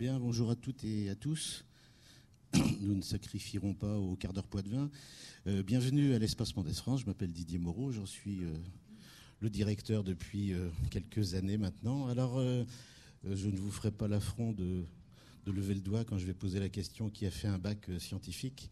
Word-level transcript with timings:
Bien, 0.00 0.18
bonjour 0.18 0.50
à 0.50 0.56
toutes 0.56 0.82
et 0.84 1.10
à 1.10 1.14
tous. 1.14 1.66
Nous 2.80 2.94
ne 2.94 3.02
sacrifierons 3.02 3.74
pas 3.74 3.98
au 3.98 4.16
quart 4.16 4.32
d'heure 4.32 4.46
poids 4.46 4.62
de 4.62 4.70
vin. 4.70 4.90
Euh, 5.46 5.62
bienvenue 5.62 6.14
à 6.14 6.18
l'Espace 6.18 6.56
Mendès 6.56 6.72
France. 6.72 7.02
Je 7.02 7.04
m'appelle 7.04 7.30
Didier 7.34 7.58
Moreau. 7.58 7.92
J'en 7.92 8.06
suis 8.06 8.42
euh, 8.44 8.54
le 9.40 9.50
directeur 9.50 10.02
depuis 10.02 10.54
euh, 10.54 10.70
quelques 10.88 11.34
années 11.34 11.58
maintenant. 11.58 12.06
Alors, 12.06 12.40
je 13.30 13.48
ne 13.50 13.58
vous 13.58 13.70
ferai 13.70 13.90
pas 13.90 14.08
l'affront 14.08 14.52
de, 14.52 14.86
de, 15.44 15.52
lever 15.52 15.74
le 15.74 15.82
doigt 15.82 16.06
quand 16.06 16.16
je 16.16 16.24
vais 16.24 16.32
poser 16.32 16.60
la 16.60 16.70
question 16.70 17.10
qui 17.10 17.26
a 17.26 17.30
fait 17.30 17.48
un 17.48 17.58
bac 17.58 17.90
scientifique. 17.98 18.70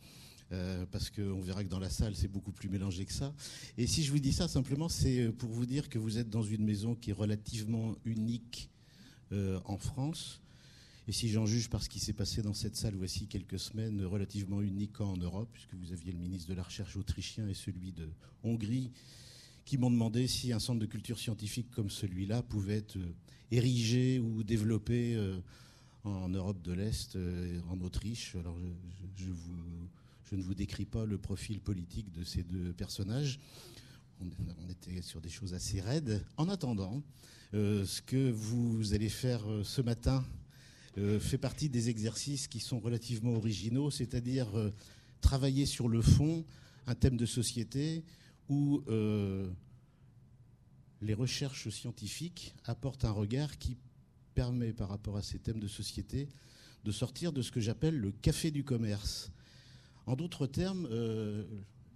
parce 0.91 1.11
qu'on 1.11 1.43
verra 1.43 1.63
que 1.63 1.69
dans 1.69 1.79
la 1.79 1.91
salle, 1.91 2.17
c'est 2.17 2.33
beaucoup 2.33 2.53
plus 2.53 2.71
mélangé 2.71 3.05
que 3.05 3.13
ça. 3.13 3.35
Et 3.77 3.87
si 3.87 4.03
je 4.03 4.13
vous 4.13 4.19
dis 4.19 4.33
ça, 4.33 4.49
simplement, 4.49 4.89
c'est 4.89 5.31
pour 5.33 5.51
vous 5.51 5.67
dire 5.67 5.91
que 5.91 5.99
vous 5.99 6.17
êtes 6.17 6.31
dans 6.31 6.43
une 6.43 6.65
maison 6.65 6.95
qui 6.95 7.11
est 7.11 7.13
relativement 7.25 7.97
unique 8.07 8.71
en 9.31 9.77
France, 9.77 10.41
et 11.09 11.13
si 11.13 11.31
j'en 11.31 11.47
juge 11.47 11.71
par 11.71 11.83
ce 11.83 11.89
qui 11.89 12.01
s'est 12.01 12.13
passé 12.13 12.43
dans 12.43 12.53
cette 12.53 12.77
salle 12.77 12.95
voici 12.95 13.27
quelques 13.29 13.59
semaines, 13.59 14.05
relativement 14.05 14.61
unique 14.61 15.01
en 15.01 15.17
Europe, 15.17 15.49
puisque 15.55 15.73
vous 15.73 15.95
aviez 15.95 16.13
le 16.13 16.19
ministre 16.19 16.51
de 16.51 16.55
la 16.55 16.63
Recherche 16.63 16.99
autrichien 16.99 17.49
et 17.49 17.55
celui 17.55 17.93
de 17.93 18.11
Hongrie, 18.45 18.93
qui 19.65 19.79
m'ont 19.79 19.91
demandé 19.91 20.27
si 20.27 20.53
un 20.53 20.59
centre 20.59 20.81
de 20.81 20.87
culture 20.87 21.19
scientifique 21.19 21.71
comme 21.71 21.89
celui-là 21.89 22.43
pouvait 22.43 22.77
être 22.77 22.99
euh, 22.99 23.15
érigé 23.51 24.19
ou 24.19 24.43
développé 24.43 25.15
euh, 25.15 25.39
en 26.05 26.29
Europe 26.29 26.61
de 26.61 26.73
l'Est, 26.73 27.17
euh, 27.17 27.59
en 27.71 27.81
Autriche. 27.81 28.37
Alors 28.37 28.59
je, 29.17 30.37
ne 30.37 30.43
vous 30.43 30.55
décris 30.55 30.85
pas 30.85 31.07
le 31.07 31.17
profil 31.17 31.59
politique 31.59 32.13
de 32.13 32.23
ces 32.23 32.43
deux 32.43 32.75
personnages. 32.75 33.41
On, 34.21 34.69
était 34.69 35.01
sur 35.01 35.23
des 35.23 35.31
choses 35.31 35.55
assez 35.55 35.81
raides. 35.81 36.23
En 36.37 36.51
attendant, 36.51 37.03
ce 37.53 38.03
que 38.03 38.31
vous 38.31 38.93
allez 38.93 39.09
faire 39.09 39.43
ce 39.63 39.81
matin 39.81 40.23
fait 41.21 41.39
partie 41.39 41.69
des 41.69 41.89
exercices 41.89 42.49
qui 42.49 42.61
sont 42.61 42.81
relativement 42.81 43.35
originaux, 43.35 43.91
c'est-à-dire 43.91 44.57
euh, 44.57 44.71
travailler 45.21 45.67
sur 45.67 45.89
le 45.89 46.03
fond 46.03 46.45
un 46.87 46.95
thème 46.95 47.17
de 47.17 47.27
société 47.27 48.05
où 48.49 48.83
euh, 48.89 49.51
les 51.03 51.15
recherches 51.15 51.69
scientifiques 51.69 52.55
apportent 52.65 53.05
un 53.05 53.11
regard 53.11 53.59
qui 53.59 53.77
permet, 54.35 54.73
par 54.73 54.89
rapport 54.89 55.17
à 55.17 55.23
ces 55.23 55.39
thèmes 55.39 55.61
de 55.61 55.69
société, 55.69 56.29
de 56.85 56.93
sortir 56.93 57.33
de 57.33 57.43
ce 57.43 57.51
que 57.51 57.61
j'appelle 57.61 57.99
le 57.99 58.13
café 58.13 58.51
du 58.51 58.65
commerce. 58.65 59.31
En 60.07 60.17
d'autres 60.17 60.47
termes, 60.47 60.89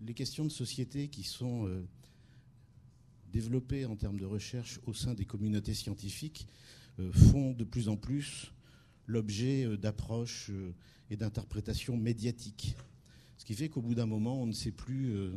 les 0.05 0.13
questions 0.13 0.45
de 0.45 0.51
société 0.51 1.09
qui 1.09 1.23
sont 1.23 1.71
développées 3.33 3.87
en 3.87 3.97
termes 3.97 4.19
de 4.19 4.27
recherche 4.27 4.81
au 4.87 4.93
sein 4.93 5.15
des 5.15 5.25
communautés 5.25 5.73
scientifiques 5.73 6.47
font 7.13 7.53
de 7.53 7.65
plus 7.65 7.89
en 7.89 7.97
plus 7.97 8.53
l'objet 9.07 9.65
euh, 9.65 9.77
d'approches 9.77 10.51
euh, 10.51 10.73
et 11.11 11.17
d'interprétations 11.17 11.97
médiatiques. 11.97 12.77
Ce 13.39 13.45
qui 13.45 13.55
fait 13.55 13.69
qu'au 13.69 13.83
bout 13.83 13.95
d'un 13.95 14.07
moment, 14.07 14.41
on 14.41 14.47
ne 14.47 14.53
sait 14.53 14.71
plus 14.71 15.15
euh, 15.15 15.33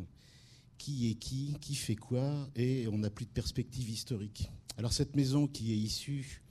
qui 0.78 1.10
est 1.10 1.16
qui, 1.16 1.56
qui 1.62 1.76
fait 1.76 1.96
quoi, 1.96 2.50
et 2.56 2.88
on 2.88 2.98
n'a 2.98 3.10
plus 3.10 3.26
de 3.26 3.32
perspective 3.32 3.90
historique. 3.90 4.50
Alors 4.78 4.94
cette 4.94 5.16
maison 5.16 5.48
qui 5.48 5.72
est 5.72 5.78
issue 5.78 6.42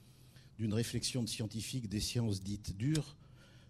d'une 0.57 0.73
réflexion 0.73 1.21
de 1.21 1.29
scientifiques 1.29 1.89
des 1.89 1.99
sciences 1.99 2.41
dites 2.41 2.75
dures, 2.75 3.15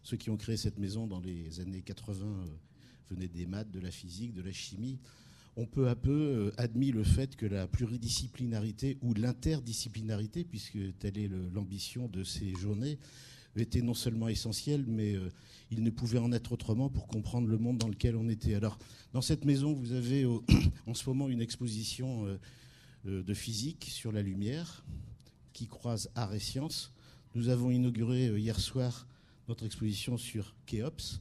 ceux 0.03 0.17
qui 0.17 0.30
ont 0.30 0.37
créé 0.37 0.55
cette 0.55 0.80
maison 0.80 1.07
dans 1.07 1.19
les 1.19 1.59
années 1.59 1.81
80 1.81 2.45
venaient 3.09 3.27
des 3.27 3.45
maths, 3.45 3.71
de 3.71 3.80
la 3.80 3.91
physique, 3.91 4.33
de 4.33 4.41
la 4.41 4.52
chimie, 4.52 4.99
ont 5.57 5.65
peu 5.65 5.89
à 5.89 5.95
peu 5.95 6.52
admis 6.57 6.91
le 6.91 7.03
fait 7.03 7.35
que 7.35 7.45
la 7.45 7.67
pluridisciplinarité 7.67 8.97
ou 9.02 9.13
l'interdisciplinarité, 9.13 10.43
puisque 10.43 10.77
telle 10.99 11.17
est 11.17 11.30
l'ambition 11.53 12.07
de 12.07 12.23
ces 12.23 12.53
journées, 12.55 12.99
était 13.61 13.81
non 13.81 13.94
seulement 13.94 14.28
essentiel, 14.28 14.86
mais 14.88 15.16
euh, 15.16 15.31
il 15.72 15.84
ne 15.84 15.89
pouvait 15.89 16.20
en 16.20 16.31
être 16.31 16.52
autrement 16.52 16.89
pour 16.89 17.08
comprendre 17.08 17.48
le 17.48 17.58
monde 17.58 17.78
dans 17.78 17.88
lequel 17.88 18.16
on 18.16 18.28
était. 18.30 18.56
Alors, 18.56 18.78
dans 19.14 19.22
cette 19.22 19.45
maison, 19.45 19.73
vous 19.73 19.93
avez 19.93 20.26
en 20.88 20.93
ce 20.93 21.10
moment 21.10 21.30
une 21.30 21.42
exposition 21.42 22.26
euh, 22.26 22.38
euh, 23.08 23.23
de 23.23 23.33
physique 23.33 23.88
sur 23.89 24.11
la 24.11 24.21
lumière 24.21 24.83
qui 25.54 25.67
croise 25.67 26.10
art 26.15 26.33
et 26.33 26.39
science. 26.39 26.92
Nous 27.33 27.49
avons 27.49 27.71
inauguré 27.71 28.27
hier 28.39 28.60
soir 28.60 29.08
notre 29.48 29.65
exposition 29.65 30.17
sur 30.17 30.55
Kéops. 30.65 31.20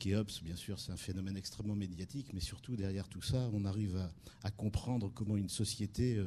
Kéops, 0.00 0.42
bien 0.42 0.56
sûr, 0.56 0.80
c'est 0.80 0.90
un 0.90 0.96
phénomène 0.96 1.36
extrêmement 1.36 1.76
médiatique, 1.76 2.30
mais 2.32 2.40
surtout 2.40 2.74
derrière 2.74 3.08
tout 3.08 3.22
ça, 3.22 3.48
on 3.52 3.64
arrive 3.64 3.96
à, 4.42 4.50
comprendre 4.50 5.12
comment 5.14 5.36
une 5.36 5.50
société, 5.50 6.20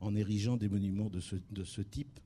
en 0.00 0.14
érigeant 0.14 0.56
des 0.56 0.68
monuments 0.68 1.10
de 1.10 1.20
ce 1.64 1.80
type, 1.80 2.20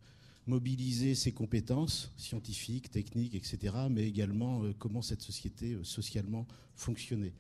mobiliser 0.47 1.15
ses 1.15 1.33
compétences 1.33 2.13
scientifiques, 2.17 2.91
techniques, 2.91 3.35
etc., 3.35 3.75
mais 3.91 4.07
également 4.07 4.63
euh, 4.63 4.73
comment 4.79 5.03
cette 5.03 5.23
société 5.23 5.75
euh, 5.75 5.85
socialement 5.85 6.47
fonctionnait. 6.77 7.35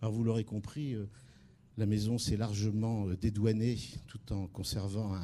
Alors 0.00 0.12
vous 0.12 0.24
l'aurez 0.24 0.44
compris, 0.44 0.94
euh, 0.94 1.06
la 1.76 1.86
maison 1.86 2.18
s'est 2.18 2.36
largement 2.36 3.06
dédouanée 3.20 3.78
tout 4.08 4.32
en 4.32 4.48
conservant 4.48 5.16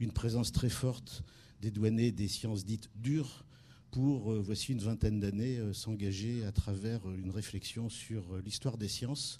une 0.00 0.10
présence 0.10 0.50
très 0.50 0.68
forte 0.68 1.22
dédouanée 1.60 2.10
des 2.10 2.26
sciences 2.26 2.64
dites 2.64 2.90
dures 2.96 3.44
pour, 3.92 4.32
voici 4.40 4.72
une 4.72 4.80
vingtaine 4.80 5.20
d'années, 5.20 5.60
s'engager 5.72 6.44
à 6.44 6.50
travers 6.50 7.08
une 7.12 7.30
réflexion 7.30 7.88
sur 7.88 8.36
l'histoire 8.44 8.78
des 8.78 8.88
sciences, 8.88 9.38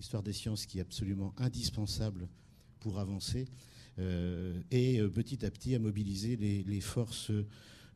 l'histoire 0.00 0.24
des 0.24 0.32
sciences 0.32 0.66
qui 0.66 0.78
est 0.78 0.80
absolument 0.80 1.32
indispensable 1.36 2.26
pour 2.80 2.98
avancer, 2.98 3.46
et 3.98 5.00
euh, 5.00 5.08
petit 5.08 5.44
à 5.44 5.50
petit 5.50 5.74
à 5.74 5.78
mobiliser 5.78 6.36
les, 6.36 6.80
forces 6.80 7.30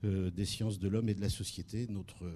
euh, 0.04 0.30
des 0.30 0.44
sciences 0.44 0.78
de 0.78 0.88
l'homme 0.88 1.08
et 1.08 1.14
de 1.14 1.20
la 1.20 1.28
société. 1.28 1.86
Notre, 1.88 2.30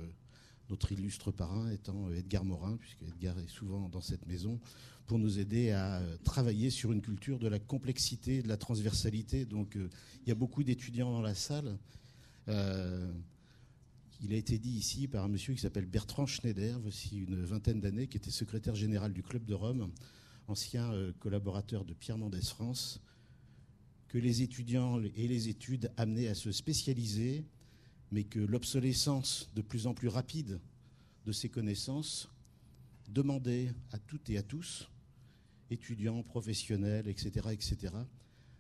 notre 0.71 0.93
illustre 0.93 1.31
parrain 1.31 1.71
étant 1.71 2.11
Edgar 2.13 2.45
Morin, 2.45 2.77
puisque 2.77 3.03
Edgar 3.03 3.39
est 3.39 3.49
souvent 3.49 3.89
dans 3.89 4.01
cette 4.01 4.27
maison, 4.27 4.61
pour 5.07 5.19
nous 5.19 5.39
aider 5.39 5.71
à 5.71 6.03
travailler 6.25 6.71
sur 6.71 6.93
une 6.93 7.03
culture 7.03 7.39
de 7.39 7.49
la 7.49 7.59
complexité, 7.59 8.43
de 8.43 8.49
la 8.49 8.57
transversalité. 8.57 9.45
Donc 9.45 9.77
il 9.77 10.29
y 10.29 10.33
a 10.33 10.35
beaucoup 10.35 10.63
d'étudiants 10.63 11.13
dans 11.13 11.21
la 11.21 11.35
salle. 11.35 11.77
il 12.49 14.33
a 14.33 14.37
été 14.37 14.59
dit 14.59 14.71
ici 14.71 15.07
par 15.07 15.25
un 15.25 15.29
monsieur 15.29 15.53
qui 15.53 15.61
s'appelle 15.61 15.85
Bertrand 15.85 16.25
Schneider, 16.25 16.81
voici 16.81 17.19
une 17.19 17.45
vingtaine 17.45 17.81
d'années, 17.81 18.07
qui 18.07 18.17
était 18.17 18.31
secrétaire 18.31 18.75
général 18.75 19.13
du 19.13 19.23
Club 19.23 19.45
de 19.45 19.53
Rome, 19.53 19.91
ancien 20.49 20.91
collaborateur 21.21 21.85
de 21.85 21.93
Pierre 21.93 22.17
Mendès 22.17 22.41
France, 22.41 23.03
que 24.15 24.19
les 24.21 24.43
étudiants 24.43 25.03
et 25.17 25.27
les 25.27 25.49
études 25.49 25.91
amenaient 25.97 26.29
à 26.29 26.37
se 26.37 26.53
spécialiser, 26.53 27.45
mais 28.13 28.23
que 28.23 28.39
l'obsolescence 28.39 29.51
de 29.57 29.61
plus 29.61 29.89
en 29.89 29.95
plus 29.95 30.07
rapide 30.07 30.61
de 31.27 31.33
ces 31.33 31.49
connaissances 31.49 32.31
demandait 33.09 33.75
à 33.91 33.99
toutes 33.99 34.31
et 34.31 34.39
à 34.39 34.45
tous, 34.45 34.89
étudiants, 35.69 36.23
professionnels, 36.23 37.09
etc., 37.09 37.49
etc., 37.51 37.93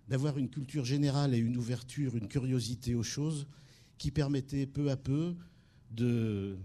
d'avoir 0.09 0.39
une 0.39 0.51
culture 0.51 0.85
générale 0.85 1.37
et 1.37 1.39
une 1.39 1.57
ouverture, 1.57 2.17
une 2.17 2.27
curiosité 2.27 2.97
aux 2.97 3.05
choses 3.05 3.47
qui 3.97 4.11
permettaient 4.11 4.67
peu 4.67 4.91
à 4.91 4.97
peu 4.97 5.37
de 5.93 6.59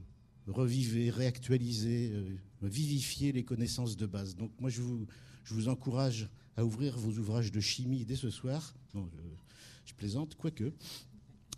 reviver, 0.48 1.12
réactualiser, 1.12 2.10
euh, 2.12 2.40
vivifier 2.64 3.34
les 3.34 3.44
connaissances 3.44 3.98
de 3.98 4.08
base. 4.08 4.36
Donc 4.36 4.50
moi, 4.60 4.72
je 4.72 4.82
vous, 4.82 5.06
je 5.44 5.54
vous 5.54 5.68
encourage 5.68 6.28
à 6.60 6.66
ouvrir 6.66 6.98
vos 6.98 7.18
ouvrages 7.18 7.54
de 7.54 7.62
chimie 7.62 8.04
dès 8.04 8.18
ce 8.18 8.30
soir. 8.30 8.76
je, 8.94 9.94
plaisante, 9.94 10.36
quoique. 10.36 10.74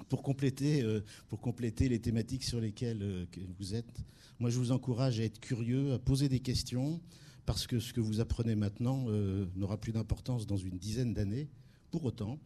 Pour 0.09 0.21
compléter, 0.21 0.83
euh, 0.83 1.01
pour 1.27 1.41
compléter 1.41 1.89
les 1.89 1.99
thématiques 1.99 2.43
sur 2.43 2.59
lesquelles 2.59 3.01
euh, 3.01 3.25
vous 3.57 3.73
êtes, 3.73 4.03
moi 4.39 4.51
je 4.51 4.59
vous 4.59 4.71
encourage 4.71 5.19
à 5.19 5.23
être 5.23 5.39
curieux, 5.39 5.93
à 5.93 5.99
poser 5.99 6.29
des 6.29 6.39
questions, 6.39 7.01
parce 7.47 7.65
que 7.65 7.79
ce 7.79 7.93
que 7.93 7.99
vous 7.99 8.19
apprenez 8.19 8.53
maintenant 8.53 9.05
euh, 9.07 9.47
n'aura 9.55 9.77
plus 9.77 9.91
d'importance 9.91 10.45
dans 10.45 10.57
une 10.57 10.77
dizaine 10.77 11.15
d'années. 11.15 11.49
Pour 11.89 12.05
autant, 12.05 12.39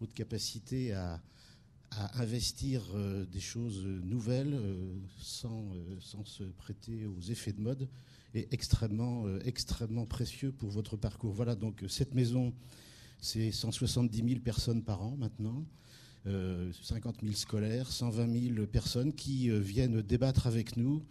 votre 0.00 0.12
capacité 0.12 0.92
à, 0.92 1.22
investir 2.14 2.82
des 3.30 3.40
choses 3.40 3.84
nouvelles 3.84 4.58
sans 5.18 5.74
se 6.24 6.42
prêter 6.42 7.04
aux 7.04 7.20
effets 7.20 7.52
de 7.52 7.60
mode 7.60 7.86
est 8.34 8.52
extrêmement, 8.52 9.26
euh, 9.26 9.40
extrêmement 9.44 10.06
précieux 10.06 10.52
pour 10.52 10.70
votre 10.70 10.96
parcours. 10.96 11.32
Voilà, 11.32 11.54
donc 11.54 11.84
cette 11.88 12.14
maison, 12.14 12.52
c'est 13.20 13.50
170 13.50 14.28
000 14.28 14.40
personnes 14.40 14.82
par 14.82 15.02
an 15.02 15.16
maintenant. 15.16 15.64
50 16.24 16.28
euh, 16.28 17.20
000 17.22 17.34
scolaires, 17.34 17.90
120 17.90 18.54
000 18.54 18.66
personnes 18.66 19.12
qui 19.12 19.50
euh, 19.50 19.58
viennent 19.58 20.02
débattre 20.02 20.46
avec 20.46 20.76
nous 20.76 21.04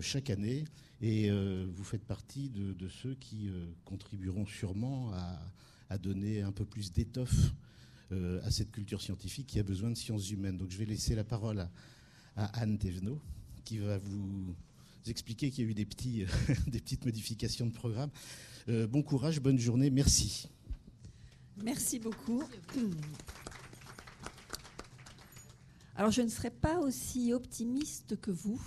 chaque 0.00 0.30
année. 0.30 0.64
Et 1.02 1.30
vous 1.30 1.84
faites 1.84 2.06
partie 2.06 2.48
de, 2.48 2.88
ceux 2.88 3.14
qui 3.16 3.50
contribueront 3.84 4.46
sûrement 4.46 5.12
à, 5.90 5.98
donner 5.98 6.40
un 6.40 6.52
peu 6.52 6.64
plus 6.64 6.90
d'étoffe 6.90 7.52
à 8.10 8.50
cette 8.50 8.70
culture 8.70 9.02
scientifique 9.02 9.46
qui 9.46 9.58
a 9.58 9.62
besoin 9.62 9.90
de 9.90 9.94
sciences 9.94 10.30
humaines. 10.30 10.56
Donc 10.56 10.70
je 10.70 10.78
vais 10.78 10.86
laisser 10.86 11.14
la 11.14 11.24
parole 11.24 11.58
à, 11.58 11.70
à 12.36 12.62
Anne 12.62 12.78
Thévenot 12.78 13.20
qui 13.62 13.76
va 13.76 13.98
vous 13.98 14.54
expliquer 15.10 15.50
qu'il 15.50 15.64
y 15.64 15.66
a 15.66 15.70
eu 15.70 15.74
des, 15.74 15.84
petits, 15.84 16.24
des 16.66 16.80
petites 16.80 17.04
modifications 17.04 17.66
de 17.66 17.72
programme. 17.72 18.10
Euh, 18.68 18.86
bon 18.86 19.02
courage, 19.02 19.40
bonne 19.40 19.58
journée, 19.58 19.90
merci. 19.90 20.48
Merci 21.62 21.98
beaucoup. 21.98 22.42
Alors 25.96 26.10
je 26.10 26.22
ne 26.22 26.28
serais 26.28 26.50
pas 26.50 26.80
aussi 26.80 27.32
optimiste 27.32 28.20
que 28.20 28.32
vous 28.32 28.60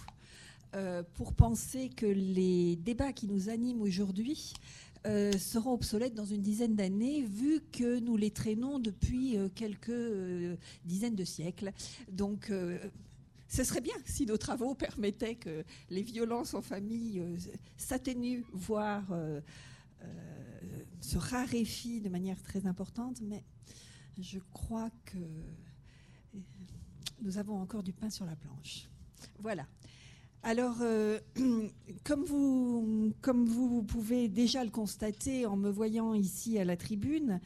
euh, 0.76 1.02
pour 1.16 1.34
penser 1.34 1.90
que 1.90 2.06
les 2.06 2.76
débats 2.76 3.14
qui 3.14 3.28
nous 3.28 3.50
animent 3.50 3.82
aujourd'hui 3.82 4.54
euh, 5.06 5.32
seront 5.32 5.74
obsolètes 5.74 6.14
dans 6.14 6.26
une 6.26 6.42
dizaine 6.42 6.76
d'années, 6.76 7.22
vu 7.22 7.62
que 7.72 8.00
nous 8.00 8.18
les 8.18 8.32
traînons 8.32 8.78
depuis 8.78 9.38
euh, 9.38 9.48
quelques 9.54 10.58
dizaines 10.84 11.16
de 11.16 11.24
siècles. 11.24 11.72
Donc, 12.12 12.52
ce 13.48 13.64
serait 13.64 13.82
bien 13.82 13.96
si 14.06 14.26
nos 14.26 14.38
travaux 14.38 14.76
permettaient 14.76 15.36
que 15.36 15.64
les 15.90 16.02
violences 16.04 16.54
en 16.54 16.62
famille 16.62 17.24
s'atténuent, 17.78 18.44
voire 18.52 19.06
se 21.02 21.18
raréfient 21.18 22.02
de 22.02 22.10
manière 22.10 22.42
très 22.42 22.68
importante, 22.68 23.22
mais 23.22 23.44
je 24.20 24.40
crois 24.52 24.90
que 25.06 25.18
nous 27.22 27.38
avons 27.38 27.60
encore 27.60 27.84
du 27.84 27.94
pain 27.94 28.10
sur 28.10 28.26
la 28.26 28.36
planche. 28.36 28.90
Voilà. 29.40 29.66
Alors, 30.44 30.78
euh, 30.82 31.20
comme 32.04 32.26
vous 32.26 33.84
pouvez 33.84 34.30
déjà 34.30 34.64
le 34.64 34.70
constater 34.70 35.46
en 35.46 35.58
me 35.58 35.70
voyant 35.70 36.14
ici 36.14 36.58
à 36.60 36.66
la 36.66 36.78
tribune, 36.78 37.40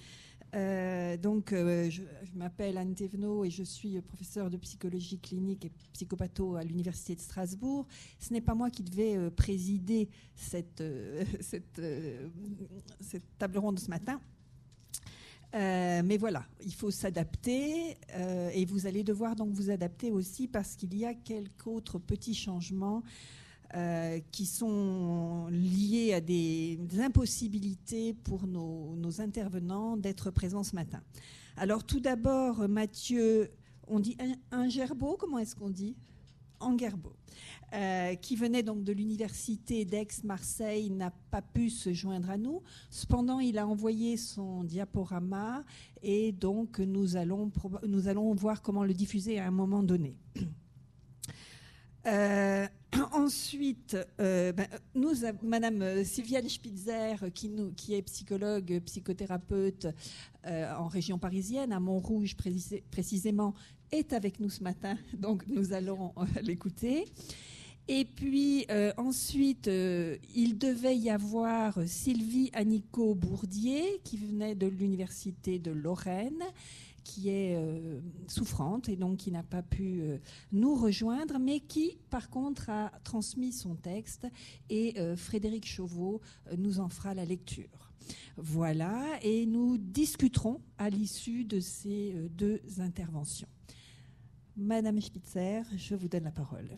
euh, 0.53 1.17
donc, 1.17 1.53
euh, 1.53 1.89
je, 1.89 2.01
m'appelle 2.35 2.77
Anne 2.77 2.93
Thévenot 2.93 3.45
et 3.45 3.49
je 3.49 3.63
suis 3.63 4.01
professeure 4.01 4.49
de 4.49 4.57
psychologie 4.57 5.17
clinique 5.19 5.65
et 5.65 5.71
psychopatho 5.93 6.55
à 6.55 6.63
l'Université 6.63 7.15
de 7.15 7.21
Strasbourg. 7.21 7.87
Ce 8.19 8.33
n'est 8.33 8.41
pas 8.41 8.55
moi 8.55 8.69
qui 8.69 8.83
devais 8.83 9.29
présider 9.31 10.09
cette, 10.35 10.83
cette, 11.39 11.81
table 13.37 13.57
ronde 13.57 13.79
ce 13.79 13.89
matin. 13.89 14.19
Euh, 15.53 16.01
mais 16.05 16.17
voilà, 16.17 16.45
il 16.63 16.73
faut 16.73 16.91
s'adapter 16.91 17.97
euh, 18.15 18.49
et 18.53 18.63
vous 18.63 18.87
allez 18.87 19.03
devoir 19.03 19.35
donc 19.35 19.51
vous 19.51 19.69
adapter 19.69 20.09
aussi 20.09 20.47
parce 20.47 20.75
qu'il 20.75 20.95
y 20.97 21.05
a 21.05 21.13
quelques 21.13 21.67
autres 21.67 21.99
petits 21.99 22.35
changements 22.35 23.03
euh, 23.75 24.19
qui 24.31 24.45
sont 24.45 25.47
liés 25.49 26.13
à 26.13 26.21
des, 26.21 26.79
impossibilités 26.99 28.13
pour 28.13 28.47
nos, 28.47 29.21
intervenants 29.21 29.97
d'être 29.97 30.31
présents 30.31 30.63
ce 30.63 30.75
matin. 30.75 31.01
Alors 31.57 31.83
tout 31.83 31.99
d'abord, 31.99 32.67
Mathieu, 32.69 33.51
on 33.87 33.99
dit 33.99 34.15
un, 34.19 34.57
un 34.57 34.69
gerbeau, 34.69 35.17
comment 35.17 35.37
est-ce 35.37 35.55
qu'on 35.55 35.69
dit? 35.69 35.95
Angerbo. 36.61 37.13
Euh, 37.73 38.15
qui 38.15 38.35
venait 38.35 38.63
donc 38.63 38.83
de 38.83 38.91
l'université 38.91 39.85
d'Aix-Marseille, 39.85 40.89
n'a 40.89 41.09
pas 41.09 41.41
pu 41.41 41.69
se 41.69 41.93
joindre 41.93 42.29
à 42.29 42.37
nous. 42.37 42.61
Cependant, 42.89 43.39
il 43.39 43.57
a 43.57 43.65
envoyé 43.65 44.17
son 44.17 44.65
diaporama 44.65 45.63
et 46.03 46.33
donc 46.33 46.79
nous 46.79 47.15
allons, 47.15 47.49
nous 47.87 48.09
allons 48.09 48.33
voir 48.33 48.61
comment 48.61 48.83
le 48.83 48.93
diffuser 48.93 49.39
à 49.39 49.47
un 49.47 49.51
moment 49.51 49.83
donné. 49.83 50.17
Euh, 52.07 52.67
ensuite, 53.13 53.97
euh, 54.19 54.51
ben, 54.51 54.67
nous, 54.95 55.13
Madame 55.43 56.03
Sylviane 56.03 56.49
Spitzer, 56.49 57.15
qui, 57.33 57.93
est 57.93 58.01
psychologue, 58.03 58.81
psychothérapeute 58.85 59.87
en 60.45 60.87
région 60.87 61.19
parisienne, 61.19 61.71
à 61.71 61.79
Montrouge 61.79 62.35
précisément, 62.89 63.53
est 63.91 64.13
avec 64.13 64.39
nous 64.39 64.49
ce 64.49 64.63
matin, 64.63 64.97
donc 65.19 65.45
nous 65.47 65.73
allons 65.73 66.13
l'écouter. 66.41 67.05
Et 67.87 68.05
puis 68.05 68.65
euh, 68.71 68.93
ensuite, 68.97 69.67
euh, 69.67 70.17
il 70.35 70.57
devait 70.57 70.95
y 70.95 71.09
avoir 71.09 71.77
Sylvie 71.85 72.49
Annico 72.53 73.15
Bourdier, 73.15 73.99
qui 74.03 74.17
venait 74.17 74.55
de 74.55 74.67
l'Université 74.67 75.59
de 75.59 75.71
Lorraine, 75.71 76.43
qui 77.03 77.29
est 77.29 77.55
euh, 77.55 77.99
souffrante 78.27 78.89
et 78.89 78.95
donc 78.95 79.17
qui 79.17 79.31
n'a 79.31 79.43
pas 79.43 79.63
pu 79.63 80.03
nous 80.51 80.75
rejoindre, 80.75 81.39
mais 81.39 81.59
qui, 81.59 81.97
par 82.09 82.29
contre, 82.29 82.69
a 82.69 82.91
transmis 83.03 83.51
son 83.51 83.75
texte 83.75 84.27
et 84.69 84.95
Frédéric 85.15 85.65
Chauveau 85.65 86.21
nous 86.57 86.79
en 86.79 86.89
fera 86.89 87.13
la 87.13 87.25
lecture. 87.25 87.91
Voilà, 88.37 89.19
et 89.21 89.45
nous 89.45 89.77
discuterons 89.77 90.61
à 90.77 90.89
l'issue 90.89 91.45
de 91.45 91.59
ces 91.59 92.15
deux 92.31 92.61
interventions. 92.79 93.47
Madame 94.55 94.99
Spitzer, 94.99 95.63
je 95.75 95.95
vous 95.95 96.07
donne 96.07 96.23
la 96.23 96.31
parole 96.31 96.77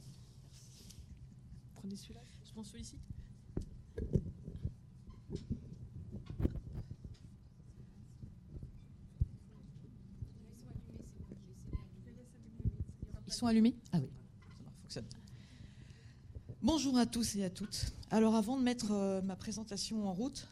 prenez 1.83 1.97
celui-là 1.97 2.21
Je 2.45 2.51
prends 2.53 2.63
celui-ci 2.63 2.97
Ils 13.41 13.73
Ah 13.91 13.97
oui, 13.99 14.09
ça 14.65 14.71
fonctionne. 14.81 15.05
Bonjour 16.61 16.97
à 16.97 17.05
tous 17.05 17.35
et 17.35 17.43
à 17.43 17.49
toutes. 17.49 17.93
Alors 18.11 18.35
avant 18.35 18.57
de 18.57 18.63
mettre 18.63 18.91
euh, 18.91 19.21
ma 19.21 19.35
présentation 19.35 20.07
en 20.07 20.13
route, 20.13 20.47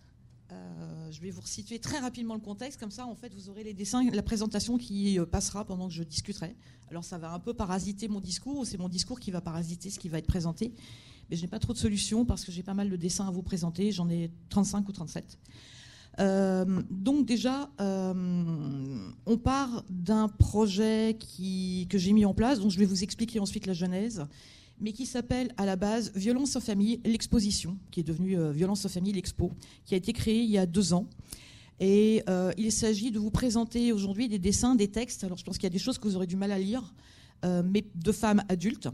euh, 0.52 1.12
je 1.12 1.22
vais 1.22 1.30
vous 1.30 1.42
resituer 1.42 1.80
très 1.80 2.00
rapidement 2.00 2.34
le 2.34 2.42
contexte, 2.42 2.80
comme 2.80 2.92
ça 2.92 3.06
en 3.06 3.16
fait 3.16 3.34
vous 3.34 3.50
aurez 3.50 3.64
les 3.64 3.74
dessins, 3.74 4.04
la 4.12 4.24
présentation 4.24 4.78
qui 4.78 5.20
euh, 5.20 5.26
passera 5.26 5.64
pendant 5.64 5.88
que 5.88 5.94
je 5.94 6.04
discuterai. 6.04 6.56
Alors 6.90 7.06
ça 7.06 7.18
va 7.18 7.32
un 7.32 7.40
peu 7.40 7.54
parasiter 7.54 8.08
mon 8.08 8.20
discours, 8.20 8.58
ou 8.58 8.66
c'est 8.66 8.78
mon 8.78 8.90
discours 8.90 9.20
qui 9.20 9.32
va 9.32 9.42
parasiter 9.42 9.90
ce 9.90 10.00
qui 10.00 10.10
va 10.10 10.18
être 10.18 10.28
présenté 10.28 10.74
mais 11.32 11.38
je 11.38 11.44
n'ai 11.44 11.48
pas 11.48 11.60
trop 11.60 11.72
de 11.72 11.78
solutions 11.78 12.26
parce 12.26 12.44
que 12.44 12.52
j'ai 12.52 12.62
pas 12.62 12.74
mal 12.74 12.90
de 12.90 12.96
dessins 12.98 13.26
à 13.26 13.32
vous 13.32 13.42
présenter. 13.42 13.94
J'en 13.94 14.10
ai 14.10 14.30
35 14.50 14.88
ou 14.90 14.92
37. 14.92 15.40
Euh, 16.20 16.66
donc 16.90 17.26
déjà, 17.26 17.70
euh, 17.80 19.10
on 19.26 19.38
part 19.38 19.84
d'un 19.90 20.28
projet 20.28 21.18
que 21.18 21.98
j'ai 21.98 22.14
mis 22.14 22.26
en 22.26 22.34
place, 22.34 22.60
dont 22.60 22.70
je 22.70 22.80
vais 22.80 22.86
vous 22.86 23.04
expliquer 23.04 23.40
ensuite 23.40 23.66
la 23.66 23.74
genèse, 23.74 24.26
mais 24.80 24.94
qui 24.94 25.06
s'appelle 25.06 25.54
à 25.58 25.66
la 25.66 25.76
base 25.76 26.12
Violence 26.16 26.56
en 26.56 26.60
famille, 26.60 27.00
l'exposition, 27.06 27.78
qui 27.92 28.02
est 28.02 28.04
devenue 28.04 28.38
euh, 28.38 28.52
Violence 28.52 28.86
en 28.86 28.90
famille, 28.90 29.14
l'expo, 29.14 29.52
qui 29.86 29.94
a 29.94 29.98
été 29.98 30.12
créée 30.14 30.42
il 30.42 30.50
y 30.50 30.58
a 30.58 30.66
deux 30.66 30.94
ans. 30.94 31.08
Et 31.84 32.24
il 32.60 32.72
s'agit 32.72 33.10
de 33.10 33.18
vous 33.18 33.32
présenter 33.32 33.92
aujourd'hui 33.92 34.28
des 34.28 34.38
dessins, 34.38 34.76
des 34.76 34.90
textes. 34.90 35.24
Alors 35.24 35.40
je 35.40 35.44
pense 35.44 35.58
qu'il 35.58 35.64
y 35.64 35.72
a 35.72 35.72
des 35.72 35.80
choses 35.80 35.98
que 35.98 36.08
vous 36.08 36.16
aurez 36.16 36.28
du 36.28 36.36
mal 36.36 36.52
à 36.52 36.60
lire, 36.60 36.94
mais 37.44 37.84
de 37.96 38.12
femmes 38.12 38.44
adultes 38.50 38.88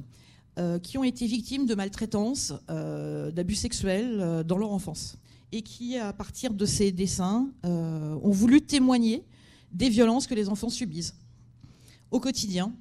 qui 0.83 0.97
ont 0.97 1.03
été 1.03 1.27
victimes 1.27 1.65
de 1.65 1.75
maltraitance, 1.75 2.53
d'abus 2.69 3.55
sexuels 3.55 4.45
dans 4.47 4.57
leur 4.57 4.71
enfance. 4.71 5.17
Et 5.51 5.61
qui, 5.61 5.97
à 5.97 6.11
partir 6.11 6.53
de 6.53 6.65
ces 6.65 6.91
dessins, 6.91 7.49
ont 7.63 8.31
voulu 8.31 8.61
témoigner 8.61 9.23
des 9.71 9.89
violences 9.89 10.27
que 10.27 10.35
les 10.35 10.49
enfants 10.49 10.69
subissent 10.69 11.15
au 12.11 12.19
quotidien. 12.19 12.73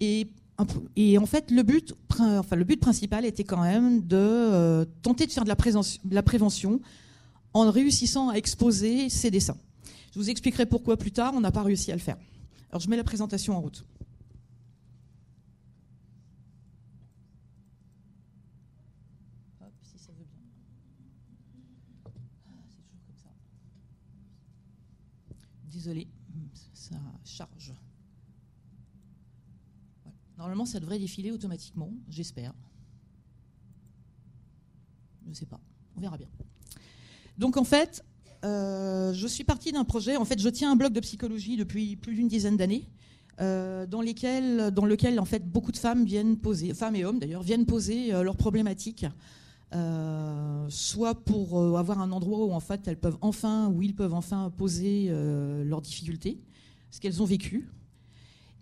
Et, 0.00 0.28
en 0.58 1.26
fait, 1.26 1.50
le 1.50 1.62
but, 1.62 1.94
enfin, 2.10 2.56
le 2.56 2.64
but 2.64 2.80
principal 2.80 3.24
était 3.24 3.44
quand 3.44 3.62
même 3.62 4.06
de 4.06 4.84
tenter 5.02 5.26
de 5.26 5.32
faire 5.32 5.44
de 5.44 5.48
la, 5.48 5.54
de 5.54 6.14
la 6.14 6.22
prévention 6.22 6.80
en 7.52 7.70
réussissant 7.70 8.30
à 8.30 8.34
exposer 8.34 9.08
ces 9.08 9.30
dessins. 9.30 9.56
Je 10.12 10.18
vous 10.18 10.28
expliquerai 10.28 10.66
pourquoi 10.66 10.96
plus 10.96 11.12
tard, 11.12 11.34
on 11.34 11.40
n'a 11.40 11.52
pas 11.52 11.62
réussi 11.62 11.92
à 11.92 11.94
le 11.94 12.00
faire. 12.00 12.16
Alors 12.70 12.80
je 12.80 12.88
mets 12.88 12.96
la 12.96 13.04
présentation 13.04 13.56
en 13.56 13.60
route. 13.60 13.84
Désolé, 25.80 26.08
ça 26.74 26.96
charge. 27.24 27.72
Normalement, 30.36 30.66
ça 30.66 30.78
devrait 30.78 30.98
défiler 30.98 31.30
automatiquement, 31.30 31.90
j'espère. 32.06 32.52
Je 35.24 35.30
ne 35.30 35.34
sais 35.34 35.46
pas, 35.46 35.58
on 35.96 36.00
verra 36.02 36.18
bien. 36.18 36.28
Donc 37.38 37.56
en 37.56 37.64
fait, 37.64 38.04
euh, 38.44 39.14
je 39.14 39.26
suis 39.26 39.44
partie 39.44 39.72
d'un 39.72 39.84
projet. 39.84 40.16
En 40.16 40.26
fait, 40.26 40.38
je 40.38 40.50
tiens 40.50 40.70
un 40.70 40.76
blog 40.76 40.92
de 40.92 41.00
psychologie 41.00 41.56
depuis 41.56 41.96
plus 41.96 42.14
d'une 42.14 42.28
dizaine 42.28 42.58
d'années, 42.58 42.86
euh, 43.40 43.86
dans, 43.86 44.02
dans 44.02 44.84
lequel 44.84 45.18
en 45.18 45.24
fait 45.24 45.50
beaucoup 45.50 45.72
de 45.72 45.78
femmes 45.78 46.04
viennent 46.04 46.36
poser, 46.36 46.74
femmes 46.74 46.96
et 46.96 47.06
hommes 47.06 47.20
d'ailleurs, 47.20 47.42
viennent 47.42 47.64
poser 47.64 48.12
euh, 48.12 48.22
leurs 48.22 48.36
problématiques 48.36 49.06
euh, 49.72 50.66
soit 50.68 51.14
pour 51.14 51.60
euh, 51.60 51.76
avoir 51.76 52.00
un 52.00 52.10
endroit 52.10 52.44
où 52.44 52.50
en 52.50 52.58
fait 52.58 52.88
elles 52.88 52.98
peuvent 52.98 53.18
enfin, 53.20 53.68
où 53.68 53.82
ils 53.82 53.94
peuvent 53.94 54.14
enfin 54.14 54.52
poser 54.56 55.06
euh, 55.10 55.62
leurs 55.62 55.80
difficultés, 55.80 56.40
ce 56.90 56.98
qu'elles 56.98 57.22
ont 57.22 57.24
vécu, 57.24 57.68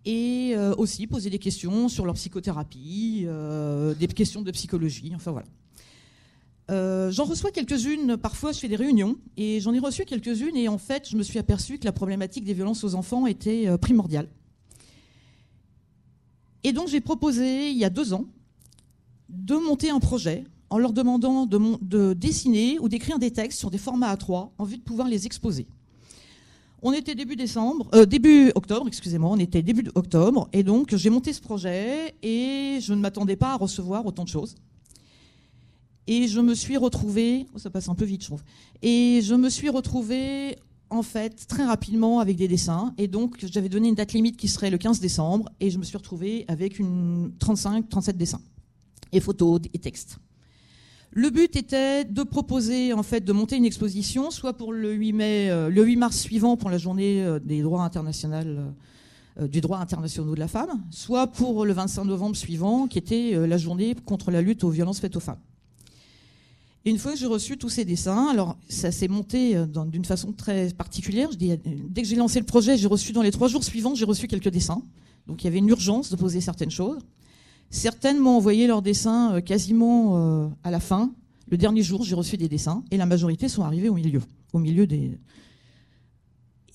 et 0.04 0.54
aussi 0.78 1.06
poser 1.06 1.28
des 1.28 1.38
questions 1.38 1.88
sur 1.88 2.06
leur 2.06 2.14
psychothérapie, 2.14 3.26
des 3.98 4.06
questions 4.06 4.40
de 4.40 4.50
psychologie, 4.52 5.12
enfin 5.14 5.32
voilà. 5.32 7.10
j'en 7.10 7.24
reçois 7.24 7.50
quelques-unes, 7.50 8.16
parfois 8.16 8.52
je 8.52 8.58
fais 8.58 8.68
des 8.68 8.76
réunions, 8.76 9.18
et 9.36 9.60
j'en 9.60 9.74
ai 9.74 9.78
reçu 9.78 10.06
quelques-unes, 10.06 10.56
et 10.56 10.68
en 10.68 10.78
fait 10.78 11.10
je 11.10 11.16
me 11.16 11.22
suis 11.22 11.38
aperçue 11.38 11.78
que 11.78 11.84
la 11.84 11.92
problématique 11.92 12.44
des 12.44 12.54
violences 12.54 12.84
aux 12.84 12.94
enfants 12.94 13.26
était 13.26 13.76
primordiale. 13.78 14.28
Et 16.64 16.72
donc 16.72 16.88
j'ai 16.88 17.02
proposé, 17.02 17.68
il 17.70 17.76
y 17.76 17.84
a 17.84 17.90
deux 17.90 18.14
ans, 18.14 18.24
de 19.28 19.56
monter 19.56 19.90
un 19.90 20.00
projet 20.00 20.44
en 20.70 20.78
leur 20.78 20.92
demandant 20.92 21.46
de, 21.46 22.12
dessiner 22.12 22.78
ou 22.78 22.88
d'écrire 22.88 23.18
des 23.18 23.30
textes 23.30 23.58
sur 23.58 23.70
des 23.70 23.78
formats 23.78 24.14
A3 24.14 24.50
en 24.58 24.64
vue 24.64 24.76
de 24.76 24.82
pouvoir 24.82 25.08
les 25.08 25.26
exposer. 25.26 25.66
On 26.80 26.92
était 26.92 27.14
début 27.14 27.34
décembre, 27.34 27.88
euh, 27.94 28.06
début 28.06 28.52
octobre, 28.54 28.86
excusez-moi, 28.86 29.30
on 29.32 29.38
était 29.38 29.62
début 29.62 29.90
octobre, 29.96 30.48
et 30.52 30.62
donc 30.62 30.94
j'ai 30.94 31.10
monté 31.10 31.32
ce 31.32 31.40
projet 31.40 32.14
et 32.22 32.78
je 32.80 32.94
ne 32.94 33.00
m'attendais 33.00 33.34
pas 33.34 33.54
à 33.54 33.56
recevoir 33.56 34.06
autant 34.06 34.22
de 34.22 34.28
choses. 34.28 34.54
Et 36.06 36.28
je 36.28 36.40
me 36.40 36.54
suis 36.54 36.76
retrouvée, 36.76 37.46
oh, 37.54 37.58
ça 37.58 37.68
passe 37.68 37.88
un 37.88 37.96
peu 37.96 38.04
vite, 38.04 38.22
je 38.22 38.28
trouve. 38.28 38.44
Et 38.80 39.20
je 39.22 39.34
me 39.34 39.50
suis 39.50 39.68
retrouvée 39.68 40.56
en 40.90 41.02
fait 41.02 41.46
très 41.48 41.64
rapidement 41.64 42.20
avec 42.20 42.36
des 42.36 42.46
dessins, 42.46 42.94
et 42.96 43.08
donc 43.08 43.44
j'avais 43.44 43.68
donné 43.68 43.88
une 43.88 43.96
date 43.96 44.12
limite 44.12 44.36
qui 44.36 44.46
serait 44.46 44.70
le 44.70 44.78
15 44.78 45.00
décembre, 45.00 45.50
et 45.58 45.70
je 45.70 45.78
me 45.78 45.84
suis 45.84 45.96
retrouvée 45.96 46.44
avec 46.46 46.78
une 46.78 47.32
35-37 47.40 48.12
dessins 48.12 48.40
et 49.10 49.18
photos 49.18 49.60
et 49.74 49.78
textes. 49.78 50.18
Le 51.12 51.30
but 51.30 51.56
était 51.56 52.04
de 52.04 52.22
proposer, 52.22 52.92
en 52.92 53.02
fait, 53.02 53.24
de 53.24 53.32
monter 53.32 53.56
une 53.56 53.64
exposition, 53.64 54.30
soit 54.30 54.52
pour 54.52 54.72
le 54.72 54.92
8 54.92 55.12
mai, 55.14 55.50
euh, 55.50 55.70
le 55.70 55.82
8 55.82 55.96
mars 55.96 56.18
suivant 56.18 56.56
pour 56.56 56.68
la 56.68 56.76
journée 56.76 57.24
euh, 57.24 57.38
des 57.38 57.62
droits 57.62 57.82
internationaux, 57.82 58.36
euh, 59.40 59.48
du 59.48 59.60
droit 59.62 59.78
international 59.78 60.34
de 60.34 60.38
la 60.38 60.48
femme, 60.48 60.84
soit 60.90 61.28
pour 61.28 61.64
le 61.64 61.72
25 61.72 62.04
novembre 62.04 62.36
suivant, 62.36 62.88
qui 62.88 62.98
était 62.98 63.46
la 63.46 63.56
journée 63.56 63.94
contre 64.04 64.30
la 64.30 64.42
lutte 64.42 64.64
aux 64.64 64.70
violences 64.70 65.00
faites 65.00 65.16
aux 65.16 65.20
femmes. 65.20 65.38
Et 66.84 66.90
une 66.90 66.98
fois 66.98 67.12
que 67.12 67.18
j'ai 67.18 67.26
reçu 67.26 67.56
tous 67.56 67.68
ces 67.68 67.84
dessins, 67.84 68.28
alors 68.28 68.56
ça 68.68 68.90
s'est 68.90 69.08
monté 69.08 69.54
d'une 69.86 70.04
façon 70.04 70.32
très 70.32 70.70
particulière. 70.70 71.30
dès 71.36 72.02
que 72.02 72.08
j'ai 72.08 72.16
lancé 72.16 72.40
le 72.40 72.46
projet, 72.46 72.76
j'ai 72.76 72.88
reçu 72.88 73.12
dans 73.12 73.22
les 73.22 73.30
trois 73.30 73.48
jours 73.48 73.62
suivants, 73.62 73.94
j'ai 73.94 74.04
reçu 74.04 74.26
quelques 74.26 74.48
dessins. 74.48 74.82
Donc 75.28 75.42
il 75.42 75.46
y 75.46 75.48
avait 75.48 75.58
une 75.58 75.68
urgence 75.68 76.10
de 76.10 76.16
poser 76.16 76.40
certaines 76.40 76.70
choses. 76.70 76.98
Certaines 77.70 78.18
m'ont 78.18 78.36
envoyé 78.36 78.66
leurs 78.66 78.82
dessins 78.82 79.34
euh, 79.34 79.40
quasiment 79.40 80.16
euh, 80.16 80.48
à 80.64 80.70
la 80.70 80.80
fin. 80.80 81.12
Le 81.50 81.56
dernier 81.56 81.82
jour, 81.82 82.02
j'ai 82.02 82.14
reçu 82.14 82.36
des 82.36 82.48
dessins 82.48 82.82
et 82.90 82.96
la 82.96 83.06
majorité 83.06 83.48
sont 83.48 83.62
arrivés 83.62 83.88
au 83.88 83.94
milieu, 83.94 84.22
au 84.52 84.58
milieu 84.58 84.86
des. 84.86 85.18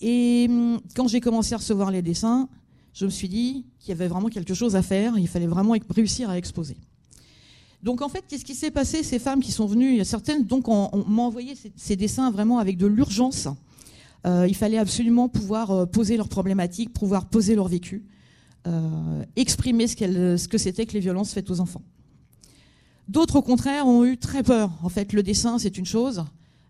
Et 0.01 0.47
hum, 0.49 0.79
quand 0.95 1.07
j'ai 1.07 1.19
commencé 1.19 1.53
à 1.53 1.57
recevoir 1.57 1.89
les 1.89 2.01
dessins, 2.01 2.47
je 2.93 3.05
me 3.05 3.09
suis 3.09 3.29
dit 3.29 3.65
qu'il 3.79 3.89
y 3.89 3.91
avait 3.91 4.07
vraiment 4.07 4.29
quelque 4.29 4.53
chose 4.53 4.75
à 4.75 4.83
faire. 4.83 5.17
Il 5.17 5.27
fallait 5.27 5.47
vraiment 5.47 5.75
réussir 5.89 6.29
à 6.29 6.37
exposer. 6.37 6.77
Donc 7.81 8.01
en 8.01 8.09
fait, 8.09 8.23
qu'est-ce 8.27 8.45
qui 8.45 8.55
s'est 8.55 8.71
passé? 8.71 9.03
Ces 9.03 9.19
femmes 9.19 9.41
qui 9.41 9.51
sont 9.51 9.65
venues, 9.65 10.05
certaines 10.05 10.45
donc 10.45 10.67
m'ont 10.67 11.23
envoyé 11.23 11.55
ces, 11.75 11.95
dessins 11.95 12.31
vraiment 12.31 12.59
avec 12.59 12.77
de 12.77 12.85
l'urgence. 12.85 13.47
Euh, 14.25 14.45
il 14.47 14.55
fallait 14.55 14.77
absolument 14.77 15.27
pouvoir 15.27 15.87
poser 15.89 16.15
leurs 16.15 16.29
problématiques, 16.29 16.93
pouvoir 16.93 17.25
poser 17.25 17.55
leur 17.55 17.67
vécu. 17.67 18.05
Euh, 18.65 19.25
exprimer 19.35 19.87
ce, 19.87 20.47
que 20.47 20.57
c'était 20.57 20.85
que 20.85 20.93
les 20.93 21.01
violences 21.01 21.33
faites 21.33 21.49
aux 21.51 21.59
enfants. 21.59 21.81
D'autres, 23.09 23.35
au 23.35 23.41
contraire, 23.41 23.87
ont 23.87 24.05
eu 24.05 24.17
très 24.17 24.41
peur. 24.41 24.71
En 24.83 24.87
fait, 24.87 25.11
le 25.11 25.21
dessin, 25.21 25.59
c'est 25.59 25.77
une 25.77 25.85
chose, 25.85 26.23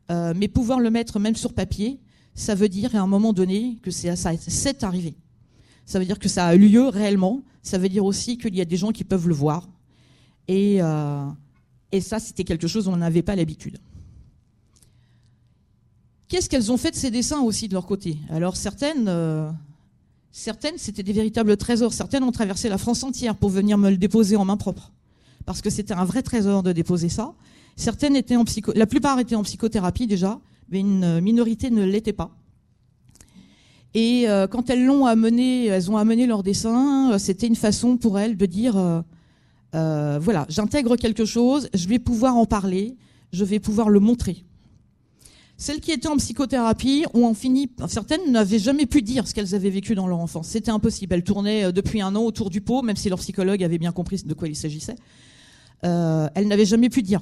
euh, 0.10 0.34
mais 0.36 0.48
pouvoir 0.48 0.80
le 0.80 0.90
mettre 0.90 1.20
même 1.20 1.36
sur 1.36 1.54
papier, 1.54 2.00
ça 2.34 2.56
veut 2.56 2.70
dire 2.70 2.96
à 2.96 3.00
un 3.00 3.06
moment 3.06 3.32
donné 3.32 3.78
que 3.84 3.92
c'est 3.92 4.84
arrivé. 4.84 5.14
Ça 5.86 6.00
veut 6.00 6.06
dire 6.06 6.18
que 6.18 6.28
ça 6.28 6.48
a 6.48 6.56
eu 6.56 6.68
lieu 6.68 6.88
réellement. 6.88 7.44
Ça 7.62 7.78
veut 7.78 7.90
dire 7.90 8.06
aussi 8.06 8.40
qu'il 8.40 8.56
y 8.56 8.62
a 8.62 8.66
des 8.66 8.78
gens 8.78 8.92
qui 8.92 9.04
peuvent 9.04 9.28
le 9.28 9.36
voir. 9.36 9.70
Et, 10.48 10.82
euh, 10.82 11.28
et 11.92 12.02
ça, 12.02 12.20
c'était 12.20 12.44
quelque 12.44 12.68
chose 12.68 12.86
dont 12.86 12.94
on 12.94 12.98
n'avait 12.98 13.22
pas 13.22 13.36
l'habitude. 13.36 13.78
Qu'est-ce 16.28 16.50
qu'elles 16.50 16.72
ont 16.72 16.78
fait 16.78 16.90
de 16.90 16.96
ces 16.96 17.12
dessins 17.12 17.42
aussi 17.42 17.68
de 17.68 17.74
leur 17.74 17.86
côté? 17.86 18.18
Alors 18.32 18.56
certaines 18.56 19.08
Certaines, 20.36 20.80
c'était 20.80 21.04
des 21.04 21.14
véritables 21.14 21.56
trésors. 21.58 21.94
Certaines 21.94 22.24
ont 22.24 22.32
traversé 22.32 22.68
la 22.68 22.80
France 22.80 23.04
entière 23.04 23.36
pour 23.36 23.52
venir 23.52 23.78
me 23.78 23.92
le 23.92 23.98
déposer 23.98 24.36
en 24.36 24.46
main 24.46 24.58
propre. 24.58 24.92
Parce 25.46 25.62
que 25.62 25.70
c'était 25.70 25.94
un 25.94 26.06
vrai 26.06 26.24
trésor 26.24 26.64
de 26.64 26.72
déposer 26.72 27.08
ça. 27.08 27.36
Certaines 27.76 28.16
étaient 28.16 28.36
en 28.36 28.44
psycho... 28.44 28.72
La 28.76 28.88
plupart 28.88 29.20
étaient 29.20 29.36
en 29.36 29.44
psychothérapie 29.44 30.08
déjà, 30.08 30.40
mais 30.70 30.80
une 30.80 31.22
minorité 31.22 31.70
ne 31.70 31.84
l'était 31.84 32.14
pas. 32.14 32.32
Et 33.94 34.28
euh, 34.28 34.48
quand 34.48 34.72
elles 34.72 34.84
l'ont 34.84 35.06
amené, 35.06 35.68
elles 35.68 35.92
ont 35.92 35.98
amené 35.98 36.26
leur 36.26 36.42
dessin, 36.42 37.12
euh, 37.12 37.20
c'était 37.20 37.46
une 37.46 37.56
façon 37.56 37.98
pour 37.98 38.18
elles 38.18 38.36
de 38.36 38.46
dire, 38.48 38.76
euh, 39.76 40.20
voilà, 40.20 40.48
j'intègre 40.50 40.96
quelque 40.96 41.26
chose, 41.26 41.70
je 41.76 41.88
vais 41.88 42.00
pouvoir 42.00 42.38
en 42.38 42.48
parler, 42.48 42.98
je 43.32 43.46
vais 43.46 43.60
pouvoir 43.60 43.90
le 43.90 44.00
montrer. 44.00 44.46
Celles 45.64 45.80
qui 45.80 45.94
étaient 45.94 46.10
en 46.10 46.18
psychothérapie 46.18 47.06
ont 47.14 47.24
en 47.24 47.34
fini, 47.34 47.72
certaines 47.88 48.30
n'avaient 48.30 48.60
jamais 48.60 48.86
pu 48.86 49.02
dire 49.02 49.26
ce 49.30 49.34
qu'elles 49.34 49.56
avaient 49.56 49.70
vécu 49.70 49.96
dans 49.96 50.08
leur 50.08 50.20
enfance. 50.20 50.50
C'était 50.50 50.72
impossible. 50.72 51.14
Elles 51.16 51.24
tournaient 51.24 51.64
euh, 51.64 51.72
depuis 51.72 52.02
un 52.02 52.18
an 52.18 52.24
autour 52.24 52.50
du 52.50 52.60
pot, 52.60 52.82
même 52.82 52.98
si 52.98 53.08
leur 53.08 53.18
psychologue 53.20 53.64
avait 53.64 53.78
bien 53.78 53.94
compris 53.94 54.22
de 54.26 54.34
quoi 54.34 54.50
il 54.50 54.58
s'agissait. 54.58 54.98
Euh, 55.86 56.28
elles 56.36 56.50
n'avaient 56.50 56.66
jamais 56.66 56.90
pu 56.90 57.02
dire. 57.02 57.22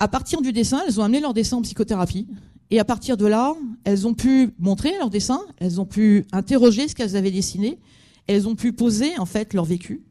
À 0.00 0.08
partir 0.08 0.42
du 0.42 0.50
dessin, 0.50 0.82
elles 0.88 0.98
ont 0.98 1.04
amené 1.04 1.20
leur 1.20 1.34
dessin 1.34 1.58
en 1.58 1.62
psychothérapie. 1.62 2.26
Et 2.72 2.80
à 2.80 2.84
partir 2.84 3.16
de 3.16 3.26
là, 3.26 3.54
elles 3.84 4.08
ont 4.08 4.14
pu 4.14 4.52
montrer 4.58 4.90
leur 4.98 5.08
dessin, 5.08 5.42
elles 5.58 5.80
ont 5.80 5.86
pu 5.86 6.26
interroger 6.32 6.88
ce 6.88 6.96
qu'elles 6.96 7.14
avaient 7.14 7.30
dessiné, 7.30 7.78
elles 8.26 8.48
ont 8.48 8.56
pu 8.56 8.72
poser 8.72 9.16
en 9.18 9.26
fait 9.26 9.54
leur 9.54 9.66
vécu. 9.66 10.02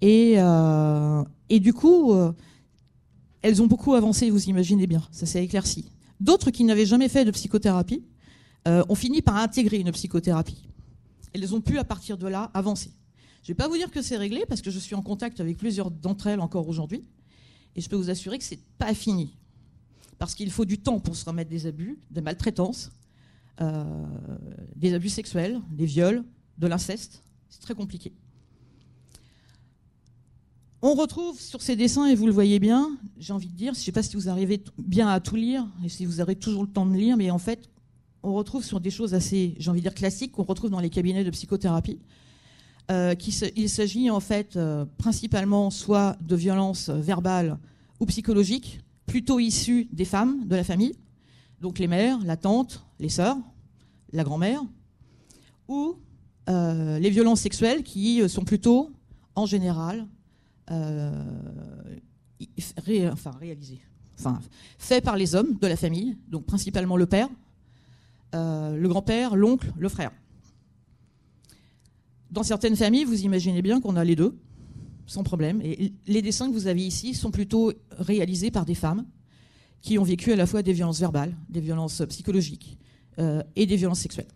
Et, 0.00 0.36
euh, 0.38 1.22
et 1.50 1.60
du 1.60 1.74
coup, 1.74 2.14
elles 3.42 3.60
ont 3.60 3.66
beaucoup 3.66 3.94
avancé, 3.94 4.30
vous 4.30 4.44
imaginez 4.44 4.86
bien, 4.86 5.02
ça 5.10 5.26
s'est 5.26 5.44
éclairci. 5.44 5.90
D'autres 6.20 6.50
qui 6.50 6.64
n'avaient 6.64 6.86
jamais 6.86 7.08
fait 7.08 7.24
de 7.24 7.30
psychothérapie 7.32 8.04
euh, 8.68 8.84
ont 8.88 8.94
fini 8.94 9.22
par 9.22 9.36
intégrer 9.36 9.78
une 9.78 9.90
psychothérapie. 9.90 10.68
Elles 11.32 11.54
ont 11.54 11.60
pu, 11.60 11.78
à 11.78 11.84
partir 11.84 12.16
de 12.16 12.28
là, 12.28 12.50
avancer. 12.54 12.92
Je 13.42 13.50
ne 13.50 13.54
vais 13.54 13.56
pas 13.56 13.66
vous 13.66 13.76
dire 13.76 13.90
que 13.90 14.02
c'est 14.02 14.16
réglé, 14.16 14.44
parce 14.48 14.62
que 14.62 14.70
je 14.70 14.78
suis 14.78 14.94
en 14.94 15.02
contact 15.02 15.40
avec 15.40 15.58
plusieurs 15.58 15.90
d'entre 15.90 16.28
elles 16.28 16.40
encore 16.40 16.68
aujourd'hui, 16.68 17.04
et 17.74 17.80
je 17.80 17.88
peux 17.88 17.96
vous 17.96 18.10
assurer 18.10 18.38
que 18.38 18.44
ce 18.44 18.54
n'est 18.54 18.60
pas 18.78 18.94
fini. 18.94 19.36
Parce 20.18 20.36
qu'il 20.36 20.50
faut 20.52 20.64
du 20.64 20.78
temps 20.78 21.00
pour 21.00 21.16
se 21.16 21.24
remettre 21.24 21.50
des 21.50 21.66
abus, 21.66 21.98
des 22.10 22.20
maltraitances, 22.20 22.92
euh, 23.60 23.84
des 24.76 24.94
abus 24.94 25.08
sexuels, 25.08 25.60
des 25.70 25.86
viols, 25.86 26.24
de 26.58 26.66
l'inceste. 26.68 27.24
C'est 27.48 27.60
très 27.60 27.74
compliqué. 27.74 28.12
On 30.84 30.94
retrouve 30.94 31.40
sur 31.40 31.62
ces 31.62 31.76
dessins, 31.76 32.06
et 32.06 32.16
vous 32.16 32.26
le 32.26 32.32
voyez 32.32 32.58
bien, 32.58 32.98
j'ai 33.16 33.32
envie 33.32 33.46
de 33.46 33.54
dire, 33.54 33.72
je 33.72 33.78
ne 33.78 33.84
sais 33.84 33.92
pas 33.92 34.02
si 34.02 34.16
vous 34.16 34.28
arrivez 34.28 34.64
bien 34.78 35.06
à 35.06 35.20
tout 35.20 35.36
lire, 35.36 35.64
et 35.84 35.88
si 35.88 36.04
vous 36.04 36.20
avez 36.20 36.34
toujours 36.34 36.64
le 36.64 36.68
temps 36.68 36.86
de 36.86 36.96
lire, 36.96 37.16
mais 37.16 37.30
en 37.30 37.38
fait, 37.38 37.70
on 38.24 38.34
retrouve 38.34 38.64
sur 38.64 38.80
des 38.80 38.90
choses 38.90 39.14
assez, 39.14 39.54
j'ai 39.60 39.70
envie 39.70 39.78
de 39.78 39.84
dire, 39.84 39.94
classiques, 39.94 40.32
qu'on 40.32 40.42
retrouve 40.42 40.70
dans 40.70 40.80
les 40.80 40.90
cabinets 40.90 41.22
de 41.22 41.30
psychothérapie. 41.30 42.00
Euh, 42.90 43.14
il 43.54 43.68
s'agit 43.68 44.10
en 44.10 44.18
fait 44.18 44.56
euh, 44.56 44.84
principalement 44.98 45.70
soit 45.70 46.16
de 46.20 46.34
violences 46.34 46.90
verbales 46.90 47.58
ou 48.00 48.06
psychologiques, 48.06 48.80
plutôt 49.06 49.38
issues 49.38 49.88
des 49.92 50.04
femmes 50.04 50.48
de 50.48 50.56
la 50.56 50.64
famille, 50.64 50.96
donc 51.60 51.78
les 51.78 51.86
mères, 51.86 52.18
la 52.24 52.36
tante, 52.36 52.84
les 52.98 53.08
sœurs, 53.08 53.36
la 54.12 54.24
grand-mère, 54.24 54.60
ou 55.68 55.94
euh, 56.48 56.98
les 56.98 57.10
violences 57.10 57.40
sexuelles 57.40 57.84
qui 57.84 58.28
sont 58.28 58.44
plutôt, 58.44 58.90
en 59.36 59.46
général, 59.46 60.08
euh, 60.70 61.24
réalisé, 62.76 63.80
fait 64.78 65.00
par 65.00 65.16
les 65.16 65.34
hommes 65.34 65.58
de 65.60 65.66
la 65.66 65.76
famille, 65.76 66.16
donc 66.28 66.46
principalement 66.46 66.96
le 66.96 67.06
père, 67.06 67.28
euh, 68.34 68.76
le 68.76 68.88
grand-père, 68.88 69.36
l'oncle, 69.36 69.72
le 69.76 69.88
frère. 69.88 70.12
Dans 72.30 72.42
certaines 72.42 72.76
familles, 72.76 73.04
vous 73.04 73.22
imaginez 73.22 73.60
bien 73.60 73.80
qu'on 73.80 73.96
a 73.96 74.04
les 74.04 74.16
deux, 74.16 74.38
sans 75.06 75.22
problème. 75.22 75.60
Et 75.62 75.92
les 76.06 76.22
dessins 76.22 76.48
que 76.48 76.54
vous 76.54 76.66
avez 76.66 76.84
ici 76.84 77.14
sont 77.14 77.30
plutôt 77.30 77.72
réalisés 77.90 78.50
par 78.50 78.64
des 78.64 78.74
femmes 78.74 79.04
qui 79.82 79.98
ont 79.98 80.04
vécu 80.04 80.32
à 80.32 80.36
la 80.36 80.46
fois 80.46 80.62
des 80.62 80.72
violences 80.72 81.00
verbales, 81.00 81.36
des 81.48 81.60
violences 81.60 82.02
psychologiques 82.08 82.78
euh, 83.18 83.42
et 83.56 83.66
des 83.66 83.76
violences 83.76 84.00
sexuelles. 84.00 84.28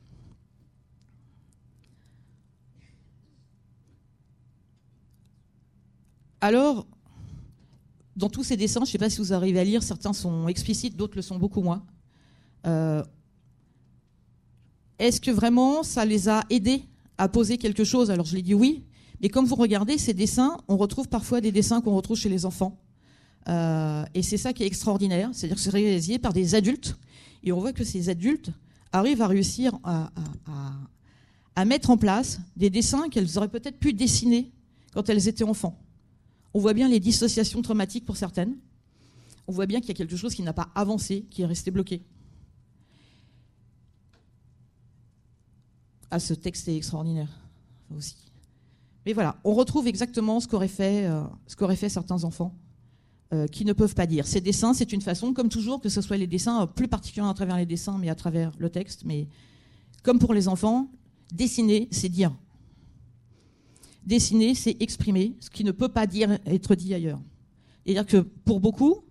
Alors, 6.47 6.87
dans 8.15 8.29
tous 8.29 8.45
ces 8.45 8.57
dessins, 8.57 8.83
je 8.85 8.91
ne 8.91 8.93
sais 8.93 8.99
pas 8.99 9.11
si 9.11 9.19
vous 9.19 9.33
arrivez 9.33 9.59
à 9.59 9.65
lire, 9.65 9.83
certains 9.83 10.13
sont 10.13 10.47
explicites, 10.47 10.97
d'autres 10.97 11.17
le 11.17 11.23
sont 11.23 11.41
beaucoup 11.41 11.61
moins. 11.61 11.85
Euh, 12.69 13.03
est-ce 15.01 15.21
que 15.21 15.33
vraiment 15.33 15.83
ça 15.83 16.05
les 16.05 16.29
a 16.29 16.45
aidés 16.49 16.85
à 17.19 17.29
poser 17.29 17.59
quelque 17.59 17.83
chose? 17.83 18.13
Alors 18.13 18.27
je 18.27 18.37
l'ai 18.37 18.43
dit 18.43 18.55
oui, 18.55 18.85
mais 19.21 19.29
comme 19.29 19.45
vous 19.45 19.57
regardez 19.57 19.99
ces 19.99 20.15
dessins, 20.15 20.57
on 20.69 20.77
retrouve 20.77 21.09
parfois 21.09 21.41
des 21.41 21.51
dessins 21.51 21.81
qu'on 21.81 21.97
retrouve 21.97 22.17
chez 22.17 22.29
les 22.29 22.47
enfants. 22.47 22.79
Euh, 23.49 24.05
et 24.15 24.23
c'est 24.23 24.37
ça 24.37 24.53
qui 24.53 24.63
est 24.63 24.69
extraordinaire, 24.69 25.31
c'est-à-dire 25.33 25.57
que 25.57 25.63
c'est 25.63 25.71
réalisé 25.71 26.21
par 26.21 26.33
des 26.33 26.55
adultes, 26.55 26.97
et 27.43 27.51
on 27.51 27.59
voit 27.59 27.73
que 27.73 27.83
ces 27.83 28.09
adultes 28.09 28.51
arrivent 28.93 29.23
à 29.23 29.27
réussir 29.27 29.81
à 29.83 31.65
mettre 31.65 31.91
en 31.91 31.97
place 31.97 32.39
des 32.55 32.71
dessins 32.71 33.09
qu'elles 33.09 33.37
auraient 33.37 33.49
peut-être 33.49 33.81
pu 33.81 33.93
dessiner 33.93 34.53
quand 34.95 35.09
elles 35.09 35.27
étaient 35.27 35.43
enfants. 35.43 35.77
On 36.57 36.59
voit 36.59 36.73
bien 36.73 36.89
les 36.89 37.01
dissociations 37.01 37.61
traumatiques 37.61 38.07
pour 38.07 38.17
certaines. 38.17 38.57
On 39.47 39.53
voit 39.53 39.67
bien 39.67 39.79
qu'il 39.81 39.89
y 39.89 39.91
a 39.91 39.95
quelque 39.95 40.17
chose 40.17 40.35
qui 40.35 40.41
n'a 40.41 40.55
pas 40.55 40.71
avancé, 40.75 41.27
qui 41.29 41.43
est 41.43 41.45
resté 41.45 41.71
bloqué. 41.71 42.01
Ah, 46.11 46.19
ce 46.19 46.33
texte 46.33 46.67
est 46.69 46.77
extraordinaire 46.79 47.29
aussi. 47.95 48.17
Mais 49.05 49.13
voilà, 49.13 49.39
on 49.45 49.53
retrouve 49.53 49.87
exactement 49.87 50.41
ce 50.41 50.49
qu'auraient 50.49 50.67
fait, 50.67 51.05
euh, 51.05 51.89
certains 51.91 52.25
enfants 52.25 52.55
euh, 53.35 53.47
qui 53.49 53.67
ne 53.67 53.75
peuvent 53.75 53.95
pas 53.95 54.07
dire. 54.07 54.27
Ces 54.27 54.41
dessins, 54.41 54.73
c'est 54.73 54.95
une 54.95 55.03
façon, 55.03 55.35
comme 55.35 55.51
toujours, 55.51 55.83
que 55.83 55.91
ce 55.91 56.01
soit 56.01 56.17
les 56.17 56.27
dessins, 56.27 56.63
euh, 56.63 56.67
plus 56.67 56.89
particulièrement 56.89 57.33
à 57.33 57.35
travers 57.35 57.59
les 57.59 57.67
dessins, 57.67 57.99
mais 57.99 58.09
à 58.09 58.15
travers 58.15 58.51
le 58.59 58.71
texte, 58.71 59.03
mais 59.05 59.29
comme 60.03 60.19
pour 60.19 60.33
les 60.33 60.49
enfants, 60.49 60.91
dessiner, 61.35 61.87
c'est 61.91 62.09
dire. 62.09 62.35
Dessiner, 64.07 64.55
c'est 64.55 64.77
exprimer 64.81 65.37
ce 65.41 65.51
qui 65.51 65.65
ne 65.65 65.73
peut 65.73 65.89
pas 65.89 66.07
être 66.47 66.75
dit 66.77 66.95
ailleurs. 66.95 67.21
C'est-à-dire 67.85 68.07
que 68.07 68.19
pour 68.19 68.61
beaucoup, 68.61 69.05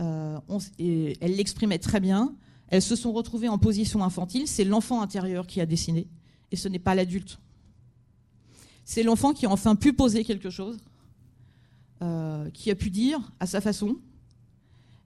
euh, 0.00 0.38
elles 0.78 1.36
l'exprimaient 1.36 1.78
très 1.78 2.00
bien, 2.00 2.34
elles 2.68 2.82
se 2.82 2.96
sont 2.96 3.12
retrouvées 3.12 3.48
en 3.48 3.58
position 3.58 4.02
infantile, 4.02 4.46
c'est 4.46 4.64
l'enfant 4.64 5.02
intérieur 5.02 5.46
qui 5.46 5.60
a 5.60 5.66
dessiné, 5.66 6.06
et 6.50 6.56
ce 6.56 6.68
n'est 6.68 6.78
pas 6.78 6.94
l'adulte. 6.94 7.38
C'est 8.84 9.02
l'enfant 9.02 9.32
qui 9.32 9.46
a 9.46 9.50
enfin 9.50 9.76
pu 9.76 9.92
poser 9.92 10.24
quelque 10.24 10.50
chose, 10.50 10.78
euh, 12.02 12.50
qui 12.50 12.70
a 12.70 12.74
pu 12.74 12.90
dire 12.90 13.20
à 13.40 13.46
sa 13.46 13.60
façon. 13.60 13.96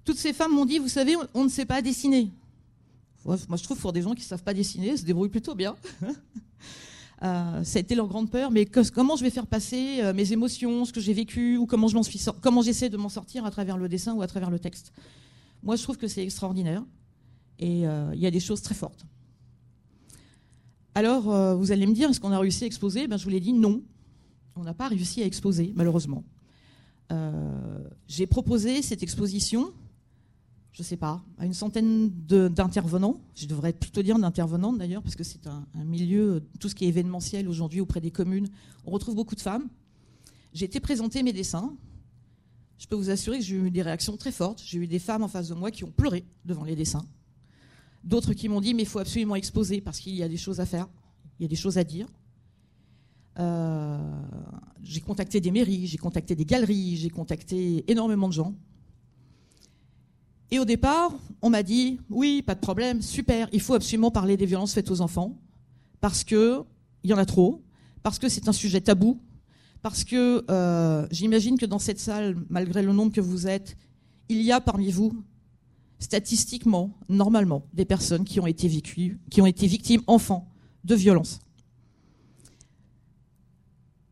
Toutes 0.04 0.18
ces 0.18 0.32
femmes 0.32 0.52
m'ont 0.52 0.64
dit, 0.64 0.78
vous 0.78 0.88
savez, 0.88 1.14
on, 1.34 1.44
ne 1.44 1.48
sait 1.48 1.66
pas 1.66 1.82
dessiner. 1.82 2.30
moi, 3.24 3.36
je 3.36 3.62
trouve 3.62 3.78
pour 3.78 3.92
des 3.92 4.02
gens 4.02 4.14
qui 4.14 4.22
ne 4.22 4.26
savent 4.26 4.42
pas 4.42 4.54
dessiner, 4.54 4.96
se 4.96 5.04
débrouillent 5.04 5.28
plutôt 5.28 5.54
bien. 5.54 5.76
Euh, 7.22 7.64
ça 7.64 7.78
a 7.78 7.80
été 7.80 7.94
leur 7.94 8.06
grande 8.06 8.30
peur, 8.30 8.50
mais 8.50 8.64
comment 8.66 9.16
je 9.16 9.24
vais 9.24 9.30
faire 9.30 9.46
passer 9.46 10.00
euh, 10.00 10.12
mes 10.14 10.32
émotions, 10.32 10.84
ce 10.84 10.92
que 10.92 11.00
j'ai 11.00 11.12
vécu, 11.12 11.56
ou 11.56 11.66
comment 11.66 11.88
je 11.88 12.00
suis 12.02 12.20
comment 12.40 12.62
j'essaie 12.62 12.90
de 12.90 12.96
m'en 12.96 13.08
sortir 13.08 13.44
à 13.44 13.50
travers 13.50 13.76
le 13.76 13.88
dessin 13.88 14.14
ou 14.14 14.22
à 14.22 14.26
travers 14.26 14.50
le 14.50 14.58
texte. 14.58 14.92
Moi, 15.62 15.76
je 15.76 15.82
trouve 15.82 15.96
que 15.96 16.06
c'est 16.06 16.22
extraordinaire, 16.22 16.84
et 17.58 17.80
il 17.80 18.20
y 18.20 18.26
a 18.26 18.30
des 18.30 18.38
choses 18.38 18.62
très 18.62 18.74
fortes. 18.74 19.04
Alors, 20.98 21.32
euh, 21.32 21.54
vous 21.54 21.70
allez 21.70 21.86
me 21.86 21.94
dire, 21.94 22.10
est-ce 22.10 22.18
qu'on 22.18 22.32
a 22.32 22.38
réussi 22.40 22.64
à 22.64 22.66
exposer? 22.66 23.06
Ben, 23.06 23.16
Je 23.16 23.22
vous 23.22 23.30
l'ai 23.30 23.38
dit, 23.38 23.52
non. 23.52 23.82
On 24.56 24.64
n'a 24.64 24.74
pas 24.74 24.88
réussi 24.88 25.22
à 25.22 25.26
exposer, 25.26 25.72
malheureusement. 25.76 26.24
Euh, 27.12 27.78
j'ai 28.08 28.26
proposé 28.26 28.82
cette 28.82 29.04
exposition, 29.04 29.72
je 30.72 30.82
ne 30.82 30.84
sais 30.84 30.96
pas, 30.96 31.22
à 31.38 31.46
une 31.46 31.54
centaine 31.54 32.10
d'intervenants. 32.10 33.20
Je 33.34 33.46
devrais 33.46 33.72
plutôt 33.72 34.02
dire 34.02 34.18
d'intervenantes 34.18 34.78
d'ailleurs, 34.78 35.02
parce 35.02 35.16
que 35.16 35.24
c'est 35.24 35.46
un, 35.46 35.66
milieu, 35.84 36.42
tout 36.60 36.68
ce 36.68 36.74
qui 36.74 36.84
est 36.84 36.88
événementiel 36.88 37.48
aujourd'hui 37.48 37.80
auprès 37.80 38.00
des 38.00 38.10
communes, 38.10 38.48
on 38.84 38.90
retrouve 38.90 39.14
beaucoup 39.14 39.34
de 39.34 39.40
femmes. 39.40 39.68
J'ai 40.52 40.66
été 40.66 40.80
présenter 40.80 41.22
mes 41.22 41.32
dessins. 41.32 41.74
Je 42.78 42.86
peux 42.86 42.96
vous 42.96 43.10
assurer 43.10 43.38
que 43.38 43.44
j'ai 43.44 43.56
eu 43.56 43.70
des 43.70 43.82
réactions 43.82 44.16
très 44.16 44.30
fortes. 44.30 44.62
J'ai 44.64 44.78
eu 44.78 44.86
des 44.86 44.98
femmes 44.98 45.22
en 45.22 45.28
face 45.28 45.48
de 45.48 45.54
moi 45.54 45.70
qui 45.70 45.84
ont 45.84 45.90
pleuré 45.90 46.24
devant 46.44 46.64
les 46.64 46.76
dessins. 46.76 47.04
D'autres 48.04 48.32
qui 48.32 48.48
m'ont 48.48 48.60
dit, 48.60 48.74
mais 48.74 48.82
il 48.82 48.88
faut 48.88 49.00
absolument 49.00 49.34
exposer 49.34 49.80
parce 49.80 49.98
qu'il 49.98 50.14
y 50.14 50.22
a 50.22 50.28
des 50.28 50.36
choses 50.36 50.60
à 50.60 50.66
faire, 50.66 50.88
il 51.38 51.42
y 51.42 51.46
a 51.46 51.48
des 51.48 51.56
choses 51.56 51.76
à 51.78 51.84
dire. 51.84 52.06
Euh, 53.38 54.22
j'ai 54.82 55.00
contacté 55.00 55.40
des 55.40 55.50
mairies, 55.50 55.86
j'ai 55.86 55.98
contacté 55.98 56.34
des 56.34 56.44
galeries, 56.44 56.96
j'ai 56.96 57.10
contacté 57.10 57.84
énormément 57.90 58.28
de 58.28 58.32
gens. 58.32 58.54
Et 60.50 60.58
au 60.58 60.64
départ, 60.64 61.12
on 61.42 61.50
m'a 61.50 61.62
dit, 61.62 62.00
oui, 62.08 62.42
pas 62.42 62.54
de 62.54 62.60
problème, 62.60 63.02
super, 63.02 63.48
il 63.52 63.60
faut 63.60 63.74
absolument 63.74 64.10
parler 64.10 64.36
des 64.36 64.46
violences 64.46 64.72
faites 64.72 64.90
aux 64.90 65.00
enfants, 65.00 65.38
parce 66.00 66.24
qu'il 66.24 66.64
y 67.04 67.12
en 67.12 67.18
a 67.18 67.26
trop, 67.26 67.62
parce 68.02 68.18
que 68.18 68.28
c'est 68.28 68.48
un 68.48 68.52
sujet 68.52 68.80
tabou, 68.80 69.20
parce 69.82 70.04
que 70.04 70.44
euh, 70.50 71.06
j'imagine 71.10 71.58
que 71.58 71.66
dans 71.66 71.78
cette 71.78 72.00
salle, 72.00 72.36
malgré 72.48 72.82
le 72.82 72.92
nombre 72.92 73.12
que 73.12 73.20
vous 73.20 73.46
êtes, 73.46 73.76
il 74.28 74.42
y 74.42 74.52
a 74.52 74.60
parmi 74.60 74.90
vous 74.90 75.12
statistiquement, 75.98 76.96
normalement, 77.08 77.64
des 77.72 77.84
personnes 77.84 78.24
qui 78.24 78.40
ont 78.40 78.46
été, 78.46 78.68
qui 78.70 79.40
ont 79.40 79.46
été 79.46 79.66
victimes, 79.66 80.02
enfants, 80.06 80.48
de 80.84 80.94
violences. 80.94 81.40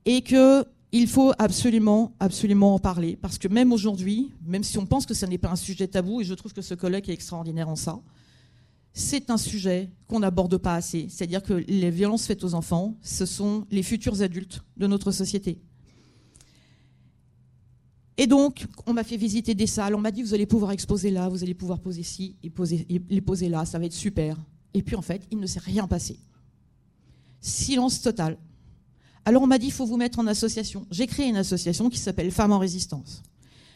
Et 0.05 0.23
qu'il 0.90 1.09
faut 1.09 1.33
absolument, 1.38 2.14
absolument 2.21 2.75
en 2.75 2.78
parler, 2.78 3.16
parce 3.16 3.38
que 3.38 3.49
même 3.49 3.73
aujourd'hui, 3.73 4.33
même 4.45 4.64
si 4.64 4.78
on 4.78 4.87
pense 4.87 5.07
que 5.07 5.14
ce 5.14 5.26
n'est 5.26 5.38
pas 5.38 5.50
un 5.50 5.57
sujet 5.57 5.87
tabou, 5.88 6.21
et 6.21 6.25
je 6.25 6.35
trouve 6.35 6.52
que 6.52 6.62
ce 6.62 6.75
colloque 6.75 7.09
est 7.09 7.12
extraordinaire 7.12 7.69
en 7.69 7.76
ça, 7.76 8.00
c'est 8.93 9.28
un 9.28 9.37
sujet 9.37 9.90
qu'on 10.07 10.21
n'aborde 10.21 10.57
pas 10.57 10.75
assez. 10.75 11.09
C'est-à-dire 11.11 11.43
que 11.43 11.52
les 11.52 11.90
violences 11.90 12.26
faites 12.26 12.43
aux 12.45 12.55
enfants, 12.55 12.97
ce 13.02 13.26
sont 13.26 13.66
les 13.71 13.83
futurs 13.83 14.23
adultes 14.23 14.62
de 14.78 14.87
notre 14.87 15.12
société. 15.12 15.61
Et 18.16 18.27
donc, 18.27 18.66
on 18.87 18.94
m'a 18.94 19.05
fait 19.05 19.18
visiter 19.18 19.55
des 19.55 19.66
salles, 19.66 19.94
on 19.94 20.01
m'a 20.01 20.11
dit, 20.11 20.22
vous 20.22 20.33
allez 20.33 20.46
pouvoir 20.46 20.72
exposer 20.72 21.11
là, 21.11 21.29
vous 21.29 21.42
allez 21.42 21.53
pouvoir 21.53 21.79
poser 21.79 22.03
ci, 22.03 22.37
et 22.42 22.51
les 23.11 23.20
poser 23.20 23.51
là, 23.51 23.66
ça 23.66 23.79
va 23.79 23.85
être 23.85 23.92
super. 23.92 24.38
Et 24.72 24.83
puis 24.83 24.96
en 24.96 25.03
fait, 25.03 25.27
il 25.31 25.38
ne 25.38 25.46
s'est 25.46 25.61
rien 25.61 25.87
passé. 25.87 26.18
Silence 27.42 28.01
total. 28.01 28.38
Alors 29.26 29.42
on 29.42 29.46
m'a 29.46 29.58
dit, 29.58 29.66
il 29.66 29.72
faut 29.72 29.84
vous 29.84 29.96
mettre 29.98 30.20
en 30.20 30.26
association. 30.26 30.86
J'ai 30.90 31.06
créé 31.06 31.26
une 31.26 31.36
association 31.36 31.90
qui 31.90 31.98
s'appelle 31.98 32.30
Femmes 32.30 32.52
en 32.52 32.58
résistance. 32.58 33.22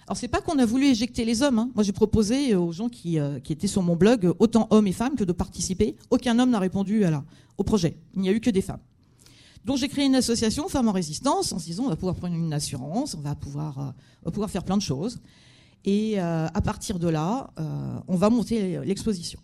Alors 0.07 0.17
c'est 0.17 0.29
pas 0.29 0.41
qu'on 0.41 0.59
a 0.59 0.65
voulu 0.65 0.87
éjecter 0.87 1.25
les 1.25 1.43
hommes. 1.43 1.59
Hein. 1.59 1.71
Moi 1.75 1.85
j'ai 1.85 1.93
proposé 1.93 2.55
aux 2.55 2.73
gens 2.73 2.89
qui, 2.89 3.19
euh, 3.19 3.41
qui, 3.41 3.53
étaient 3.53 3.67
sur 3.67 3.83
mon 3.83 3.97
blog, 3.97 4.33
autant 4.39 4.67
hommes 4.71 4.87
et 4.87 4.93
femmes, 4.93 5.17
que 5.17 5.25
de 5.25 5.33
participer. 5.33 5.97
Aucun 6.09 6.39
homme 6.39 6.51
n'a 6.51 6.59
répondu 6.59 7.05
au 7.59 7.65
projet. 7.65 7.97
Il 8.15 8.23
n'y 8.23 8.29
a 8.29 8.33
eu 8.33 8.41
que 8.41 8.51
des 8.51 8.63
femmes. 8.63 8.81
Donc 9.65 9.77
j'ai 9.77 9.89
créé 9.89 10.07
une 10.07 10.15
association 10.15 10.69
Femmes 10.69 10.89
en 10.89 10.93
Résistance 10.93 11.53
en 11.53 11.59
se 11.59 11.65
disant 11.65 11.85
on 11.85 11.89
va 11.89 11.97
pouvoir 11.97 12.15
prendre 12.15 12.35
une 12.35 12.53
assurance, 12.53 13.15
on 13.15 13.21
va 13.21 13.35
pouvoir, 13.35 13.95
euh, 14.27 14.47
faire 14.47 14.65
plein 14.65 14.77
de 14.77 14.83
choses. 14.83 15.19
Et 15.85 16.21
euh, 16.21 16.47
à 16.53 16.61
partir 16.61 16.99
de 16.99 17.09
là, 17.09 17.51
euh, 17.59 17.99
on 18.09 18.17
va 18.17 18.31
monter 18.31 18.81
l'exposition. 18.85 19.41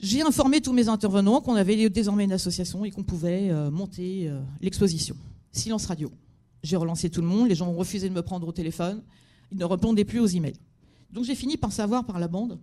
J'ai 0.00 0.22
informé 0.22 0.60
tous 0.60 0.72
mes 0.72 0.88
intervenants 0.88 1.40
qu'on 1.40 1.56
avait 1.56 1.88
désormais 1.90 2.24
une 2.24 2.32
association 2.32 2.84
et 2.84 2.90
qu'on 2.90 3.02
pouvait 3.02 3.52
monter 3.70 4.32
l'exposition. 4.60 5.16
Silence 5.50 5.86
radio. 5.86 6.10
J'ai 6.62 6.76
relancé 6.76 7.10
tout 7.10 7.20
le 7.20 7.26
monde, 7.26 7.48
les 7.48 7.54
gens 7.54 7.68
ont 7.68 7.76
refusé 7.76 8.08
de 8.08 8.14
me 8.14 8.22
prendre 8.22 8.46
au 8.46 8.52
téléphone, 8.52 9.02
ils 9.50 9.58
ne 9.58 9.64
répondaient 9.64 10.04
plus 10.04 10.20
aux 10.20 10.26
emails. 10.26 10.58
Donc 11.10 11.24
j'ai 11.24 11.34
fini 11.34 11.56
par 11.56 11.72
savoir 11.72 12.04
par 12.04 12.18
la 12.18 12.28
bande, 12.28 12.58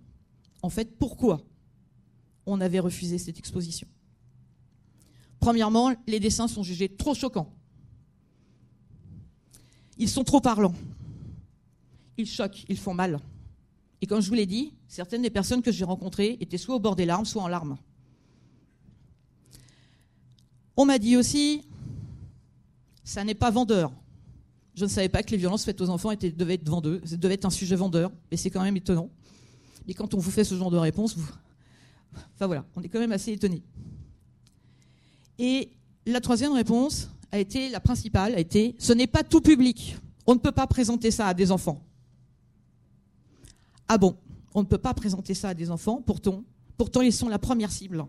en 0.61 0.69
fait, 0.69 0.97
pourquoi 0.97 1.41
on 2.45 2.61
avait 2.61 2.79
refusé 2.79 3.17
cette 3.17 3.39
exposition. 3.39 3.87
Premièrement, 5.39 5.93
les 6.07 6.19
dessins 6.19 6.47
sont 6.47 6.63
jugés 6.63 6.89
trop 6.89 7.13
choquants. 7.13 7.51
Ils 9.97 10.09
sont 10.09 10.23
trop 10.23 10.41
parlants. 10.41 10.75
Ils 12.17 12.27
choquent, 12.27 12.65
ils 12.69 12.77
font 12.77 12.93
mal. 12.93 13.19
Et 14.01 14.07
comme 14.07 14.21
je 14.21 14.27
vous 14.27 14.35
l'ai 14.35 14.45
dit, 14.45 14.73
certaines 14.87 15.21
des 15.21 15.29
personnes 15.29 15.61
que 15.61 15.71
j'ai 15.71 15.85
rencontrées 15.85 16.37
étaient 16.39 16.57
soit 16.57 16.75
au 16.75 16.79
bord 16.79 16.95
des 16.95 17.05
larmes, 17.05 17.25
soit 17.25 17.41
en 17.41 17.47
larmes. 17.47 17.77
On 20.77 20.85
m'a 20.85 20.99
dit 20.99 21.15
aussi, 21.15 21.63
ça 23.03 23.23
n'est 23.23 23.35
pas 23.35 23.51
vendeur. 23.51 23.91
Je 24.75 24.83
ne 24.83 24.89
savais 24.89 25.07
pas 25.07 25.23
que 25.23 25.31
les 25.31 25.37
violences 25.37 25.63
faites 25.63 25.79
aux 25.79 25.89
enfants 25.89 26.11
devaient 26.13 26.55
être 26.55 26.67
vendeuses, 26.67 27.01
devaient 27.17 27.35
être 27.35 27.45
un 27.45 27.49
sujet 27.49 27.77
vendeur, 27.77 28.11
mais 28.29 28.35
c'est 28.35 28.49
quand 28.49 28.61
même 28.61 28.75
étonnant. 28.75 29.09
Et 29.87 29.93
quand 29.93 30.13
on 30.13 30.17
vous 30.17 30.31
fait 30.31 30.43
ce 30.43 30.55
genre 30.55 30.71
de 30.71 30.77
réponse, 30.77 31.15
vous... 31.15 31.31
enfin 32.35 32.47
voilà, 32.47 32.65
on 32.75 32.81
est 32.81 32.89
quand 32.89 32.99
même 32.99 33.13
assez 33.13 33.31
étonné. 33.31 33.63
Et 35.39 35.71
la 36.05 36.19
troisième 36.19 36.51
réponse 36.51 37.09
a 37.31 37.39
été, 37.39 37.69
la 37.69 37.79
principale, 37.79 38.35
a 38.35 38.39
été, 38.39 38.75
ce 38.77 38.91
n'est 38.91 39.07
pas 39.07 39.23
tout 39.23 39.41
public. 39.41 39.97
On 40.27 40.33
ne 40.33 40.39
peut 40.39 40.51
pas 40.51 40.67
présenter 40.67 41.11
ça 41.11 41.27
à 41.27 41.33
des 41.33 41.51
enfants. 41.51 41.81
Ah 43.87 43.97
bon, 43.97 44.17
on 44.53 44.61
ne 44.61 44.65
peut 44.65 44.77
pas 44.77 44.93
présenter 44.93 45.33
ça 45.33 45.49
à 45.49 45.53
des 45.53 45.69
enfants, 45.71 46.01
pourtant, 46.01 46.43
pourtant 46.77 47.01
ils 47.01 47.13
sont 47.13 47.29
la 47.29 47.39
première 47.39 47.71
cible. 47.71 48.05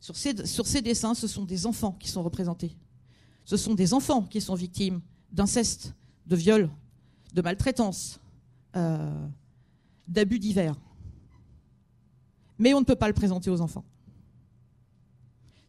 Sur 0.00 0.16
ces, 0.16 0.82
dessins, 0.82 1.14
ce 1.14 1.26
sont 1.26 1.44
des 1.44 1.66
enfants 1.66 1.92
qui 1.92 2.08
sont 2.08 2.22
représentés. 2.22 2.76
Ce 3.44 3.56
sont 3.56 3.74
des 3.74 3.92
enfants 3.92 4.22
qui 4.22 4.40
sont 4.40 4.54
victimes 4.54 5.00
d'inceste, 5.30 5.94
de 6.26 6.36
viol, 6.36 6.70
de 7.34 7.42
maltraitance, 7.42 8.18
euh, 8.76 9.26
d'abus 10.08 10.38
divers. 10.38 10.76
Mais 12.58 12.72
on 12.72 12.80
ne 12.80 12.84
peut 12.84 12.96
pas 12.96 13.08
le 13.08 13.14
présenter 13.14 13.50
aux 13.50 13.60
enfants 13.60 13.84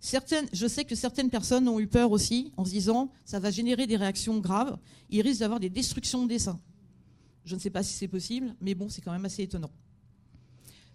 je 0.02 0.68
sais 0.68 0.84
que 0.84 0.96
certaines 0.96 1.30
personnes 1.30 1.68
ont 1.68 1.80
eu 1.80 1.88
peur 1.88 2.12
aussi 2.12 2.52
en 2.58 2.66
se 2.66 2.72
disant 2.72 3.12
ça 3.24 3.40
va 3.40 3.52
générer 3.52 3.86
des 3.86 3.98
réactions 3.98 4.40
graves, 4.40 4.78
il 5.10 5.22
risque 5.22 5.42
d'avoir 5.42 5.60
des 5.60 5.70
destructions 5.70 6.24
de 6.24 6.30
dessins. 6.30 6.60
Je 7.46 7.56
ne 7.56 7.60
sais 7.60 7.70
pas 7.70 7.84
si 7.84 7.94
c'est 7.94 8.08
possible, 8.08 8.56
mais 8.62 8.76
bon, 8.76 8.90
c'est 8.90 9.02
quand 9.02 9.12
même 9.12 9.26
assez 9.26 9.44
étonnant. 9.44 9.72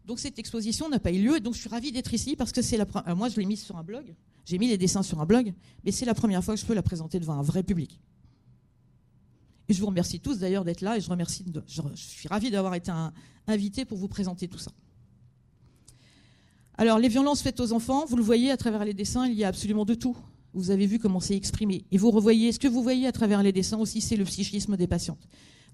Donc 0.04 0.20
cette 0.20 0.38
exposition 0.38 0.88
n'a 0.88 1.00
pas 1.00 1.11
eu 1.11 1.20
lieu, 1.20 1.37
et 1.37 1.40
donc 1.40 1.54
je 1.54 1.61
suis 1.61 1.68
ravie 1.68 1.90
d'être 1.90 2.14
ici 2.14 2.37
parce 2.37 2.52
que 2.52 2.62
c'est 2.62 2.76
la 2.76 2.87
première. 2.87 3.16
Moi, 3.16 3.28
je 3.28 3.40
l'ai 3.40 3.46
mise 3.46 3.62
sur 3.62 3.76
un 3.76 3.82
blog, 3.82 4.14
j'ai 4.44 4.59
mis 4.59 4.68
les 4.68 4.78
dessins 4.78 5.02
sur 5.02 5.20
un 5.20 5.26
blog, 5.26 5.52
mais 5.85 5.90
c'est 5.90 6.06
la 6.06 6.14
première 6.14 6.44
fois 6.44 6.54
que 6.54 6.61
je 6.61 6.66
peux 6.66 6.74
la 6.74 6.82
présenter 6.82 7.18
devant 7.18 7.35
un 7.35 7.42
vrai 7.42 7.64
public. 7.64 8.00
Et 9.68 9.74
je 9.74 9.80
vous 9.80 9.87
remercie 9.87 10.20
tous 10.20 10.38
d'ailleurs 10.38 10.64
d'être 10.64 10.80
là, 10.80 10.96
et 10.96 11.00
je, 11.00 11.11
remercie 11.11 11.44
je, 11.66 11.82
suis 11.96 12.28
ravie 12.28 12.50
d'avoir 12.52 12.74
été 12.76 12.92
invité 13.48 13.85
pour 13.85 13.98
vous 13.98 14.06
présenter 14.06 14.46
tout 14.46 14.59
ça. 14.59 14.70
Alors, 16.78 16.98
les 16.98 17.09
violences 17.09 17.42
faites 17.42 17.59
aux 17.59 17.72
enfants, 17.72 18.04
vous 18.06 18.16
le 18.16 18.22
voyez 18.22 18.50
à 18.52 18.56
travers 18.56 18.85
les 18.85 18.94
dessins, 18.94 19.26
il 19.26 19.35
y 19.35 19.44
a 19.44 19.48
absolument 19.48 19.85
de 19.85 19.94
tout. 19.94 20.16
Vous 20.52 20.70
avez 20.70 20.87
vu 20.87 20.98
comment 20.98 21.20
c'est 21.20 21.35
exprimé. 21.35 21.85
Et 21.90 21.98
vous 21.98 22.11
revoyez, 22.11 22.52
ce 22.52 22.59
que 22.59 22.68
vous 22.68 22.82
voyez 22.82 23.06
à 23.06 23.12
travers 23.12 23.42
les 23.42 23.52
dessins 23.52 23.78
aussi, 23.78 24.00
c'est 24.00 24.16
le 24.16 24.24
psychisme 24.24 24.76
des 24.76 24.87
patientes. 24.87 25.26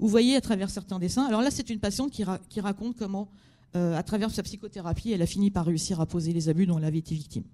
Vous 0.03 0.09
voyez 0.09 0.35
à 0.35 0.41
travers 0.41 0.69
certains 0.69 0.99
dessins. 0.99 1.27
Alors 1.27 1.43
là, 1.43 1.53
c'est 1.53 1.71
une 1.71 1.79
patiente 1.79 2.11
qui, 2.11 2.61
raconte 2.61 2.97
comment, 2.97 3.29
euh, 3.77 3.97
à 3.97 4.03
travers 4.03 4.33
sa 4.33 4.43
psychothérapie, 4.43 5.13
elle 5.13 5.23
a 5.23 5.27
fini 5.27 5.53
par 5.53 5.65
réussir 5.65 6.01
à 6.01 6.07
poser 6.07 6.33
les 6.33 6.49
abus 6.49 6.67
dont 6.67 6.77
elle 6.79 6.87
avait 6.87 6.99
été 6.99 7.15
victime. 7.15 7.45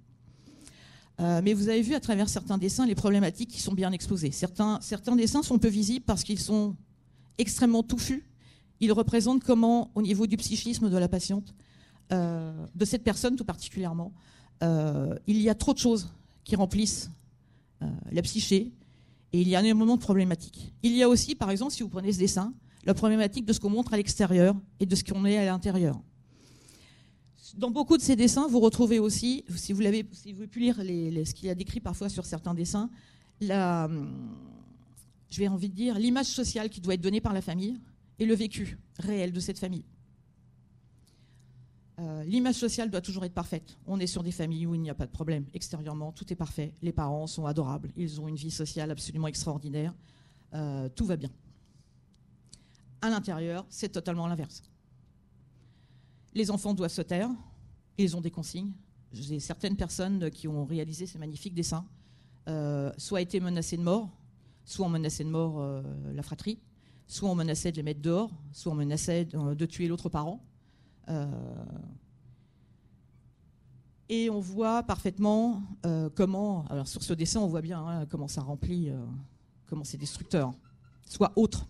Euh, 1.21 1.43
mais 1.45 1.53
vous 1.53 1.69
avez 1.69 1.83
vu 1.83 1.95
à 1.95 2.01
travers 2.01 2.27
certains 2.31 2.57
dessins 2.57 2.87
les 2.87 2.95
problématiques 2.95 3.51
qui 3.51 3.61
sont 3.61 3.75
bien 3.75 3.93
exposées. 3.93 4.31
Certains, 4.31 4.79
certains 4.81 5.15
dessins 5.15 5.43
sont 5.43 5.59
peu 5.59 5.69
visibles 5.69 6.07
parce 6.07 6.25
qu'ils 6.25 6.39
sont 6.39 6.75
extrêmement 7.37 7.83
touffus. 7.83 8.25
Ils 8.81 8.93
représentent 8.93 9.45
comment, 9.45 9.91
au 9.95 10.01
niveau 10.01 10.27
du 10.27 10.39
psychisme 10.39 10.89
de 10.89 10.97
la 10.97 11.09
patiente, 11.09 11.55
de 12.11 12.85
cette 12.87 13.05
personne 13.05 13.37
tout 13.37 13.45
particulièrement, 13.45 14.15
il 14.63 15.39
y 15.39 15.51
a 15.51 15.55
trop 15.55 15.75
de 15.75 15.79
choses 15.79 16.09
qui 16.45 16.57
remplissent 16.57 17.11
la 18.11 18.23
psyché, 18.23 18.73
et 19.33 19.41
il 19.41 19.49
y 19.49 19.57
a 19.57 19.61
énormément 19.61 19.97
de 19.97 20.01
problématiques. 20.01 20.73
Il 20.83 20.93
y 20.93 21.03
a 21.03 21.09
aussi, 21.09 21.35
par 21.35 21.51
exemple, 21.51 21.73
si 21.73 21.83
vous 21.83 21.89
prenez 21.89 22.13
ce 22.13 22.19
dessin, 22.19 22.55
la 22.85 22.95
problématique 22.95 23.45
de 23.45 23.53
ce 23.53 23.61
qu'on 23.61 23.71
montre 23.71 23.93
à 23.93 23.97
l'extérieur 23.97 24.55
et 24.81 24.87
de 24.87 24.95
ce 24.95 25.05
qu'on 25.05 25.25
est 25.27 25.37
à 25.37 25.45
l'intérieur. 25.45 26.01
Dans 27.57 27.71
beaucoup 27.71 27.97
de 27.97 28.03
ces 28.03 28.17
dessins, 28.17 28.47
vous 28.47 28.61
retrouvez 28.61 28.99
aussi, 28.99 29.45
si 29.57 29.73
vous, 29.73 29.81
l'avez, 29.81 30.07
avez 30.27 30.47
pu 30.47 30.61
lire 30.61 30.77
ce 30.77 31.35
qu'il 31.35 31.49
a 31.49 31.55
décrit 31.55 31.81
parfois 31.81 32.09
sur 32.09 32.25
certains 32.25 32.55
dessins, 32.55 32.91
la, 33.41 33.89
vais 35.37 35.49
envie 35.49 35.69
de 35.69 35.75
dire 35.75 35.99
l'image 35.99 36.27
sociale 36.27 36.71
qui 36.71 36.81
doit 36.81 36.95
être 36.95 37.01
donnée 37.01 37.21
par 37.21 37.33
la 37.33 37.43
famille 37.43 37.79
et 38.19 38.27
le 38.27 38.35
vécu 38.35 38.79
réel 38.99 39.33
de 39.33 39.41
cette 39.41 39.59
famille. 39.59 39.85
Euh, 42.01 42.23
l'image 42.25 42.55
sociale 42.55 42.91
doit 42.91 43.01
toujours 43.01 43.25
être 43.25 43.35
parfaite. 43.35 43.77
On 43.87 43.99
est 43.99 44.07
sur 44.07 44.23
des 44.23 44.31
familles 44.31 44.67
où 44.67 44.75
il 44.75 44.81
n'y 44.81 44.91
a 44.91 44.95
pas 44.95 45.07
de 45.07 45.11
problème. 45.11 45.47
Extérieurement, 45.53 46.13
tout 46.13 46.33
est 46.33 46.37
parfait. 46.37 46.73
Les 46.81 46.93
parents 46.93 47.27
sont 47.27 47.47
adorables. 47.47 47.91
Ils 47.97 48.21
ont 48.21 48.29
une 48.29 48.37
vie 48.37 48.53
sociale 48.53 48.91
absolument 48.91 49.27
extraordinaire. 49.27 49.95
Euh, 50.55 50.89
tout 50.89 51.07
va 51.07 51.17
bien. 51.17 51.31
À 53.03 53.11
l'intérieur, 53.11 53.67
c'est 53.69 53.89
totalement 53.89 54.29
l'inverse. 54.29 54.63
Les 56.35 56.51
enfants 56.51 56.73
doivent 56.73 56.93
se 56.93 57.03
taire. 57.03 57.31
Ils 57.97 58.17
ont 58.17 58.21
des 58.21 58.31
consignes. 58.31 58.73
J'ai 59.13 59.41
certaines 59.41 59.77
personnes 59.77 60.31
qui 60.31 60.47
ont 60.47 60.67
réalisé 60.67 61.07
ces 61.07 61.19
magnifiques 61.19 61.55
dessins, 61.55 61.87
euh, 62.49 62.93
soit 62.97 63.23
été 63.23 63.41
menacées 63.41 63.77
de 63.77 63.83
mort, 63.83 64.11
soit 64.65 64.87
on 64.87 64.91
menaçait 64.91 65.25
de 65.25 65.31
mort 65.31 65.83
la 66.13 66.23
fratrie, 66.23 66.59
soit 67.07 67.31
on 67.31 67.35
menaçait 67.35 67.73
de 67.73 67.77
les 67.79 67.83
mettre 67.83 68.03
dehors, 68.03 68.31
soit 68.53 68.71
on 68.71 68.75
menaçait 68.75 69.25
de 69.25 69.67
tuer 69.67 69.89
l'autre 69.89 70.11
parent. 70.11 70.45
Euh, 71.09 71.27
et 74.09 74.31
on 74.31 74.41
voit 74.41 74.83
parfaitement 74.83 75.63
euh, 75.85 76.09
comment, 76.15 76.65
alors 76.71 76.89
sur 76.89 77.03
ce 77.03 77.13
dessin, 77.13 77.41
on 77.41 77.47
voit 77.47 77.61
bien 77.61 77.87
hein, 77.87 78.07
comment 78.07 78.29
ça 78.29 78.41
remplit, 78.41 78.89
euh, 78.89 78.97
comment 79.67 79.85
c'est 79.85 79.99
destructeur, 79.99 80.55
soit 81.07 81.33
autre. 81.37 81.67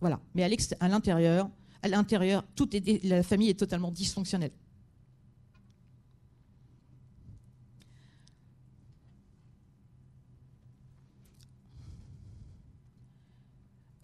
Voilà. 0.00 0.20
Mais 0.34 0.44
à 0.44 0.88
l'intérieur, 0.88 1.50
à 1.82 1.88
l'intérieur, 1.88 2.44
la 3.02 3.22
famille 3.22 3.50
est 3.50 3.58
totalement 3.58 3.90
dysfonctionnelle. 3.90 4.52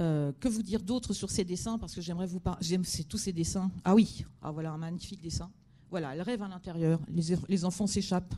Euh, 0.02 0.32
que 0.40 0.48
vous 0.48 0.62
dire 0.62 0.82
d'autre 0.82 1.12
sur 1.12 1.30
ces 1.30 1.44
dessins? 1.44 1.78
Parce 1.78 1.94
que 1.94 2.00
j'aimerais 2.00 2.26
vous 2.26 2.40
parler. 2.40 2.58
J'aime 2.60 2.84
tous 3.08 3.18
ces 3.18 3.32
dessins. 3.32 3.70
Ah 3.84 3.94
oui, 3.94 4.24
ah 4.42 4.50
voilà 4.50 4.72
un 4.72 4.78
magnifique 4.78 5.22
dessin. 5.22 5.50
Voilà, 5.90 6.14
elle 6.14 6.22
rêve 6.22 6.42
à 6.42 6.48
l'intérieur. 6.48 7.00
Les, 7.48 7.64
enfants 7.64 7.86
s'échappent. 7.86 8.34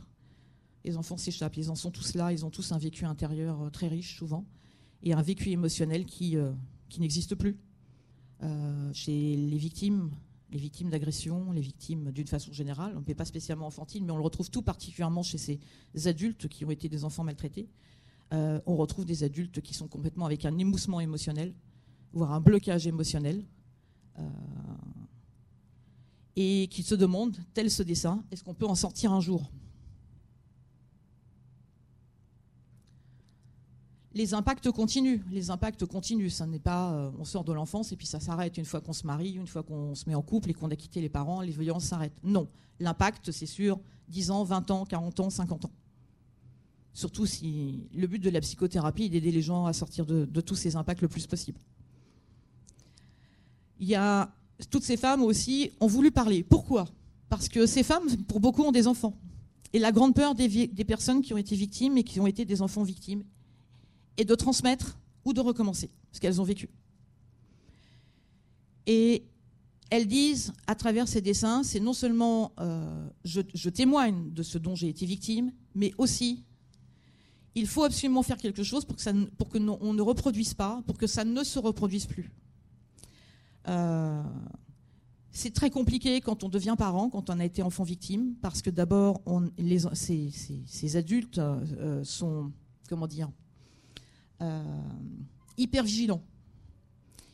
Les 0.83 0.95
enfants 0.95 1.17
s'échappent. 1.17 1.57
Ils 1.57 1.71
en 1.71 1.75
sont 1.75 1.89
tous 1.89 2.13
là. 2.13 2.31
Ils 2.31 2.45
ont 2.45 2.51
tous 2.51 2.71
un 2.71 2.77
vécu 2.77 3.05
intérieur 3.05 3.63
euh, 3.63 3.69
très 3.69 3.87
riche 3.87 4.17
souvent 4.17 4.45
et 5.01 5.13
un 5.13 5.21
vécu 5.21 5.49
émotionnel 5.49 6.05
qui 6.05 6.37
euh, 6.37 6.51
n'existe 6.99 7.35
plus 7.35 7.57
chez 8.93 9.35
les 9.35 9.57
victimes. 9.57 10.11
Les 10.51 10.59
victimes 10.59 10.91
d'agression, 10.91 11.51
les 11.51 11.61
victimes 11.61 12.11
d'une 12.11 12.27
façon 12.27 12.53
générale, 12.53 12.93
on 12.95 12.99
ne 12.99 13.03
peut 13.03 13.15
pas 13.15 13.25
spécialement 13.25 13.65
enfantine, 13.65 14.05
mais 14.05 14.11
on 14.11 14.17
le 14.17 14.23
retrouve 14.23 14.51
tout 14.51 14.61
particulièrement 14.61 15.23
chez 15.23 15.39
ces 15.39 15.59
adultes 16.05 16.47
qui 16.47 16.63
ont 16.63 16.69
été 16.69 16.87
des 16.87 17.03
enfants 17.03 17.23
maltraités. 17.23 17.67
Euh, 18.33 18.59
on 18.65 18.75
retrouve 18.75 19.05
des 19.05 19.23
adultes 19.23 19.61
qui 19.61 19.73
sont 19.73 19.87
complètement 19.87 20.25
avec 20.25 20.45
un 20.45 20.57
émoussement 20.57 20.99
émotionnel, 20.99 21.53
voire 22.11 22.33
un 22.33 22.41
blocage 22.41 22.87
émotionnel, 22.87 23.45
euh, 24.17 24.23
et 26.35 26.67
qui 26.69 26.83
se 26.83 26.95
demandent, 26.95 27.37
tel 27.53 27.69
ce 27.69 27.83
dessin, 27.83 28.23
est-ce 28.31 28.43
qu'on 28.43 28.53
peut 28.53 28.65
en 28.65 28.75
sortir 28.75 29.13
un 29.13 29.21
jour? 29.21 29.49
Les 34.15 34.33
impacts 34.33 34.71
continuent. 34.71 35.19
Les 35.29 35.51
impacts 35.51 35.85
continuent. 35.85 36.29
Ça 36.29 36.45
n'est 36.45 36.59
pas, 36.59 36.93
euh, 36.93 37.11
on 37.19 37.25
sort 37.25 37.43
de 37.43 37.51
l'enfance 37.51 37.91
et 37.91 37.97
puis 37.97 38.07
ça 38.07 38.21
s'arrête 38.21 38.57
une 38.57 38.63
fois 38.63 38.79
qu'on 38.79 38.93
se 38.93 39.05
marie, 39.05 39.33
une 39.33 39.45
fois 39.45 39.61
qu'on 39.61 39.93
se 39.93 40.07
met 40.07 40.15
en 40.15 40.21
couple 40.21 40.51
et 40.51 40.53
qu'on 40.53 40.71
a 40.71 40.75
quitté 40.77 41.01
les 41.01 41.09
parents, 41.09 41.41
les 41.41 41.51
violences 41.51 41.83
s'arrêtent. 41.83 42.17
Non. 42.23 42.47
L'impact, 42.79 43.31
c'est 43.31 43.45
sur 43.45 43.77
10 44.07 44.31
ans, 44.31 44.43
20 44.45 44.71
ans, 44.71 44.85
40 44.85 45.19
ans, 45.19 45.29
50 45.29 45.65
ans. 45.65 45.71
Surtout 46.95 47.25
si 47.25 47.89
le 47.93 48.07
but 48.07 48.19
de 48.19 48.29
la 48.29 48.39
psychothérapie 48.39 49.03
est 49.03 49.09
d'aider 49.09 49.29
les 49.29 49.41
gens 49.41 49.65
à 49.65 49.73
sortir 49.73 50.05
de, 50.05 50.25
tous 50.39 50.55
ces 50.55 50.77
impacts 50.77 51.01
le 51.01 51.09
plus 51.09 51.27
possible. 51.27 51.59
Il 53.81 53.87
y 53.89 53.95
a 53.95 54.33
toutes 54.69 54.85
ces 54.85 54.95
femmes 54.95 55.21
aussi 55.21 55.71
ont 55.81 55.87
voulu 55.87 56.09
parler. 56.09 56.41
Pourquoi? 56.41 56.85
Parce 57.27 57.49
que 57.49 57.65
ces 57.65 57.83
femmes, 57.83 58.07
pour 58.29 58.39
beaucoup, 58.39 58.63
ont 58.63 58.71
des 58.71 58.87
enfants. 58.87 59.13
Et 59.73 59.79
la 59.79 59.91
grande 59.91 60.15
peur 60.15 60.35
des, 60.35 60.69
personnes 60.87 61.21
qui 61.21 61.33
ont 61.33 61.37
été 61.37 61.53
victimes 61.57 61.97
et 61.97 62.03
qui 62.05 62.21
ont 62.21 62.27
été 62.27 62.45
des 62.45 62.61
enfants 62.61 62.83
victimes 62.83 63.25
est 64.15 64.23
de 64.23 64.35
transmettre 64.35 64.97
ou 65.25 65.33
de 65.33 65.41
recommencer 65.41 65.91
ce 66.13 66.21
qu'elles 66.21 66.39
ont 66.39 66.45
vécu. 66.45 66.69
Et 68.87 69.25
elles 69.89 70.07
disent, 70.07 70.53
à 70.65 70.75
travers 70.75 71.09
ces 71.09 71.19
dessins, 71.19 71.61
c'est 71.63 71.81
non 71.81 71.91
seulement 71.91 72.53
euh, 72.61 73.09
je 73.25 73.69
témoigne 73.69 74.31
de 74.31 74.43
ce 74.43 74.57
dont 74.57 74.75
j'ai 74.75 74.87
été 74.87 75.05
victime, 75.05 75.51
mais 75.73 75.91
aussi 75.97 76.45
il 77.55 77.67
faut 77.67 77.83
absolument 77.83 78.21
faire 78.21 78.37
quelque 78.37 78.63
chose 78.63 78.83
pour 78.85 78.97
que, 78.97 79.01
ça, 79.01 79.13
pour 79.37 79.49
ne 79.55 80.01
reproduise 80.01 80.53
pas, 80.53 80.83
pour 80.85 80.97
que 80.97 81.07
ça 81.07 81.23
ne 81.23 81.43
se 81.43 81.57
reproduise 81.57 82.05
plus. 82.05 82.29
Euh, 83.67 84.21
c'est 85.31 85.53
très 85.53 85.69
compliqué 85.69 86.19
quand 86.21 86.43
on 86.43 86.49
devient 86.49 86.75
parent, 86.77 87.09
quand 87.09 87.29
on 87.29 87.39
a 87.39 87.45
été 87.45 87.61
enfant 87.61 87.83
victime, 87.83 88.35
parce 88.41 88.61
que 88.61 88.69
d'abord, 88.69 89.21
ces, 89.93 90.95
adultes 90.95 91.39
euh, 91.39 92.03
sont, 92.03 92.51
comment 92.89 93.07
dire, 93.07 93.29
euh, 94.41 94.61
hyper 95.57 95.83
vigilants. 95.83 96.21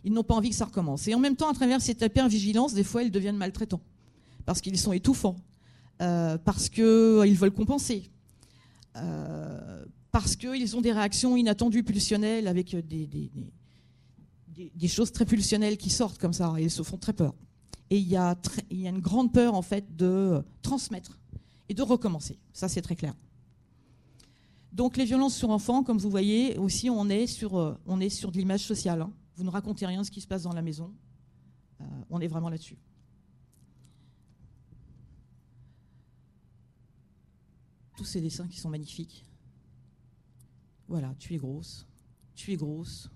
Ils 0.03 0.13
n'ont 0.13 0.23
pas 0.23 0.36
envie 0.36 0.49
que 0.49 0.55
ça 0.55 0.65
recommence. 0.65 1.07
Et 1.07 1.15
en 1.15 1.19
même 1.19 1.36
temps, 1.36 1.49
à 1.49 1.53
travers 1.53 1.81
cette 1.81 2.01
hyper 2.01 2.27
vigilance, 2.27 2.73
des 2.73 2.84
fois, 2.84 3.03
ils 3.03 3.12
deviennent 3.12 3.38
maltraitants, 3.38 3.81
parce 4.45 4.62
qu'ils 4.62 4.77
sont 4.79 4.93
étouffants, 4.93 5.38
parce 5.97 6.69
qu'ils 6.69 7.36
veulent 7.36 7.51
compenser 7.51 8.10
parce 10.12 10.36
qu'ils 10.36 10.76
ont 10.76 10.82
des 10.82 10.91
réactions 10.91 11.38
inattendues, 11.38 11.84
pulsionnelles, 11.84 12.47
avec 12.47 12.76
des, 12.76 13.30
choses 14.88 15.12
très 15.12 15.26
pulsionnelles 15.26 15.78
qui 15.78 15.89
sortent 15.89 16.17
comme 16.17 16.34
ça, 16.34 16.54
et 16.58 16.63
ils 16.63 16.71
se 16.71 16.84
font 16.84 16.97
très 16.97 17.13
peur. 17.13 17.34
Et 17.89 17.97
il 17.97 18.08
y, 18.08 18.15
a 18.17 18.38
une 18.69 19.00
grande 19.00 19.34
peur, 19.34 19.54
en 19.54 19.62
fait, 19.62 19.95
de 19.95 20.43
transmettre 20.62 21.19
et 21.69 21.74
de 21.74 21.82
recommencer. 21.82 22.38
Ça, 22.54 22.67
c'est 22.67 22.82
très 22.82 22.95
clair. 22.95 23.13
Donc 24.71 24.95
les 24.95 25.04
violences 25.04 25.36
sur 25.36 25.50
enfants, 25.50 25.84
comme 25.84 25.97
vous 25.97 26.10
voyez, 26.10 26.58
aussi, 26.58 26.89
on 26.89 27.10
est 27.10 27.28
sur, 27.28 27.58
euh, 27.58 27.76
de 27.86 28.38
l'image 28.38 28.62
sociale. 28.62 29.02
Hein. 29.02 29.12
Vous 29.36 29.43
ne 29.43 29.50
racontez 29.50 29.86
rien 29.86 30.02
de 30.02 30.06
ce 30.06 30.12
qui 30.12 30.21
se 30.21 30.28
passe 30.28 30.43
dans 30.43 30.54
la 30.54 30.62
maison. 30.62 30.93
Euh, 31.82 31.84
on 32.10 32.21
est 32.21 32.28
vraiment 32.28 32.50
là-dessus. 32.50 32.78
Tous 37.97 38.06
ces 38.06 38.21
dessins 38.21 38.47
qui 38.47 38.60
sont 38.60 38.69
magnifiques. 38.69 39.26
Voilà, 40.91 41.15
tu 41.17 41.34
es 41.34 41.38
grosse, 41.38 41.88
tu 42.36 42.51
es 42.51 42.58
grosse, 42.58 43.10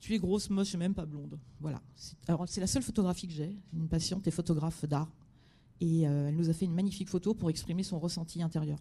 tu 0.00 0.14
es 0.14 0.18
grosse, 0.18 0.50
moche 0.50 0.74
et 0.74 0.76
même 0.76 0.92
pas 0.92 1.06
blonde. 1.06 1.38
Voilà. 1.60 1.80
C'est 1.94 2.60
la 2.60 2.66
seule 2.66 2.82
photographie 2.82 3.26
que 3.26 3.32
j'ai. 3.32 3.56
Une 3.72 3.88
patiente 3.88 4.26
est 4.26 4.30
photographe 4.30 4.84
d'art 4.84 5.10
et 5.80 6.06
euh, 6.06 6.28
elle 6.28 6.36
nous 6.36 6.50
a 6.50 6.52
fait 6.52 6.66
une 6.66 6.74
magnifique 6.74 7.08
photo 7.08 7.32
pour 7.32 7.48
exprimer 7.48 7.82
son 7.82 7.98
ressenti 7.98 8.42
intérieur 8.42 8.78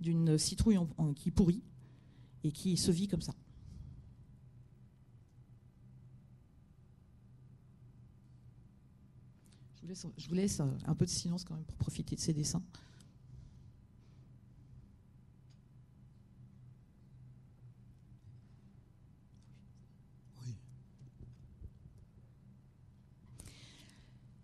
d'une 0.00 0.36
citrouille 0.36 0.80
qui 1.14 1.30
pourrit 1.30 1.62
et 2.42 2.50
qui 2.50 2.76
se 2.76 2.90
vit 2.90 3.06
comme 3.06 3.22
ça. 3.22 3.34
je 10.16 10.28
vous 10.28 10.34
laisse 10.34 10.60
un 10.60 10.94
peu 10.94 11.04
de 11.04 11.10
silence 11.10 11.44
quand 11.44 11.54
même 11.54 11.64
pour 11.64 11.76
profiter 11.76 12.16
de 12.16 12.20
ces 12.20 12.32
dessins. 12.32 12.62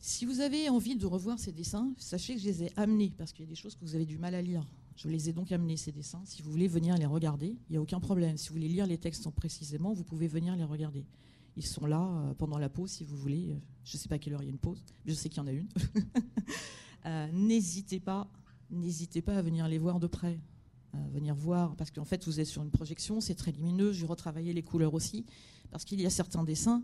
Si 0.07 0.25
vous 0.25 0.39
avez 0.39 0.69
envie 0.69 0.95
de 0.95 1.05
revoir 1.05 1.37
ces 1.37 1.51
dessins, 1.51 1.93
sachez 1.99 2.37
que 2.37 2.41
je 2.41 2.47
les 2.47 2.63
ai 2.63 2.73
amenés, 2.77 3.13
parce 3.19 3.33
qu'il 3.33 3.45
y 3.45 3.49
a 3.49 3.51
des 3.51 3.57
choses 3.57 3.75
que 3.75 3.81
vous 3.81 3.97
avez 3.97 4.07
du 4.07 4.19
mal 4.19 4.37
à 4.37 4.41
lire. 4.41 4.65
Je 4.95 5.09
les 5.09 5.29
ai 5.29 5.33
donc 5.33 5.51
amenés, 5.51 5.77
ces 5.77 5.91
dessins. 5.91 6.23
Si 6.25 6.43
vous 6.43 6.51
voulez 6.53 6.69
venir 6.69 6.97
les 6.97 7.07
regarder, 7.07 7.57
il 7.69 7.73
n'y 7.73 7.77
a 7.77 7.83
aucun 7.83 7.99
problème. 7.99 8.37
Si 8.37 8.49
vous 8.49 8.55
voulez 8.55 8.69
lire 8.69 8.87
les 8.87 8.99
textes 8.99 9.29
précisément, 9.31 9.93
vous 9.95 10.05
pouvez 10.05 10.29
venir 10.29 10.55
les 10.55 10.63
regarder. 10.63 11.05
Ils 11.57 11.67
sont 11.67 11.87
là 11.87 12.01
euh, 12.01 12.35
pendant 12.35 12.57
la 12.57 12.69
pause, 12.69 12.93
si 12.93 13.03
vous 13.03 13.17
voulez. 13.17 13.51
Euh, 13.51 13.59
je 13.83 13.97
ne 13.97 14.01
sais 14.01 14.09
pas 14.09 14.15
à 14.15 14.19
quelle 14.19 14.35
heure 14.35 14.43
il 14.45 14.47
y 14.47 14.49
a 14.49 14.53
une 14.53 14.61
pause, 14.61 14.81
mais 15.05 15.11
je 15.11 15.17
sais 15.17 15.29
qu'il 15.29 15.39
y 15.39 15.41
en 15.41 15.49
a 15.49 15.53
une. 15.53 15.69
Euh, 17.05 17.31
n'hésitez 17.33 18.01
pas, 18.01 18.29
n'hésitez 18.69 19.23
pas 19.23 19.37
à 19.37 19.43
venir 19.43 19.69
les 19.69 19.79
voir 19.79 20.01
de 20.01 20.09
près. 20.09 20.41
venir 21.13 21.37
voir, 21.37 21.77
parce 21.77 21.93
qu'en 21.93 22.05
fait, 22.05 22.25
vous 22.25 22.41
êtes 22.41 22.49
sur 22.49 22.65
une 22.65 22.73
projection, 22.73 23.21
c'est 23.21 23.37
très 23.37 23.53
lumineux. 23.53 23.93
J'ai 23.93 24.07
retravaillé 24.07 24.53
les 24.53 24.65
couleurs 24.65 24.93
aussi, 24.93 25.25
parce 25.71 25.85
qu'il 25.85 26.01
y 26.01 26.07
a 26.07 26.11
certains 26.11 26.43
dessins, 26.43 26.83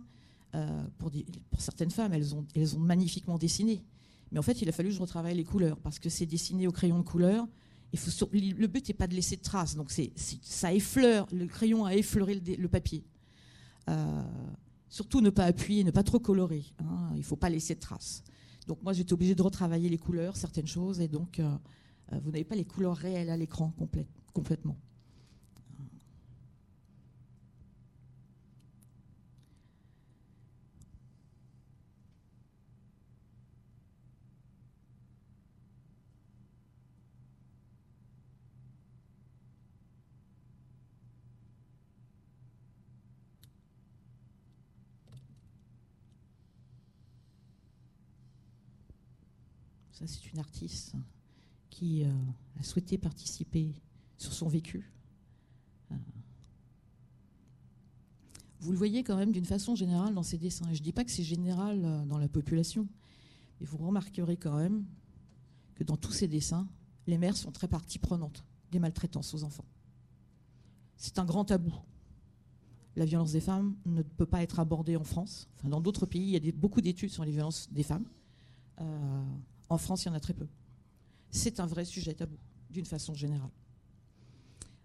pour, 0.98 1.10
pour, 1.50 1.60
certaines 1.60 1.90
femmes, 1.90 2.12
elles 2.12 2.34
ont, 2.34 2.46
elles 2.54 2.76
ont 2.76 2.80
magnifiquement 2.80 3.38
dessiné. 3.38 3.82
Mais 4.30 4.38
en 4.38 4.42
fait, 4.42 4.62
il 4.62 4.68
a 4.68 4.72
fallu 4.72 4.90
que 4.90 4.94
je 4.94 5.00
retravaille 5.00 5.36
les 5.36 5.44
couleurs, 5.44 5.78
parce 5.78 5.98
que 5.98 6.08
c'est 6.08 6.26
dessiné 6.26 6.66
au 6.66 6.72
crayon 6.72 6.98
de 6.98 7.04
couleur. 7.04 7.46
Il 7.92 7.98
faut 7.98 8.28
le 8.32 8.66
but 8.66 8.88
n'est 8.88 8.94
pas 8.94 9.06
de 9.06 9.14
laisser 9.14 9.36
de 9.36 9.42
traces, 9.42 9.74
donc 9.76 9.90
ça 9.90 10.72
effleure, 10.72 11.26
le 11.30 11.46
crayon 11.46 11.84
a 11.84 11.94
effleuré 11.94 12.40
le, 12.40 12.68
papier. 12.68 13.04
surtout 14.88 15.20
ne 15.20 15.28
pas 15.28 15.44
appuyer, 15.44 15.84
ne 15.84 15.90
pas 15.90 16.02
trop 16.02 16.18
colorer. 16.18 16.64
Hein, 16.78 17.10
il 17.14 17.18
ne 17.18 17.24
faut 17.24 17.36
pas 17.36 17.50
laisser 17.50 17.74
de 17.74 17.80
traces. 17.80 18.22
Donc 18.66 18.82
moi, 18.82 18.92
j'étais 18.92 19.12
obligée 19.12 19.34
de 19.34 19.42
retravailler 19.42 19.88
les 19.88 19.98
couleurs, 19.98 20.36
certaines 20.36 20.66
choses, 20.66 21.00
et 21.00 21.08
donc 21.08 21.38
euh, 21.38 21.54
euh, 22.12 22.20
vous 22.22 22.30
n'avez 22.30 22.44
pas 22.44 22.54
les 22.54 22.64
couleurs 22.64 22.96
réelles 22.96 23.30
à 23.30 23.36
l'écran 23.36 23.74
complètement. 24.32 24.76
C'est 50.06 50.32
une 50.32 50.38
artiste 50.38 50.94
qui 51.70 52.04
euh, 52.04 52.12
a 52.58 52.62
souhaité 52.62 52.98
participer 52.98 53.74
sur 54.16 54.32
son 54.32 54.48
vécu. 54.48 54.92
Euh, 55.90 55.94
vous 58.60 58.72
le 58.72 58.78
voyez 58.78 59.02
quand 59.02 59.16
même 59.16 59.32
d'une 59.32 59.44
façon 59.44 59.74
générale 59.74 60.14
dans 60.14 60.22
ses 60.22 60.38
dessins. 60.38 60.66
je 60.72 60.78
ne 60.78 60.84
dis 60.84 60.92
pas 60.92 61.04
que 61.04 61.10
c'est 61.10 61.22
général 61.22 61.84
euh, 61.84 62.04
dans 62.04 62.18
la 62.18 62.28
population, 62.28 62.86
mais 63.60 63.66
vous 63.66 63.78
remarquerez 63.78 64.36
quand 64.36 64.56
même 64.56 64.84
que 65.74 65.84
dans 65.84 65.96
tous 65.96 66.12
ces 66.12 66.28
dessins, 66.28 66.68
les 67.06 67.18
mères 67.18 67.36
sont 67.36 67.50
très 67.50 67.68
partie 67.68 67.98
prenante 67.98 68.44
des 68.70 68.78
maltraitances 68.78 69.34
aux 69.34 69.44
enfants. 69.44 69.66
C'est 70.96 71.18
un 71.18 71.24
grand 71.24 71.44
tabou. 71.44 71.74
La 72.94 73.06
violence 73.06 73.32
des 73.32 73.40
femmes 73.40 73.74
ne 73.86 74.02
peut 74.02 74.26
pas 74.26 74.42
être 74.42 74.60
abordée 74.60 74.96
en 74.96 75.04
France. 75.04 75.48
Dans 75.64 75.80
d'autres 75.80 76.06
pays, 76.06 76.34
il 76.34 76.44
y 76.44 76.48
a 76.48 76.52
beaucoup 76.52 76.80
d'études 76.80 77.10
sur 77.10 77.24
les 77.24 77.32
violences 77.32 77.68
des 77.72 77.82
femmes. 77.82 78.04
En 79.72 79.78
France, 79.78 80.04
il 80.04 80.08
y 80.08 80.10
en 80.10 80.14
a 80.14 80.20
très 80.20 80.34
peu. 80.34 80.46
C'est 81.30 81.58
un 81.58 81.64
vrai 81.64 81.86
sujet 81.86 82.12
tabou, 82.12 82.36
d'une 82.68 82.84
façon 82.84 83.14
générale. 83.14 83.48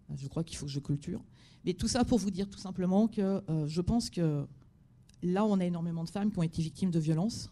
Euh, 0.09 0.13
je 0.15 0.29
crois 0.29 0.45
qu'il 0.45 0.55
faut 0.55 0.65
que 0.65 0.71
je 0.71 0.79
culture. 0.79 1.21
Mais 1.65 1.73
tout 1.73 1.89
ça 1.89 2.05
pour 2.05 2.19
vous 2.19 2.31
dire 2.31 2.49
tout 2.49 2.57
simplement 2.57 3.09
que 3.09 3.43
euh, 3.49 3.67
je 3.67 3.81
pense 3.81 4.09
que 4.09 4.47
là, 5.21 5.43
on 5.43 5.59
a 5.59 5.65
énormément 5.65 6.05
de 6.05 6.09
femmes 6.09 6.31
qui 6.31 6.39
ont 6.39 6.43
été 6.43 6.61
victimes 6.61 6.89
de 6.89 6.99
violences 6.99 7.51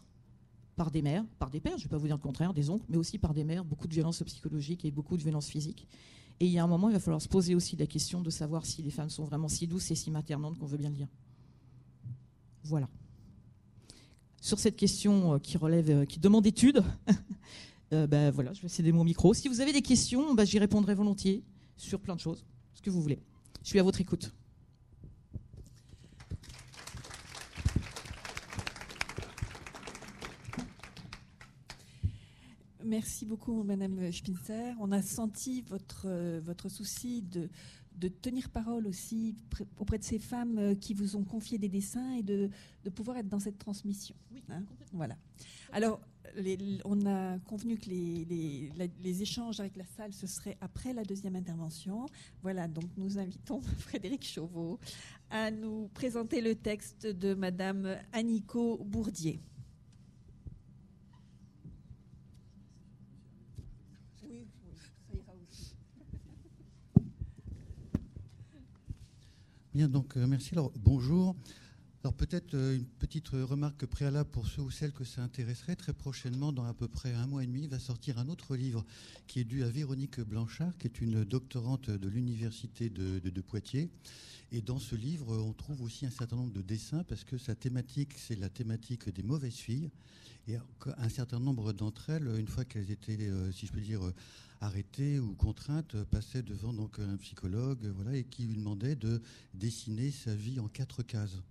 par 0.76 0.90
des 0.90 1.02
mères, 1.02 1.26
par 1.38 1.50
des 1.50 1.60
pères, 1.60 1.76
je 1.76 1.82
ne 1.84 1.88
vais 1.88 1.90
pas 1.90 1.98
vous 1.98 2.06
dire 2.06 2.16
le 2.16 2.22
contraire, 2.22 2.54
des 2.54 2.70
oncles, 2.70 2.86
mais 2.88 2.96
aussi 2.96 3.18
par 3.18 3.34
des 3.34 3.44
mères, 3.44 3.66
beaucoup 3.66 3.86
de 3.86 3.92
violences 3.92 4.22
psychologiques 4.22 4.86
et 4.86 4.90
beaucoup 4.90 5.18
de 5.18 5.22
violences 5.22 5.48
physiques. 5.48 5.86
Et 6.40 6.46
il 6.46 6.52
y 6.52 6.58
a 6.58 6.64
un 6.64 6.66
moment, 6.66 6.88
il 6.88 6.94
va 6.94 7.00
falloir 7.00 7.20
se 7.20 7.28
poser 7.28 7.54
aussi 7.54 7.76
la 7.76 7.86
question 7.86 8.22
de 8.22 8.30
savoir 8.30 8.64
si 8.64 8.80
les 8.80 8.90
femmes 8.90 9.10
sont 9.10 9.24
vraiment 9.24 9.48
si 9.48 9.66
douces 9.66 9.90
et 9.90 9.94
si 9.94 10.10
maternantes 10.10 10.58
qu'on 10.58 10.66
veut 10.66 10.78
bien 10.78 10.88
le 10.88 10.96
dire. 10.96 11.08
Voilà 12.62 12.88
sur 14.46 14.60
cette 14.60 14.76
question 14.76 15.34
euh, 15.34 15.38
qui 15.40 15.58
relève, 15.58 15.90
euh, 15.90 16.04
qui 16.04 16.20
demande 16.20 16.46
étude. 16.46 16.82
Euh, 17.92 18.08
ben 18.08 18.32
voilà, 18.32 18.52
je 18.52 18.62
vais 18.62 18.66
céder 18.66 18.90
mon 18.90 19.04
micro. 19.04 19.32
Si 19.32 19.46
vous 19.46 19.60
avez 19.60 19.72
des 19.72 19.80
questions, 19.80 20.34
ben, 20.34 20.44
j'y 20.44 20.58
répondrai 20.58 20.92
volontiers 20.96 21.44
sur 21.76 22.00
plein 22.00 22.16
de 22.16 22.20
choses, 22.20 22.44
ce 22.74 22.82
que 22.82 22.90
vous 22.90 23.00
voulez. 23.00 23.20
Je 23.62 23.68
suis 23.68 23.78
à 23.78 23.84
votre 23.84 24.00
écoute. 24.00 24.34
Merci 32.84 33.24
beaucoup, 33.24 33.62
Madame 33.62 34.10
Spinzer. 34.10 34.74
On 34.80 34.90
a 34.90 35.00
senti 35.00 35.62
votre, 35.62 36.08
votre 36.40 36.68
souci 36.68 37.22
de, 37.22 37.48
de 37.96 38.08
tenir 38.08 38.50
parole 38.50 38.86
aussi 38.86 39.34
auprès 39.78 39.98
de 39.98 40.04
ces 40.04 40.18
femmes 40.18 40.58
euh, 40.58 40.74
qui 40.74 40.94
vous 40.94 41.16
ont 41.16 41.24
confié 41.24 41.58
des 41.58 41.68
dessins 41.68 42.12
et 42.12 42.22
de, 42.22 42.50
pouvoir 42.94 43.16
être 43.16 43.28
dans 43.28 43.40
cette 43.40 43.58
transmission. 43.58 44.14
Oui, 44.32 44.42
hein. 44.50 44.62
voilà. 44.92 45.16
Alors, 45.72 46.00
on 46.84 47.06
a 47.06 47.38
convenu 47.40 47.76
que 47.76 47.88
les, 47.88 48.70
les, 49.02 49.22
échanges 49.22 49.60
avec 49.60 49.76
la 49.76 49.86
salle, 49.96 50.12
ce 50.12 50.26
serait 50.26 50.56
après 50.60 50.92
la 50.92 51.02
deuxième 51.02 51.36
intervention. 51.36 52.06
Voilà, 52.42 52.68
donc 52.68 52.84
nous 52.96 53.18
invitons 53.18 53.60
Frédéric 53.78 54.24
Chauveau 54.24 54.78
à 55.30 55.50
nous 55.50 55.88
présenter 55.94 56.40
le 56.40 56.54
texte 56.54 57.06
de 57.06 57.34
Madame 57.34 57.96
Annico 58.12 58.78
Bourdier. 58.84 59.40
Bien, 69.76 69.88
donc 69.88 70.16
euh, 70.16 70.26
merci. 70.26 70.54
Alors, 70.54 70.72
bonjour. 70.74 71.36
Alors 72.06 72.14
peut-être 72.14 72.54
euh, 72.54 72.76
une 72.76 72.84
petite 72.84 73.30
remarque 73.30 73.84
préalable 73.84 74.30
pour 74.30 74.46
ceux 74.46 74.62
ou 74.62 74.70
celles 74.70 74.92
que 74.92 75.02
ça 75.02 75.24
intéresserait. 75.24 75.74
Très 75.74 75.92
prochainement, 75.92 76.52
dans 76.52 76.62
à 76.62 76.72
peu 76.72 76.86
près 76.86 77.12
un 77.12 77.26
mois 77.26 77.42
et 77.42 77.48
demi, 77.48 77.66
va 77.66 77.80
sortir 77.80 78.20
un 78.20 78.28
autre 78.28 78.54
livre 78.54 78.84
qui 79.26 79.40
est 79.40 79.44
dû 79.44 79.64
à 79.64 79.68
Véronique 79.68 80.20
Blanchard, 80.20 80.78
qui 80.78 80.86
est 80.86 81.00
une 81.00 81.24
doctorante 81.24 81.90
de 81.90 82.08
l'université 82.08 82.90
de, 82.90 83.40
Poitiers. 83.40 83.90
Et 84.52 84.60
dans 84.60 84.78
ce 84.78 84.94
livre, 84.94 85.36
on 85.36 85.52
trouve 85.52 85.82
aussi 85.82 86.06
un 86.06 86.10
certain 86.10 86.36
nombre 86.36 86.52
de 86.52 86.62
dessins 86.62 87.02
parce 87.02 87.24
que 87.24 87.38
sa 87.38 87.56
thématique, 87.56 88.12
c'est 88.16 88.38
la 88.38 88.50
thématique 88.50 89.12
des 89.12 89.24
mauvaises 89.24 89.56
filles. 89.56 89.90
Et 90.46 90.58
un 90.98 91.08
certain 91.08 91.40
nombre 91.40 91.72
d'entre 91.72 92.10
elles, 92.10 92.28
une 92.38 92.46
fois 92.46 92.64
qu'elles 92.64 92.92
étaient, 92.92 93.18
euh, 93.18 93.50
si 93.50 93.66
je 93.66 93.72
peux 93.72 93.80
dire, 93.80 94.12
arrêtée 94.60 95.18
ou 95.18 95.34
contrainte 95.34 95.96
passait 96.04 96.44
devant 96.44 96.72
donc 96.72 97.00
un 97.00 97.16
psychologue 97.16 97.84
voilà, 97.96 98.16
et 98.16 98.22
qui 98.22 98.44
lui 98.44 98.54
demandait 98.54 98.94
de 98.94 99.20
dessiner 99.54 100.12
sa 100.12 100.36
vie 100.36 100.60
en 100.60 100.68
quatre 100.68 101.02
cases. 101.02 101.42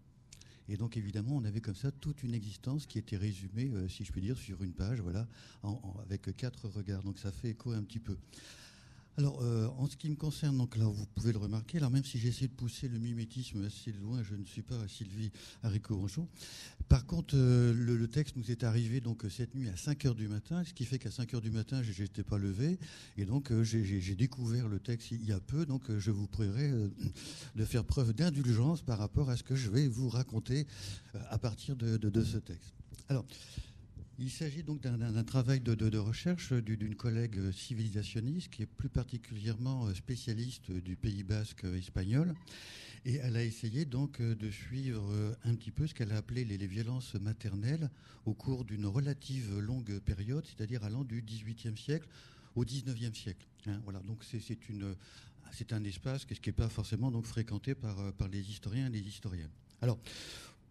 Et 0.67 0.77
donc 0.77 0.97
évidemment, 0.97 1.35
on 1.35 1.43
avait 1.45 1.61
comme 1.61 1.75
ça 1.75 1.91
toute 1.91 2.23
une 2.23 2.33
existence 2.33 2.85
qui 2.85 2.97
était 2.97 3.17
résumée, 3.17 3.69
euh, 3.73 3.87
si 3.87 4.03
je 4.03 4.11
puis 4.11 4.21
dire, 4.21 4.37
sur 4.37 4.63
une 4.63 4.73
page, 4.73 4.99
voilà, 5.01 5.27
avec 6.03 6.35
quatre 6.35 6.67
regards. 6.67 7.03
Donc 7.03 7.19
ça 7.19 7.31
fait 7.31 7.49
écho 7.49 7.71
un 7.71 7.83
petit 7.83 7.99
peu. 7.99 8.17
Alors, 9.17 9.39
euh, 9.41 9.67
en 9.77 9.87
ce 9.87 9.95
qui 9.95 10.09
me 10.09 10.15
concerne, 10.15 10.57
donc 10.57 10.75
là, 10.75 10.85
vous 10.85 11.05
pouvez 11.15 11.31
le 11.31 11.37
remarquer, 11.37 11.77
alors 11.77 11.89
même 11.89 12.03
si 12.03 12.19
j'essaie 12.19 12.47
de 12.47 12.53
pousser 12.53 12.89
le 12.89 12.99
mimétisme 12.99 13.63
assez 13.63 13.93
loin, 13.93 14.21
je 14.23 14.35
ne 14.35 14.43
suis 14.43 14.61
pas 14.61 14.75
Sylvie 14.89 15.31
Haricot-Ronchon. 15.63 16.27
Par 16.89 17.05
contre, 17.05 17.33
euh, 17.37 17.73
le, 17.73 18.07
texte 18.09 18.35
nous 18.35 18.51
est 18.51 18.65
arrivé 18.65 18.99
donc 18.99 19.23
cette 19.29 19.55
nuit 19.55 19.69
à 19.69 19.77
5 19.77 20.03
h 20.03 20.15
du 20.15 20.27
matin, 20.27 20.63
ce 20.65 20.73
qui 20.73 20.83
fait 20.83 20.99
qu'à 20.99 21.11
5 21.11 21.33
h 21.33 21.39
du 21.39 21.49
matin, 21.49 21.81
je 21.81 22.01
n'étais 22.01 22.23
pas 22.23 22.37
levé, 22.37 22.77
et 23.17 23.23
donc 23.23 23.51
euh, 23.51 23.63
j'ai 23.63 24.15
découvert 24.15 24.67
le 24.67 24.79
texte 24.79 25.11
il 25.11 25.25
y 25.25 25.31
a 25.31 25.39
peu, 25.39 25.65
donc 25.65 25.83
je 25.97 26.11
vous 26.11 26.27
prierai 26.27 26.71
de 27.55 27.65
faire 27.65 27.85
preuve 27.85 28.13
d'indulgence 28.13 28.81
par 28.81 28.97
rapport 28.97 29.29
à 29.29 29.37
ce 29.37 29.43
que 29.43 29.55
je 29.55 29.69
vais 29.69 29.87
vous 29.87 30.09
raconter 30.09 30.67
à 31.29 31.37
partir 31.37 31.77
de, 31.77 31.97
de 31.97 32.23
ce 32.23 32.37
texte. 32.37 32.73
Alors, 33.07 33.25
il 34.17 34.31
s'agit 34.31 34.63
donc 34.63 34.81
d'un 34.81 35.23
travail 35.23 35.59
de, 35.59 35.97
recherche 35.97 36.53
d'une 36.53 36.95
collègue 36.95 37.51
civilisationniste 37.51 38.49
qui 38.49 38.63
est 38.63 38.65
plus 38.65 38.89
particulièrement 38.89 39.93
spécialiste 39.93 40.71
du 40.71 40.95
Pays 40.95 41.23
basque 41.23 41.65
espagnol. 41.65 42.33
Et 43.03 43.15
elle 43.15 43.35
a 43.35 43.43
essayé 43.43 43.85
donc 43.85 44.21
de 44.21 44.49
suivre 44.49 45.35
un 45.43 45.53
petit 45.55 45.71
peu 45.71 45.85
ce 45.85 45.93
qu'elle 45.93 46.11
a 46.11 46.17
appelé 46.17 46.45
les, 46.45 46.65
violences 46.65 47.15
maternelles 47.15 47.89
au 48.25 48.33
cours 48.33 48.63
d'une 48.63 48.85
relative 48.85 49.59
longue 49.59 49.99
période, 49.99 50.45
c'est-à-dire 50.45 50.83
allant 50.83 51.03
du 51.03 51.21
XVIIIe 51.21 51.77
siècle 51.77 52.07
au 52.55 52.63
XIXe 52.63 53.17
siècle. 53.17 53.45
Hein. 53.67 53.81
voilà, 53.83 53.99
donc 53.99 54.23
c'est 54.23 55.73
un 55.73 55.83
espace 55.83 56.25
qui 56.25 56.39
n'est 56.45 56.53
pas 56.53 56.69
forcément 56.69 57.11
donc 57.11 57.25
fréquenté 57.25 57.75
par, 57.75 58.13
par 58.13 58.29
les 58.29 58.49
historiens 58.49 58.87
et 58.87 58.91
les 58.91 59.07
historiennes. 59.07 59.51
Alors, 59.81 59.99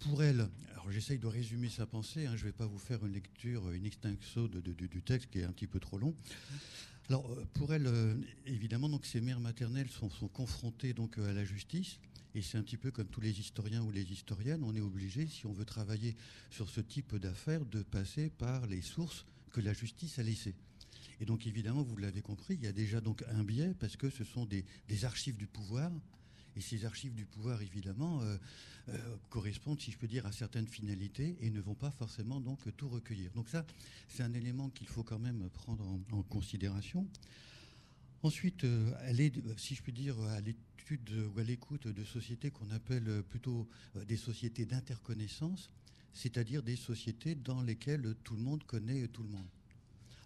pour 0.00 0.22
elle, 0.22 0.48
alors 0.72 0.90
j'essaye 0.90 1.18
de 1.18 1.26
résumer 1.26 1.68
sa 1.68 1.86
pensée, 1.86 2.26
hein, 2.26 2.36
je 2.36 2.42
ne 2.42 2.50
vais 2.50 2.52
pas 2.52 2.66
vous 2.66 2.78
faire 2.78 3.04
une 3.06 3.12
lecture, 3.12 3.70
une 3.72 3.86
extinction 3.86 4.48
du 4.48 5.02
texte 5.02 5.30
qui 5.30 5.40
est 5.40 5.44
un 5.44 5.52
petit 5.52 5.66
peu 5.66 5.80
trop 5.80 5.98
long. 5.98 6.14
Alors 7.08 7.30
euh, 7.30 7.44
pour 7.54 7.74
elle, 7.74 7.86
euh, 7.86 8.14
évidemment, 8.46 8.88
donc 8.88 9.04
ces 9.04 9.20
mères 9.20 9.40
maternelles 9.40 9.90
sont, 9.90 10.08
confrontées 10.28 10.94
donc 10.94 11.18
à 11.18 11.32
la 11.32 11.44
justice, 11.44 11.98
et 12.34 12.42
c'est 12.42 12.58
un 12.58 12.62
petit 12.62 12.76
peu 12.76 12.90
comme 12.90 13.06
tous 13.06 13.20
les 13.20 13.38
historiens 13.40 13.82
ou 13.82 13.90
les 13.90 14.10
historiennes, 14.10 14.62
on 14.64 14.74
est 14.74 14.80
obligé, 14.80 15.26
si 15.26 15.46
on 15.46 15.52
veut 15.52 15.64
travailler 15.64 16.16
sur 16.50 16.68
ce 16.68 16.80
type 16.80 17.16
d'affaires, 17.16 17.64
de 17.66 17.82
passer 17.82 18.30
par 18.30 18.66
les 18.66 18.82
sources 18.82 19.26
que 19.52 19.60
la 19.60 19.72
justice 19.72 20.18
a 20.18 20.22
laissées. 20.22 20.54
Et 21.20 21.24
donc 21.24 21.46
évidemment, 21.46 21.82
vous 21.82 21.96
l'avez 21.96 22.22
compris, 22.22 22.54
il 22.54 22.64
y 22.64 22.66
a 22.66 22.72
déjà 22.72 23.00
donc 23.00 23.22
un 23.28 23.44
biais 23.44 23.74
parce 23.78 23.96
que 23.96 24.10
ce 24.10 24.24
sont 24.24 24.46
des, 24.46 24.64
archives 25.04 25.36
du 25.36 25.46
pouvoir, 25.46 25.90
et 26.56 26.60
ces 26.60 26.84
archives 26.84 27.14
du 27.14 27.24
pouvoir, 27.24 27.62
évidemment, 27.62 28.20
euh, 28.22 28.36
euh, 28.88 29.16
correspondent, 29.30 29.80
si 29.80 29.90
je 29.90 29.98
peux 29.98 30.06
dire, 30.06 30.26
à 30.26 30.32
certaines 30.32 30.68
finalités 30.68 31.36
et 31.40 31.50
ne 31.50 31.60
vont 31.60 31.74
pas 31.74 31.90
forcément 31.90 32.40
donc 32.40 32.60
tout 32.76 32.88
recueillir. 32.88 33.30
Donc 33.32 33.48
ça, 33.48 33.66
c'est 34.08 34.22
un 34.22 34.32
élément 34.32 34.70
qu'il 34.70 34.88
faut 34.88 35.02
quand 35.02 35.18
même 35.18 35.48
prendre 35.50 35.86
en, 36.12 36.22
considération. 36.22 37.06
Ensuite, 38.22 38.64
elle 39.02 39.20
est, 39.20 39.34
si 39.58 39.74
je 39.74 39.82
puis 39.82 39.92
dire, 39.92 40.18
à 40.20 40.40
l'étude 40.40 41.10
ou 41.34 41.38
à 41.38 41.42
l'écoute 41.42 41.88
de 41.88 42.04
sociétés 42.04 42.50
qu'on 42.50 42.70
appelle 42.70 43.22
plutôt 43.28 43.68
des 44.06 44.16
sociétés 44.16 44.64
d'interconnaissance, 44.64 45.70
c'est-à-dire 46.14 46.62
des 46.62 46.76
sociétés 46.76 47.34
dans 47.34 47.62
lesquelles 47.62 48.14
tout 48.24 48.34
le 48.34 48.42
monde 48.42 48.64
connaît 48.64 49.06
tout 49.08 49.22
le 49.22 49.30
monde. 49.30 49.48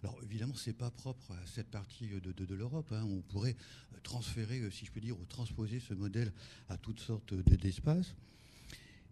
Alors 0.03 0.17
évidemment, 0.23 0.55
ce 0.55 0.69
n'est 0.69 0.75
pas 0.75 0.91
propre 0.91 1.31
à 1.31 1.45
cette 1.45 1.69
partie 1.69 2.07
de, 2.07 2.55
l'Europe. 2.55 2.91
Hein. 2.91 3.03
On 3.03 3.21
pourrait 3.21 3.55
transférer, 4.03 4.69
si 4.71 4.85
je 4.85 4.91
peux 4.91 5.01
dire, 5.01 5.19
ou 5.19 5.25
transposer 5.25 5.79
ce 5.79 5.93
modèle 5.93 6.31
à 6.69 6.77
toutes 6.77 7.01
sortes 7.01 7.33
d'espaces. 7.33 8.15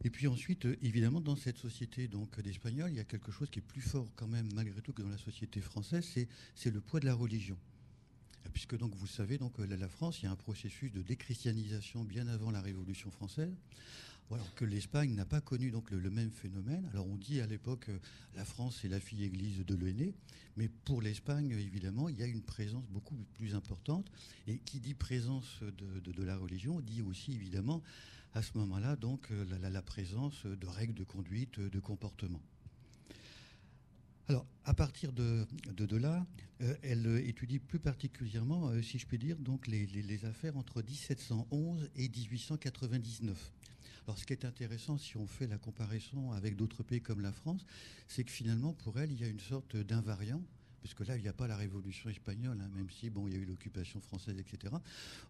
Et 0.03 0.09
puis 0.09 0.27
ensuite, 0.27 0.67
évidemment, 0.83 1.19
dans 1.19 1.35
cette 1.35 1.57
société 1.57 2.07
donc 2.07 2.39
d'Espagnol, 2.39 2.91
il 2.91 2.97
y 2.97 2.99
a 2.99 3.03
quelque 3.03 3.31
chose 3.31 3.49
qui 3.49 3.59
est 3.59 3.63
plus 3.63 3.81
fort 3.81 4.07
quand 4.15 4.27
même, 4.27 4.47
malgré 4.53 4.81
tout, 4.81 4.93
que 4.93 5.01
dans 5.01 5.09
la 5.09 5.17
société 5.17 5.59
française, 5.59 6.07
c'est 6.55 6.71
le 6.71 6.79
poids 6.81 6.99
de 6.99 7.05
la 7.05 7.15
religion. 7.15 7.57
Puisque 8.53 8.77
donc 8.77 8.95
vous 8.95 9.07
savez, 9.07 9.37
donc 9.37 9.57
la 9.57 9.89
France, 9.89 10.21
il 10.21 10.25
y 10.25 10.27
a 10.27 10.31
un 10.31 10.35
processus 10.35 10.91
de 10.91 11.01
déchristianisation 11.01 12.03
bien 12.03 12.27
avant 12.27 12.51
la 12.51 12.61
Révolution 12.61 13.11
française. 13.11 13.53
Alors 14.29 14.53
que 14.55 14.65
l'Espagne 14.65 15.15
n'a 15.15 15.25
pas 15.25 15.39
connu 15.39 15.71
donc 15.71 15.89
le, 15.89 16.09
même 16.09 16.31
phénomène. 16.31 16.85
Alors 16.91 17.07
on 17.07 17.15
dit 17.15 17.39
à 17.39 17.47
l'époque 17.47 17.89
la 18.35 18.43
France 18.43 18.83
est 18.83 18.89
la 18.89 18.99
fille 18.99 19.23
église 19.23 19.65
de 19.65 19.75
l'ENE, 19.75 20.13
mais 20.57 20.67
pour 20.67 21.01
l'Espagne 21.01 21.51
évidemment 21.51 22.09
il 22.09 22.19
y 22.19 22.23
a 22.23 22.27
une 22.27 22.41
présence 22.41 22.85
beaucoup 22.89 23.15
plus 23.35 23.55
importante. 23.55 24.11
Et 24.47 24.57
qui 24.59 24.79
dit 24.79 24.93
présence 24.93 25.61
de, 25.61 26.23
la 26.23 26.37
religion 26.37 26.81
dit 26.81 27.01
aussi 27.01 27.33
évidemment 27.33 27.81
à 28.33 28.41
ce 28.41 28.57
moment-là 28.57 28.97
donc 28.97 29.29
la, 29.61 29.81
présence 29.81 30.45
de 30.45 30.67
règles 30.67 30.93
de 30.93 31.05
conduite, 31.05 31.59
de 31.59 31.79
comportement. 31.79 32.41
Alors, 34.29 34.45
à 34.65 34.73
partir 34.73 35.13
de, 35.13 35.47
là, 35.95 36.25
euh, 36.61 36.75
elle 36.83 37.07
étudie 37.25 37.59
plus 37.59 37.79
particulièrement, 37.79 38.67
euh, 38.67 38.81
si 38.81 38.99
je 38.99 39.05
puis 39.05 39.17
dire, 39.17 39.37
donc 39.37 39.67
les, 39.67 39.85
les, 39.85 40.25
affaires 40.25 40.57
entre 40.57 40.81
1711 40.81 41.89
et 41.95 42.09
1899. 42.09 43.53
Alors 44.07 44.17
ce 44.17 44.25
qui 44.25 44.31
est 44.31 44.45
intéressant, 44.45 44.97
si 44.97 45.17
on 45.17 45.27
fait 45.27 45.47
la 45.47 45.57
comparaison 45.57 46.31
avec 46.31 46.55
d'autres 46.55 46.81
pays 46.81 47.01
comme 47.01 47.19
la 47.19 47.33
France, 47.33 47.65
c'est 48.07 48.23
que 48.23 48.31
finalement, 48.31 48.71
pour 48.71 48.97
elle, 48.99 49.11
il 49.11 49.19
y 49.19 49.25
a 49.25 49.27
une 49.27 49.39
sorte 49.39 49.75
d'invariant 49.75 50.41
puisque 50.79 51.05
là, 51.05 51.17
il 51.17 51.21
n'y 51.21 51.27
a 51.27 51.33
pas 51.33 51.47
la 51.47 51.57
révolution 51.57 52.09
espagnole, 52.09 52.61
hein, 52.61 52.69
même 52.73 52.89
si 52.89 53.09
bon, 53.09 53.27
il 53.27 53.33
y 53.33 53.37
a 53.37 53.39
eu 53.39 53.45
l'occupation 53.45 53.99
française, 53.99 54.37
etc. 54.39 54.73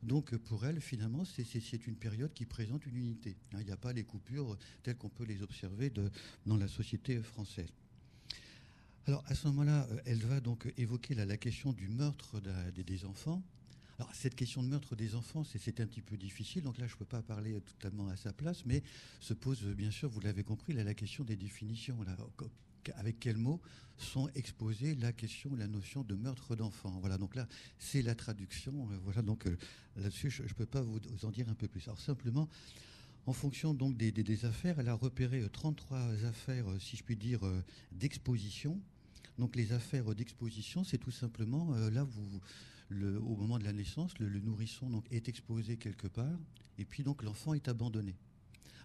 Donc 0.04 0.36
pour 0.38 0.64
elle, 0.66 0.80
finalement, 0.80 1.24
c'est 1.26 1.88
une 1.88 1.96
période 1.96 2.32
qui 2.34 2.46
présente 2.46 2.86
une 2.86 2.98
unité. 2.98 3.36
Hein. 3.54 3.58
il 3.62 3.66
n'y 3.66 3.72
a 3.72 3.78
pas 3.78 3.94
les 3.94 4.04
coupures 4.04 4.56
telles 4.84 4.98
qu'on 4.98 5.10
peut 5.10 5.24
les 5.24 5.42
observer 5.42 5.92
dans 6.46 6.58
la 6.58 6.68
société 6.68 7.20
française. 7.24 7.70
Alors 9.08 9.24
à 9.26 9.34
ce 9.34 9.48
moment-là, 9.48 9.88
euh, 9.90 10.02
elle 10.06 10.20
va 10.20 10.42
donc 10.42 10.72
évoquer 10.78 11.16
la 11.16 11.38
question 11.38 11.72
du 11.72 11.88
meurtre 11.88 12.42
des 12.76 13.06
enfants, 13.06 13.42
alors, 14.00 14.14
cette 14.14 14.36
question 14.36 14.62
de 14.62 14.68
meurtre 14.68 14.96
des 14.96 15.16
enfants, 15.16 15.44
c'est 15.44 15.80
un 15.80 15.88
petit 15.88 16.02
peu 16.02 16.18
difficile, 16.18 16.62
donc 16.62 16.78
là, 16.78 16.86
je 16.86 16.94
ne 16.94 17.00
peux 17.00 17.06
pas 17.06 17.24
parler 17.24 17.60
totalement 17.62 18.08
à 18.10 18.16
sa 18.16 18.32
place, 18.32 18.64
mais 18.66 18.84
se 19.20 19.34
pose, 19.34 19.64
bien 19.64 19.90
sûr, 19.90 20.08
vous 20.08 20.20
l'avez 20.20 20.44
compris, 20.44 20.74
la 20.74 20.94
question 20.94 21.24
des 21.24 21.36
définitions. 21.36 21.98
Avec 22.96 23.20
quels 23.20 23.38
mots 23.38 23.60
sont 23.98 24.30
exposées 24.36 24.96
la 24.96 25.12
question, 25.12 25.56
la 25.56 25.68
notion 25.68 26.04
de 26.04 26.16
meurtre 26.16 26.56
d'enfant? 26.56 26.96
Voilà, 27.00 27.18
donc 27.18 27.36
là, 27.36 27.48
c'est 27.80 28.04
la 28.04 28.14
traduction. 28.14 28.88
Euh, 28.92 28.98
voilà, 29.04 29.24
donc 29.24 29.48
euh, 29.48 29.58
là-dessus, 29.98 30.30
je 30.30 30.44
ne 30.44 30.48
peux 30.50 30.68
pas 30.68 30.82
vous, 30.82 31.00
en 31.24 31.32
dire 31.32 31.50
un 31.50 31.56
peu 31.56 31.68
plus. 31.68 31.84
Alors, 31.88 32.00
simplement, 32.00 32.48
en 33.26 33.34
fonction 33.34 33.74
donc 33.74 33.98
des, 33.98 34.46
affaires, 34.46 34.80
elle 34.80 34.90
a 34.90 34.94
repéré 34.94 35.44
33 35.52 35.98
euh, 35.98 36.30
affaires, 36.30 36.66
si 36.80 36.96
je 36.98 37.04
puis 37.04 37.18
dire, 37.18 37.42
d'exposition. 37.92 38.80
Donc 39.40 39.56
les 39.56 39.74
affaires 39.74 40.16
d'exposition, 40.16 40.84
c'est 40.84 40.98
tout 40.98 41.12
simplement, 41.12 41.76
là, 41.90 42.04
vous, 42.04 42.42
au 42.92 43.36
moment 43.36 43.60
de 43.60 43.64
la 43.64 43.74
naissance, 43.74 44.18
le, 44.20 44.30
nourrisson 44.40 44.90
donc, 44.90 45.06
est 45.12 45.28
exposé 45.28 45.78
quelque 45.78 46.08
part, 46.08 46.40
et 46.78 46.86
puis 46.86 47.04
donc 47.04 47.24
l'enfant 47.24 47.54
est 47.54 47.68
abandonné. 47.68 48.16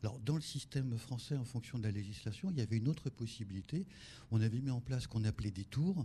Alors, 0.03 0.19
dans 0.19 0.35
le 0.35 0.43
système 0.43 0.99
français, 0.99 1.37
en 1.37 1.45
fonction 1.45 1.79
de 1.79 1.85
la 1.85 1.93
législation, 1.93 2.51
il 2.51 2.59
y 2.59 2.61
avait 2.61 2.79
une 2.79 2.89
autre 2.89 3.09
possibilité. 3.09 3.87
On 4.33 4.41
avait 4.41 4.61
mis 4.61 4.71
en 4.71 4.81
place 4.81 5.05
ce 5.05 5.09
qu'on 5.09 5.23
appelait 5.23 5.53
des 5.53 5.65
tours. 5.65 6.05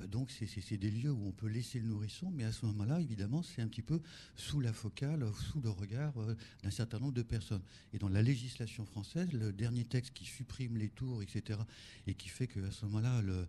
Euh, 0.00 0.06
donc, 0.06 0.30
c'est 0.30 0.76
des 0.76 0.90
lieux 0.90 1.10
où 1.10 1.26
on 1.26 1.32
peut 1.32 1.46
laisser 1.46 1.80
le 1.80 1.86
nourrisson, 1.86 2.30
mais 2.30 2.44
à 2.44 2.52
ce 2.52 2.66
moment-là, 2.66 3.00
évidemment, 3.00 3.42
c'est 3.42 3.62
un 3.62 3.68
petit 3.68 3.80
peu 3.80 4.02
sous 4.36 4.60
la 4.60 4.74
focale, 4.74 5.26
sous 5.50 5.62
le 5.62 5.70
regard 5.70 6.12
euh, 6.18 6.36
d'un 6.62 6.70
certain 6.70 6.98
nombre 6.98 7.14
de 7.14 7.22
personnes. 7.22 7.62
Et 7.94 7.98
dans 7.98 8.10
la 8.10 8.20
législation 8.20 8.84
française, 8.84 9.32
le 9.32 9.50
dernier 9.50 9.86
texte 9.86 10.12
qui 10.12 10.26
supprime 10.26 10.76
les 10.76 10.90
tours, 10.90 11.22
etc., 11.22 11.58
et 12.06 12.14
qui 12.14 12.28
fait 12.28 12.48
qu'à 12.48 12.70
ce 12.70 12.84
moment-là, 12.84 13.22
le 13.22 13.46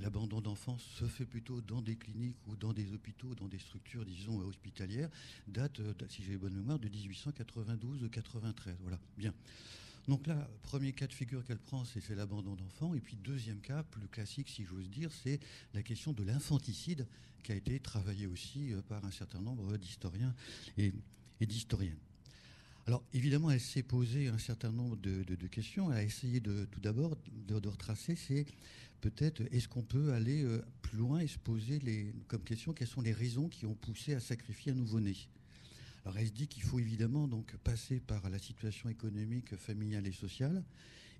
L'abandon 0.00 0.40
d'enfants 0.40 0.78
se 0.78 1.04
fait 1.04 1.26
plutôt 1.26 1.60
dans 1.60 1.82
des 1.82 1.96
cliniques 1.96 2.38
ou 2.46 2.56
dans 2.56 2.72
des 2.72 2.92
hôpitaux, 2.92 3.34
dans 3.34 3.48
des 3.48 3.58
structures, 3.58 4.04
disons, 4.04 4.38
hospitalières, 4.38 5.10
date, 5.46 5.80
euh, 5.80 5.92
si 6.08 6.22
j'ai 6.22 6.36
bonne 6.36 6.54
mémoire, 6.54 6.78
de 6.78 6.88
1892-93. 6.88 8.76
Voilà, 8.80 8.98
bien. 9.18 9.34
Donc 10.08 10.26
là, 10.26 10.48
premier 10.62 10.92
cas 10.92 11.06
de 11.06 11.12
figure 11.12 11.44
qu'elle 11.44 11.58
prend, 11.58 11.84
c'est 11.84 12.14
l'abandon 12.14 12.54
d'enfants. 12.54 12.94
Et 12.94 13.00
puis 13.00 13.16
deuxième 13.16 13.60
cas, 13.60 13.82
plus 13.82 14.08
classique 14.08 14.48
si 14.48 14.64
j'ose 14.64 14.90
dire, 14.90 15.10
c'est 15.22 15.40
la 15.72 15.82
question 15.82 16.12
de 16.12 16.22
l'infanticide 16.22 17.06
qui 17.42 17.52
a 17.52 17.54
été 17.54 17.78
travaillé 17.80 18.26
aussi 18.26 18.72
euh, 18.72 18.82
par 18.82 19.04
un 19.04 19.10
certain 19.10 19.40
nombre 19.40 19.76
d'historiens 19.76 20.34
et, 20.76 20.92
d'historiennes. 21.40 21.98
Alors 22.86 23.02
évidemment, 23.12 23.50
elle 23.50 23.60
s'est 23.60 23.82
posé 23.82 24.28
un 24.28 24.38
certain 24.38 24.72
nombre 24.72 24.96
de, 24.96 25.46
questions. 25.46 25.90
Elle 25.90 25.98
a 25.98 26.02
essayé 26.02 26.40
de, 26.40 26.66
tout 26.70 26.80
d'abord 26.80 27.16
de, 27.46 27.68
retracer 27.68 28.14
ces 28.14 28.46
peut-être, 29.10 29.42
est-ce 29.52 29.68
qu'on 29.68 29.82
peut 29.82 30.14
aller 30.14 30.44
euh, 30.44 30.64
plus 30.80 30.96
loin 30.96 31.20
et 31.20 31.26
se 31.26 31.38
poser 31.38 31.78
les, 31.80 32.14
comme 32.26 32.42
question 32.42 32.72
quelles 32.72 32.88
sont 32.88 33.02
les 33.02 33.12
raisons 33.12 33.48
qui 33.48 33.66
ont 33.66 33.74
poussé 33.74 34.14
à 34.14 34.20
sacrifier 34.20 34.72
un 34.72 34.76
nouveau-né? 34.76 35.14
Alors 36.04 36.16
elle 36.16 36.26
se 36.26 36.32
dit 36.32 36.48
qu'il 36.48 36.62
faut 36.62 36.78
évidemment 36.78 37.28
donc 37.28 37.54
passer 37.58 38.00
par 38.00 38.30
la 38.30 38.38
situation 38.38 38.88
économique, 38.88 39.56
familiale 39.56 40.06
et 40.06 40.12
sociale, 40.12 40.64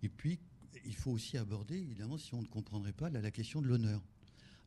et 0.03 0.09
puis 0.09 0.39
il 0.87 0.95
faut 0.95 1.11
aussi 1.11 1.37
aborder, 1.37 1.77
évidemment, 1.77 2.17
si 2.17 2.35
on 2.35 2.41
ne 2.41 2.47
comprendrait 2.47 2.95
pas, 2.95 3.11
la 3.11 3.31
question 3.31 3.61
de 3.61 3.67
l'honneur. 3.67 4.03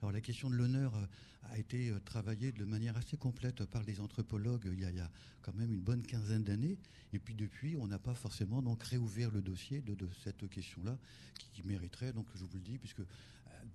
Alors 0.02 0.12
la 0.12 0.22
question 0.22 0.50
de 0.50 0.56
l'honneur 0.56 0.96
euh, 0.96 1.06
a 1.52 1.58
été 1.58 1.90
euh, 1.90 2.00
travaillée 2.00 2.52
de 2.52 2.66
manière 2.66 2.96
assez 2.98 3.18
complète 3.18 3.66
par 3.66 3.84
les 3.84 4.00
anthropologues 4.00 4.70
il 4.72 4.80
y 4.80 5.00
a, 5.00 5.12
quand 5.42 5.56
même 5.56 5.72
une 5.72 5.82
bonne 5.82 6.04
quinzaine 6.04 6.44
d'années. 6.44 6.78
Et 7.14 7.20
puis 7.20 7.34
depuis, 7.34 7.78
on 7.78 7.88
n'a 7.88 8.00
pas 8.00 8.14
forcément 8.14 8.62
donc 8.62 8.84
réouvert 8.84 9.32
le 9.32 9.42
dossier 9.42 9.82
de, 9.82 9.96
cette 10.24 10.48
question-là 10.50 10.98
qui, 11.54 11.64
mériterait, 11.64 12.14
donc 12.14 12.28
je 12.36 12.44
vous 12.44 12.58
le 12.58 12.64
dis, 12.64 12.78
puisque 12.78 13.00
euh, 13.00 13.06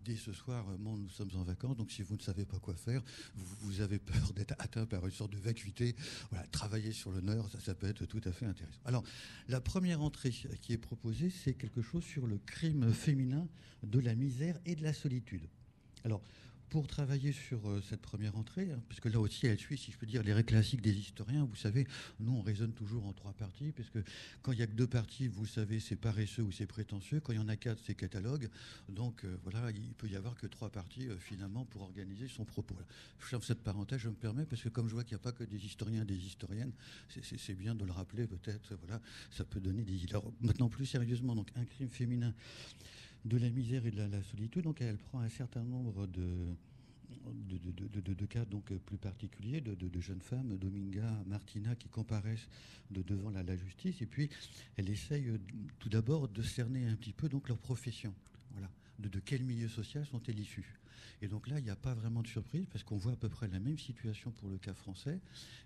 dès 0.04 0.14
ce 0.14 0.32
soir, 0.32 0.64
nous 0.78 1.08
sommes 1.08 1.30
en 1.34 1.42
vacances, 1.42 1.76
donc 1.76 1.90
si 1.90 2.02
vous 2.02 2.14
ne 2.14 2.22
savez 2.22 2.44
pas 2.44 2.60
quoi 2.60 2.74
faire, 2.74 3.02
vous, 3.34 3.80
avez 3.80 3.98
peur 3.98 4.32
d'être 4.36 4.54
atteint 4.58 4.86
par 4.86 5.04
une 5.04 5.12
sorte 5.12 5.32
de 5.32 5.38
vacuité, 5.38 5.96
voilà, 6.30 6.46
travailler 6.48 6.92
sur 6.92 7.10
l'honneur, 7.10 7.50
ça, 7.50 7.58
ça 7.58 7.74
peut 7.74 7.88
être 7.88 8.06
tout 8.06 8.20
à 8.24 8.30
fait 8.30 8.46
intéressant. 8.46 8.80
Alors, 8.84 9.02
la 9.48 9.60
première 9.60 10.02
entrée 10.02 10.30
qui 10.30 10.72
est 10.72 10.78
proposée, 10.78 11.30
c'est 11.30 11.54
quelque 11.54 11.82
chose 11.82 12.04
sur 12.04 12.28
le 12.28 12.38
crime 12.38 12.92
féminin 12.92 13.48
de 13.82 13.98
la 13.98 14.14
misère 14.14 14.60
et 14.66 14.76
de 14.76 14.82
la 14.84 14.92
solitude. 14.92 15.48
Alors, 16.04 16.22
pour 16.72 16.86
travailler 16.86 17.32
sur 17.32 17.68
euh, 17.68 17.82
cette 17.86 18.00
première 18.00 18.34
entrée, 18.38 18.70
hein, 18.72 18.80
puisque 18.88 19.04
là 19.04 19.20
aussi 19.20 19.46
elle 19.46 19.58
suit, 19.58 19.76
si 19.76 19.92
je 19.92 19.98
peux 19.98 20.06
dire, 20.06 20.22
les 20.22 20.32
règles 20.32 20.48
classiques 20.48 20.80
des 20.80 20.94
historiens, 20.94 21.44
vous 21.44 21.54
savez, 21.54 21.86
nous 22.18 22.32
on 22.32 22.40
raisonne 22.40 22.72
toujours 22.72 23.04
en 23.04 23.12
trois 23.12 23.34
parties, 23.34 23.72
parce 23.72 23.90
que 23.90 23.98
quand 24.40 24.52
il 24.52 24.56
n'y 24.56 24.62
a 24.62 24.66
que 24.66 24.72
deux 24.72 24.86
parties, 24.86 25.28
vous 25.28 25.44
savez, 25.44 25.80
c'est 25.80 25.96
paresseux 25.96 26.42
ou 26.42 26.50
c'est 26.50 26.64
prétentieux, 26.64 27.20
quand 27.20 27.34
il 27.34 27.36
y 27.36 27.38
en 27.42 27.48
a 27.48 27.56
quatre, 27.56 27.78
c'est 27.84 27.94
catalogue, 27.94 28.48
donc 28.88 29.22
euh, 29.24 29.36
voilà, 29.42 29.70
il 29.70 29.92
peut 29.92 30.08
y 30.08 30.16
avoir 30.16 30.34
que 30.34 30.46
trois 30.46 30.70
parties 30.70 31.08
euh, 31.08 31.18
finalement 31.18 31.66
pour 31.66 31.82
organiser 31.82 32.26
son 32.26 32.46
propos. 32.46 32.74
Je 33.18 33.26
ferme 33.26 33.42
cette 33.42 33.62
parenthèse, 33.62 33.98
je 33.98 34.08
me 34.08 34.14
permets, 34.14 34.46
parce 34.46 34.62
que 34.62 34.70
comme 34.70 34.88
je 34.88 34.94
vois 34.94 35.04
qu'il 35.04 35.14
n'y 35.14 35.20
a 35.20 35.24
pas 35.24 35.32
que 35.32 35.44
des 35.44 35.62
historiens 35.66 36.04
et 36.04 36.06
des 36.06 36.24
historiennes, 36.24 36.72
c'est 37.10 37.54
bien 37.54 37.74
de 37.74 37.84
le 37.84 37.92
rappeler 37.92 38.26
peut-être, 38.26 38.76
voilà, 38.76 38.98
ça 39.30 39.44
peut 39.44 39.60
donner 39.60 39.82
des... 39.82 40.00
Alors 40.08 40.32
maintenant 40.40 40.70
plus 40.70 40.86
sérieusement, 40.86 41.34
donc 41.34 41.50
un 41.54 41.66
crime 41.66 41.90
féminin 41.90 42.32
de 43.24 43.36
la 43.36 43.50
misère 43.50 43.86
et 43.86 43.90
de 43.90 44.02
la, 44.02 44.22
solitude. 44.22 44.62
Donc 44.62 44.80
elle 44.80 44.98
prend 44.98 45.20
un 45.20 45.28
certain 45.28 45.62
nombre 45.62 46.06
de, 46.06 46.54
de, 47.30 48.26
cas 48.26 48.44
donc 48.44 48.72
plus 48.72 48.98
particuliers 48.98 49.60
de, 49.60 50.00
jeunes 50.00 50.20
femmes, 50.20 50.56
Dominga, 50.56 51.22
Martina, 51.26 51.74
qui 51.76 51.88
comparaissent 51.88 52.48
devant 52.90 53.30
la, 53.30 53.56
justice. 53.56 54.00
Et 54.02 54.06
puis 54.06 54.30
elle 54.76 54.90
essaye 54.90 55.28
euh, 55.28 55.38
tout 55.78 55.88
d'abord 55.88 56.28
de 56.28 56.42
cerner 56.42 56.86
un 56.86 56.96
petit 56.96 57.12
peu 57.12 57.28
donc 57.28 57.48
leur 57.48 57.58
profession. 57.58 58.14
Voilà. 58.52 58.70
De, 58.98 59.20
quel 59.20 59.42
milieu 59.42 59.68
social 59.68 60.06
sont-elles 60.06 60.38
issues? 60.38 60.78
Et 61.20 61.28
donc 61.28 61.48
là, 61.48 61.58
il 61.58 61.64
n'y 61.64 61.70
a 61.70 61.76
pas 61.76 61.94
vraiment 61.94 62.22
de 62.22 62.26
surprise 62.26 62.66
parce 62.70 62.84
qu'on 62.84 62.96
voit 62.96 63.12
à 63.12 63.16
peu 63.16 63.28
près 63.28 63.48
la 63.48 63.60
même 63.60 63.78
situation 63.78 64.30
pour 64.32 64.48
le 64.48 64.58
cas 64.58 64.74
français. 64.74 65.20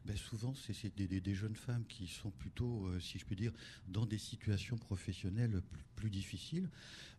Ben 0.04 0.16
souvent, 0.16 0.54
c'est 0.54 0.94
des, 0.94 1.34
jeunes 1.34 1.56
femmes 1.56 1.84
qui 1.86 2.06
sont 2.06 2.30
plutôt, 2.30 2.86
euh, 2.86 3.00
si 3.00 3.18
je 3.18 3.24
puis 3.24 3.36
dire, 3.36 3.52
dans 3.88 4.06
des 4.06 4.18
situations 4.18 4.76
professionnelles 4.76 5.62
plus, 5.94 6.10
difficiles. 6.10 6.68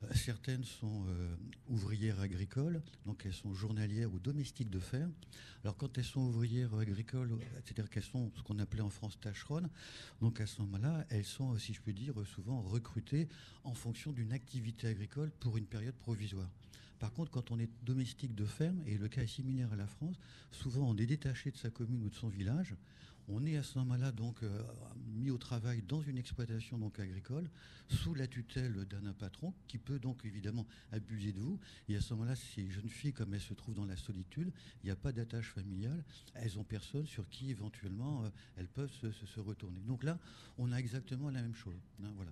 Euh, 0.04 0.08
certaines 0.14 0.64
sont 0.64 1.06
euh, 1.08 1.36
ouvrières 1.68 2.20
agricoles, 2.20 2.82
donc 3.06 3.26
elles 3.26 3.34
sont 3.34 3.54
journalières 3.54 4.14
ou 4.14 4.20
domestiques 4.20 4.70
de 4.70 4.80
ferme. 4.80 5.12
Alors 5.64 5.76
quand 5.76 5.98
elles 5.98 6.06
sont 6.06 6.22
ouvrières 6.22 6.74
agricoles, 6.76 7.38
c'est-à-dire 7.66 7.90
qu'elles 7.90 8.04
sont 8.04 8.32
ce 8.36 8.44
qu'on 8.44 8.60
appelait 8.60 8.82
en 8.82 8.90
France 8.90 9.20
tâcheronnes, 9.20 9.70
donc 10.22 10.40
à 10.40 10.46
ce 10.46 10.62
moment-là, 10.62 11.06
elles 11.10 11.26
sont, 11.26 11.58
si 11.58 11.74
je 11.74 11.82
puis 11.82 11.94
dire, 11.94 12.14
souvent 12.26 12.62
recrutées 12.62 13.28
en 13.64 13.74
fonction 13.74 14.12
d'une 14.12 14.32
activité 14.32 14.88
agricole 14.88 15.32
pour 15.40 15.58
une 15.58 15.66
période 15.66 15.96
provisoire. 15.96 16.50
Par 17.00 17.14
contre, 17.14 17.32
quand 17.32 17.52
on 17.52 17.60
est 17.60 17.70
domestique 17.84 18.36
de 18.36 18.46
ferme, 18.46 18.82
et 18.86 18.98
le 18.98 19.08
cas 19.08 19.22
est 19.22 19.28
similaire 19.28 19.72
à 19.74 19.76
la 19.76 19.88
France, 19.88 20.16
souvent 20.52 20.90
on 20.90 20.98
est 20.98 21.06
détaché 21.06 21.52
de 21.52 21.58
sa 21.58 21.70
commune 21.70 22.04
ou 22.04 22.10
de 22.10 22.16
son 22.16 22.30
village, 22.30 22.76
on 23.30 23.46
est 23.46 23.58
à 23.58 23.64
ce 23.64 23.78
moment-là 23.80 24.12
donc 24.12 24.42
euh, 24.42 24.64
mis 25.16 25.32
au 25.32 25.38
travail 25.38 25.82
dans 25.82 26.02
une 26.02 26.18
exploitation 26.18 26.78
donc 26.78 27.00
agricole 27.00 27.50
sous 27.90 28.14
la 28.14 28.28
tutelle 28.28 28.86
d'un 28.86 29.14
patron 29.14 29.54
qui 29.68 29.78
peut 29.78 30.00
donc 30.00 30.24
évidemment 30.24 30.66
abuser 30.92 31.34
de 31.34 31.40
vous. 31.40 31.60
Et 31.90 31.96
à 31.98 32.02
ce 32.02 32.14
moment-là, 32.14 32.36
ces 32.36 32.70
jeunes 32.70 32.90
filles, 32.90 33.14
comme 33.14 33.34
elles 33.34 33.42
se 33.42 33.54
trouvent 33.54 33.76
dans 33.76 33.86
la 33.86 33.98
solitude, 33.98 34.52
il 34.84 34.88
n'y 34.88 34.92
a 34.92 34.96
pas 34.96 35.12
d'attache 35.12 35.52
familiale, 35.52 36.04
elles 36.36 36.58
ont 36.58 36.64
personne 36.64 37.06
sur 37.06 37.28
qui 37.30 37.50
éventuellement 37.50 38.24
euh, 38.24 38.30
elles 38.56 38.68
peuvent 38.68 38.92
se, 38.92 39.40
retourner. 39.40 39.82
Donc 39.82 40.04
là, 40.04 40.18
on 40.58 40.72
a 40.72 40.78
exactement 40.78 41.30
la 41.30 41.42
même 41.42 41.56
chose. 41.56 41.80
Hein, 42.04 42.12
voilà. 42.16 42.32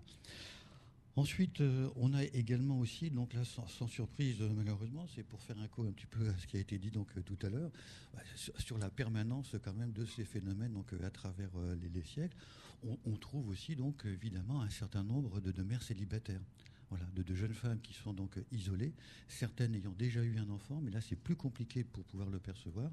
Ensuite, 1.17 1.61
euh, 1.61 1.89
on 1.95 2.13
a 2.13 2.23
également 2.23 2.77
aussi, 2.77 3.09
donc 3.09 3.33
là, 3.33 3.45
sans, 3.45 3.87
surprise, 3.87 4.41
euh, 4.41 4.49
malheureusement, 4.53 5.07
c'est 5.15 5.23
pour 5.23 5.41
faire 5.41 5.57
un 5.59 5.67
coup 5.69 5.83
un 5.83 5.93
petit 5.93 6.07
peu 6.07 6.27
à 6.27 6.37
ce 6.37 6.45
qui 6.45 6.57
a 6.57 6.59
été 6.59 6.77
dit 6.77 6.91
donc 6.91 7.07
euh, 7.17 7.21
tout 7.21 7.37
à 7.45 7.49
l'heure, 7.49 7.71
bah, 8.13 8.19
sur, 8.35 8.77
la 8.77 8.89
permanence 8.89 9.55
quand 9.63 9.73
même 9.73 9.93
de 9.93 10.05
ces 10.05 10.25
phénomènes 10.25 10.73
donc 10.73 10.91
à 10.91 11.09
travers 11.09 11.51
les, 11.81 12.03
siècles, 12.03 12.35
on, 12.83 13.15
trouve 13.15 13.47
aussi 13.47 13.77
donc 13.77 14.03
évidemment 14.05 14.61
un 14.61 14.69
certain 14.69 15.03
nombre 15.03 15.39
de, 15.39 15.63
mères 15.63 15.81
célibataires. 15.81 16.41
Voilà, 16.89 17.05
de, 17.15 17.33
jeunes 17.33 17.53
femmes 17.53 17.79
qui 17.79 17.93
sont 17.93 18.13
donc 18.13 18.37
isolées, 18.51 18.93
certaines 19.29 19.73
ayant 19.73 19.95
déjà 19.97 20.21
eu 20.21 20.37
un 20.37 20.49
enfant, 20.49 20.81
mais 20.81 20.91
là 20.91 20.99
c'est 20.99 21.15
plus 21.15 21.35
compliqué 21.35 21.85
pour 21.85 22.03
pouvoir 22.03 22.29
le 22.29 22.39
percevoir. 22.39 22.91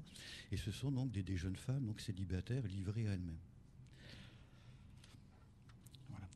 Et 0.51 0.57
ce 0.57 0.71
sont 0.71 0.91
donc 0.91 1.11
des, 1.11 1.23
des 1.23 1.35
jeunes 1.35 1.57
femmes 1.57 1.85
donc 1.85 1.99
célibataires 1.99 2.65
livrées 2.67 3.07
à 3.07 3.13
elles-mêmes. 3.13 3.52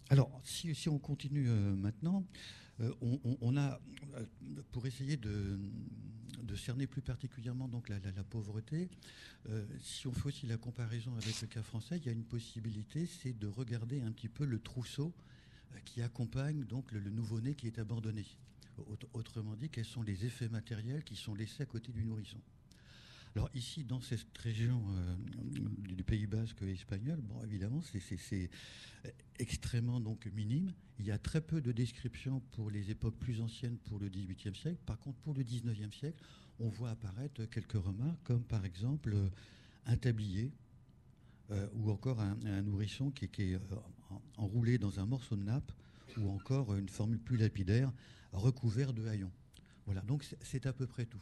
Alors, 0.10 0.32
si, 0.44 0.88
on 0.90 1.00
continue 1.00 1.50
euh, 1.50 1.76
maintenant, 1.76 2.26
euh, 2.80 2.94
on, 3.42 3.58
a, 3.58 3.80
euh, 4.16 4.26
pour 4.72 4.86
essayer 4.86 5.18
de, 5.18 5.60
cerner 6.56 6.88
plus 6.88 7.02
particulièrement 7.02 7.68
donc 7.68 7.90
la, 7.90 8.00
pauvreté, 8.24 8.90
si 9.80 10.08
on 10.08 10.12
fait 10.12 10.26
aussi 10.26 10.48
la 10.48 10.58
comparaison 10.58 11.14
avec 11.16 11.40
le 11.42 11.48
cas 11.48 11.62
français, 11.62 11.98
il 11.98 12.06
y 12.06 12.10
a 12.10 12.12
une 12.12 12.24
possibilité, 12.24 13.06
c'est 13.06 13.38
de 13.38 13.48
regarder 13.48 14.02
un 14.02 14.12
petit 14.12 14.28
peu 14.28 14.44
le 14.44 14.60
trousseau 14.60 15.14
qui 15.86 16.02
accompagne 16.02 16.64
donc 16.64 16.92
le, 16.92 17.00
nouveau-né 17.12 17.54
qui 17.54 17.68
est 17.68 17.78
abandonné. 17.78 18.26
Autrement 19.14 19.56
dit, 19.56 19.70
quels 19.70 19.86
sont 19.86 20.02
les 20.02 20.26
effets 20.26 20.50
matériels 20.50 21.04
qui 21.04 21.16
sont 21.16 21.36
laissés 21.36 21.64
à 21.64 21.66
côté 21.66 21.92
du 21.92 22.04
nourrisson. 22.04 22.40
Alors 23.38 23.52
ici, 23.54 23.84
dans 23.84 24.02
cette 24.02 24.36
région 24.40 24.82
du 25.78 26.04
Pays 26.04 26.26
Basque 26.26 26.60
espagnol, 26.64 27.22
bon, 27.22 27.40
évidemment, 27.44 27.84
c'est 27.84 28.50
extrêmement 29.38 30.00
donc 30.00 30.26
minime. 30.34 30.74
Il 30.98 31.06
y 31.06 31.12
a 31.12 31.20
très 31.20 31.42
peu 31.42 31.62
de 31.62 31.72
descriptions 31.72 32.40
pour 32.54 32.72
les 32.72 32.90
époques 32.90 33.16
plus 33.20 33.40
anciennes, 33.40 33.78
pour 33.78 34.00
le 34.00 34.10
XVIIIe 34.10 34.56
siècle. 34.56 34.80
Par 34.88 34.98
contre, 34.98 35.20
pour 35.20 35.36
le 35.36 35.44
XIXe 35.44 35.96
siècle, 35.96 36.20
on 36.60 36.70
voit 36.70 36.90
apparaître 36.90 37.46
quelques 37.46 37.74
remarques, 37.74 38.24
comme 38.24 38.44
par 38.44 38.66
exemple 38.66 39.14
euh, 39.14 39.30
un 39.86 39.98
tablier 39.98 40.52
euh, 41.52 41.68
ou 41.76 41.92
encore 41.92 42.20
un, 42.20 42.62
nourrisson 42.64 43.12
qui, 43.12 43.26
est 43.26 43.54
euh, 43.54 43.60
enroulé 44.38 44.80
dans 44.80 45.00
un 45.00 45.06
morceau 45.06 45.36
de 45.36 45.44
nappe, 45.44 45.72
ou 46.18 46.28
encore 46.32 46.74
une 46.74 46.90
formule 46.90 47.20
plus 47.20 47.38
lapidaire, 47.38 47.94
recouvert 48.32 48.94
de 48.94 49.06
haillons. 49.06 49.32
Voilà, 49.86 50.02
donc 50.02 50.26
c'est 50.42 50.66
à 50.66 50.74
peu 50.74 50.88
près 50.88 51.06
tout. 51.06 51.22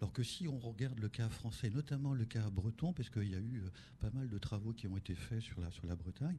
Alors 0.00 0.12
que 0.12 0.22
si 0.22 0.48
on 0.48 0.58
regarde 0.58 0.98
le 0.98 1.08
cas 1.08 1.28
français, 1.28 1.70
notamment 1.70 2.14
le 2.14 2.24
cas 2.24 2.50
breton, 2.50 2.92
parce 2.92 3.10
qu'il 3.10 3.30
y 3.30 3.34
a 3.34 3.38
eu 3.38 3.62
euh, 3.64 3.70
pas 4.00 4.10
mal 4.10 4.28
de 4.28 4.38
travaux 4.38 4.72
qui 4.72 4.86
ont 4.86 4.96
été 4.96 5.14
faits 5.14 5.40
sur 5.40 5.60
la, 5.60 5.96
Bretagne, 5.96 6.36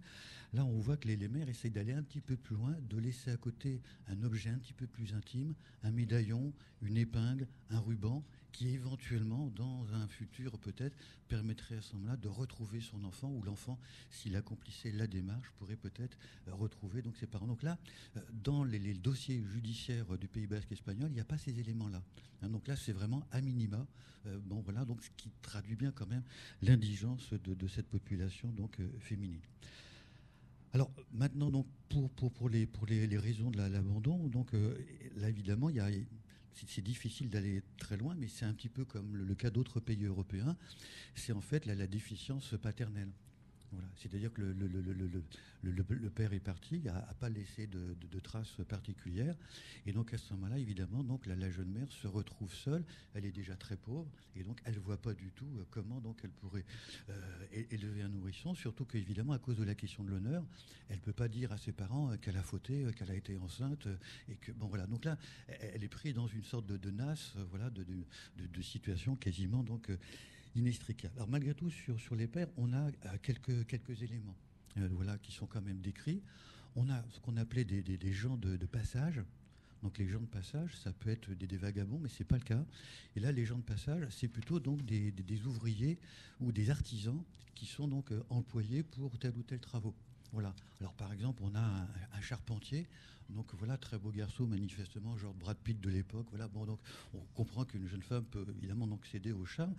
là 0.54 0.66
on 0.66 0.78
voit 0.80 0.98
que 0.98 1.08
les, 1.08 1.16
les 1.16 1.28
maires 1.28 1.50
essayent 1.50 1.72
d'aller 1.72 1.94
un 1.94 2.04
petit 2.04 2.22
peu 2.22 2.36
plus 2.36 2.56
loin, 2.56 2.76
de 2.90 2.98
laisser 2.98 3.32
à 3.32 3.38
côté 3.38 3.82
un 4.08 4.22
objet 4.24 4.50
un 4.50 4.58
petit 4.58 4.74
peu 4.74 4.88
plus 4.88 5.14
intime, 5.14 5.54
un 5.84 5.92
médaillon, 5.92 6.54
une 6.82 6.98
épingle, 6.98 7.48
un 7.70 7.80
ruban, 7.80 8.24
qui 8.56 8.70
éventuellement, 8.70 9.52
dans 9.54 9.86
un 9.94 10.08
futur 10.08 10.58
peut-être, 10.60 10.96
permettrait 11.28 11.76
à 11.76 11.82
ce 11.82 11.94
moment-là 11.96 12.16
de 12.16 12.30
retrouver 12.30 12.80
son 12.80 13.04
enfant, 13.04 13.30
ou 13.30 13.44
l'enfant, 13.44 13.78
s'il 14.10 14.34
accomplissait 14.38 14.92
la 14.92 15.08
démarche, 15.08 15.52
pourrait 15.60 15.76
peut-être 15.76 16.18
euh, 16.48 16.54
retrouver 16.54 17.02
donc 17.02 17.18
ses 17.18 17.28
parents. 17.28 17.48
Donc 17.48 17.64
là, 17.64 17.78
euh, 18.16 18.22
dans 18.32 18.64
les, 18.64 18.94
dossiers 18.94 19.44
judiciaires 19.52 20.18
du 20.18 20.30
Pays 20.30 20.48
Basque 20.48 20.72
espagnol, 20.72 21.10
il 21.12 21.16
n'y 21.16 21.20
a 21.20 21.26
pas 21.26 21.38
ces 21.38 21.60
éléments-là. 21.60 22.02
Hein, 22.42 22.50
donc 22.50 22.66
là, 22.70 22.78
c'est 22.78 22.94
vraiment 22.94 23.28
à 23.32 23.42
minima. 23.42 23.86
Euh, 24.26 24.40
bon, 24.46 24.62
voilà, 24.62 24.86
donc 24.86 25.04
ce 25.04 25.10
qui 25.18 25.30
traduit 25.42 25.76
bien 25.76 25.92
quand 25.92 26.08
même 26.08 26.24
l'indigence 26.62 27.34
de, 27.34 27.68
cette 27.68 27.88
population 27.88 28.50
donc 28.54 28.78
féminine. 29.00 29.42
Alors 30.72 30.92
maintenant, 31.12 31.52
donc 31.52 31.68
pour, 31.90 32.10
pour, 32.12 32.32
pour, 32.32 32.48
les, 32.48 32.66
pour 32.66 32.86
les, 32.86 33.18
raisons 33.18 33.52
de 33.52 33.58
l'abandon, 33.58 34.28
donc 34.28 34.54
là 35.18 35.30
évidemment, 35.30 35.70
il 35.70 35.76
y 35.76 35.80
a 35.80 35.90
c'est 36.68 36.82
difficile 36.82 37.30
d'aller 37.30 37.62
très 37.78 37.98
loin, 37.98 38.16
mais 38.18 38.28
c'est 38.28 38.46
un 38.46 38.54
petit 38.54 38.70
peu 38.70 38.86
comme 38.86 39.16
le, 39.16 39.36
cas 39.36 39.50
d'autres 39.50 39.80
pays 39.80 40.06
européens. 40.06 40.56
C'est 41.16 41.34
en 41.34 41.42
fait 41.42 41.66
la 41.66 41.88
déficience 41.88 42.56
paternelle. 42.62 43.12
C'est-à-dire 43.98 44.32
que 44.34 44.42
le, 44.42 46.10
père 46.10 46.34
est 46.34 46.40
parti, 46.40 46.80
n'a 46.80 46.94
pas 47.20 47.30
laissé 47.30 47.68
de, 47.68 48.20
traces 48.20 48.58
particulières. 48.68 49.36
Et 49.86 49.94
donc 49.94 50.14
à 50.14 50.18
ce 50.18 50.34
moment-là, 50.34 50.58
évidemment, 50.58 51.04
donc, 51.04 51.26
la, 51.26 51.50
jeune 51.50 51.70
mère 51.70 51.92
se 51.92 52.08
retrouve 52.08 52.54
seule. 52.54 52.84
Elle 53.14 53.26
est 53.26 53.32
déjà 53.32 53.56
très 53.56 53.76
pauvre. 53.76 54.10
Et 54.36 54.44
donc 54.44 54.60
elle 54.66 54.76
ne 54.76 54.80
voit 54.80 54.98
pas 54.98 55.14
du 55.14 55.32
tout 55.32 55.46
euh, 55.58 55.64
comment 55.70 56.02
donc, 56.02 56.20
elle 56.24 56.32
pourrait 56.32 56.66
euh, 57.10 57.66
élever 57.72 58.02
un 58.02 58.10
nourrisson. 58.10 58.54
Surtout 58.56 58.86
qu'évidemment, 58.86 59.34
à 59.34 59.40
cause 59.40 59.58
de 59.58 59.64
la 59.64 59.76
question 59.76 60.04
de 60.04 60.10
l'honneur, 60.10 60.44
elle 60.90 60.98
ne 60.98 61.02
peut 61.02 61.14
pas 61.14 61.28
dire 61.28 61.52
à 61.52 61.58
ses 61.58 61.72
parents 61.72 62.12
euh, 62.12 62.18
qu'elle 62.18 62.38
a 62.38 62.44
fauté, 62.44 62.86
qu'elle 62.98 63.12
a 63.12 63.16
été 63.16 63.38
enceinte. 63.38 63.88
Et 64.30 64.36
que, 64.36 64.52
bon, 64.52 64.68
voilà. 64.68 64.88
Donc 64.88 65.06
là, 65.06 65.18
elle 65.48 65.84
est 65.84 65.90
prise 65.90 66.14
dans 66.14 66.28
une 66.28 66.44
sorte 66.44 66.66
de, 66.66 66.78
de 66.78 66.92
nasse 66.92 67.36
voilà, 67.50 67.70
de, 67.70 67.86
situation 68.62 69.16
quasiment 69.16 69.64
donc, 69.64 69.92
Alors 71.16 71.28
malgré 71.28 71.54
tout, 71.54 71.70
sur, 71.70 72.16
les 72.16 72.28
pères, 72.28 72.48
on 72.56 72.72
a 72.72 72.88
euh, 72.88 73.18
quelques, 73.22 74.02
éléments 74.02 74.36
euh, 74.78 74.88
voilà, 74.92 75.18
qui 75.18 75.32
sont 75.34 75.48
quand 75.48 75.62
même 75.62 75.82
décrits. 75.82 76.22
On 76.78 76.90
a 76.90 77.04
ce 77.10 77.20
qu'on 77.20 77.36
appelait 77.36 77.66
des, 77.66 78.14
gens 78.14 78.38
de, 78.38 78.66
passage. 78.66 79.22
Donc 79.84 79.98
les 79.98 80.08
gens 80.08 80.22
de 80.22 80.26
passage, 80.26 80.76
ça 80.78 80.94
peut 80.94 81.10
être 81.10 81.32
des, 81.32 81.58
vagabonds, 81.58 82.00
mais 82.00 82.10
ce 82.10 82.24
n'est 82.24 82.28
pas 82.28 82.38
le 82.38 82.44
cas. 82.44 82.66
Et 83.16 83.20
là, 83.20 83.32
les 83.32 83.46
gens 83.46 83.58
de 83.58 83.64
passage, 83.64 84.08
c'est 84.10 84.30
plutôt 84.30 84.60
donc 84.60 84.84
des, 84.86 85.12
des, 85.12 85.46
ouvriers 85.46 86.00
ou 86.40 86.52
des 86.52 86.70
artisans 86.70 87.22
qui 87.54 87.66
sont 87.66 87.88
donc 87.88 88.12
euh, 88.12 88.24
employés 88.30 88.84
pour 88.84 89.18
tel 89.18 89.34
ou 89.38 89.44
tel 89.44 89.60
travaux. 89.60 89.96
Alors 90.80 90.94
par 90.94 91.14
exemple, 91.14 91.42
on 91.44 91.56
a 91.56 91.88
un 92.14 92.22
charpentier 92.22 92.88
donc 93.30 93.54
voilà, 93.56 93.78
très 93.78 93.98
beau 93.98 94.12
garçon, 94.12 94.46
manifestement, 94.46 95.18
genre 95.18 95.34
Brad 95.34 95.58
Pitt 95.58 95.80
de 95.80 95.90
l'époque. 95.90 96.28
Voilà, 96.30 96.48
bon, 96.48 96.66
donc 96.66 96.80
on 97.14 97.20
comprend 97.34 97.66
qu'une 97.66 97.88
jeune 97.88 98.04
femme 98.04 98.24
peut 98.26 98.46
évidemment 98.58 98.88
donc 98.88 99.06
céder 99.06 99.32
au 99.32 99.46
charme. 99.46 99.74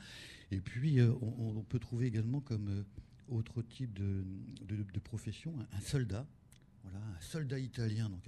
Et 0.50 0.60
puis 0.60 0.98
euh, 0.98 1.12
on, 1.22 1.62
peut 1.62 1.78
trouver 1.78 2.06
également 2.06 2.40
comme 2.40 2.68
euh, 2.68 2.82
autre 3.28 3.62
type 3.62 3.92
de, 3.94 4.24
profession 5.00 5.54
un, 5.72 5.80
soldat. 5.80 6.26
Voilà, 6.82 6.98
un 6.98 7.20
soldat 7.20 7.58
italien 7.58 8.08
donc, 8.08 8.22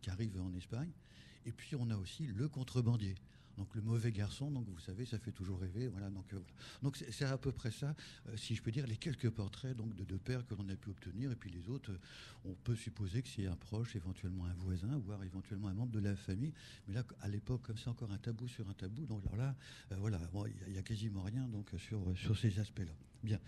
qui 0.00 0.10
arrive 0.10 0.38
en 0.40 0.52
Espagne. 0.54 0.90
Et 1.46 1.52
puis 1.52 1.74
on 1.76 1.88
a 1.90 1.96
aussi 1.96 2.26
le 2.26 2.48
contrebandier. 2.48 3.14
Donc 3.58 3.74
le 3.74 3.82
mauvais 3.82 4.12
garçon, 4.12 4.52
donc 4.52 4.68
vous 4.68 4.78
savez, 4.78 5.04
ça 5.04 5.18
fait 5.18 5.32
toujours 5.32 5.58
rêver. 5.58 5.88
Voilà, 5.88 6.08
donc 6.10 6.32
euh, 6.32 6.38
donc 6.80 6.96
c'est 6.96 7.24
à 7.24 7.36
peu 7.36 7.50
près 7.50 7.72
ça, 7.72 7.94
euh, 8.28 8.36
si 8.36 8.54
je 8.54 8.62
peux 8.62 8.70
dire, 8.70 8.86
les 8.86 8.96
quelques 8.96 9.30
portraits 9.30 9.76
donc 9.76 9.94
de 9.96 10.04
deux 10.04 10.18
pères 10.18 10.46
que 10.46 10.54
l'on 10.54 10.68
a 10.68 10.76
pu 10.76 10.90
obtenir, 10.90 11.32
et 11.32 11.34
puis 11.34 11.50
les 11.50 11.68
autres, 11.68 11.90
euh, 11.90 11.98
on 12.44 12.54
peut 12.54 12.76
supposer 12.76 13.20
que 13.20 13.28
c'est 13.28 13.46
un 13.46 13.56
proche, 13.56 13.96
éventuellement 13.96 14.44
un 14.44 14.54
voisin, 14.54 14.96
voire 14.98 15.22
éventuellement 15.24 15.68
un 15.68 15.74
membre 15.74 15.92
de 15.92 15.98
la 15.98 16.14
famille. 16.14 16.54
Mais 16.86 16.94
là, 16.94 17.02
à 17.20 17.28
l'époque, 17.28 17.62
comme 17.62 17.76
c'est 17.76 17.88
encore 17.88 18.12
un 18.12 18.18
tabou 18.18 18.46
sur 18.46 18.68
un 18.68 18.74
tabou, 18.74 19.04
donc 19.06 19.24
là, 19.36 19.56
voilà, 19.90 20.20
il 20.66 20.72
n'y 20.72 20.78
a, 20.78 20.82
quasiment 20.82 21.22
rien 21.22 21.48
donc 21.48 21.70
sur 21.80 22.38
ces 22.38 22.60
aspects-là. 22.60 22.92
Bien. 23.24 23.40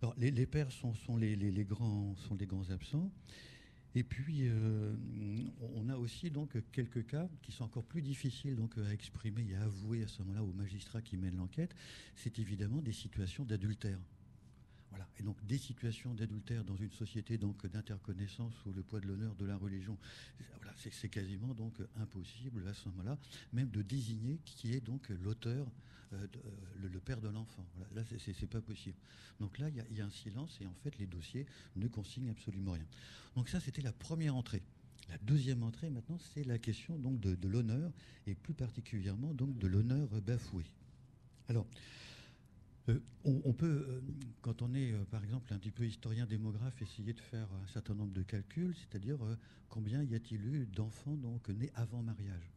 Alors 0.00 0.14
les, 0.16 0.46
pères 0.46 0.70
sont 0.70 1.16
les 1.16 1.64
grands 1.64 2.70
absents. 2.70 3.10
Et 3.98 4.04
puis, 4.04 4.42
euh, 4.42 4.94
on 5.74 5.88
a 5.88 5.96
aussi 5.96 6.30
donc 6.30 6.56
quelques 6.70 7.04
cas 7.04 7.28
qui 7.42 7.50
sont 7.50 7.64
encore 7.64 7.82
plus 7.82 8.00
difficiles 8.00 8.54
donc 8.54 8.78
à 8.78 8.92
exprimer 8.92 9.44
et 9.50 9.56
à 9.56 9.64
avouer 9.64 10.04
à 10.04 10.06
ce 10.06 10.22
moment-là 10.22 10.44
aux 10.44 10.52
magistrats 10.52 11.02
qui 11.02 11.16
mènent 11.16 11.36
l'enquête. 11.36 11.74
C'est 12.14 12.38
évidemment 12.38 12.80
des 12.80 12.92
situations 12.92 13.44
d'adultère. 13.44 13.98
Et 15.18 15.22
donc 15.22 15.44
des 15.46 15.58
situations 15.58 16.14
d'adultère 16.14 16.64
dans 16.64 16.76
une 16.76 16.92
société 16.92 17.38
donc 17.38 17.66
d'interconnaissance 17.66 18.54
sous 18.62 18.72
le 18.72 18.82
poids 18.82 19.00
de 19.00 19.06
l'honneur 19.06 19.34
de 19.34 19.44
la 19.44 19.56
religion, 19.56 19.98
voilà, 20.56 20.72
c'est 20.76 21.08
quasiment 21.08 21.54
donc 21.54 21.74
impossible 21.96 22.66
à 22.68 22.74
ce 22.74 22.88
moment-là, 22.90 23.18
même 23.52 23.70
de 23.70 23.82
désigner 23.82 24.38
qui 24.44 24.74
est 24.74 24.80
donc 24.80 25.08
l'auteur, 25.08 25.66
euh, 26.12 26.26
euh, 26.36 26.88
le, 26.88 27.00
père 27.00 27.20
de 27.20 27.28
l'enfant. 27.28 27.66
Voilà. 27.74 28.02
Là, 28.02 28.02
c'est 28.18 28.46
pas 28.46 28.60
possible. 28.60 28.96
Donc 29.40 29.58
là, 29.58 29.68
il 29.68 29.96
y, 29.96 30.00
a 30.00 30.06
un 30.06 30.10
silence 30.10 30.56
et 30.60 30.66
en 30.66 30.74
fait, 30.82 30.96
les 30.98 31.06
dossiers 31.06 31.46
ne 31.76 31.88
consignent 31.88 32.30
absolument 32.30 32.72
rien. 32.72 32.86
Donc 33.34 33.48
ça, 33.48 33.60
c'était 33.60 33.82
la 33.82 33.92
première 33.92 34.36
entrée. 34.36 34.62
La 35.08 35.18
deuxième 35.18 35.62
entrée, 35.62 35.90
maintenant, 35.90 36.18
c'est 36.34 36.44
la 36.44 36.58
question 36.58 36.98
donc 36.98 37.18
de, 37.20 37.34
de 37.34 37.48
l'honneur 37.48 37.92
et 38.26 38.34
plus 38.34 38.54
particulièrement 38.54 39.34
donc 39.34 39.58
de 39.58 39.66
l'honneur 39.66 40.08
bafoué. 40.20 40.64
Alors, 41.48 41.66
euh, 42.88 43.00
on, 43.24 43.52
peut, 43.52 43.86
euh, 43.88 44.00
quand 44.40 44.62
on 44.62 44.74
est, 44.74 44.92
euh, 44.92 45.04
par 45.10 45.22
exemple, 45.22 45.52
un 45.52 45.58
petit 45.58 45.70
peu 45.70 45.84
historien 45.84 46.26
démographe, 46.26 46.80
essayer 46.80 47.12
de 47.12 47.20
faire 47.20 47.48
un 47.62 47.66
certain 47.66 47.94
nombre 47.94 48.12
de 48.12 48.22
calculs, 48.22 48.74
c'est-à-dire 48.74 49.18
combien 49.68 50.02
y 50.02 50.14
a-t-il 50.14 50.44
eu 50.46 50.66
d'enfants 50.66 51.16
donc 51.16 51.48
nés 51.48 51.70
avant 51.74 52.02
mariage. 52.02 52.50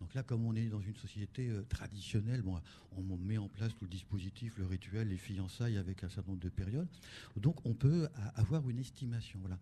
Donc 0.00 0.14
là, 0.14 0.22
comme 0.22 0.44
on 0.44 0.54
est 0.54 0.68
dans 0.68 0.80
une 0.80 0.96
société 0.96 1.50
traditionnelle, 1.68 2.42
bon, 2.42 2.60
on 2.96 3.16
met 3.16 3.38
en 3.38 3.48
place 3.48 3.74
tout 3.76 3.84
le 3.84 3.90
dispositif, 3.90 4.58
le 4.58 4.66
rituel, 4.66 5.08
les 5.08 5.16
fiançailles 5.16 5.78
avec 5.78 6.04
un 6.04 6.08
certain 6.08 6.32
nombre 6.32 6.42
de 6.42 6.48
périodes. 6.48 6.88
Donc 7.36 7.64
on 7.64 7.74
peut 7.74 8.08
avoir 8.34 8.68
une 8.68 8.78
estimation. 8.78 9.38
Voilà 9.40 9.58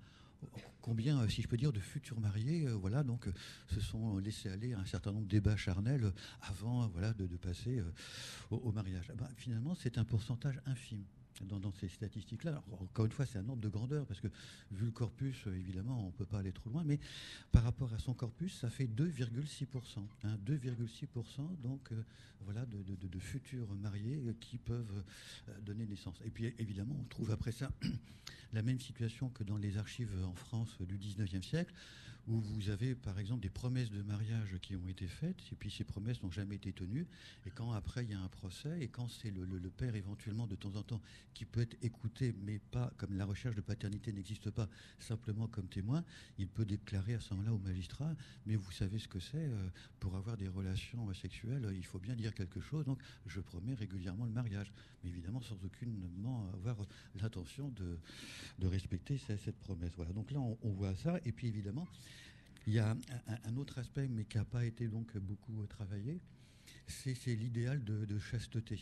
combien, 0.80 1.20
euh, 1.20 1.28
si 1.28 1.42
je 1.42 1.48
peux 1.48 1.56
dire, 1.56 1.72
de 1.72 1.80
futurs 1.80 2.20
mariés, 2.20 2.66
euh, 2.66 2.74
voilà, 2.74 3.02
donc 3.02 3.28
se 3.68 3.80
sont 3.80 4.18
laissés 4.18 4.48
aller 4.48 4.74
à 4.74 4.80
un 4.80 4.84
certain 4.84 5.12
nombre 5.12 5.26
de 5.26 5.30
débats 5.30 5.56
charnels 5.56 6.12
avant, 6.40 6.88
de, 6.88 7.36
passer 7.36 7.82
au, 8.50 8.72
mariage. 8.72 9.06
Ah 9.10 9.14
ben, 9.16 9.28
finalement, 9.36 9.74
c'est 9.74 9.98
un 9.98 10.04
pourcentage 10.04 10.60
infime 10.66 11.04
dans, 11.46 11.72
ces 11.72 11.88
statistiques-là. 11.88 12.62
Encore 12.80 13.06
une 13.06 13.12
fois, 13.12 13.26
c'est 13.26 13.38
un 13.38 13.48
ordre 13.48 13.62
de 13.62 13.68
grandeur, 13.68 14.06
parce 14.06 14.20
que 14.20 14.28
vu 14.70 14.86
le 14.86 14.90
corpus, 14.90 15.46
euh, 15.46 15.54
évidemment, 15.54 16.00
on 16.02 16.06
ne 16.06 16.12
peut 16.12 16.24
pas 16.24 16.38
aller 16.38 16.52
trop 16.52 16.70
loin, 16.70 16.82
mais 16.84 16.98
par 17.50 17.62
rapport 17.62 17.92
à 17.92 17.98
son 17.98 18.14
corpus, 18.14 18.58
ça 18.58 18.70
fait 18.70 18.86
2,6%. 18.86 19.66
2,6% 20.46 21.40
hein, 21.40 21.50
donc 21.62 21.92
euh, 21.92 22.02
voilà, 22.44 22.66
de, 22.66 23.18
futurs 23.18 23.72
mariés 23.74 24.20
euh, 24.26 24.34
qui 24.40 24.58
peuvent 24.58 25.02
donner 25.62 25.86
naissance. 25.86 26.20
Et 26.24 26.30
puis 26.30 26.52
évidemment, 26.58 26.96
on 27.00 27.04
trouve 27.04 27.30
après 27.30 27.52
ça 27.52 27.70
la 28.52 28.62
même 28.62 28.80
situation 28.80 29.28
que 29.30 29.44
dans 29.44 29.56
les 29.56 29.78
archives 29.78 30.12
en 30.24 30.34
France 30.34 30.78
du 30.80 30.98
19e 30.98 31.42
siècle 31.42 31.72
où 32.28 32.40
vous 32.40 32.70
avez 32.70 32.94
par 32.94 33.18
exemple 33.18 33.40
des 33.40 33.50
promesses 33.50 33.90
de 33.90 34.02
mariage 34.02 34.56
qui 34.62 34.76
ont 34.76 34.86
été 34.88 35.06
faites, 35.06 35.36
et 35.50 35.56
puis 35.56 35.70
ces 35.70 35.84
promesses 35.84 36.22
n'ont 36.22 36.30
jamais 36.30 36.56
été 36.56 36.72
tenues, 36.72 37.06
et 37.46 37.50
quand 37.50 37.72
après 37.72 38.04
il 38.04 38.10
y 38.10 38.14
a 38.14 38.20
un 38.20 38.28
procès, 38.28 38.80
et 38.80 38.88
quand 38.88 39.08
c'est 39.08 39.30
le, 39.30 39.70
père 39.70 39.94
éventuellement 39.96 40.46
de 40.46 40.54
temps 40.54 40.74
en 40.76 40.82
temps 40.82 41.00
qui 41.34 41.44
peut 41.44 41.60
être 41.60 41.76
écouté, 41.82 42.34
mais 42.44 42.58
pas 42.58 42.92
comme 42.96 43.16
la 43.16 43.24
recherche 43.24 43.56
de 43.56 43.60
paternité 43.60 44.12
n'existe 44.12 44.50
pas, 44.50 44.68
simplement 44.98 45.48
comme 45.48 45.66
témoin, 45.66 46.04
il 46.38 46.48
peut 46.48 46.64
déclarer 46.64 47.14
à 47.14 47.20
ce 47.20 47.34
moment-là 47.34 47.54
au 47.54 47.58
magistrat, 47.58 48.14
mais 48.46 48.56
vous 48.56 48.70
savez 48.70 48.98
ce 48.98 49.08
que 49.08 49.18
c'est, 49.18 49.36
euh, 49.36 49.68
pour 49.98 50.14
avoir 50.14 50.36
des 50.36 50.48
relations 50.48 51.12
sexuelles, 51.14 51.72
il 51.74 51.84
faut 51.84 51.98
bien 51.98 52.14
dire 52.14 52.34
quelque 52.34 52.60
chose, 52.60 52.84
donc 52.84 53.00
je 53.26 53.40
promets 53.40 53.74
régulièrement 53.74 54.26
le 54.26 54.32
mariage, 54.32 54.72
mais 55.02 55.10
évidemment 55.10 55.40
sans 55.40 55.62
aucunement 55.64 56.48
avoir 56.54 56.76
l'intention 57.20 57.70
de, 57.70 57.98
de 58.58 58.66
respecter 58.66 59.18
cette, 59.18 59.56
promesse. 59.60 59.92
Voilà, 59.96 60.12
donc 60.12 60.30
là 60.30 60.40
on 60.40 60.70
voit 60.70 60.94
ça, 60.94 61.18
et 61.24 61.32
puis 61.32 61.46
évidemment, 61.46 61.86
il 62.66 62.74
y 62.74 62.78
a 62.78 62.96
un, 63.44 63.56
autre 63.56 63.78
aspect, 63.78 64.08
mais 64.08 64.24
qui 64.24 64.38
n'a 64.38 64.44
pas 64.44 64.64
été 64.64 64.88
donc 64.88 65.16
beaucoup 65.18 65.66
travaillé, 65.66 66.20
c'est 66.86 67.34
l'idéal 67.34 67.82
de, 67.84 68.18
chasteté. 68.18 68.78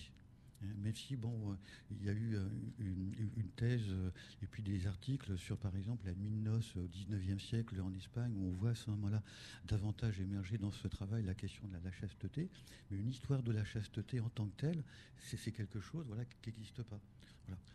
Hein, 0.63 0.75
même 0.83 0.95
si, 0.95 1.17
bon, 1.17 1.53
euh, 1.53 1.55
il 1.91 2.05
y 2.05 2.11
a 2.11 2.13
eu 2.13 2.37
euh, 2.37 2.49
une, 2.79 3.49
thèse 3.57 3.89
euh, 3.89 4.11
et 4.43 4.47
puis 4.47 4.63
des 4.63 4.87
articles 4.87 5.39
sur, 5.39 5.57
par 5.57 5.75
exemple, 5.75 6.07
la 6.07 6.15
nuit 6.15 6.31
de 6.31 6.51
noces 6.51 6.77
au 6.77 6.87
XIXe 6.89 7.43
siècle 7.43 7.81
en 7.81 7.93
Espagne, 7.95 8.35
où 8.37 8.49
on 8.49 8.53
voit 8.53 8.71
à 8.71 8.75
ce 8.75 8.91
moment-là 8.91 9.23
davantage 9.65 10.21
émerger 10.21 10.59
dans 10.59 10.73
ce 10.73 10.87
travail 10.89 11.23
la 11.23 11.35
question 11.35 11.67
de 11.67 11.73
la, 11.83 11.93
chasteté. 11.93 12.51
Mais 12.91 12.99
une 12.99 13.09
histoire 13.09 13.43
de 13.43 13.53
la 13.53 13.65
chasteté 13.65 14.21
en 14.21 14.29
tant 14.29 14.47
que 14.47 14.57
telle, 14.57 14.85
c'est 15.19 15.53
quelque 15.53 15.81
chose 15.81 16.05
voilà, 16.07 16.25
qui 16.27 16.37
n'existe 16.47 16.83
pas. 16.83 17.01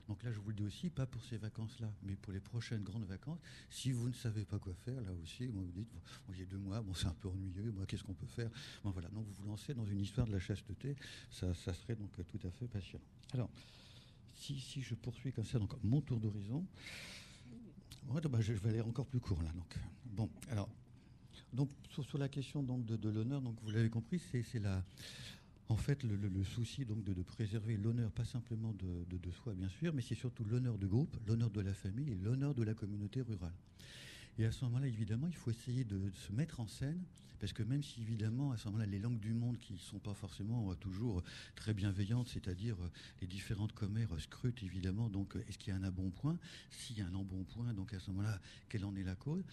Donc 0.08 0.22
là, 0.24 0.32
je 0.32 0.40
vous 0.40 0.50
le 0.50 0.56
dis 0.56 0.64
aussi, 0.64 0.90
pas 0.90 1.06
pour 1.06 1.24
ces 1.24 1.38
vacances-là, 1.38 1.92
mais 2.04 2.16
pour 2.16 2.32
les 2.32 2.40
prochaines 2.40 2.84
grandes 2.84 3.06
vacances. 3.06 3.40
Si 3.70 3.92
vous 3.92 4.08
ne 4.08 4.14
savez 4.14 4.46
pas 4.46 4.60
quoi 4.60 4.74
faire, 4.86 5.02
là 5.02 5.12
aussi, 5.24 5.48
vous 5.48 5.66
dites, 5.74 5.90
il 6.30 6.40
y 6.40 6.44
a 6.44 6.46
deux 6.46 6.58
mois, 6.58 6.82
bon, 6.82 6.94
c'est 6.94 7.08
un 7.08 7.16
peu 7.20 7.28
ennuyeux, 7.28 7.72
moi, 7.72 7.86
qu'est-ce 7.86 8.04
qu'on 8.04 8.14
peut 8.14 8.28
faire? 8.28 8.50
Bon, 8.84 8.92
voilà. 8.92 9.10
Donc 9.10 9.26
vous 9.26 9.34
vous 9.34 9.46
lancez 9.46 9.74
dans 9.74 9.86
une 9.86 10.00
histoire 10.00 10.28
de 10.28 10.32
la 10.32 10.40
chasteté, 10.40 10.96
ça, 11.32 11.54
serait 11.56 11.96
donc 11.96 12.12
tout 12.28 12.48
à 12.48 12.52
fait 12.52 12.68
passionnant. 12.68 13.04
Alors, 13.34 13.50
si, 14.36 14.60
je 14.82 14.94
poursuis 14.96 15.32
comme 15.32 15.46
ça, 15.46 15.60
mon 15.84 16.02
tour 16.02 16.20
d'horizon, 16.20 16.66
bah, 18.04 18.42
je 18.42 18.54
vais 18.54 18.70
aller 18.70 18.82
encore 18.82 19.08
plus 19.08 19.20
court 19.20 19.42
là. 19.42 19.52
Donc, 19.54 19.80
bon, 20.06 20.30
alors, 20.50 20.70
donc 21.52 21.70
sur, 21.90 22.18
la 22.18 22.30
question 22.30 22.62
donc 22.62 22.86
de, 22.86 22.96
de 22.96 23.10
l'honneur, 23.10 23.42
vous 23.42 23.72
l'avez 23.72 23.90
compris, 23.90 24.20
c'est 24.20 24.60
la 24.60 24.84
en 25.70 25.78
fait 25.78 26.04
le, 26.04 26.44
souci 26.44 26.86
donc 26.86 27.04
de, 27.04 27.22
préserver 27.24 27.78
l'honneur, 27.78 28.12
pas 28.12 28.26
simplement 28.26 28.74
de, 28.74 29.18
de, 29.18 29.32
soi 29.32 29.54
bien 29.54 29.70
sûr, 29.70 29.94
mais 29.94 30.02
c'est 30.02 30.16
surtout 30.16 30.44
l'honneur 30.44 30.78
du 30.78 30.88
groupe, 30.88 31.16
l'honneur 31.28 31.50
de 31.50 31.62
la 31.62 31.74
famille 31.74 32.12
et 32.12 32.16
l'honneur 32.16 32.54
de 32.54 32.64
la 32.64 32.74
communauté 32.74 33.22
rurale. 33.22 33.54
Et 34.38 34.46
à 34.46 34.52
ce 34.52 34.66
moment-là, 34.66 34.88
évidemment, 34.88 35.28
il 35.28 35.36
faut 35.36 35.50
essayer 35.50 35.86
de 35.86 36.12
se 36.14 36.34
mettre 36.34 36.60
en 36.60 36.68
scène, 36.68 37.02
parce 37.40 37.54
que 37.54 37.64
même 37.64 37.84
si, 37.84 38.02
évidemment, 38.02 38.52
à 38.52 38.58
ce 38.58 38.66
moment-là, 38.68 38.86
les 38.86 39.00
langues 39.00 39.20
du 39.20 39.34
monde 39.34 39.58
qui 39.60 39.74
ne 39.74 39.78
sont 39.78 40.00
pas 40.00 40.14
forcément 40.14 40.72
euh, 40.72 40.76
toujours 40.76 41.24
très 41.56 41.74
bienveillantes, 41.74 42.28
c'est-à-dire 42.28 42.76
euh, 42.82 42.90
les 43.22 43.28
différentes 43.28 43.72
commères 43.74 44.10
scrutent, 44.20 44.62
évidemment, 44.64 45.10
donc, 45.10 45.36
euh, 45.36 45.44
est-ce 45.48 45.58
qu'il 45.58 45.74
y 45.74 45.78
a 45.78 45.80
un 45.80 45.92
bon 45.92 46.10
point 46.10 46.38
S'il 46.70 46.98
y 46.98 47.02
a 47.02 47.08
un 47.08 47.12
bon 47.12 47.44
point, 47.44 47.74
donc 47.74 47.94
à 47.94 48.00
ce 48.00 48.12
moment-là, 48.12 48.40
quelle 48.68 48.84
en 48.84 48.96
est 48.96 49.04
la 49.04 49.16
cause? 49.16 49.44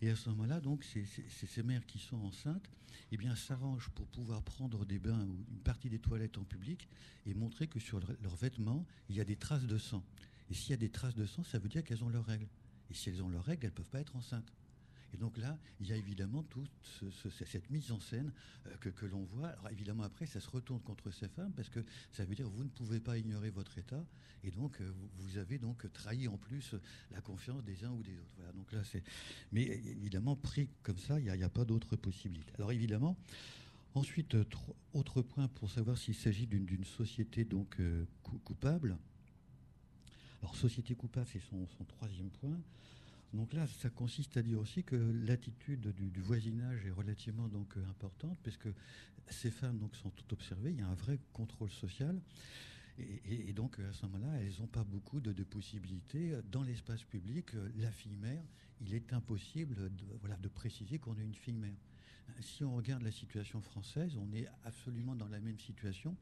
Et 0.00 0.10
à 0.10 0.16
ce 0.16 0.28
moment-là, 0.30 0.60
donc, 0.60 0.84
c'est 0.84 1.06
ces 1.06 1.62
mères 1.62 1.86
qui 1.86 1.98
sont 1.98 2.16
enceintes, 2.16 2.68
eh 3.12 3.16
bien, 3.16 3.36
s'arrangent 3.36 3.90
pour 3.90 4.06
pouvoir 4.06 4.42
prendre 4.42 4.84
des 4.84 4.98
bains 4.98 5.24
ou 5.24 5.44
une 5.50 5.62
partie 5.62 5.88
des 5.88 5.98
toilettes 5.98 6.38
en 6.38 6.44
public 6.44 6.88
et 7.26 7.34
montrer 7.34 7.66
que 7.68 7.78
sur 7.78 8.00
leurs 8.00 8.36
vêtements, 8.36 8.86
il 9.08 9.16
y 9.16 9.20
a 9.20 9.24
des 9.24 9.36
traces 9.36 9.66
de 9.66 9.78
sang. 9.78 10.02
Et 10.50 10.54
s'il 10.54 10.70
y 10.70 10.74
a 10.74 10.78
des 10.78 10.90
traces 10.90 11.14
de 11.14 11.26
sang, 11.26 11.44
ça 11.44 11.58
veut 11.58 11.68
dire 11.68 11.84
qu'elles 11.84 12.02
ont 12.02 12.08
leurs 12.08 12.26
règles. 12.26 12.48
Et 12.90 12.94
si 12.94 13.10
elles 13.10 13.22
ont 13.22 13.28
leurs 13.28 13.44
règles, 13.44 13.66
elles 13.66 13.72
ne 13.72 13.76
peuvent 13.76 13.90
pas 13.90 14.00
être 14.00 14.16
enceintes. 14.16 14.52
Et 15.14 15.16
donc 15.18 15.36
là, 15.36 15.58
il 15.80 15.88
y 15.88 15.92
a 15.92 15.96
évidemment 15.96 16.42
toute 16.44 16.70
cette 17.30 17.70
mise 17.70 17.92
en 17.92 18.00
scène 18.00 18.32
euh, 18.66 18.76
que, 18.76 19.06
l'on 19.06 19.24
voit. 19.24 19.48
Alors 19.48 19.70
évidemment, 19.70 20.04
après, 20.04 20.26
ça 20.26 20.40
se 20.40 20.48
retourne 20.48 20.80
contre 20.80 21.10
ces 21.10 21.28
femmes 21.28 21.52
parce 21.52 21.68
que 21.68 21.80
ça 22.12 22.24
veut 22.24 22.34
dire 22.34 22.48
vous 22.48 22.64
ne 22.64 22.70
pouvez 22.70 23.00
pas 23.00 23.18
ignorer 23.18 23.50
votre 23.50 23.76
état 23.78 24.04
et 24.44 24.50
donc 24.50 24.80
euh, 24.80 24.90
vous, 25.18 25.38
avez 25.38 25.58
donc 25.58 25.90
trahi 25.92 26.28
en 26.28 26.38
plus 26.38 26.74
la 27.10 27.20
confiance 27.20 27.62
des 27.64 27.84
uns 27.84 27.90
ou 27.90 28.02
des 28.02 28.18
autres. 28.18 28.32
Voilà, 28.36 28.52
donc 28.52 28.72
là, 28.72 28.82
c'est. 28.84 29.02
Mais 29.52 29.62
évidemment, 29.62 30.34
pris 30.34 30.68
comme 30.82 30.98
ça, 30.98 31.20
il 31.20 31.30
n'y 31.30 31.42
a, 31.42 31.48
pas 31.48 31.64
d'autre 31.64 31.96
possibilité. 31.96 32.52
Alors 32.56 32.72
évidemment. 32.72 33.16
Ensuite, 33.94 34.34
autre 34.94 35.20
point 35.20 35.48
pour 35.48 35.70
savoir 35.70 35.98
s'il 35.98 36.14
s'agit 36.14 36.46
d'une 36.46 36.82
société 36.82 37.44
donc 37.44 37.78
euh, 37.78 38.06
coupable. 38.42 38.96
Alors, 40.42 40.56
société 40.56 40.94
coupable, 40.94 41.26
c'est 41.32 41.40
son, 41.40 41.66
troisième 41.84 42.30
point. 42.30 42.58
Donc 43.32 43.52
là, 43.52 43.66
ça 43.66 43.88
consiste 43.88 44.36
à 44.36 44.42
dire 44.42 44.58
aussi 44.58 44.82
que 44.82 44.96
l'attitude 45.24 45.88
du, 45.94 46.20
voisinage 46.20 46.84
est 46.84 46.90
relativement 46.90 47.48
donc 47.48 47.76
euh, 47.76 47.88
importante, 47.88 48.36
puisque 48.42 48.68
ces 49.28 49.50
femmes 49.50 49.80
sont 49.92 50.10
toutes 50.10 50.32
observées. 50.32 50.72
Il 50.72 50.78
y 50.78 50.82
a 50.82 50.88
un 50.88 50.94
vrai 50.94 51.18
contrôle 51.32 51.70
social. 51.70 52.20
Et, 52.98 53.54
donc, 53.54 53.78
à 53.78 53.92
ce 53.92 54.04
moment-là, 54.06 54.42
elles 54.42 54.52
n'ont 54.60 54.66
pas 54.66 54.84
beaucoup 54.84 55.20
de, 55.20 55.32
possibilités. 55.44 56.36
Dans 56.50 56.62
l'espace 56.62 57.02
public, 57.04 57.46
la 57.78 57.90
fille 57.90 58.16
mère, 58.16 58.42
il 58.82 58.92
est 58.92 59.14
impossible 59.14 59.90
de 59.96 60.48
préciser 60.48 60.98
qu'on 60.98 61.16
est 61.16 61.24
une 61.24 61.34
fille 61.34 61.56
mère. 61.56 61.78
Si 62.40 62.64
on 62.64 62.74
regarde 62.76 63.02
la 63.02 63.10
situation 63.10 63.60
française, 63.60 64.16
on 64.16 64.32
est 64.32 64.48
absolument 64.64 65.14
dans 65.14 65.28
la 65.28 65.40
même 65.40 65.58
situation. 65.58 66.16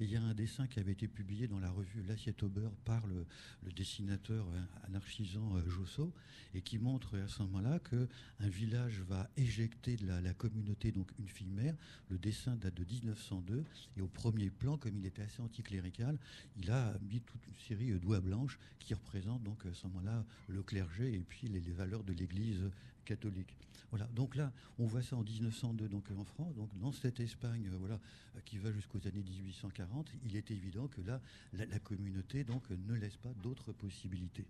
il 0.00 0.10
y 0.10 0.16
a 0.16 0.22
un 0.22 0.34
dessin 0.34 0.66
qui 0.66 0.80
avait 0.80 0.92
été 0.92 1.08
publié 1.08 1.46
dans 1.46 1.58
la 1.58 1.70
revue 1.70 2.02
L'assiette 2.02 2.42
au 2.42 2.48
beurre 2.48 2.74
par 2.84 3.06
le, 3.06 3.26
dessinateur 3.72 4.46
euh, 4.48 4.86
anarchisant 4.86 5.56
euh, 5.56 5.68
Josso 5.68 6.12
et 6.54 6.60
qui 6.60 6.78
montre 6.78 7.16
à 7.18 7.28
ce 7.28 7.42
moment-là 7.42 7.78
qu'un 7.80 8.48
village 8.48 9.00
va 9.08 9.28
éjecter 9.36 9.96
de 9.96 10.06
la, 10.06 10.34
communauté 10.34 10.92
donc 10.92 11.08
une 11.18 11.28
fille 11.28 11.50
mère. 11.50 11.74
Le 12.10 12.18
dessin 12.18 12.56
date 12.56 12.74
de 12.74 12.84
1902 12.84 13.64
et 13.96 14.00
au 14.00 14.08
premier 14.08 14.50
plan, 14.50 14.76
comme 14.76 14.96
il 14.96 15.06
était 15.06 15.22
assez 15.22 15.42
anticlérical, 15.42 16.18
il 16.56 16.70
a 16.70 16.94
mis 17.10 17.20
toute 17.20 17.46
une 17.46 17.58
série 17.66 17.90
de 17.90 17.98
doigts 17.98 18.20
blanches 18.20 18.58
qui 18.78 18.94
représentent 18.94 19.42
donc 19.42 19.64
à 19.66 19.74
ce 19.74 19.86
moment-là 19.86 20.24
le 20.48 20.62
clergé 20.62 21.14
et 21.14 21.20
puis 21.20 21.48
les 21.48 21.60
valeurs 21.60 22.04
de 22.04 22.12
l'Église 22.12 22.62
catholique. 23.04 23.54
Voilà. 23.94 24.10
Donc 24.12 24.34
là, 24.34 24.52
on 24.80 24.86
voit 24.86 25.02
ça 25.02 25.14
en 25.14 25.22
1902, 25.22 25.88
donc 25.88 26.10
en 26.18 26.24
France, 26.24 26.52
donc 26.56 26.68
dans 26.80 26.90
cette 26.90 27.20
Espagne, 27.20 27.68
euh, 27.72 27.76
voilà, 27.78 28.00
euh, 28.34 28.40
qui 28.44 28.58
va 28.58 28.72
jusqu'aux 28.72 28.98
années 29.06 29.22
1840, 29.22 30.10
il 30.24 30.34
est 30.34 30.50
évident 30.50 30.88
que 30.88 31.00
là, 31.02 31.20
la, 31.52 31.78
communauté 31.78 32.42
donc 32.42 32.68
ne 32.70 32.94
laisse 32.94 33.16
pas 33.16 33.32
d'autres 33.40 33.70
possibilités. 33.70 34.46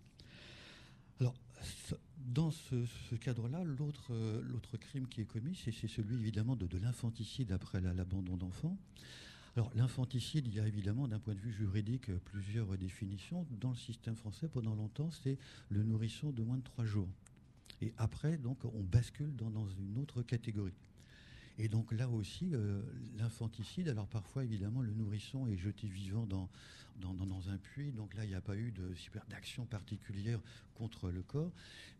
Alors, 1.19 1.35
dans 2.17 2.49
ce, 2.49 3.13
cadre-là, 3.17 3.59
euh, 4.09 4.41
l'autre 4.41 4.77
crime 4.77 5.07
qui 5.07 5.21
est 5.21 5.25
commis, 5.25 5.55
c'est 5.63 5.87
celui 5.87 6.15
évidemment 6.15 6.55
de, 6.55 6.79
l'infanticide 6.79 7.51
après 7.51 7.79
l'abandon 7.81 8.37
d'enfants. 8.37 8.79
Alors, 9.55 9.69
l'infanticide, 9.75 10.47
il 10.47 10.55
y 10.55 10.59
a 10.59 10.65
évidemment, 10.65 11.07
d'un 11.07 11.19
point 11.19 11.35
de 11.35 11.39
vue 11.39 11.53
juridique, 11.53 12.11
plusieurs 12.25 12.75
définitions. 12.79 13.45
Dans 13.61 13.69
le 13.69 13.77
système 13.77 14.15
français, 14.15 14.47
pendant 14.47 14.73
longtemps, 14.73 15.11
c'est 15.11 15.37
le 15.69 15.83
nourrisson 15.83 16.31
de 16.31 16.41
moins 16.41 16.57
de 16.57 16.63
trois 16.63 16.85
jours. 16.85 17.07
Et 17.81 17.93
après, 17.97 18.37
donc, 18.37 18.63
on 18.65 18.83
bascule 18.83 19.35
dans, 19.35 19.67
une 19.79 19.97
autre 19.97 20.21
catégorie. 20.21 20.73
Et 21.57 21.69
donc 21.69 21.93
là 21.93 22.09
aussi, 22.09 22.49
euh, 22.53 22.81
l'infanticide, 23.17 23.87
alors 23.87 24.07
parfois 24.07 24.43
évidemment 24.43 24.81
le 24.81 24.93
nourrisson 24.93 25.47
est 25.47 25.55
jeté 25.55 25.87
vivant 25.87 26.25
dans, 26.25 26.49
dans, 26.99 27.49
un 27.49 27.57
puits. 27.57 27.91
Donc 27.91 28.13
là, 28.15 28.23
il 28.23 28.29
n'y 28.29 28.35
a 28.35 28.41
pas 28.41 28.55
eu 28.55 28.73
d'action 29.29 29.65
particulière 29.65 30.39
contre 30.75 31.09
le 31.09 31.21
corps. 31.21 31.51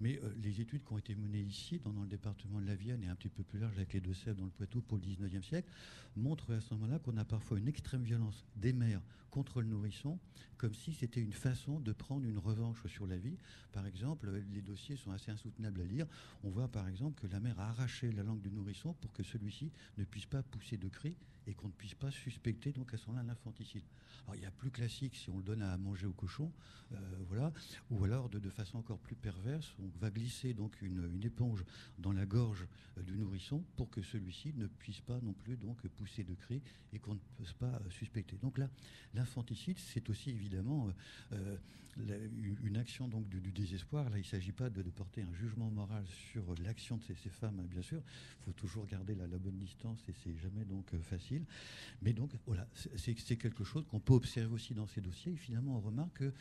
Mais 0.02 0.20
euh, 0.24 0.34
les 0.42 0.62
études 0.62 0.84
qui 0.84 0.94
ont 0.94 0.98
été 0.98 1.16
menées 1.16 1.42
ici, 1.42 1.80
dans, 1.84 1.92
le 2.02 2.08
département 2.08 2.60
de 2.60 2.66
la 2.66 2.76
Vienne 2.76 3.04
et 3.04 3.08
un 3.08 3.16
petit 3.16 3.30
peu 3.30 3.44
plus 3.44 3.60
large 3.60 3.76
avec 3.76 3.94
les 3.94 4.02
Deux-Sèvres 4.02 4.38
dans 4.38 4.46
le 4.46 4.52
Poitou 4.52 4.82
pour 4.82 4.98
le 4.98 5.04
19e 5.04 5.44
siècle, 5.44 5.70
montrent 6.16 6.54
à 6.54 6.62
ce 6.62 6.74
moment-là 6.74 7.00
qu'on 7.00 7.18
a 7.18 7.26
parfois 7.26 7.58
une 7.58 7.68
extrême 7.68 8.04
violence 8.04 8.46
des 8.56 8.74
mères 8.74 9.02
contre 9.30 9.62
le 9.62 9.68
nourrisson, 9.68 10.18
comme 10.58 10.74
si 10.74 10.94
c'était 10.94 11.22
une 11.22 11.34
façon 11.34 11.82
de 11.82 11.92
prendre 11.92 12.26
une 12.26 12.38
revanche 12.38 12.88
sur 12.88 13.06
la 13.06 13.18
vie. 13.18 13.38
Par 13.74 13.86
exemple, 13.86 14.32
les 14.54 14.62
dossiers 14.62 14.96
sont 14.96 15.12
assez 15.12 15.30
insoutenables 15.30 15.82
à 15.82 15.84
lire. 15.84 16.08
On 16.44 16.50
voit 16.50 16.70
par 16.70 16.88
exemple 16.88 17.20
que 17.22 17.28
la 17.28 17.42
mère 17.42 17.60
a 17.60 17.70
arraché 17.70 18.14
la 18.14 18.24
langue 18.24 18.40
du 18.40 18.50
nourrisson 18.50 18.94
pour 18.94 19.12
que 19.12 19.24
celui-ci 19.24 19.72
ne 19.98 20.06
puisse 20.06 20.26
pas 20.26 20.42
pousser 20.42 20.78
de 20.78 20.88
cris 20.88 21.18
et 21.48 21.54
qu'on 21.54 21.68
ne 21.68 21.74
puisse 21.74 21.96
pas 21.96 22.12
suspecter 22.12 22.72
donc 22.72 22.94
à 22.94 22.98
ce 22.98 23.08
moment-là 23.08 23.26
l'infanticide. 23.28 23.84
Alors 24.26 24.36
il 24.36 24.42
y 24.42 24.46
a 24.46 24.52
plus 24.52 24.72
classique 24.72 25.16
si 25.16 25.30
on 25.30 25.38
le 25.38 25.44
donne 25.44 25.62
à 25.62 25.78
manger 25.78 26.08
au 26.08 26.14
cochon, 26.14 26.52
euh, 26.92 26.98
voilà, 27.28 27.52
ou 27.92 28.04
alors 28.04 28.30
de, 28.30 28.50
façon 28.50 28.78
encore 28.78 29.00
plus 29.00 29.16
perverse, 29.16 29.76
on 29.80 29.90
va 30.00 30.10
glisser 30.10 30.54
donc 30.54 30.82
une, 30.82 31.22
éponge 31.24 31.64
dans 31.98 32.12
la 32.12 32.26
gorge 32.26 32.68
euh, 32.98 33.04
du 33.04 33.18
nourrisson 33.18 33.64
pour 33.76 33.90
que 33.90 34.02
celui-ci 34.02 34.54
ne 34.56 34.68
puisse 34.68 35.02
pas 35.02 35.20
non 35.22 35.34
plus 35.34 35.58
donc 35.58 35.86
pousser 35.90 36.24
de 36.24 36.34
cris 36.34 36.62
et 36.94 37.00
qu'on 37.00 37.16
ne 37.16 37.20
puisse 37.38 37.54
pas 37.54 37.66
euh, 37.66 37.90
suspecter. 37.90 38.38
Donc 38.38 38.58
là, 38.58 38.70
l'infanticide, 39.14 39.78
c'est 39.80 40.10
aussi 40.10 40.30
évidemment 40.30 40.90
une 42.64 42.78
action 42.78 43.08
donc 43.08 43.28
du, 43.28 43.52
désespoir. 43.52 44.10
Là, 44.10 44.18
il 44.18 44.22
ne 44.22 44.26
s'agit 44.26 44.52
pas 44.52 44.70
de, 44.70 44.82
porter 44.84 45.22
un 45.22 45.34
jugement 45.34 45.70
moral 45.70 46.06
sur 46.32 46.44
l'action 46.64 46.98
de 46.98 47.04
ces, 47.04 47.30
femmes, 47.30 47.60
hein, 47.60 47.68
bien 47.70 47.82
sûr. 47.82 48.02
Il 48.40 48.46
faut 48.46 48.54
toujours 48.54 48.86
garder 48.86 49.16
la, 49.16 49.28
la 49.28 49.38
bonne 49.38 49.58
distance 49.58 50.00
et 50.08 50.14
c'est 50.24 50.36
jamais 50.38 50.66
donc 50.66 50.86
facile. 51.02 51.44
Mais 52.02 52.14
donc, 52.14 52.32
voilà, 52.46 52.68
c'est 52.96 53.16
quelque 53.16 53.64
chose 53.64 53.86
qu'on 53.90 54.00
peut 54.00 54.14
observer 54.14 54.54
aussi 54.54 54.74
dans 54.74 54.88
ces 54.88 55.02
dossiers. 55.02 55.34
Et 55.34 55.38
finalement, 55.38 55.78
on 55.78 55.82
remarque 55.82 56.20
que 56.20 56.34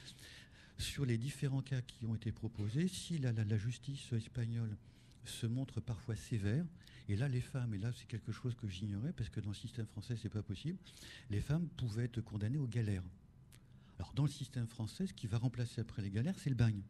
sur 0.79 1.05
les 1.05 1.19
différents 1.19 1.63
cas 1.63 1.81
qui 1.83 2.07
ont 2.07 2.15
été 2.15 2.33
proposés, 2.33 2.89
si 2.89 3.19
la, 3.19 3.33
justice 3.57 4.13
espagnole 4.13 4.77
se 5.25 5.47
montre 5.47 5.81
parfois 5.81 6.17
sévère, 6.17 6.65
et 7.09 7.17
là, 7.17 7.29
les 7.29 7.41
femmes, 7.41 7.75
et 7.75 7.79
là, 7.79 7.91
c'est 7.95 8.07
quelque 8.07 8.33
chose 8.33 8.55
que 8.55 8.67
j'ignorais, 8.67 9.13
parce 9.13 9.29
que 9.29 9.41
dans 9.41 9.51
le 9.51 9.55
système 9.55 9.87
français, 9.87 10.17
c'est 10.21 10.31
pas 10.31 10.43
possible, 10.43 10.79
les 11.31 11.41
femmes 11.41 11.69
pouvaient 11.77 12.05
être 12.05 12.21
condamnées 12.23 12.59
aux 12.59 12.67
galères. 12.67 13.03
Alors, 13.99 14.13
dans 14.15 14.25
le 14.25 14.31
système 14.31 14.67
français, 14.67 15.07
ce 15.07 15.13
qui 15.13 15.27
va 15.27 15.39
remplacer 15.39 15.81
après 15.81 16.03
les 16.03 16.11
galères, 16.11 16.39
c'est 16.39 16.51
le 16.51 16.57
bagne. 16.57 16.83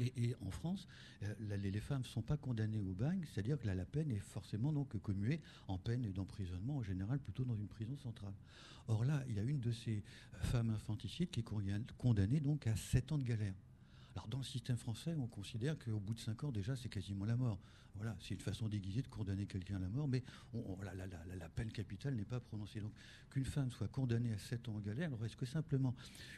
Et, 0.00 0.36
en 0.46 0.50
France, 0.50 0.86
euh, 1.24 1.34
les, 1.56 1.80
femmes 1.80 2.02
ne 2.02 2.06
sont 2.06 2.22
pas 2.22 2.36
condamnées 2.36 2.78
au 2.78 2.94
bagne, 2.94 3.24
c'est-à-dire 3.26 3.58
que 3.58 3.66
la 3.66 3.84
peine 3.84 4.12
est 4.12 4.20
forcément 4.20 4.72
donc 4.72 4.96
commuée 5.02 5.40
en 5.66 5.76
peine 5.76 6.12
d'emprisonnement, 6.12 6.76
en 6.76 6.82
général 6.82 7.18
plutôt 7.18 7.44
dans 7.44 7.56
une 7.56 7.66
prison 7.66 7.96
centrale. 7.96 8.34
Or 8.86 9.04
là, 9.04 9.24
il 9.28 9.34
y 9.34 9.40
a 9.40 9.42
une 9.42 9.60
de 9.60 9.72
ces 9.72 10.04
femmes 10.34 10.70
infanticides 10.70 11.30
qui 11.30 11.40
est 11.40 11.46
condamnée 11.96 12.40
donc 12.40 12.68
à 12.68 12.76
7 12.76 13.12
ans 13.12 13.18
de 13.18 13.24
galère. 13.24 13.54
Alors 14.14 14.28
dans 14.28 14.38
le 14.38 14.44
système 14.44 14.76
français, 14.76 15.14
on 15.18 15.26
considère 15.26 15.76
qu'au 15.78 15.98
bout 15.98 16.14
de 16.14 16.20
5 16.20 16.44
ans, 16.44 16.52
déjà, 16.52 16.76
c'est 16.76 16.88
quasiment 16.88 17.24
la 17.24 17.36
mort. 17.36 17.58
Voilà, 17.98 18.16
c'est 18.20 18.34
une 18.34 18.40
façon 18.40 18.68
déguisée 18.68 19.02
de 19.02 19.08
condamner 19.08 19.46
quelqu'un 19.46 19.76
à 19.76 19.80
la 19.80 19.88
mort, 19.88 20.06
mais 20.06 20.22
la, 20.54 21.48
peine 21.48 21.72
capitale 21.72 22.14
n'est 22.14 22.24
pas 22.24 22.38
prononcée. 22.38 22.80
Donc 22.80 22.92
qu'une 23.30 23.44
femme 23.44 23.70
soit 23.70 23.88
condamnée 23.88 24.32
à 24.32 24.38
7 24.38 24.68
ans 24.68 24.76
en 24.76 24.80
galère, 24.80 25.08
alors 25.08 25.24
est-ce 25.24 25.36
que 25.36 25.46
simplement 25.46 25.94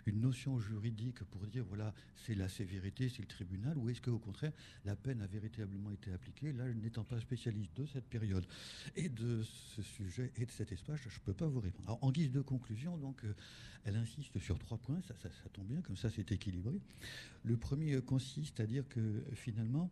une 0.07 0.21
notion 0.21 0.59
juridique 0.59 1.23
pour 1.25 1.47
dire, 1.47 1.65
voilà, 1.65 1.93
c'est 2.17 2.35
la 2.35 2.49
sévérité, 2.49 3.09
c'est 3.11 3.21
le 3.21 3.29
tribunal, 3.29 3.77
ou 3.77 3.91
est-ce 3.91 4.01
qu'au 4.01 4.19
contraire, 4.19 4.53
la 4.87 4.97
peine 4.97 5.21
a 5.21 5.27
véritablement 5.27 5.91
été 5.91 6.13
appliquée 6.13 6.53
Là, 6.53 6.65
n'étant 6.73 7.05
pas 7.05 7.21
spécialiste 7.21 7.77
de 7.77 7.87
cette 7.87 8.07
période 8.07 8.47
et 8.97 9.09
de 9.09 9.43
ce 9.43 9.83
sujet 9.83 10.33
et 10.37 10.47
de 10.47 10.51
cet 10.51 10.73
espace, 10.73 11.01
je 11.01 11.09
ne 11.09 11.25
peux 11.25 11.35
pas 11.35 11.47
vous 11.47 11.61
répondre. 11.61 11.89
Alors, 11.89 12.03
en 12.03 12.11
guise 12.11 12.33
de 12.33 12.41
conclusion, 12.41 12.97
donc, 12.97 13.23
euh, 13.25 13.35
elle 13.85 13.97
insiste 13.97 14.39
sur 14.39 14.59
trois 14.59 14.79
points, 14.79 15.01
ça, 15.03 15.15
ça 15.23 15.49
tombe 15.53 15.67
bien, 15.67 15.83
comme 15.83 15.97
ça 15.97 16.11
c'est 16.11 16.33
équilibré. 16.33 16.81
Le 17.45 17.57
premier 17.57 18.01
consiste 18.01 18.61
à 18.61 18.67
dire 18.67 18.89
que 18.89 19.23
finalement, 19.35 19.91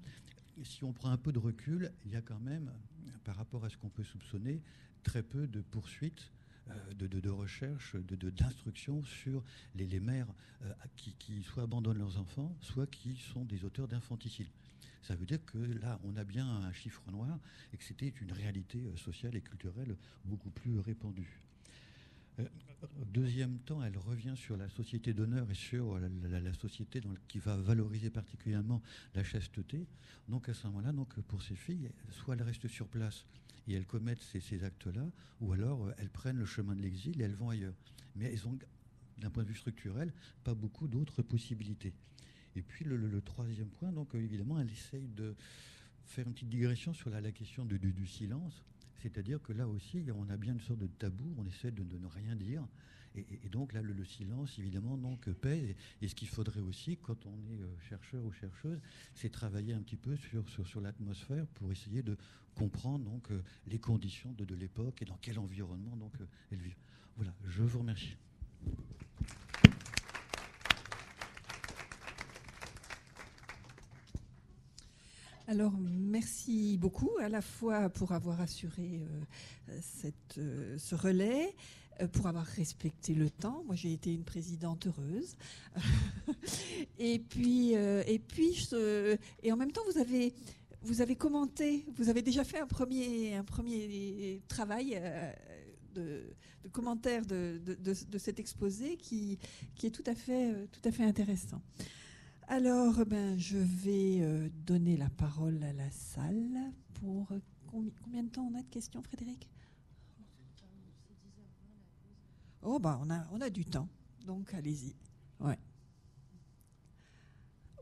si 0.64 0.84
on 0.84 0.92
prend 0.92 1.10
un 1.10 1.16
peu 1.16 1.32
de 1.32 1.38
recul, 1.38 1.92
il 2.04 2.12
y 2.12 2.16
a 2.16 2.22
quand 2.22 2.40
même, 2.40 2.72
par 3.24 3.36
rapport 3.36 3.64
à 3.64 3.68
ce 3.68 3.76
qu'on 3.76 3.88
peut 3.88 4.04
soupçonner, 4.04 4.62
très 5.02 5.22
peu 5.22 5.46
de 5.46 5.60
poursuites 5.60 6.32
euh, 6.70 6.94
de, 6.94 7.06
de, 7.06 7.20
de, 7.20 8.30
d'instruction 8.30 9.02
sur 9.04 9.42
les, 9.74 10.00
mères 10.00 10.26
euh, 10.62 10.72
qui, 10.96 11.42
soit 11.42 11.62
abandonnent 11.62 11.98
leurs 11.98 12.18
enfants, 12.18 12.54
soit 12.60 12.86
qui 12.86 13.16
sont 13.16 13.44
des 13.44 13.64
auteurs 13.64 13.88
d'infanticide. 13.88 14.48
Ça 15.02 15.14
veut 15.14 15.24
dire 15.24 15.42
que 15.46 15.58
là, 15.58 15.98
on 16.04 16.16
a 16.16 16.24
bien 16.24 16.46
un 16.46 16.72
chiffre 16.72 17.02
noir 17.10 17.38
et 17.72 17.76
que 17.76 17.84
c'était 17.84 18.12
une 18.20 18.32
réalité 18.32 18.86
euh, 18.86 18.96
sociale 18.96 19.36
et 19.36 19.40
culturelle 19.40 19.96
beaucoup 20.24 20.50
plus 20.50 20.78
répandue. 20.78 21.40
Deuxième 23.06 23.58
temps, 23.60 23.82
elle 23.82 23.96
revient 23.98 24.34
sur 24.36 24.56
la 24.56 24.68
société 24.68 25.12
d'honneur 25.12 25.50
et 25.50 25.54
sur 25.54 25.98
la, 25.98 26.52
société 26.54 27.00
qui 27.26 27.38
va 27.38 27.56
valoriser 27.56 28.10
particulièrement 28.10 28.82
la 29.14 29.24
chasteté. 29.24 29.86
Donc 30.28 30.48
à 30.48 30.54
ce 30.54 30.66
moment-là, 30.68 30.92
donc 30.92 31.18
pour 31.22 31.42
ces 31.42 31.56
filles, 31.56 31.90
soit 32.10 32.34
elles 32.34 32.42
restent 32.42 32.68
sur 32.68 32.86
place 32.86 33.24
et 33.66 33.74
elles 33.74 33.86
commettent 33.86 34.22
ces, 34.22 34.64
actes-là, 34.64 35.10
ou 35.40 35.52
alors 35.52 35.86
euh, 35.86 35.92
elles 35.98 36.10
prennent 36.10 36.38
le 36.38 36.46
chemin 36.46 36.74
de 36.74 36.80
l'exil 36.80 37.20
et 37.20 37.24
elles 37.24 37.34
vont 37.34 37.50
ailleurs. 37.50 37.74
Mais 38.14 38.32
elles 38.32 38.46
ont, 38.46 38.56
d'un 39.18 39.30
point 39.30 39.42
de 39.42 39.48
vue 39.48 39.56
structurel, 39.56 40.12
pas 40.44 40.54
beaucoup 40.54 40.86
d'autres 40.86 41.22
possibilités. 41.22 41.92
Et 42.56 42.62
puis 42.62 42.84
le, 42.84 43.20
troisième 43.20 43.68
point, 43.68 43.92
donc 43.92 44.14
euh, 44.14 44.18
évidemment, 44.18 44.60
elle 44.60 44.70
essaye 44.70 45.08
de 45.08 45.34
faire 46.04 46.26
une 46.26 46.32
petite 46.32 46.48
digression 46.48 46.94
sur 46.94 47.10
la, 47.10 47.32
question 47.32 47.64
du 47.64 48.06
silence. 48.06 48.64
C'est-à-dire 48.98 49.40
que 49.42 49.52
là 49.52 49.66
aussi, 49.68 50.04
on 50.14 50.28
a 50.28 50.36
bien 50.36 50.52
une 50.52 50.60
sorte 50.60 50.80
de 50.80 50.86
tabou, 50.86 51.34
on 51.38 51.46
essaie 51.46 51.70
de, 51.70 51.82
ne 51.82 52.06
rien 52.06 52.34
dire. 52.36 52.66
Et, 53.14 53.48
donc 53.48 53.72
là, 53.72 53.82
le, 53.82 54.04
silence, 54.04 54.58
évidemment, 54.58 54.96
donc, 54.96 55.28
pèse. 55.30 55.74
Et, 56.02 56.08
ce 56.08 56.14
qu'il 56.14 56.28
faudrait 56.28 56.60
aussi, 56.60 56.96
quand 56.98 57.26
on 57.26 57.36
est 57.50 57.60
euh, 57.60 57.78
chercheur 57.88 58.24
ou 58.24 58.30
chercheuse, 58.32 58.80
c'est 59.14 59.30
travailler 59.30 59.72
un 59.72 59.80
petit 59.80 59.96
peu 59.96 60.16
sur 60.16 60.80
l'atmosphère 60.80 61.46
pour 61.46 61.72
essayer 61.72 62.02
de 62.02 62.16
comprendre 62.54 63.04
donc, 63.04 63.30
euh, 63.30 63.42
les 63.66 63.78
conditions 63.78 64.32
de, 64.32 64.44
de 64.44 64.54
l'époque 64.54 65.02
et 65.02 65.04
dans 65.04 65.18
quel 65.20 65.38
environnement 65.38 65.96
donc, 65.96 66.12
euh, 66.20 66.26
elle 66.52 66.60
vit. 66.60 66.76
Voilà, 67.16 67.34
je 67.46 67.62
vous 67.62 67.80
remercie. 67.80 68.16
Alors, 75.50 75.72
merci 75.80 76.76
beaucoup 76.76 77.10
à 77.18 77.30
la 77.30 77.40
fois 77.40 77.88
pour 77.88 78.12
avoir 78.12 78.38
assuré 78.38 79.00
euh, 79.70 79.80
euh, 80.36 80.76
ce 80.76 80.94
relais, 80.94 81.56
euh, 82.02 82.06
pour 82.06 82.26
avoir 82.26 82.44
respecté 82.44 83.14
le 83.14 83.30
temps. 83.30 83.62
Moi, 83.64 83.74
j'ai 83.74 83.94
été 83.94 84.12
une 84.12 84.24
présidente 84.24 84.88
heureuse. 84.88 85.36
et 86.98 87.18
puis, 87.18 87.72
et 87.72 88.18
puis, 88.18 88.68
et 89.42 89.50
en 89.50 89.56
même 89.56 89.72
temps, 89.72 89.80
vous 89.90 89.98
avez, 89.98 90.34
vous 90.82 91.00
avez 91.00 91.16
commenté, 91.16 91.86
vous 91.96 92.10
avez 92.10 92.20
déjà 92.20 92.44
fait 92.44 92.58
un 92.58 92.66
premier, 92.66 93.34
un 93.34 93.44
premier 93.44 94.42
travail. 94.48 95.00
De, 95.94 96.22
de, 96.62 96.68
commentaire 96.70 97.24
de, 97.24 97.58
de, 97.64 97.74
de, 97.74 98.18
cet 98.18 98.38
exposé 98.38 98.98
qui, 98.98 99.38
qui 99.74 99.86
est 99.86 99.90
tout 99.90 100.04
à 100.06 100.14
fait, 100.14 100.68
tout 100.70 100.86
à 100.86 100.92
fait 100.92 101.02
intéressant. 101.02 101.62
Alors, 102.50 103.04
ben, 103.04 103.38
je 103.38 103.58
vais 103.58 104.22
euh, 104.22 104.48
donner 104.64 104.96
la 104.96 105.10
parole 105.10 105.62
à 105.62 105.74
la 105.74 105.90
salle 105.90 106.72
pour 106.94 107.30
euh, 107.30 107.40
combien 107.66 108.22
de 108.22 108.30
temps 108.30 108.50
on 108.50 108.58
a 108.58 108.62
de 108.62 108.68
questions, 108.70 109.02
Frédéric? 109.02 109.50
Oh, 112.62 112.78
ben, 112.78 112.98
on 113.02 113.10
a, 113.10 113.26
on 113.32 113.42
a 113.42 113.50
du 113.50 113.66
temps, 113.66 113.86
donc 114.24 114.54
allez-y. 114.54 114.96
Ouais. 115.40 115.58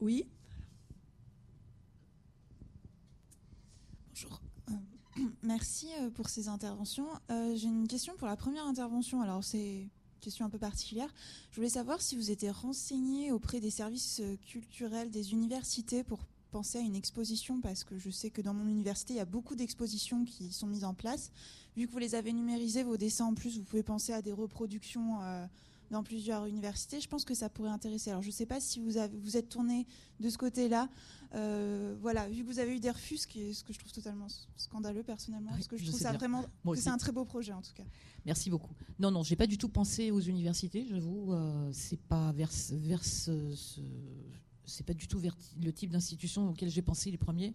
Oui? 0.01 0.29
Bonjour. 4.09 4.43
Euh, 4.71 4.73
merci 5.45 5.91
pour 6.17 6.29
ces 6.29 6.49
interventions. 6.49 7.07
J'ai 7.29 7.69
une 7.69 7.87
question 7.87 8.17
pour 8.17 8.27
la 8.27 8.37
première 8.37 8.67
intervention. 8.67 9.23
Alors, 9.23 9.45
c'est 9.45 9.89
question 10.21 10.45
un 10.45 10.51
peu 10.51 10.59
particulière. 10.59 11.12
Je 11.51 11.57
voulais 11.57 11.69
savoir 11.69 12.01
si 12.01 12.17
vous 12.17 12.31
étiez 12.31 12.51
renseigné 12.51 13.33
auprès 13.33 13.61
des 13.61 13.71
services 13.71 14.21
euh, 14.21 14.37
culturels 14.47 15.11
des 15.11 15.33
universités 15.33 16.05
pour 16.05 16.21
penser 16.51 16.79
à 16.79 16.81
une 16.81 16.97
exposition, 16.97 17.61
parce 17.61 17.85
que 17.85 17.99
je 17.99 18.11
sais 18.11 18.31
que 18.31 18.41
dans 18.41 18.55
mon 18.55 18.67
université, 18.67 19.14
il 19.14 19.17
y 19.17 19.21
a 19.21 19.27
beaucoup 19.27 19.57
d'expositions 19.57 20.25
qui 20.25 20.53
sont 20.53 20.67
mises 20.67 20.85
en 20.85 20.95
place. 20.95 21.31
Vu 21.77 21.87
que 21.87 21.93
vous 21.93 21.99
les 21.99 22.14
avez 22.14 22.33
numérisées, 22.33 22.83
vos 22.83 22.97
dessins 22.97 23.27
en 23.27 23.35
plus, 23.35 23.59
vous 23.59 23.64
pouvez 23.64 23.83
penser 23.83 24.12
à 24.12 24.23
des 24.23 24.33
reproductions 24.33 25.21
euh, 25.23 25.47
dans 25.91 26.03
plusieurs 26.03 26.47
universités. 26.47 27.01
Je 27.01 27.09
pense 27.09 27.24
que 27.24 27.34
ça 27.34 27.49
pourrait 27.49 27.70
intéresser. 27.70 28.11
Alors, 28.11 28.22
je 28.22 28.28
ne 28.28 28.32
sais 28.32 28.47
pas 28.47 28.61
si 28.61 28.80
vous, 28.80 28.97
avez, 28.97 29.16
vous 29.18 29.37
êtes 29.37 29.49
tourné 29.49 29.87
de 30.20 30.28
ce 30.28 30.39
côté-là. 30.39 30.89
Euh, 31.34 31.95
voilà, 32.01 32.28
vu 32.28 32.43
que 32.43 32.49
vous 32.49 32.59
avez 32.59 32.76
eu 32.76 32.80
des 32.80 32.91
refus, 32.91 33.18
ce, 33.18 33.26
qui 33.26 33.43
est, 33.43 33.53
ce 33.53 33.64
que 33.64 33.72
je 33.72 33.78
trouve 33.78 33.93
totalement 33.93 34.28
scandaleux 34.57 35.03
personnellement, 35.03 35.51
parce 35.51 35.66
que 35.66 35.76
je, 35.76 35.84
trouve 35.84 35.99
ça 35.99 36.12
vraiment 36.12 36.45
que 36.64 36.76
c'est 36.76 36.91
un 36.91 36.99
très 36.99 37.12
beau 37.12 37.24
projet 37.24 37.53
en 37.53 37.62
tout 37.62 37.74
cas. 37.74 37.84
Merci 38.24 38.49
beaucoup. 38.49 38.72
Non, 38.99 39.11
non, 39.11 39.22
j'ai 39.22 39.37
pas 39.37 39.47
du 39.47 39.59
tout 39.59 39.68
pensé 39.68 40.11
aux 40.11 40.20
universités, 40.20 40.87
j'avoue. 40.89 41.32
Euh, 41.32 41.70
c'est 41.72 42.01
pas 42.01 42.32
vers, 42.32 42.51
vers 42.72 43.05
ce, 43.05 43.55
c'est 44.64 44.84
pas 44.84 44.95
du 44.95 45.07
tout 45.09 45.20
le 45.61 45.72
type 45.72 45.91
d'institution 45.91 46.51
auquel 46.51 46.68
j'ai 46.68 46.82
pensé 46.82 47.11
les 47.11 47.18
premiers. 47.18 47.55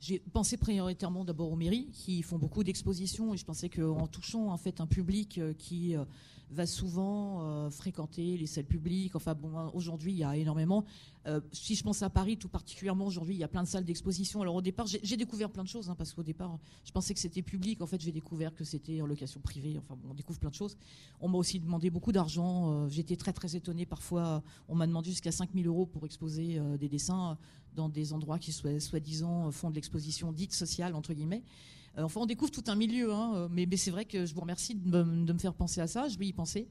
J'ai 0.00 0.18
pensé 0.18 0.56
prioritairement 0.56 1.26
d'abord 1.26 1.52
aux 1.52 1.56
mairies 1.56 1.90
qui 1.92 2.22
font 2.22 2.38
beaucoup 2.38 2.64
d'expositions 2.64 3.34
et 3.34 3.36
je 3.36 3.44
pensais 3.44 3.68
qu'en 3.68 4.06
touchant 4.06 4.50
en 4.50 4.56
fait 4.56 4.80
un 4.80 4.86
public 4.86 5.36
euh, 5.36 5.52
qui 5.52 5.94
euh, 5.94 6.06
va 6.50 6.64
souvent 6.64 7.42
euh, 7.42 7.70
fréquenter 7.70 8.38
les 8.38 8.46
salles 8.46 8.64
publiques. 8.64 9.14
Enfin 9.14 9.34
bon, 9.34 9.70
aujourd'hui 9.74 10.12
il 10.12 10.18
y 10.18 10.24
a 10.24 10.36
énormément. 10.36 10.84
Si 11.52 11.74
je 11.74 11.82
pense 11.84 12.02
à 12.02 12.08
Paris 12.08 12.38
tout 12.38 12.48
particulièrement, 12.48 13.04
aujourd'hui 13.04 13.34
il 13.34 13.38
y 13.38 13.44
a 13.44 13.48
plein 13.48 13.62
de 13.62 13.68
salles 13.68 13.84
d'exposition. 13.84 14.40
Alors 14.40 14.54
au 14.54 14.62
départ 14.62 14.86
j'ai 14.86 15.16
découvert 15.18 15.50
plein 15.50 15.62
de 15.62 15.68
choses 15.68 15.90
hein, 15.90 15.94
parce 15.94 16.14
qu'au 16.14 16.22
départ 16.22 16.58
je 16.82 16.90
pensais 16.92 17.12
que 17.12 17.20
c'était 17.20 17.42
public. 17.42 17.82
En 17.82 17.86
fait 17.86 18.00
j'ai 18.00 18.10
découvert 18.10 18.54
que 18.54 18.64
c'était 18.64 19.02
en 19.02 19.06
location 19.06 19.38
privée. 19.40 19.76
Enfin 19.76 19.98
bon, 20.02 20.12
on 20.12 20.14
découvre 20.14 20.40
plein 20.40 20.48
de 20.48 20.54
choses. 20.54 20.78
On 21.20 21.28
m'a 21.28 21.36
aussi 21.36 21.60
demandé 21.60 21.90
beaucoup 21.90 22.10
d'argent. 22.10 22.88
J'étais 22.88 23.16
très 23.16 23.34
très 23.34 23.54
étonnée 23.54 23.84
parfois. 23.84 24.42
On 24.66 24.74
m'a 24.74 24.86
demandé 24.86 25.10
jusqu'à 25.10 25.30
5000 25.30 25.66
euros 25.66 25.84
pour 25.84 26.06
exposer 26.06 26.58
des 26.78 26.88
dessins 26.88 27.36
dans 27.74 27.88
des 27.88 28.12
endroits 28.12 28.38
qui 28.38 28.52
soi-disant 28.52 29.50
font 29.50 29.70
de 29.70 29.74
l'exposition 29.74 30.32
dite 30.32 30.52
sociale 30.52 30.94
entre 30.94 31.14
guillemets. 31.14 31.42
Euh, 31.98 32.02
enfin, 32.02 32.20
on 32.20 32.26
découvre 32.26 32.50
tout 32.50 32.64
un 32.68 32.74
milieu, 32.74 33.12
hein, 33.12 33.32
euh, 33.34 33.48
mais, 33.50 33.66
c'est 33.76 33.90
vrai 33.90 34.04
que 34.04 34.26
je 34.26 34.34
vous 34.34 34.40
remercie 34.40 34.74
de 34.74 35.02
me, 35.02 35.38
faire 35.38 35.54
penser 35.54 35.80
à 35.80 35.86
ça. 35.86 36.08
Je 36.08 36.18
vais 36.18 36.26
y 36.26 36.32
penser. 36.32 36.68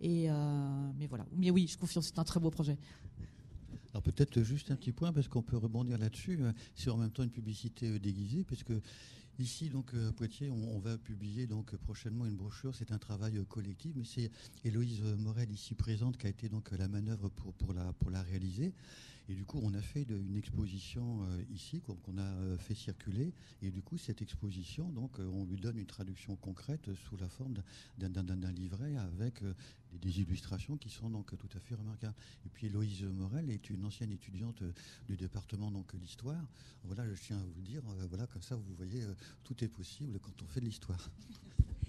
Et 0.00 0.30
euh, 0.30 0.90
mais 0.98 1.06
voilà. 1.06 1.26
Mais 1.36 1.50
oui, 1.50 1.66
je 1.66 1.76
confie, 1.76 1.98
c'est 2.00 2.18
un 2.18 2.24
très 2.24 2.40
beau 2.40 2.50
projet. 2.50 2.78
Alors 3.92 4.02
peut-être 4.02 4.42
juste 4.42 4.70
un 4.70 4.76
petit 4.76 4.92
point 4.92 5.12
parce 5.12 5.26
qu'on 5.26 5.42
peut 5.42 5.56
rebondir 5.56 5.98
là-dessus. 5.98 6.38
C'est 6.76 6.90
en 6.90 6.96
même 6.96 7.10
temps 7.10 7.24
une 7.24 7.30
publicité 7.30 7.98
déguisée 7.98 8.44
parce 8.44 8.62
que 8.62 8.80
ici 9.40 9.68
donc 9.68 9.92
à 9.94 10.12
Poitiers, 10.12 10.48
on, 10.48 10.78
va 10.78 10.96
publier 10.96 11.48
donc 11.48 11.74
prochainement 11.76 12.24
une 12.24 12.36
brochure. 12.36 12.72
C'est 12.74 12.92
un 12.92 12.98
travail 12.98 13.44
collectif, 13.48 13.92
mais 13.96 14.04
c'est 14.04 14.30
Héloïse 14.64 15.02
Morel 15.18 15.50
ici 15.50 15.74
présente 15.74 16.16
qui 16.18 16.28
a 16.28 16.30
été 16.30 16.48
donc 16.48 16.70
la 16.70 16.86
manœuvre 16.86 17.30
pour 17.30 17.52
pour 17.54 17.72
la 17.74 17.92
pour 17.94 18.10
la 18.10 18.22
réaliser. 18.22 18.72
Et 19.30 19.34
du 19.34 19.44
coup, 19.44 19.60
on 19.62 19.72
a 19.74 19.80
fait 19.80 20.02
une 20.10 20.36
exposition 20.36 21.22
euh, 21.22 21.42
ici 21.54 21.80
qu'on 21.82 22.18
a 22.18 22.22
euh, 22.22 22.58
fait 22.58 22.74
circuler. 22.74 23.32
Et 23.62 23.70
du 23.70 23.80
coup, 23.80 23.96
cette 23.96 24.22
exposition, 24.22 24.88
donc, 24.88 25.20
euh, 25.20 25.30
on 25.32 25.44
lui 25.44 25.56
donne 25.56 25.78
une 25.78 25.86
traduction 25.86 26.34
concrète 26.34 26.90
sous 27.06 27.16
la 27.16 27.28
forme 27.28 27.54
d'un 27.96 28.50
livret 28.50 28.96
avec 28.96 29.44
des, 29.92 30.20
illustrations 30.20 30.76
qui 30.76 30.88
sont 30.88 31.10
donc 31.10 31.36
tout 31.38 31.48
à 31.56 31.60
fait 31.60 31.76
remarquables. 31.76 32.16
Et 32.44 32.48
puis, 32.48 32.66
Héloïse 32.66 33.04
Morel 33.04 33.50
est 33.50 33.70
une 33.70 33.84
ancienne 33.84 34.10
étudiante 34.10 34.64
du 35.08 35.16
département 35.16 35.70
donc 35.70 35.92
l'histoire. 35.94 36.44
Voilà, 36.82 37.06
je 37.14 37.22
tiens 37.22 37.38
à 37.38 37.44
vous 37.44 37.60
le 37.60 37.66
dire. 37.66 37.82
voilà, 38.08 38.26
comme 38.26 38.42
ça, 38.42 38.56
vous 38.56 38.74
voyez, 38.76 39.04
tout 39.44 39.62
est 39.62 39.68
possible 39.68 40.18
quand 40.18 40.42
on 40.42 40.46
fait 40.48 40.60
de 40.60 40.66
l'histoire. 40.66 41.08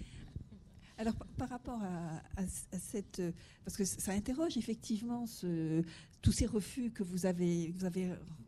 Alors 1.02 1.16
par 1.36 1.48
rapport 1.48 1.82
à, 1.82 2.46
cette, 2.46 3.20
parce 3.64 3.76
que 3.76 3.84
ça 3.84 4.12
interroge 4.12 4.56
effectivement 4.56 5.24
tous 6.22 6.30
ces 6.30 6.46
refus 6.46 6.92
que 6.92 7.02
vous 7.02 7.26
avez, 7.26 7.74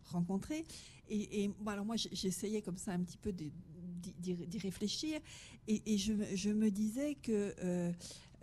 rencontrés. 0.05 0.65
Et, 1.09 1.51
bon, 1.59 1.73
alors 1.73 1.85
moi 1.85 1.97
j'essayais 1.97 2.63
comme 2.63 2.77
ça 2.77 2.93
un 2.93 3.01
petit 3.01 3.19
peu 3.19 3.33
d'y 3.33 4.59
réfléchir, 4.59 5.21
et, 5.67 5.99
je, 5.99 6.53
me 6.53 6.71
disais 6.71 7.17
que 7.17 7.57
euh, 7.59 7.93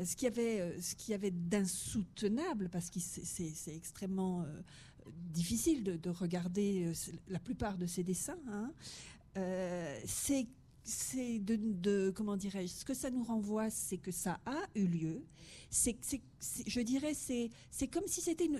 ce 0.03 0.17
qu'il 0.17 0.25
y 0.25 0.27
avait, 0.27 0.81
ce 0.81 0.93
qu'il 0.95 1.13
avait 1.13 1.31
d'insoutenable, 1.31 2.67
parce 2.67 2.89
que 2.89 2.99
c'est 2.99 3.73
extrêmement 3.73 4.41
euh, 4.41 4.61
difficile 5.31 5.85
de, 5.85 6.09
regarder 6.09 6.87
euh, 6.87 7.11
la 7.29 7.39
plupart 7.39 7.77
de 7.77 7.85
ces 7.85 8.03
dessins, 8.03 8.39
hein, 8.49 8.73
c'est 10.05 10.47
c'est 10.83 11.39
de, 11.39 12.11
comment 12.15 12.37
dirais-je 12.37 12.73
ce 12.73 12.85
que 12.85 12.93
ça 12.93 13.09
nous 13.09 13.23
renvoie 13.23 13.69
c'est 13.69 13.97
que 13.97 14.11
ça 14.11 14.39
a 14.45 14.57
eu 14.75 14.85
lieu 14.85 15.23
c'est 15.69 15.95
je 16.65 16.81
dirais 16.81 17.13
c'est 17.13 17.51
c'est 17.69 17.87
comme 17.87 18.07
si 18.07 18.21
c'était 18.21 18.45
une 18.45 18.59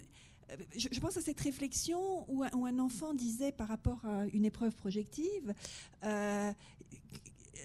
je, 0.75 0.99
pense 0.99 1.15
à 1.15 1.21
cette 1.21 1.39
réflexion 1.39 2.29
où 2.29 2.43
un, 2.43 2.79
enfant 2.79 3.13
disait 3.13 3.53
par 3.53 3.69
rapport 3.69 4.05
à 4.05 4.25
une 4.33 4.43
épreuve 4.43 4.75
projective 4.75 5.53
euh, 6.03 6.51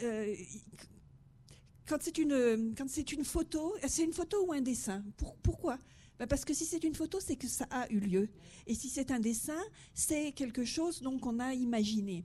euh, 0.05 0.35
quand 1.87 1.99
c'est 2.01 2.19
une 2.19 2.75
quand 2.77 2.89
c'est 2.89 3.13
une 3.13 3.25
photo 3.25 3.75
c'est 3.87 4.05
une 4.05 4.13
photo 4.13 4.47
ou 4.47 4.53
un 4.53 4.61
dessin 4.61 5.05
pourquoi? 5.43 5.79
Ben, 6.19 6.27
parce 6.27 6.45
que 6.45 6.55
si 6.55 6.65
c'est 6.65 6.83
une 6.85 6.95
photo, 6.95 7.21
c'est 7.21 7.37
que 7.37 7.47
ça 7.47 7.67
a 7.71 7.91
eu 7.93 8.01
lieu. 8.01 8.29
Et 8.67 8.75
si 8.75 8.89
c'est 8.89 9.11
un 9.11 9.21
dessin, 9.21 9.61
c'est 9.93 10.33
quelque 10.33 10.65
chose 10.65 11.03
donc 11.03 11.21
qu'on 11.21 11.39
a 11.41 11.53
imaginé. 11.53 12.25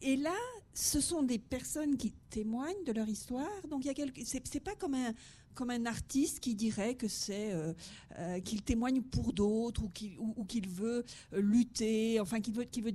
Et 0.00 0.16
là, 0.16 0.36
ce 0.74 1.00
sont 1.00 1.22
des 1.22 1.38
personnes 1.38 1.96
qui 1.96 2.12
témoignent 2.30 2.84
de 2.84 2.92
leur 2.92 3.08
histoire. 3.08 3.48
Donc 3.70 3.84
il 3.84 4.26
c'est, 4.26 4.60
pas 4.60 4.74
comme 4.74 4.94
un 4.94 5.14
comme 5.54 5.70
un 5.70 5.86
artiste 5.86 6.40
qui 6.40 6.56
dirait 6.56 6.96
que 6.96 7.06
c'est 7.06 7.52
euh, 7.52 7.72
euh, 8.18 8.40
qu'il 8.40 8.62
témoigne 8.62 9.02
pour 9.02 9.32
d'autres 9.32 9.84
ou 9.84 10.44
qu'il 10.44 10.68
veut 10.68 11.04
lutter, 11.30 12.18
enfin 12.18 12.40
qu'il 12.40 12.54
veut 12.54 12.64
qu'il 12.64 12.82
veut 12.82 12.94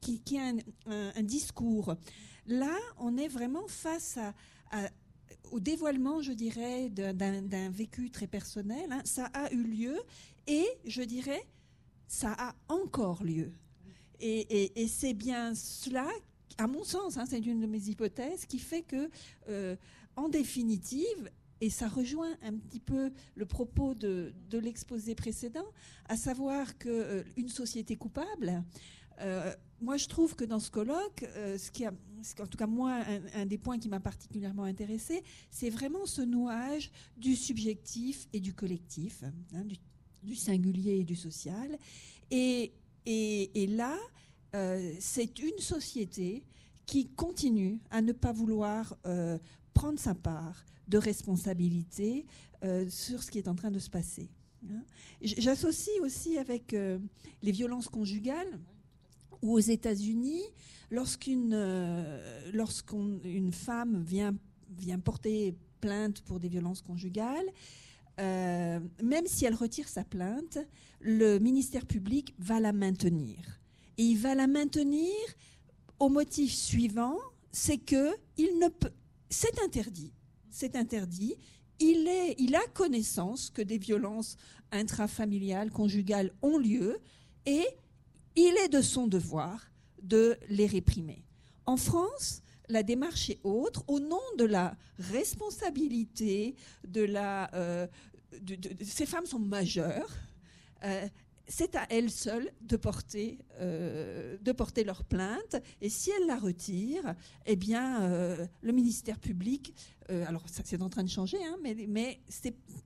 qui 0.00 0.38
a 0.38 0.52
un, 0.86 1.22
discours. 1.22 1.94
Là, 2.46 2.76
on 2.98 3.16
est 3.16 3.28
vraiment 3.28 3.68
face 3.68 4.18
au 5.52 5.60
dévoilement, 5.60 6.22
je 6.22 6.32
dirais, 6.32 6.90
d'un, 6.90 7.70
vécu 7.70 8.10
très 8.10 8.26
personnel. 8.26 8.90
Hein. 8.90 9.02
Ça 9.04 9.26
a 9.26 9.52
eu 9.52 9.62
lieu 9.62 9.96
et 10.48 10.66
je 10.84 11.02
dirais, 11.02 11.46
ça 12.08 12.34
a 12.36 12.56
encore 12.68 13.22
lieu. 13.22 13.52
Et 14.18 14.88
c'est 14.88 15.14
bien 15.14 15.54
cela 15.54 16.08
à 16.58 16.66
mon 16.66 16.84
sens, 16.84 17.16
hein, 17.16 17.24
c'est 17.28 17.38
une 17.38 17.60
de 17.60 17.66
mes 17.66 17.88
hypothèses, 17.88 18.46
qui 18.46 18.58
fait 18.58 18.82
que, 18.82 19.10
euh, 19.48 19.76
en 20.16 20.28
définitive, 20.28 21.30
et 21.60 21.70
ça 21.70 21.88
rejoint 21.88 22.36
un 22.42 22.54
petit 22.54 22.80
peu 22.80 23.12
le 23.36 23.46
propos 23.46 23.94
de, 23.94 24.32
l'exposé 24.52 25.14
précédent, 25.14 25.66
à 26.06 26.16
savoir 26.16 26.76
qu'une 26.78 26.90
euh, 26.90 27.48
société 27.48 27.96
coupable, 27.96 28.64
euh, 29.20 29.52
moi 29.80 29.96
je 29.96 30.08
trouve 30.08 30.34
que 30.34 30.44
dans 30.44 30.58
ce 30.58 30.70
colloque, 30.70 31.24
a, 31.24 32.42
en 32.42 32.46
tout 32.46 32.58
cas 32.58 32.66
moi, 32.66 33.04
un, 33.34 33.46
des 33.46 33.58
points 33.58 33.78
qui 33.78 33.88
m'a 33.88 34.00
particulièrement 34.00 34.64
intéressé, 34.64 35.22
c'est 35.50 35.70
vraiment 35.70 36.06
ce 36.06 36.22
nouage 36.22 36.90
du 37.16 37.36
subjectif 37.36 38.26
et 38.32 38.40
du 38.40 38.54
collectif, 38.54 39.22
hein, 39.54 39.64
du, 40.22 40.34
singulier 40.34 40.98
et 40.98 41.04
du 41.04 41.16
social. 41.16 41.78
Et 42.30 42.72
là, 43.68 43.96
euh, 44.54 44.94
c'est 45.00 45.38
une 45.38 45.58
société 45.58 46.44
qui 46.84 47.08
continue 47.08 47.80
à 47.90 48.02
ne 48.02 48.12
pas 48.12 48.32
vouloir 48.32 48.94
euh, 49.06 49.38
prendre 49.72 49.98
sa 49.98 50.14
part 50.14 50.64
de 50.88 50.98
responsabilité 50.98 52.26
euh, 52.64 52.86
sur 52.88 53.22
ce 53.22 53.30
qui 53.30 53.38
est 53.38 53.48
en 53.48 53.54
train 53.54 53.70
de 53.70 53.78
se 53.78 53.88
passer. 53.88 54.28
Hein. 54.68 54.82
J'associe 55.22 56.00
aussi 56.02 56.36
avec 56.38 56.72
les 56.72 57.52
violences 57.52 57.88
conjugales, 57.88 58.60
où 59.40 59.54
aux 59.54 59.60
États-Unis, 59.60 60.42
lorsqu'une 60.90 61.52
femme 63.52 64.02
vient, 64.02 64.36
vient 64.70 64.98
porter 64.98 65.56
plainte 65.80 66.20
pour 66.22 66.38
des 66.38 66.48
violences 66.48 66.82
conjugales, 66.82 67.46
même 68.18 69.26
si 69.26 69.44
elle 69.44 69.54
retire 69.54 69.88
sa 69.88 70.04
plainte, 70.04 70.58
le 71.00 71.38
ministère 71.38 71.86
public 71.86 72.34
va 72.38 72.60
la 72.60 72.72
maintenir. 72.72 73.61
Et 74.02 74.04
il 74.04 74.18
va 74.18 74.34
la 74.34 74.48
maintenir 74.48 75.14
au 76.00 76.08
motif 76.08 76.52
suivant, 76.52 77.16
c'est 77.52 77.78
que 77.78 78.10
il 78.36 78.58
ne 78.58 78.66
peut, 78.66 78.90
c'est 79.30 79.62
interdit, 79.62 80.12
c'est 80.50 80.74
interdit. 80.74 81.36
Il, 81.78 82.08
est, 82.08 82.34
il 82.36 82.56
a 82.56 82.66
connaissance 82.74 83.48
que 83.48 83.62
des 83.62 83.78
violences 83.78 84.34
intrafamiliales, 84.72 85.70
conjugales 85.70 86.32
ont 86.42 86.58
lieu, 86.58 86.98
et 87.46 87.64
il 88.34 88.56
est 88.64 88.68
de 88.68 88.82
son 88.82 89.06
devoir 89.06 89.70
de 90.02 90.36
les 90.48 90.66
réprimer. 90.66 91.24
En 91.64 91.76
France, 91.76 92.42
la 92.68 92.82
démarche 92.82 93.30
est 93.30 93.38
autre, 93.44 93.84
au 93.86 94.00
nom 94.00 94.26
de 94.36 94.44
la 94.44 94.76
responsabilité, 94.98 96.56
de 96.88 97.02
la, 97.02 97.54
euh, 97.54 97.86
ces 98.84 99.06
femmes 99.06 99.26
sont 99.26 99.38
majeures. 99.38 100.10
Euh, 100.82 101.06
c'est 101.48 101.76
à 101.76 101.86
elles 101.90 102.10
seules 102.10 102.50
de 102.60 102.76
porter, 102.76 103.38
euh, 103.60 104.36
de 104.40 104.52
porter 104.52 104.84
leur 104.84 105.04
plainte. 105.04 105.56
Et 105.80 105.88
si 105.88 106.10
elles 106.10 106.26
la 106.26 106.36
retirent, 106.36 107.14
eh 107.46 107.56
bien, 107.56 108.02
euh, 108.02 108.46
le 108.62 108.72
ministère 108.72 109.18
public, 109.18 109.74
euh, 110.10 110.24
alors 110.26 110.44
c'est 110.46 110.80
en 110.82 110.88
train 110.88 111.04
de 111.04 111.08
changer, 111.08 111.42
hein, 111.44 111.56
mais, 111.62 111.76
mais 111.88 112.20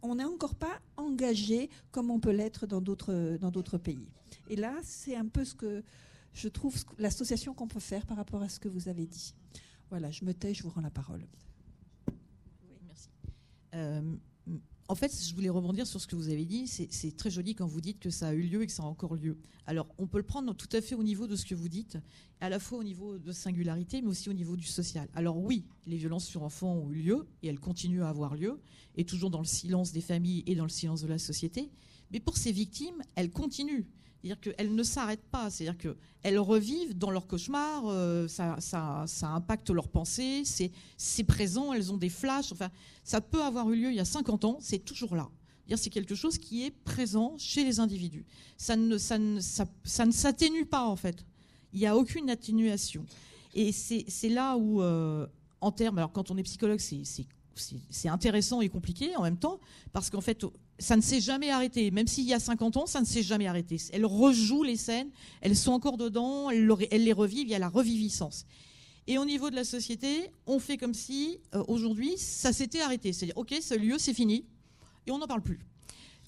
on 0.02 0.16
n'est 0.16 0.24
encore 0.24 0.54
pas 0.54 0.80
engagé 0.96 1.70
comme 1.90 2.11
on 2.11 2.20
peut 2.20 2.32
l'être 2.32 2.66
dans 2.66 2.80
d'autres, 2.80 3.36
dans 3.40 3.50
d'autres 3.50 3.78
pays. 3.78 4.09
Et 4.48 4.57
là, 4.57 4.74
c'est 4.82 5.16
un 5.16 5.26
peu 5.26 5.44
ce 5.44 5.54
que 5.54 5.82
je 6.32 6.48
trouve 6.48 6.76
l'association 6.98 7.54
qu'on 7.54 7.68
peut 7.68 7.80
faire 7.80 8.07
par 8.07 8.16
rapport 8.16 8.42
à 8.42 8.48
ce 8.48 8.61
que 8.61 8.68
vous 8.68 8.88
avez 8.88 9.07
dit. 9.07 9.34
Voilà, 9.90 10.11
je 10.11 10.24
me 10.24 10.34
tais, 10.34 10.52
je 10.52 10.62
vous 10.62 10.70
rends 10.70 10.80
la 10.80 10.90
parole. 10.90 11.26
Oui, 12.09 12.78
merci. 12.84 13.09
En 14.89 14.95
fait, 14.95 15.12
je 15.28 15.34
voulais 15.34 15.49
rebondir 15.49 15.84
sur 15.84 16.01
ce 16.01 16.07
que 16.07 16.14
vous 16.14 16.28
avez 16.28 16.45
dit. 16.45 16.68
C'est 16.68 17.16
très 17.16 17.28
joli 17.28 17.57
quand 17.57 17.66
vous 17.66 17.80
dites 17.80 17.99
que 17.99 18.11
ça 18.11 18.28
a 18.28 18.32
eu 18.32 18.43
lieu 18.43 18.62
et 18.62 18.66
que 18.66 18.72
ça 18.72 18.84
a 18.84 18.87
encore 18.87 19.16
lieu. 19.16 19.37
Alors, 19.66 19.89
on 19.99 20.07
peut 20.07 20.18
le 20.18 20.24
prendre 20.24 20.55
tout 20.55 20.68
à 20.72 20.80
fait 20.80 20.95
au 20.95 21.03
niveau 21.03 21.26
de 21.26 21.34
ce 21.34 21.45
que 21.45 21.57
vous 21.57 21.68
dites, 21.68 21.99
à 22.41 22.49
la 22.49 22.61
fois 22.61 22.78
au 22.78 22.84
niveau 22.84 23.18
de 23.18 23.32
singularité, 23.32 24.01
mais 24.01 24.09
aussi 24.09 24.28
au 24.28 24.32
niveau 24.32 24.55
du 24.57 24.66
social. 24.66 25.09
Alors 25.14 25.39
oui, 25.39 25.64
les 25.87 25.97
violences 25.97 26.26
sur 26.26 26.45
enfants 26.45 26.72
ont 26.72 26.91
eu 26.93 27.03
lieu 27.03 27.26
et 27.43 27.49
elles 27.49 27.59
continuent 27.59 28.03
à 28.03 28.09
avoir 28.09 28.37
lieu, 28.37 28.61
et 28.97 29.05
toujours 29.05 29.30
dans 29.30 29.41
le 29.41 29.45
silence 29.45 29.91
des 29.91 30.01
familles 30.01 30.45
et 30.47 30.55
dans 30.55 30.64
le 30.64 30.70
silence 30.70 31.03
de 31.03 31.09
la 31.09 31.18
société. 31.18 31.68
Mais 32.12 32.20
pour 32.20 32.37
ces 32.37 32.53
victimes, 32.53 33.03
elles 33.16 33.30
continuent. 33.30 33.87
C'est-à-dire 34.27 34.55
qu'elles 34.57 34.74
ne 34.74 34.83
s'arrêtent 34.83 35.29
pas, 35.31 35.51
c'est-à-dire 35.51 35.79
qu'elles 35.79 36.39
revivent 36.41 36.99
dans 36.99 37.12
leur 37.12 37.29
cauchemar, 37.29 37.85
euh, 37.87 38.27
ça, 38.27 38.57
ça, 38.59 39.05
ça, 39.07 39.29
impacte 39.29 39.70
leurs 39.70 39.89
pensées, 39.89 40.43
c'est 40.97 41.24
présent, 41.24 41.72
elles 41.72 41.93
ont 41.93 41.97
des 41.97 42.09
flashs, 42.09 42.51
enfin, 42.51 42.70
ça 43.05 43.20
peut 43.20 43.43
avoir 43.43 43.70
eu 43.70 43.77
lieu 43.77 43.91
il 43.91 43.95
y 43.95 44.01
a 44.01 44.05
50 44.05 44.45
ans, 44.45 44.59
c'est 44.61 44.85
toujours 44.85 45.14
là. 45.14 45.31
C'est 45.77 45.91
quelque 45.91 46.16
chose 46.16 46.39
qui 46.39 46.64
est 46.64 46.70
présent 46.70 47.35
chez 47.39 47.64
les 47.64 47.79
individus. 47.79 48.24
Ça 48.57 48.74
ne, 48.77 48.99
ça 48.99 49.18
ne, 49.18 49.41
ça, 49.41 50.07
ne 50.07 50.12
s'atténue 50.12 50.64
pas, 50.64 50.87
en 50.87 50.97
fait. 50.97 51.24
Il 51.72 51.79
n'y 51.81 51.87
a 51.87 51.97
aucune 51.97 52.29
atténuation. 52.31 53.05
Et 53.55 53.70
c'est 53.70 54.29
là 54.29 54.57
où, 54.57 54.83
euh, 54.83 55.27
en 55.61 55.70
termes, 55.70 55.99
alors 55.99 56.12
quand 56.12 56.33
on 56.33 56.37
est 56.37 56.43
psychologue, 56.45 56.81
c'est 56.81 58.09
intéressant 58.09 58.61
et 58.61 58.68
compliqué 58.68 59.14
en 59.16 59.22
même 59.22 59.39
temps, 59.39 59.61
parce 59.93 60.11
qu'en 60.11 60.20
fait, 60.20 60.45
ça 60.79 60.97
ne 60.97 61.01
s'est 61.01 61.20
jamais 61.20 61.51
arrêté. 61.51 61.91
Même 61.91 62.07
s'il 62.07 62.24
y 62.24 62.35
a 62.35 62.41
50 62.41 62.77
ans, 62.77 62.87
ça 62.87 63.01
ne 63.01 63.07
s'est 63.07 63.22
jamais 63.22 63.47
arrêté. 63.47 63.79
Elles 63.93 64.05
rejouent 64.05 64.64
les 64.64 64.77
scènes, 64.77 65.11
elles 65.41 65.57
sont 65.57 65.72
encore 65.72 65.97
dedans, 65.97 66.51
elles, 66.51 66.66
les 66.93 67.12
revivent, 67.12 67.47
il 67.47 67.51
y 67.51 67.55
a 67.55 67.59
la 67.59 67.68
reviviscence. 67.68 68.47
Et 69.07 69.18
au 69.18 69.24
niveau 69.24 69.51
de 69.51 69.55
la 69.55 69.64
société, 69.64 70.31
on 70.47 70.59
fait 70.59 70.77
comme 70.77 70.95
si, 70.95 71.39
euh, 71.55 71.62
aujourd'hui, 71.68 72.18
ça 72.18 72.53
s'était 72.53 72.81
arrêté. 72.81 73.12
C'est-à-dire, 73.12 73.39
OK, 73.39 73.55
ce 73.61 73.74
lieu, 73.74 73.99
c'est 73.99 74.14
fini, 74.14 74.45
et 75.07 75.12
on 75.12 75.18
n'en 75.18 75.29
parle 75.29 75.43
plus. 75.43 75.61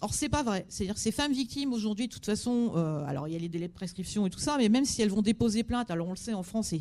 Or, 0.00 0.14
c'est 0.14 0.28
pas 0.28 0.44
vrai. 0.44 0.64
C'est-à-dire 0.68 0.96
ces 0.96 1.10
femmes 1.10 1.32
victimes 1.32 1.72
aujourd'hui, 1.72 2.06
de 2.06 2.12
toute 2.12 2.24
façon, 2.24 2.72
euh, 2.76 3.04
alors 3.06 3.26
il 3.26 3.32
y 3.32 3.36
a 3.36 3.38
les 3.38 3.48
délais 3.48 3.66
de 3.66 3.72
prescription 3.72 4.26
et 4.26 4.30
tout 4.30 4.38
ça, 4.38 4.56
mais 4.56 4.68
même 4.68 4.84
si 4.84 5.02
elles 5.02 5.10
vont 5.10 5.22
déposer 5.22 5.64
plainte, 5.64 5.90
alors 5.90 6.06
on 6.06 6.12
le 6.12 6.16
sait 6.16 6.34
en 6.34 6.44
France, 6.44 6.72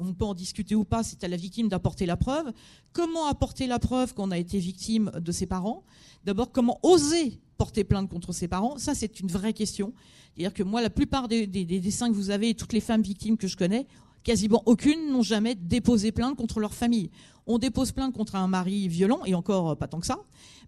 on 0.00 0.12
peut 0.12 0.24
en 0.24 0.34
discuter 0.34 0.74
ou 0.74 0.84
pas, 0.84 1.04
c'est 1.04 1.22
à 1.22 1.28
la 1.28 1.36
victime 1.36 1.68
d'apporter 1.68 2.04
la 2.06 2.16
preuve. 2.16 2.52
Comment 2.92 3.26
apporter 3.26 3.68
la 3.68 3.78
preuve 3.78 4.14
qu'on 4.14 4.32
a 4.32 4.38
été 4.38 4.58
victime 4.58 5.12
de 5.14 5.30
ses 5.30 5.46
parents? 5.46 5.84
D'abord, 6.24 6.50
comment 6.50 6.80
oser 6.82 7.38
porter 7.56 7.84
plainte 7.84 8.08
contre 8.08 8.32
ses 8.32 8.48
parents? 8.48 8.78
Ça, 8.78 8.94
c'est 8.94 9.20
une 9.20 9.28
vraie 9.28 9.52
question. 9.52 9.92
C'est-à-dire 10.34 10.54
que 10.54 10.64
moi, 10.64 10.82
la 10.82 10.90
plupart 10.90 11.28
des, 11.28 11.46
des, 11.46 11.64
dessins 11.64 12.08
que 12.08 12.14
vous 12.14 12.30
avez, 12.30 12.50
et 12.50 12.54
toutes 12.54 12.72
les 12.72 12.80
femmes 12.80 13.02
victimes 13.02 13.36
que 13.36 13.46
je 13.46 13.56
connais, 13.56 13.86
quasiment 14.22 14.62
aucune 14.66 15.10
n'ont 15.10 15.22
jamais 15.22 15.54
déposé 15.54 16.12
plainte 16.12 16.36
contre 16.36 16.60
leur 16.60 16.74
famille. 16.74 17.10
On 17.46 17.58
dépose 17.58 17.92
plainte 17.92 18.14
contre 18.14 18.36
un 18.36 18.46
mari 18.46 18.88
violent, 18.88 19.20
et 19.24 19.34
encore 19.34 19.70
euh, 19.70 19.74
pas 19.74 19.88
tant 19.88 20.00
que 20.00 20.06
ça. 20.06 20.18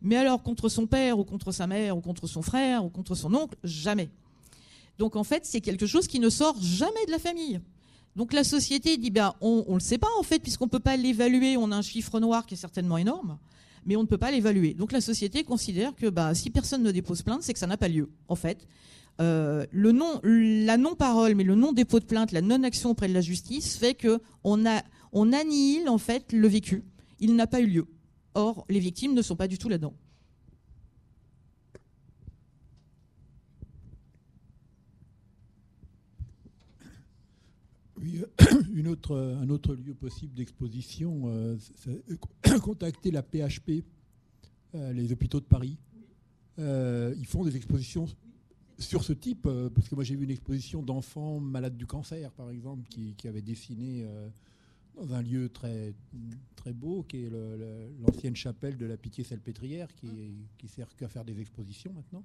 Mais 0.02 0.16
alors 0.16 0.42
contre 0.42 0.68
son 0.68 0.86
père, 0.86 1.18
ou 1.18 1.24
contre 1.24 1.52
sa 1.52 1.66
mère, 1.66 1.96
ou 1.96 2.00
contre 2.00 2.26
son 2.26 2.42
frère, 2.42 2.84
ou 2.84 2.88
contre 2.88 3.14
son 3.14 3.32
oncle, 3.34 3.56
jamais. 3.62 4.10
Donc 4.98 5.16
en 5.16 5.24
fait, 5.24 5.44
c'est 5.44 5.60
quelque 5.60 5.86
chose 5.86 6.06
qui 6.06 6.20
ne 6.20 6.30
sort 6.30 6.56
jamais 6.60 7.06
de 7.06 7.10
la 7.10 7.18
famille. 7.18 7.60
Donc 8.16 8.32
la 8.32 8.44
société 8.44 8.96
dit, 8.96 9.10
ben, 9.10 9.34
on 9.40 9.64
ne 9.68 9.74
le 9.74 9.80
sait 9.80 9.98
pas 9.98 10.08
en 10.18 10.22
fait, 10.22 10.38
puisqu'on 10.38 10.66
ne 10.66 10.70
peut 10.70 10.80
pas 10.80 10.96
l'évaluer, 10.96 11.56
on 11.56 11.70
a 11.72 11.76
un 11.76 11.82
chiffre 11.82 12.20
noir 12.20 12.46
qui 12.46 12.54
est 12.54 12.58
certainement 12.58 12.96
énorme, 12.96 13.38
mais 13.86 13.96
on 13.96 14.02
ne 14.02 14.06
peut 14.06 14.18
pas 14.18 14.30
l'évaluer. 14.30 14.74
Donc 14.74 14.92
la 14.92 15.00
société 15.00 15.42
considère 15.42 15.94
que 15.94 16.08
bah, 16.08 16.34
si 16.34 16.50
personne 16.50 16.82
ne 16.82 16.92
dépose 16.92 17.22
plainte, 17.22 17.42
c'est 17.42 17.52
que 17.52 17.58
ça 17.58 17.66
n'a 17.66 17.76
pas 17.76 17.88
lieu, 17.88 18.10
en 18.28 18.36
fait. 18.36 18.66
Euh, 19.20 19.64
le 19.70 19.92
non, 19.92 20.20
la 20.24 20.76
non-parole, 20.76 21.34
mais 21.34 21.44
le 21.44 21.54
non-dépôt 21.54 22.00
de 22.00 22.04
plainte, 22.04 22.32
la 22.32 22.40
non-action 22.40 22.90
auprès 22.90 23.08
de 23.08 23.14
la 23.14 23.20
justice 23.20 23.76
fait 23.76 23.94
que 23.94 24.20
on, 24.42 24.66
a, 24.66 24.82
annihile 25.12 25.88
en 25.88 25.98
fait 25.98 26.32
le 26.32 26.48
vécu. 26.48 26.82
Il 27.20 27.36
n'a 27.36 27.46
pas 27.46 27.60
eu 27.60 27.66
lieu. 27.66 27.86
Or, 28.34 28.66
les 28.68 28.80
victimes 28.80 29.14
ne 29.14 29.22
sont 29.22 29.36
pas 29.36 29.46
du 29.46 29.56
tout 29.56 29.68
là-dedans. 29.68 29.94
Oui, 37.96 38.20
une 38.74 38.88
autre, 38.88 39.16
un 39.16 39.48
autre 39.48 39.76
lieu 39.76 39.94
possible 39.94 40.34
d'exposition, 40.34 41.22
euh, 41.26 41.56
contacter 42.62 43.12
la 43.12 43.22
PHP, 43.22 43.84
euh, 44.74 44.92
les 44.92 45.12
hôpitaux 45.12 45.38
de 45.38 45.46
Paris. 45.46 45.78
ils 46.58 47.26
font 47.26 47.44
des 47.44 47.54
expositions 47.54 48.08
sur 48.78 49.04
ce 49.04 49.12
type, 49.12 49.46
euh, 49.46 49.70
parce 49.70 49.88
que 49.88 49.94
moi 49.94 50.04
j'ai 50.04 50.16
vu 50.16 50.24
une 50.24 50.30
exposition 50.30 50.82
d'enfants 50.82 51.40
malades 51.40 51.76
du 51.76 51.86
cancer, 51.86 52.32
par 52.32 52.50
exemple, 52.50 52.88
qui, 52.88 53.14
qui 53.14 53.28
avait 53.28 53.42
dessiné 53.42 54.04
euh, 54.04 54.28
dans 54.96 55.14
un 55.14 55.22
lieu 55.22 55.48
très, 55.48 55.94
très 56.56 56.72
beau, 56.72 57.02
qui 57.02 57.24
est 57.24 57.30
l'ancienne 58.00 58.36
chapelle 58.36 58.76
de 58.76 58.86
la 58.86 58.96
Pitié-Salpêtrière, 58.96 59.94
qui, 59.94 60.08
qui 60.58 60.68
sert 60.68 60.94
qu'à 60.96 61.08
faire 61.08 61.24
des 61.24 61.40
expositions 61.40 61.92
maintenant. 61.92 62.24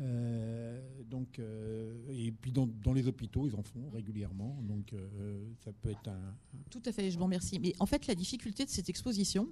Euh, 0.00 0.80
donc, 1.10 1.40
et 2.10 2.32
puis 2.32 2.52
dans, 2.52 2.66
dans, 2.66 2.92
les 2.92 3.08
hôpitaux, 3.08 3.48
ils 3.48 3.54
en 3.56 3.62
font 3.62 3.90
régulièrement. 3.90 4.56
Donc, 4.62 4.94
ça 5.64 5.72
peut 5.72 5.90
être 5.90 6.08
un. 6.08 6.34
Tout 6.70 6.82
à 6.86 6.92
fait, 6.92 7.10
je 7.10 7.18
vous 7.18 7.24
remercie. 7.24 7.58
Mais 7.58 7.74
en 7.78 7.86
fait, 7.86 8.06
la 8.06 8.14
difficulté 8.14 8.64
de 8.64 8.70
cette 8.70 8.88
exposition, 8.88 9.48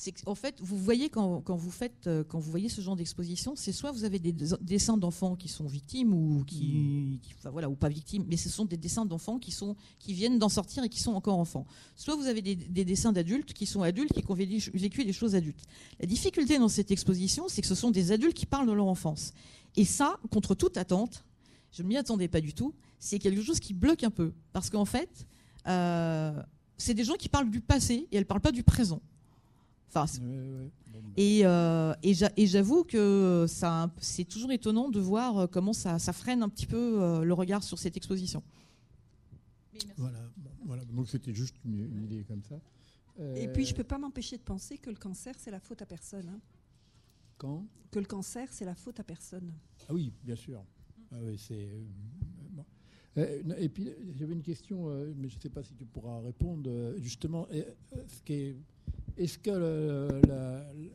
c'est 0.00 0.12
qu'en 0.12 0.34
fait, 0.34 0.54
vous 0.62 0.78
voyez 0.78 1.10
quand, 1.10 1.42
vous 1.46 1.70
faites, 1.70 2.06
euh, 2.06 2.24
quand 2.26 2.38
vous 2.38 2.50
voyez 2.50 2.70
ce 2.70 2.80
genre 2.80 2.96
d'exposition, 2.96 3.52
c'est 3.54 3.70
soit 3.70 3.92
vous 3.92 4.04
avez 4.04 4.18
des 4.18 4.32
dessins 4.32 4.96
d'enfants 4.96 5.36
qui 5.36 5.48
sont 5.48 5.66
victimes 5.66 6.14
ou 6.14 6.42
qui, 6.46 6.72
mm. 6.72 7.18
voilà, 7.52 7.68
ou 7.68 7.74
pas 7.74 7.90
victimes, 7.90 8.24
mais 8.26 8.38
ce 8.38 8.48
sont 8.48 8.64
des 8.64 8.78
dessins 8.78 9.04
d'enfants 9.04 9.38
qui 9.38 9.50
sont, 9.50 9.76
qui 9.98 10.14
viennent 10.14 10.38
d'en 10.38 10.48
sortir 10.48 10.82
et 10.84 10.88
qui 10.88 11.00
sont 11.00 11.12
encore 11.12 11.38
enfants. 11.38 11.66
Soit 11.96 12.16
vous 12.16 12.28
avez 12.28 12.40
des, 12.40 12.56
dessins 12.56 13.12
d'adultes 13.12 13.52
qui 13.52 13.66
sont 13.66 13.82
adultes 13.82 14.14
qui 14.14 14.24
ont 14.26 14.34
vécu 14.34 15.04
des 15.04 15.12
choses 15.12 15.34
adultes. 15.34 15.64
La 15.98 16.06
difficulté 16.06 16.58
dans 16.58 16.70
cette 16.70 16.90
exposition, 16.90 17.48
c'est 17.48 17.60
que 17.60 17.68
ce 17.68 17.74
sont 17.74 17.90
des 17.90 18.10
adultes 18.10 18.38
qui 18.38 18.46
parlent 18.46 18.68
de 18.68 18.72
leur 18.72 18.86
enfance. 18.86 19.34
Et 19.76 19.84
ça, 19.84 20.18
contre 20.30 20.54
toute 20.54 20.78
attente, 20.78 21.26
je 21.72 21.82
ne 21.82 21.88
m'y 21.88 21.98
attendais 21.98 22.28
pas 22.28 22.40
du 22.40 22.54
tout. 22.54 22.74
C'est 22.98 23.18
quelque 23.18 23.42
chose 23.42 23.60
qui 23.60 23.74
bloque 23.74 24.02
un 24.02 24.10
peu, 24.10 24.32
parce 24.54 24.70
qu'en 24.70 24.86
fait, 24.86 25.26
euh, 25.66 26.42
c'est 26.78 26.94
des 26.94 27.04
gens 27.04 27.16
qui 27.16 27.28
parlent 27.28 27.50
du 27.50 27.60
passé 27.60 28.08
et 28.10 28.16
elles 28.16 28.24
parlent 28.24 28.40
pas 28.40 28.50
du 28.50 28.62
présent. 28.62 29.02
Enfin, 29.92 30.06
Et, 31.16 31.40
euh, 31.44 31.94
et 32.02 32.46
j'avoue 32.46 32.84
que 32.84 33.46
c'est 33.98 34.24
toujours 34.24 34.52
étonnant 34.52 34.88
de 34.88 35.00
voir 35.00 35.38
euh, 35.38 35.46
comment 35.48 35.72
ça, 35.72 35.98
freine 36.12 36.42
un 36.42 36.48
petit 36.48 36.66
peu 36.66 37.02
euh, 37.02 37.24
le 37.24 37.34
regard 37.34 37.62
sur 37.62 37.78
cette 37.78 37.96
exposition. 37.96 38.42
Voilà, 39.96 40.18
voilà, 40.64 40.84
donc 40.84 41.08
c'était 41.08 41.34
juste 41.34 41.56
une, 41.64 42.04
idée 42.04 42.24
comme 42.24 42.42
ça. 42.42 42.60
Et 43.34 43.48
puis 43.48 43.66
je 43.66 43.72
ne 43.72 43.76
peux 43.76 43.84
pas 43.84 43.98
m'empêcher 43.98 44.38
de 44.38 44.42
penser 44.42 44.78
que 44.78 44.88
le 44.88 44.96
cancer, 44.96 45.34
c'est 45.38 45.50
la 45.50 45.60
faute 45.60 45.82
à 45.82 45.86
personne. 45.86 46.28
Hein. 46.28 46.40
Quand? 47.36 47.66
Que 47.90 47.98
le 47.98 48.06
cancer, 48.06 48.48
c'est 48.52 48.64
la 48.64 48.74
faute 48.74 49.00
à 49.00 49.04
personne. 49.04 49.52
Ah 49.88 49.92
oui, 49.92 50.12
bien 50.22 50.36
sûr. 50.36 50.62
Ah 51.12 51.16
oui, 51.22 51.36
c'est. 51.36 51.68
et 53.58 53.68
puis 53.68 53.90
j'avais 54.14 54.32
une 54.32 54.42
question, 54.42 54.86
mais 55.16 55.28
je 55.28 55.36
ne 55.36 55.40
sais 55.40 55.50
pas 55.50 55.62
si 55.64 55.74
tu 55.74 55.84
pourras 55.84 56.20
répondre. 56.20 56.94
Justement, 56.98 57.46
ce 57.50 58.22
qui 58.22 58.32
est 58.32 58.56
est-ce 59.20 59.38
que 59.38 60.20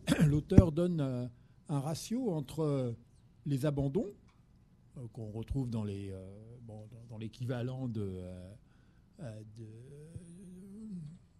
l'auteur 0.25 0.71
donne 0.71 0.99
euh, 0.99 1.27
un 1.69 1.79
ratio 1.79 2.31
entre 2.31 2.95
les 3.45 3.65
abandons 3.65 4.07
euh, 4.97 5.07
qu'on 5.13 5.29
retrouve 5.31 5.69
dans 5.69 5.83
les 5.83 6.09
euh, 6.09 6.25
dans, 7.09 7.17
l'équivalent 7.19 7.87
de, 7.87 8.19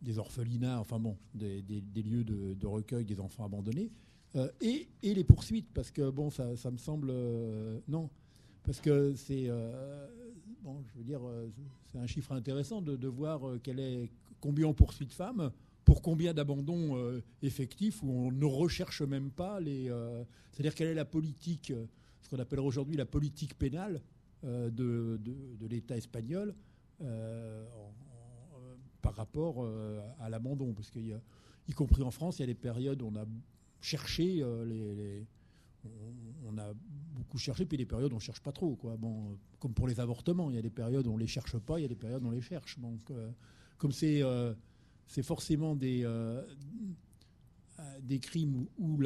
des 0.01 0.19
orphelinats, 0.19 0.79
enfin 0.79 0.99
bon, 0.99 1.17
des, 1.33 1.61
lieux 1.95 2.23
de, 2.23 2.65
recueil 2.65 3.03
des 3.03 3.19
enfants 3.19 3.43
abandonnés, 3.43 3.89
et, 4.61 4.87
les 5.01 5.23
poursuites, 5.25 5.67
parce 5.73 5.91
que 5.91 6.09
bon, 6.11 6.29
ça, 6.29 6.45
me 6.71 6.77
semble 6.77 7.11
non, 7.89 8.09
parce 8.63 8.79
que 8.79 9.15
c'est 9.15 9.49
bon, 10.63 10.81
je 10.93 10.99
veux 10.99 11.03
dire, 11.03 11.19
c'est 11.91 11.97
un 11.97 12.07
chiffre 12.07 12.31
intéressant 12.31 12.81
de, 12.81 12.95
de 12.95 13.07
voir 13.07 13.41
quel 13.61 13.79
est 13.79 14.09
combien 14.39 14.67
on 14.67 14.73
poursuit 14.73 15.07
de 15.07 15.13
femmes 15.13 15.51
pour 15.85 16.01
combien 16.01 16.33
d'abandons 16.33 16.97
euh, 16.97 17.23
effectifs 17.43 18.01
où 18.03 18.09
on 18.11 18.31
ne 18.31 18.45
recherche 18.45 19.03
même 19.03 19.29
pas 19.29 19.59
les. 19.59 19.89
Euh, 19.89 20.23
c'est-à-dire 20.51 20.73
quelle 20.73 20.87
est 20.87 20.95
la 20.95 21.05
politique, 21.05 21.71
euh, 21.71 21.85
ce 22.21 22.29
qu'on 22.29 22.39
appelle 22.39 22.59
aujourd'hui 22.59 22.97
la 22.97 23.05
politique 23.05 23.57
pénale 23.57 24.01
de, 24.43 25.19
l'État 25.67 25.97
espagnol 25.97 26.53
par 29.01 29.15
rapport 29.15 29.67
à 30.19 30.29
l'abandon, 30.29 30.71
parce 30.73 30.91
qu'il 30.91 31.19
y 31.67 31.73
compris 31.73 32.03
en 32.03 32.11
France, 32.11 32.37
il 32.37 32.41
y 32.41 32.43
a 32.43 32.47
des 32.47 32.53
périodes 32.53 33.01
où 33.01 33.07
on 33.07 33.15
a 33.15 33.25
cherché 33.81 34.45
les, 34.67 35.25
on, 36.45 36.55
a 36.59 36.73
beaucoup 37.15 37.39
cherché, 37.39 37.65
puis 37.65 37.79
des 37.79 37.87
périodes 37.87 38.11
où 38.11 38.15
on 38.15 38.19
ne 38.19 38.23
cherche 38.23 38.41
pas 38.41 38.51
trop. 38.51 38.75
Quoi. 38.75 38.97
Bon, 38.97 39.35
comme 39.57 39.73
pour 39.73 39.87
les 39.87 39.99
avortements, 39.99 40.51
il 40.51 40.57
y 40.57 40.59
a 40.59 40.61
des 40.61 40.69
périodes 40.69 41.07
où 41.07 41.11
on 41.11 41.15
ne 41.15 41.21
les 41.21 41.27
cherche 41.27 41.57
pas, 41.57 41.79
il 41.79 41.81
y 41.81 41.85
a 41.85 41.89
des 41.89 41.95
périodes 41.95 42.23
où 42.23 42.27
on 42.27 42.31
les 42.31 42.41
cherche. 42.41 42.77
Donc, 42.77 43.11
comme 43.79 43.91
c'est 43.91 44.21
c'est 45.07 45.23
forcément 45.23 45.75
des, 45.75 46.03
euh, 46.03 46.41
crimes 48.21 48.65
où 48.77 48.99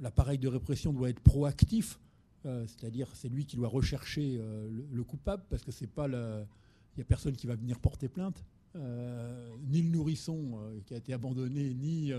l'appareil 0.00 0.38
de 0.38 0.48
répression 0.48 0.92
doit 0.92 1.10
être 1.10 1.20
proactif, 1.20 1.98
euh, 2.46 2.66
c'est-à-dire 2.66 3.08
c'est 3.14 3.28
lui 3.28 3.46
qui 3.46 3.56
doit 3.56 3.68
rechercher 3.68 4.36
euh, 4.38 4.68
le, 4.92 5.04
coupable, 5.04 5.44
parce 5.48 5.62
que 5.62 5.72
c'est 5.72 5.86
pas 5.86 6.06
il 6.06 6.98
n'y 6.98 7.02
a 7.02 7.04
personne 7.04 7.34
qui 7.34 7.46
va 7.46 7.54
venir 7.54 7.78
porter 7.78 8.08
plainte. 8.08 8.44
ni 8.74 9.82
le 9.82 9.90
nourrisson 9.90 10.60
qui 10.86 10.94
a 10.94 10.96
été 10.96 11.12
abandonné, 11.12 11.74
ni, 11.74 12.12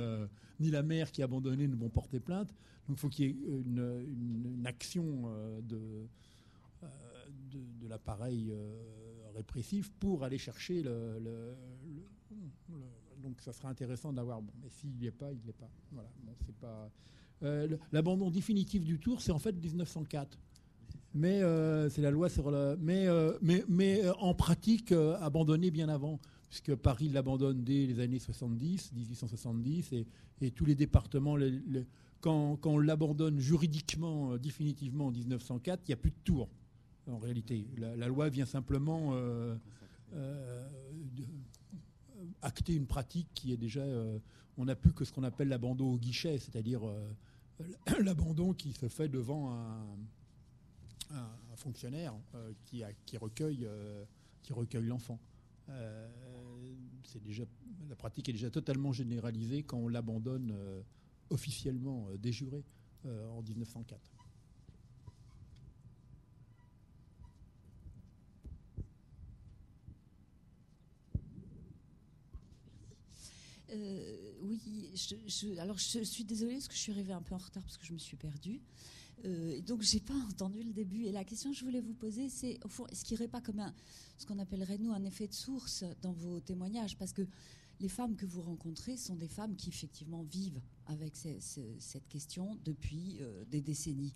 la 0.59 0.83
mère 0.83 1.11
qui 1.11 1.21
est 1.21 1.23
abandonnée 1.23 1.67
ne 1.67 1.75
vont 1.75 1.89
porter 1.89 2.19
plainte. 2.19 2.49
Donc 2.87 2.97
il 2.97 2.99
faut 2.99 3.09
qu'il 3.09 3.25
y 3.25 3.29
ait 3.29 3.35
une, 3.65 4.63
action 4.65 5.31
de 5.61 6.07
l'appareil 7.87 8.53
répressif 9.35 9.91
pour 9.99 10.23
aller 10.23 10.37
chercher 10.37 10.83
le, 10.83 11.55
donc 13.21 13.39
ça 13.41 13.53
sera 13.53 13.69
intéressant 13.69 14.13
d'avoir. 14.13 14.41
Bon, 14.41 14.53
mais 14.61 14.69
s'il 14.69 14.91
n'y 14.91 15.07
est 15.07 15.11
pas, 15.11 15.31
il 15.31 15.39
n'y 15.39 15.49
est 15.49 15.53
pas. 15.53 15.69
Voilà. 15.91 16.09
Bon, 16.23 16.33
c'est 16.45 16.55
pas. 16.55 16.91
Euh, 17.43 17.77
l'abandon 17.91 18.29
définitif 18.29 18.83
du 18.85 18.99
tour, 18.99 19.21
c'est 19.21 19.31
en 19.31 19.39
fait 19.39 19.53
1904. 19.53 20.37
Mais 21.13 21.39
c'est 21.89 22.01
la 22.01 22.11
loi 22.11 22.29
sur 22.29 22.51
le. 22.51 22.77
Mais, 22.79 23.07
mais, 23.41 23.63
mais 23.69 24.09
en 24.19 24.33
pratique, 24.33 24.91
abandonné 24.91 25.71
bien 25.71 25.87
avant, 25.87 26.19
puisque 26.49 26.75
Paris 26.75 27.07
l'abandonne 27.07 27.63
dès 27.63 27.85
les 27.85 27.99
années 28.01 28.19
70, 28.19 28.91
1870, 28.93 29.93
et, 29.93 30.07
et 30.41 30.51
tous 30.51 30.65
les 30.65 30.75
départements. 30.75 31.37
quand, 32.19 32.57
quand, 32.57 32.71
on 32.71 32.79
l'abandonne 32.79 33.39
juridiquement, 33.39 34.35
définitivement 34.37 35.07
en 35.07 35.11
1904, 35.11 35.83
il 35.85 35.91
n'y 35.91 35.93
a 35.93 35.97
plus 35.97 36.11
de 36.11 36.19
tour. 36.25 36.49
En 37.07 37.19
réalité, 37.19 37.67
la, 37.77 38.07
loi 38.07 38.29
vient 38.29 38.45
simplement 38.45 39.13
acter 42.41 42.73
une 42.73 42.87
pratique 42.87 43.27
qui 43.33 43.51
est 43.51 43.57
déjà. 43.57 43.81
Euh, 43.81 44.19
on 44.57 44.65
n'a 44.65 44.75
plus 44.75 44.93
que 44.93 45.03
ce 45.03 45.11
qu'on 45.11 45.23
appelle 45.23 45.49
l'abandon 45.49 45.93
au 45.93 45.97
guichet, 45.97 46.37
c'est-à-dire 46.37 46.81
euh, 46.87 47.13
l'abandon 48.03 48.53
qui 48.53 48.71
se 48.73 48.87
fait 48.87 49.09
devant 49.09 49.51
un, 49.53 49.97
fonctionnaire 51.55 52.13
euh, 52.35 52.51
qui, 52.65 53.17
recueille, 53.17 53.67
l'enfant. 54.81 55.19
c'est 57.03 57.23
déjà, 57.23 57.43
la 57.89 57.95
pratique 57.95 58.29
est 58.29 58.33
déjà 58.33 58.51
totalement 58.51 58.91
généralisée 58.91 59.63
quand 59.63 59.77
on 59.77 59.87
l'abandonne 59.87 60.53
officiellement 61.29 62.07
déjuré 62.19 62.63
en 63.05 63.41
1904. 63.41 64.14
Euh, 73.71 74.31
oui, 74.41 74.91
alors 75.59 75.77
je 75.77 76.03
suis 76.03 76.23
désolée 76.23 76.53
parce 76.53 76.67
que 76.67 76.75
je 76.75 76.79
suis 76.79 76.91
arrivée 76.91 77.13
un 77.13 77.21
peu 77.21 77.35
en 77.35 77.39
retard 77.39 77.63
parce 77.63 77.77
que 77.77 77.85
je 77.85 77.93
me 77.93 77.97
suis 77.97 78.17
perdue. 78.17 78.61
Euh, 79.23 79.61
donc 79.61 79.81
j'ai 79.81 79.99
pas 79.99 80.13
entendu 80.29 80.61
le 80.63 80.73
début. 80.73 81.03
Et 81.03 81.11
la 81.11 81.23
question 81.23 81.51
que 81.51 81.57
je 81.57 81.63
voulais 81.63 81.81
vous 81.81 81.93
poser, 81.93 82.29
c'est 82.29 82.59
au 82.63 82.69
fond, 82.69 82.85
est-ce 82.87 83.03
qu'il 83.03 83.15
n'y 83.15 83.21
aurait 83.21 83.31
pas 83.31 83.41
comme 83.41 83.63
ce 84.17 84.25
qu'on 84.25 84.39
appellerait 84.39 84.77
nous 84.77 84.91
un 84.91 85.03
effet 85.03 85.27
de 85.27 85.33
source 85.33 85.83
dans 86.01 86.13
vos 86.13 86.39
témoignages? 86.39 86.97
Parce 86.97 87.13
que 87.13 87.27
les 87.79 87.89
femmes 87.89 88.15
que 88.15 88.25
vous 88.25 88.41
rencontrez 88.41 88.97
sont 88.97 89.15
des 89.15 89.27
femmes 89.27 89.55
qui 89.55 89.69
effectivement 89.69 90.23
vivent 90.23 90.61
avec 90.85 91.15
cette 91.17 92.07
question 92.07 92.57
depuis 92.63 93.17
euh, 93.19 93.43
des 93.45 93.61
décennies. 93.61 94.13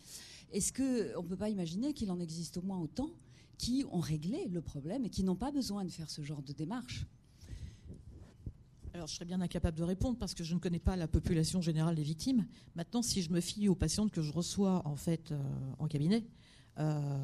Est-ce 0.52 0.72
qu'on 0.72 1.24
ne 1.24 1.28
peut 1.28 1.38
pas 1.38 1.50
imaginer 1.50 1.93
qu'il 1.93 2.12
en 2.12 2.20
existe 2.20 2.58
au 2.58 2.62
moins 2.62 2.80
autant 2.80 3.10
qui 3.58 3.84
ont 3.91 4.00
réglé 4.00 4.47
le 4.47 4.62
problème 4.62 5.06
et 5.06 5.10
qui 5.10 5.24
n'ont 5.24 5.36
pas 5.36 5.52
besoin 5.52 5.84
de 5.84 5.89
faire 5.89 6.10
ce 6.10 6.22
genre 6.22 6.41
de 6.41 6.54
démarche? 6.54 7.06
Alors, 9.00 9.08
je 9.08 9.14
serais 9.14 9.24
bien 9.24 9.39
incapable 9.39 9.78
de 9.78 9.84
répondre 9.84 10.18
parce 10.18 10.34
que 10.34 10.43
je 10.43 10.54
ne 10.54 10.60
connais 10.60 10.80
pas 10.80 10.97
la 10.97 11.08
population 11.08 11.62
générale 11.62 11.95
des 11.95 12.04
victimes. 12.04 12.45
Maintenant, 12.76 13.02
si 13.02 13.22
je 13.22 13.32
me 13.32 13.39
fie 13.39 13.70
aux 13.70 13.76
patientes 13.76 14.12
que 14.12 14.22
je 14.22 14.34
reçois 14.34 14.82
en 14.84 14.97
fait 14.97 15.32
euh, 15.32 15.38
en 15.80 15.88
cabinet, 15.88 16.26
euh, 16.80 17.18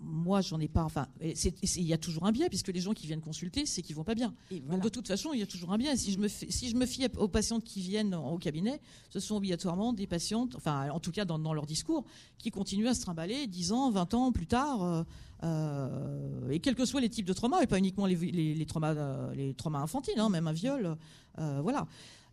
moi, 0.00 0.40
j'en 0.40 0.60
ai 0.60 0.68
pas. 0.68 0.84
Enfin, 0.84 1.08
il 1.20 1.82
y 1.82 1.92
a 1.92 1.98
toujours 1.98 2.26
un 2.26 2.32
biais 2.32 2.48
puisque 2.48 2.68
les 2.68 2.80
gens 2.80 2.92
qui 2.92 3.06
viennent 3.06 3.20
consulter, 3.20 3.66
c'est 3.66 3.82
qu'ils 3.82 3.96
vont 3.96 4.04
pas 4.04 4.14
bien. 4.14 4.34
Donc, 4.68 4.82
de 4.82 4.88
toute 4.88 5.08
façon, 5.08 5.30
il 5.32 5.40
y 5.40 5.42
a 5.42 5.46
toujours 5.46 5.72
un 5.72 5.78
biais. 5.78 5.96
Si 5.96 6.12
je 6.12 6.18
me, 6.18 6.28
si 6.28 6.68
je 6.68 6.76
me 6.76 6.86
fie 6.86 7.06
aux 7.16 7.28
patientes 7.28 7.64
qui 7.64 7.80
viennent 7.80 8.14
au 8.14 8.38
cabinet, 8.38 8.80
ce 9.10 9.20
sont 9.20 9.36
obligatoirement 9.36 9.92
des 9.92 10.06
patientes, 10.06 10.54
enfin, 10.56 10.90
en 10.90 11.00
tout 11.00 11.12
cas 11.12 11.24
dans, 11.24 11.52
leur 11.52 11.66
discours, 11.66 12.04
qui 12.38 12.50
continuent 12.50 12.88
à 12.88 12.94
se 12.94 13.02
trimballer 13.02 13.46
10 13.46 13.72
ans, 13.72 13.90
20 13.90 14.14
ans 14.14 14.32
plus 14.32 14.46
tard. 14.46 14.82
Euh, 14.82 15.02
euh, 15.44 16.50
et 16.50 16.58
quels 16.60 16.74
que 16.74 16.84
soient 16.84 17.00
les 17.00 17.10
types 17.10 17.26
de 17.26 17.32
traumas, 17.32 17.60
et 17.62 17.66
pas 17.66 17.78
uniquement 17.78 18.06
les, 18.06 18.66
traumas, 18.66 18.94
euh, 18.94 19.34
les 19.34 19.54
traumas 19.54 19.80
infantiles, 19.80 20.18
hein, 20.18 20.28
même 20.28 20.46
un 20.46 20.52
viol, 20.52 20.96
voilà. 21.36 21.86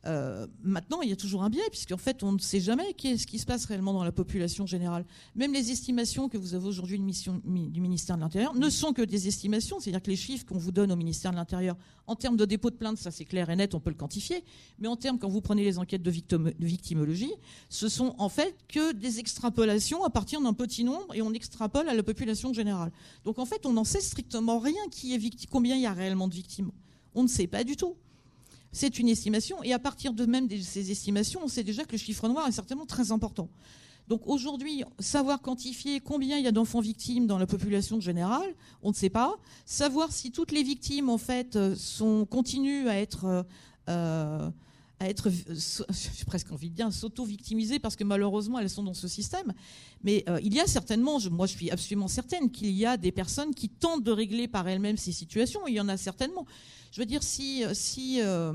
Euh, 0.08 0.46
maintenant, 0.64 1.02
il 1.02 1.10
y 1.10 1.12
a 1.12 1.16
toujours 1.16 1.44
un 1.44 1.50
biais, 1.50 1.68
puisqu'en 1.72 1.98
fait, 1.98 2.22
on 2.24 2.34
ne 2.34 2.40
sait 2.40 2.60
jamais 2.60 2.96
ce 3.00 3.26
qui 3.26 3.40
se 3.40 3.46
passe 3.46 3.66
réellement 3.66 3.94
dans 3.94 4.04
la 4.04 4.12
population 4.12 4.66
générale. 4.66 5.06
Même 5.36 5.54
les 5.54 5.72
estimations 5.72 6.30
que 6.30 6.38
vous 6.38 6.54
avez 6.54 6.68
aujourd'hui 6.68 7.00
du 7.00 7.82
ministère 7.82 8.16
de 8.16 8.22
l'Intérieur 8.22 8.54
ne 8.54 8.70
sont 8.70 8.94
que 8.94 9.02
des 9.02 9.28
estimations, 9.28 9.80
c'est-à-dire 9.80 10.04
que 10.04 10.12
les 10.12 10.16
chiffres 10.16 10.46
qu'on 10.46 10.58
vous 10.58 10.72
donne 10.72 10.92
au 10.92 10.96
ministère 10.96 11.32
de 11.32 11.38
l'Intérieur, 11.38 11.76
en 12.08 12.16
termes 12.16 12.38
de 12.38 12.46
dépôt 12.46 12.70
de 12.70 12.76
plainte, 12.76 12.98
ça 12.98 13.10
c'est 13.10 13.26
clair 13.26 13.50
et 13.50 13.56
net, 13.56 13.74
on 13.74 13.80
peut 13.80 13.90
le 13.90 13.96
quantifier, 13.96 14.44
mais 14.78 14.88
en 14.88 14.96
termes, 14.96 15.18
quand 15.18 15.30
vous 15.30 15.42
prenez 15.42 15.64
les 15.64 15.80
enquêtes 15.80 16.04
de, 16.04 16.12
de 16.12 16.54
victimologie, 16.60 17.34
ce 17.70 17.90
sont 17.90 18.14
en 18.20 18.30
fait 18.30 18.56
que 18.68 18.94
des 18.94 19.20
extrapolations 19.20 20.04
à 20.04 20.12
partir 20.12 20.40
d'un 20.40 20.54
petit 20.54 20.84
nombre, 20.84 21.16
et 21.16 21.22
on 21.24 21.34
extrapole 21.34 21.90
à 21.90 21.96
la 21.96 22.04
population 22.04 22.54
générale. 22.54 22.92
Donc 23.24 23.40
en 23.40 23.46
fait, 23.46 23.66
on 23.66 23.74
n'en 23.74 23.84
sait 23.84 24.02
strictement 24.02 24.60
rien 24.60 24.82
qui 24.92 25.14
est 25.16 25.46
combien 25.50 25.76
il 25.76 25.82
y 25.82 25.88
a 25.88 25.94
réellement 25.94 26.28
de 26.28 26.36
victimes. 26.36 26.72
On 27.16 27.24
ne 27.24 27.28
sait 27.28 27.48
pas 27.48 27.64
du 27.64 27.76
tout. 27.76 27.96
C'est 28.76 29.00
une 29.00 29.08
estimation, 29.08 29.64
et 29.64 29.72
à 29.72 29.80
partir 29.80 30.12
de 30.12 30.26
même 30.26 30.50
de 30.50 30.58
ces 30.60 30.92
estimations, 30.92 31.40
on 31.42 31.48
sait 31.48 31.64
déjà 31.64 31.86
que 31.86 31.94
le 31.94 31.98
chiffre 31.98 32.28
noir 32.28 32.46
est 32.46 32.52
certainement 32.52 32.86
très 32.86 33.14
important. 33.14 33.48
Donc 34.10 34.28
aujourd'hui, 34.28 34.84
savoir 35.00 35.42
quantifier 35.42 36.02
combien 36.02 36.38
il 36.38 36.44
y 36.44 36.48
a 36.48 36.52
d'enfants 36.52 36.82
victimes 36.82 37.26
dans 37.26 37.38
la 37.38 37.48
population 37.48 38.02
générale, 38.02 38.54
on 38.84 38.90
ne 38.90 38.94
sait 38.94 39.10
pas. 39.10 39.38
Savoir 39.66 40.12
si 40.12 40.30
toutes 40.34 40.52
les 40.52 40.62
victimes 40.62 41.10
en 41.10 41.18
fait 41.18 41.56
euh, 41.56 41.74
sont 41.74 42.26
continuent 42.26 42.90
à 42.90 42.98
être 42.98 43.24
euh, 43.24 43.44
euh, 43.88 44.50
à 45.00 45.08
être, 45.08 45.30
j'ai 45.50 46.26
presque 46.26 46.52
envie 46.52 46.70
de 46.70 46.76
dire, 46.76 46.92
s'auto-victimiser 46.92 47.80
parce 47.80 47.96
que 47.96 48.04
malheureusement 48.04 48.60
elles 48.60 48.70
sont 48.70 48.84
dans 48.84 48.94
ce 48.94 49.08
système. 49.08 49.54
Mais 50.04 50.26
il 50.44 50.54
y 50.54 50.60
a 50.60 50.68
certainement, 50.68 51.18
moi 51.32 51.48
je 51.48 51.54
suis 51.54 51.72
absolument 51.72 52.10
certaine 52.10 52.52
qu'il 52.52 52.72
y 52.72 52.86
a 52.86 52.98
des 52.98 53.14
personnes 53.14 53.56
qui 53.56 53.70
tentent 53.70 54.04
de 54.04 54.12
régler 54.12 54.50
par 54.50 54.68
elles-mêmes 54.68 54.98
ces 54.98 55.14
situations. 55.14 55.62
Il 55.68 55.76
y 55.76 55.82
en 55.82 55.88
a 55.88 55.98
certainement. 55.98 56.46
Je 56.96 57.02
veux 57.02 57.06
dire, 57.06 57.24
si, 57.24 57.62
si 57.74 58.22
euh, 58.22 58.54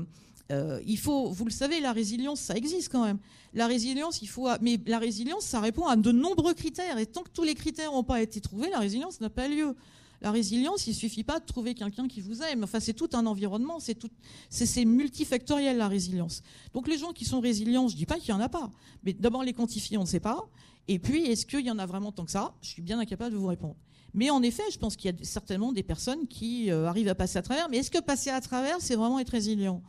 euh, 0.51 0.81
il 0.87 0.97
faut, 0.97 1.29
vous 1.29 1.45
le 1.45 1.51
savez, 1.51 1.79
la 1.79 1.93
résilience, 1.93 2.39
ça 2.39 2.55
existe 2.55 2.91
quand 2.91 3.05
même. 3.05 3.19
La 3.53 3.67
résilience, 3.67 4.23
il 4.23 4.29
faut, 4.29 4.47
mais 4.61 4.79
la 4.87 4.97
résilience, 4.97 5.43
ça 5.43 5.59
répond 5.59 5.85
à 5.85 5.95
de 5.95 6.11
nombreux 6.11 6.55
critères. 6.55 6.97
Et 6.97 7.05
tant 7.05 7.21
que 7.21 7.29
tous 7.29 7.43
les 7.43 7.53
critères 7.53 7.91
n'ont 7.91 8.03
pas 8.03 8.19
été 8.19 8.41
trouvés, 8.41 8.71
la 8.71 8.79
résilience 8.79 9.21
n'a 9.21 9.29
pas 9.29 9.47
lieu. 9.47 9.75
La 10.21 10.31
résilience, 10.31 10.87
il 10.87 10.95
suffit 10.95 11.23
pas 11.23 11.39
de 11.39 11.45
trouver 11.45 11.75
quelqu'un 11.75 12.07
qui 12.07 12.19
vous 12.19 12.41
aime. 12.41 12.63
Enfin, 12.63 12.79
c'est 12.79 12.95
tout 12.95 13.09
un 13.13 13.27
environnement, 13.27 13.79
c'est 13.79 13.93
tout, 13.93 14.09
c'est 14.49 14.85
multifactoriel 14.85 15.77
la 15.77 15.87
résilience. 15.87 16.41
Donc 16.73 16.87
les 16.87 16.97
gens 16.97 17.13
qui 17.13 17.25
sont 17.25 17.41
résilients, 17.41 17.89
je 17.89 17.95
dis 17.95 18.07
pas 18.07 18.17
qu'il 18.17 18.29
y 18.29 18.33
en 18.33 18.39
a 18.39 18.49
pas, 18.49 18.71
mais 19.03 19.13
d'abord 19.13 19.43
les 19.43 19.53
quantifier, 19.53 19.99
on 19.99 20.01
ne 20.01 20.07
sait 20.07 20.19
pas. 20.19 20.49
Et 20.87 20.97
puis, 20.97 21.27
est-ce 21.27 21.45
qu'il 21.45 21.63
y 21.63 21.69
en 21.69 21.77
a 21.77 21.85
vraiment 21.85 22.11
tant 22.11 22.25
que 22.25 22.31
ça? 22.31 22.55
Je 22.63 22.69
suis 22.69 22.81
bien 22.81 22.97
incapable 22.97 23.33
de 23.33 23.37
vous 23.37 23.45
répondre. 23.45 23.75
Mais 24.13 24.29
en 24.29 24.41
effet, 24.41 24.63
je 24.71 24.77
pense 24.77 24.95
qu'il 24.95 25.11
y 25.11 25.13
a 25.13 25.17
certainement 25.23 25.71
des 25.71 25.83
personnes 25.83 26.27
qui 26.27 26.69
euh, 26.69 26.87
arrivent 26.87 27.07
à 27.07 27.15
passer 27.15 27.37
à 27.37 27.41
travers. 27.41 27.69
Mais 27.69 27.77
est-ce 27.77 27.91
que 27.91 28.01
passer 28.01 28.29
à 28.29 28.41
travers, 28.41 28.77
c'est 28.79 28.95
vraiment 28.95 29.19
être 29.19 29.29
résilient? 29.29 29.81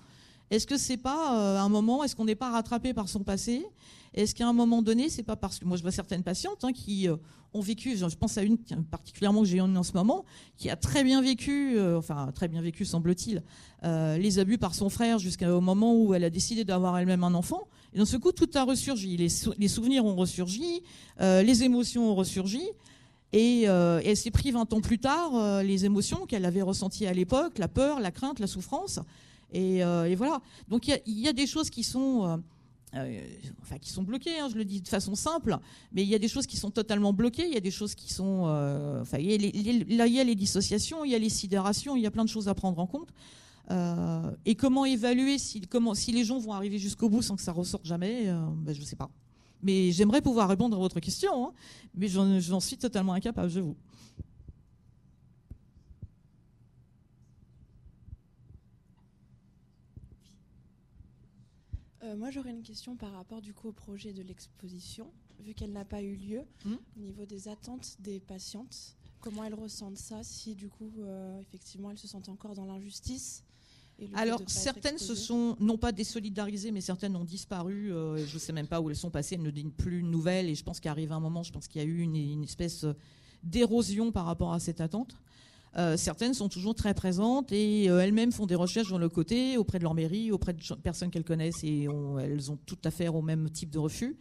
Est-ce 0.51 0.67
que 0.67 0.77
c'est 0.77 0.97
pas 0.99 1.39
euh, 1.39 1.59
un 1.59 1.69
moment, 1.69 2.05
est-ce 2.05 2.15
qu'on 2.15 2.27
n'est 2.27 2.35
pas 2.35 2.51
rattrapé 2.51 2.93
par 2.93 3.09
son 3.09 3.21
passé? 3.21 3.67
Est-ce 4.15 4.35
qu'à 4.35 4.47
un 4.47 4.53
moment 4.53 4.83
donné, 4.83 5.09
c'est 5.09 5.23
pas 5.23 5.37
parce 5.37 5.59
que 5.59 5.65
moi 5.65 5.79
je 5.79 5.83
vois 5.83 5.91
certaines 5.91 6.23
patientes 6.23 6.63
hein, 6.65 6.73
qui 6.73 7.09
euh, 7.09 7.17
ont 7.55 7.63
vécu, 7.63 7.97
je 7.97 8.05
pense 8.17 8.37
à 8.37 8.43
une 8.43 8.59
particulièrement 8.59 9.41
que 9.41 9.49
j'ai 9.49 9.63
en, 9.63 9.83
ce 9.83 9.93
moment, 9.95 10.25
qui 10.59 10.69
a 10.69 10.77
très 10.77 11.03
bien 11.05 11.23
vécu, 11.23 11.79
enfin 11.97 12.31
très 12.35 12.49
bien 12.49 12.61
vécu 12.63 12.85
semble-t-il, 12.85 13.43
les 13.83 14.39
abus 14.39 14.57
par 14.57 14.75
son 14.75 14.89
frère 14.89 15.19
jusqu'au 15.19 15.61
moment 15.61 15.95
où 15.95 16.15
elle 16.15 16.25
a 16.25 16.31
décidé 16.31 16.65
d'avoir 16.65 16.99
elle-même 16.99 17.25
un 17.25 17.35
enfant. 17.35 17.69
Et 17.93 17.99
dans 17.99 18.07
ce 18.07 18.17
coup, 18.17 18.33
tout 18.33 18.49
a 18.55 18.65
ressurgi. 18.65 19.19
Les, 19.19 19.29
les 19.59 19.69
souvenirs 19.69 20.07
ont 20.07 20.17
ressurgi, 20.17 20.83
les 21.21 21.63
émotions 21.63 22.11
ont 22.11 22.15
ressurgi. 22.15 22.63
Et, 23.33 23.65
euh, 23.67 24.01
elle 24.05 24.17
s'est 24.17 24.31
pris 24.31 24.51
20 24.51 24.73
ans 24.73 24.81
plus 24.81 24.99
tard 24.99 25.35
euh, 25.35 25.63
les 25.63 25.85
émotions 25.85 26.27
qu'elle 26.27 26.45
avait 26.45 26.63
ressenties 26.63 27.07
à 27.07 27.15
l'époque, 27.15 27.59
la 27.59 27.69
peur, 27.69 28.01
la 28.01 28.11
crainte, 28.11 28.39
la 28.39 28.47
souffrance. 28.47 29.01
Et, 29.53 29.83
euh, 29.83 30.15
voilà. 30.17 30.41
Donc 30.69 30.89
il 30.89 31.19
y, 31.19 31.29
a 31.29 31.33
des 31.33 31.47
choses 31.47 31.71
qui 31.71 31.83
sont, 31.83 32.43
enfin, 32.93 33.79
qui 33.81 33.91
sont 33.91 34.03
bloquées, 34.03 34.39
hein, 34.39 34.49
je 34.51 34.57
le 34.57 34.65
dis 34.65 34.83
de 34.83 34.89
façon 34.89 35.15
simple, 35.15 35.59
mais 35.93 36.03
il 36.03 36.09
y 36.09 36.15
a 36.15 36.19
des 36.19 36.29
choses 36.29 36.47
qui 36.47 36.57
sont 36.57 36.71
totalement 36.71 37.13
bloquées, 37.13 37.47
il 37.47 37.55
y 37.55 37.57
a 37.57 37.61
des 37.61 37.71
choses 37.71 37.95
qui 37.95 38.13
sont... 38.13 38.45
enfin, 39.01 39.19
là, 39.19 40.07
il 40.07 40.13
y 40.13 40.21
a 40.21 40.25
les 40.25 40.35
dissociations, 40.35 41.05
il 41.05 41.11
y 41.11 41.15
a 41.15 41.19
les 41.19 41.31
sidérations, 41.31 41.97
il 41.97 42.03
y 42.03 42.07
a 42.07 42.11
plein 42.11 42.25
de 42.25 42.31
choses 42.31 42.49
à 42.49 42.55
prendre 42.55 42.79
en 42.79 42.87
compte. 42.87 43.09
et 44.45 44.55
comment 44.55 44.85
évaluer 44.85 45.39
si 45.39 45.61
les 46.13 46.25
gens 46.25 46.39
vont 46.39 46.53
arriver 46.53 46.79
jusqu'au 46.79 47.09
bout 47.09 47.23
sans 47.23 47.37
que 47.37 47.43
ça 47.43 47.53
ressorte 47.53 47.87
jamais, 47.87 48.27
ben, 48.27 48.75
je 48.75 48.81
ne 48.81 48.87
sais 48.87 48.97
pas. 48.97 49.11
Mais 49.63 49.93
j'aimerais 49.93 50.21
pouvoir 50.21 50.49
répondre 50.49 50.77
à 50.77 50.81
votre 50.81 51.01
question, 51.01 51.49
hein. 51.49 51.53
mais 51.95 52.09
j'en 52.09 52.61
suis 52.61 52.77
totalement 52.77 53.13
incapable, 53.13 53.49
je 53.49 53.61
vous. 53.61 53.77
Euh, 62.03 62.17
moi, 62.17 62.31
j'aurais 62.31 62.51
une 62.51 62.63
question 62.63 62.97
par 62.97 63.13
rapport 63.13 63.41
du 63.41 63.55
coup 63.55 63.69
au 63.69 63.73
projet 63.73 64.13
de 64.13 64.23
l'exposition, 64.23 65.13
vu 65.39 65.55
qu'elle 65.55 65.73
n'a 65.73 65.85
pas 65.85 66.03
eu 66.03 66.17
lieu, 66.17 66.43
hmm 66.65 66.75
au 66.97 67.01
niveau 67.01 67.25
des 67.25 67.49
attentes 67.49 67.97
des 68.01 68.21
patientes. 68.21 68.97
Comment 69.21 69.45
elles 69.45 69.55
ressentent 69.55 69.99
ça, 69.99 70.25
si 70.25 70.55
du 70.57 70.69
coup, 70.69 70.93
euh, 70.99 71.41
effectivement, 71.41 71.93
elles 71.93 71.99
se 71.99 72.09
sentent 72.09 72.29
encore 72.29 72.55
dans 72.55 72.67
l'injustice? 72.67 73.45
Alors, 74.15 74.41
certaines 74.47 74.99
se 74.99 75.15
sont, 75.15 75.57
non 75.61 75.79
pas 75.79 75.93
désolidarisées, 75.93 76.71
mais 76.71 76.81
certaines 76.81 77.17
ont 77.17 77.25
disparu. 77.25 77.93
Euh, 77.93 78.25
je 78.27 78.35
ne 78.35 78.39
sais 78.39 78.53
même 78.53 78.67
pas 78.67 78.81
où 78.81 78.91
elles 78.91 78.97
sont 78.97 79.11
passées, 79.11 79.35
elles 79.37 79.43
ne 79.43 79.51
disent 79.51 79.73
plus 79.77 80.03
de 80.03 80.07
nouvelles. 80.07 80.49
Et 80.49 80.55
je 80.55 80.65
pense 80.65 80.81
qu'arrive 80.81 81.13
un 81.13 81.21
moment, 81.21 81.43
je 81.43 81.53
pense 81.53 81.69
qu'il 81.69 81.81
y 81.81 81.85
a 81.85 81.89
eu 81.89 82.01
une, 82.01 82.43
espèce 82.45 82.87
d'érosion 83.43 84.13
par 84.13 84.27
rapport 84.27 84.53
à 84.53 84.61
cette 84.61 84.81
attente. 84.81 85.15
Euh, 85.79 85.97
certaines 85.97 86.35
sont 86.35 86.51
toujours 86.51 86.75
très 86.75 86.93
présentes 86.93 87.51
et 87.51 87.89
euh, 87.89 88.01
elles-mêmes 88.01 88.31
font 88.31 88.45
des 88.45 88.55
recherches 88.55 88.91
dans 88.91 88.99
le 88.99 89.09
côté, 89.09 89.57
auprès 89.57 89.79
de 89.79 89.85
leur 89.85 89.95
mairie, 89.95 90.31
auprès 90.31 90.53
de 90.53 90.75
personnes 90.83 91.11
qu'elles 91.11 91.25
connaissent 91.25 91.65
et 91.65 91.89
elles 92.21 92.51
ont 92.51 92.59
tout 92.67 92.79
affaire 92.85 93.15
au 93.15 93.23
même 93.23 93.49
type 93.51 93.71
de 93.71 93.79
refus. 93.79 94.17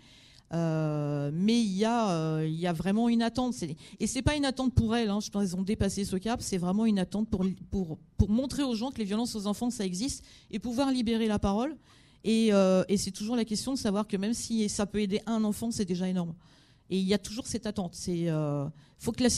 Euh, 0.54 1.32
mais 1.34 1.62
il 1.62 1.78
y, 1.78 1.86
a, 1.86 2.44
il 2.44 2.60
y 2.60 2.68
a 2.68 2.74
vraiment 2.74 3.08
une 3.08 3.22
attente. 3.22 3.56
Et 4.00 4.08
c'est 4.08 4.22
pas 4.22 4.36
une 4.36 4.46
attente 4.46 4.74
pour 4.74 4.96
elles, 4.96 5.10
hein, 5.10 5.20
je 5.20 5.30
pense 5.30 5.44
qu'elles 5.44 5.56
ont 5.56 5.64
dépassé 5.64 6.04
ce 6.04 6.18
cap, 6.18 6.42
c'est 6.42 6.58
vraiment 6.58 6.86
une 6.86 7.00
attente 7.00 7.30
pour, 7.30 7.46
pour, 7.70 7.98
pour 8.18 8.30
montrer 8.30 8.64
aux 8.64 8.76
gens 8.76 8.92
que 8.92 8.98
les 8.98 9.06
violences 9.06 9.36
aux 9.36 9.48
enfants, 9.48 9.70
ça 9.70 9.86
existe 9.86 10.26
et 10.50 10.60
pouvoir 10.60 10.92
libérer 10.92 11.28
la 11.28 11.40
parole. 11.40 11.78
Et, 12.24 12.50
et 12.88 12.98
c'est 12.98 13.12
toujours 13.12 13.36
la 13.36 13.46
question 13.46 13.74
de 13.74 13.80
savoir 13.80 14.08
que 14.08 14.18
même 14.18 14.34
si 14.34 14.70
ça 14.70 14.86
peut 14.86 15.00
aider 15.00 15.22
un 15.26 15.44
enfant, 15.44 15.72
c'est 15.72 15.86
déjà 15.86 16.08
énorme. 16.08 16.36
Et 16.92 17.00
il 17.00 17.08
y 17.08 17.14
a 17.14 17.18
toujours 17.18 17.48
cette 17.48 17.66
attente. 17.66 17.98
Euh, 18.10 18.70
faut 19.00 19.14
que 19.14 19.24
la, 19.24 19.30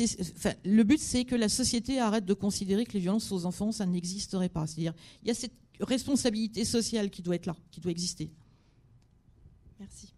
le 0.66 0.84
but, 0.84 1.00
c'est 1.00 1.24
que 1.24 1.36
la 1.36 1.50
société 1.50 2.00
arrête 2.00 2.26
de 2.26 2.34
considérer 2.34 2.84
que 2.84 2.94
les 2.94 3.00
violences 3.00 3.32
aux 3.32 3.46
enfants, 3.46 3.72
ça 3.72 3.86
n'existerait 3.86 4.50
pas. 4.50 4.66
C'est-à-dire, 4.66 4.96
il 5.22 5.28
y 5.28 5.32
a 5.32 5.36
cette 5.36 5.54
responsabilité 5.80 6.66
sociale 6.66 7.12
qui 7.12 7.22
doit 7.22 7.36
être 7.36 7.46
là, 7.46 7.56
qui 7.70 7.80
doit 7.80 7.92
exister. 7.92 8.32
Merci. 9.80 10.13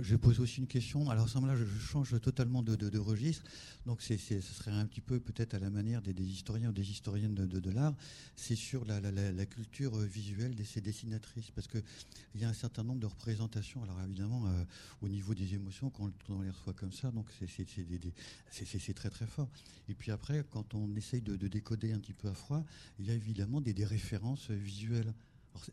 Je 0.00 0.16
pose 0.16 0.40
aussi 0.40 0.58
une 0.58 0.66
question. 0.66 1.10
Alors, 1.10 1.26
là, 1.46 1.56
je 1.56 1.64
change 1.80 2.20
totalement 2.20 2.62
de, 2.62 2.98
registre. 2.98 3.44
Donc, 3.86 4.02
ce 4.02 4.16
serait 4.16 4.70
un 4.70 4.86
petit 4.86 5.00
peu 5.00 5.20
peut-être 5.20 5.54
à 5.54 5.58
la 5.58 5.70
manière 5.70 6.02
des, 6.02 6.12
historiens 6.22 6.70
ou 6.70 6.72
des 6.72 6.90
historiennes 6.90 7.34
de, 7.34 7.70
l'art. 7.70 7.94
C'est 8.36 8.56
sur 8.56 8.84
la, 8.84 9.00
culture 9.46 9.98
visuelle 9.98 10.54
de 10.54 10.64
ces 10.64 10.80
dessinatrices. 10.80 11.50
Parce 11.50 11.66
qu'il 11.66 11.82
y 12.36 12.44
a 12.44 12.48
un 12.48 12.54
certain 12.54 12.84
nombre 12.84 13.00
de 13.00 13.06
représentations. 13.06 13.82
Alors, 13.82 14.00
évidemment, 14.02 14.46
euh, 14.46 14.64
au 15.02 15.08
niveau 15.08 15.34
des 15.34 15.54
émotions, 15.54 15.90
quand 15.90 16.10
on, 16.28 16.42
les 16.42 16.50
reçoit 16.50 16.74
comme 16.74 16.92
ça, 16.92 17.10
donc 17.10 17.26
c'est 17.38 18.94
très, 18.94 19.10
très 19.10 19.26
fort. 19.26 19.48
Et 19.88 19.94
puis 19.94 20.12
après, 20.12 20.44
quand 20.50 20.74
on 20.74 20.94
essaye 20.94 21.22
de, 21.22 21.36
décoder 21.48 21.92
un 21.92 21.98
petit 21.98 22.12
peu 22.12 22.28
à 22.28 22.34
froid, 22.34 22.64
il 22.98 23.06
y 23.06 23.10
a 23.10 23.14
évidemment 23.14 23.60
des 23.60 23.84
références 23.84 24.50
visuelles. 24.50 25.12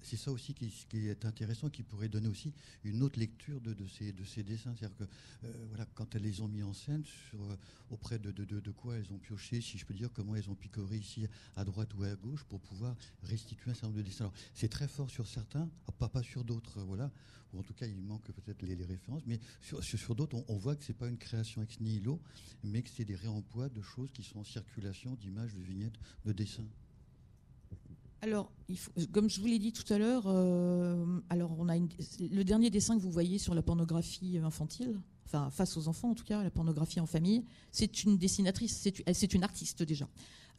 C'est 0.01 0.17
ça 0.17 0.31
aussi 0.31 0.53
qui, 0.53 0.71
est 1.07 1.25
intéressant, 1.25 1.69
qui 1.69 1.83
pourrait 1.83 2.09
donner 2.09 2.27
aussi 2.27 2.53
une 2.83 3.03
autre 3.03 3.19
lecture 3.19 3.61
de, 3.61 3.75
ces, 3.87 4.43
dessins. 4.43 4.73
Euh, 4.81 5.65
voilà, 5.69 5.85
quand 5.93 6.15
elles 6.15 6.23
les 6.23 6.41
ont 6.41 6.47
mis 6.47 6.63
en 6.63 6.73
scène, 6.73 7.03
euh, 7.35 7.55
auprès 7.89 8.19
de, 8.19 8.71
quoi 8.71 8.95
elles 8.97 9.11
ont 9.13 9.17
pioché, 9.17 9.61
si 9.61 9.77
je 9.77 9.85
peux 9.85 9.93
dire, 9.93 10.09
comment 10.13 10.35
elles 10.35 10.49
ont 10.49 10.55
picoré 10.55 10.97
ici 10.97 11.27
à 11.55 11.63
droite 11.63 11.93
ou 11.95 12.03
à 12.03 12.15
gauche 12.15 12.43
pour 12.45 12.59
pouvoir 12.59 12.95
restituer 13.23 13.71
un 13.71 13.73
certain 13.73 13.87
nombre 13.87 13.99
de 13.99 14.03
dessins. 14.03 14.31
c'est 14.53 14.69
très 14.69 14.87
fort 14.87 15.09
sur 15.09 15.27
certains, 15.27 15.69
pas, 15.99 16.09
pas 16.09 16.23
sur 16.23 16.43
d'autres, 16.43 16.81
voilà. 16.81 17.11
Ou 17.53 17.59
en 17.59 17.63
tout 17.63 17.73
cas, 17.73 17.85
il 17.85 18.01
manque 18.01 18.29
peut-être 18.31 18.61
les, 18.63 18.75
références, 18.83 19.23
mais 19.25 19.39
sur, 19.61 20.15
d'autres, 20.15 20.43
on, 20.47 20.57
voit 20.57 20.75
que 20.75 20.83
ce 20.83 20.91
n'est 20.91 20.97
pas 20.97 21.07
une 21.07 21.17
création 21.17 21.61
ex 21.61 21.79
nihilo, 21.79 22.19
mais 22.63 22.81
que 22.81 22.89
c'est 22.89 23.05
des 23.05 23.15
réemplois 23.15 23.69
de 23.69 23.81
choses 23.81 24.11
qui 24.11 24.23
sont 24.23 24.39
en 24.39 24.43
circulation, 24.43 25.15
d'images, 25.15 25.53
de 25.53 25.61
vignettes, 25.61 25.97
de 26.25 26.33
dessins. 26.33 26.67
Alors, 28.21 28.51
comme 29.11 29.29
je 29.29 29.39
vous 29.39 29.47
l'ai 29.47 29.59
dit 29.59 29.71
tout 29.71 29.91
à 29.93 29.97
l'heure, 29.97 30.23
euh, 30.25 31.19
alors 31.29 31.51
on 31.59 31.69
a 31.69 31.77
le 31.77 32.43
dernier 32.43 32.69
dessin 32.69 32.97
que 32.97 33.01
vous 33.01 33.11
voyez 33.11 33.37
sur 33.37 33.53
la 33.53 33.61
pornographie 33.61 34.39
infantile, 34.39 34.99
enfin 35.25 35.51
face 35.51 35.77
aux 35.77 35.87
enfants 35.87 36.09
en 36.11 36.15
tout 36.15 36.23
cas, 36.23 36.43
la 36.43 36.49
pornographie 36.49 36.99
en 36.99 37.05
famille, 37.05 37.43
c'est 37.71 38.03
une 38.03 38.17
dessinatrice, 38.17 38.89
c'est 39.13 39.33
une 39.33 39.43
artiste 39.43 39.83
déjà. 39.83 40.07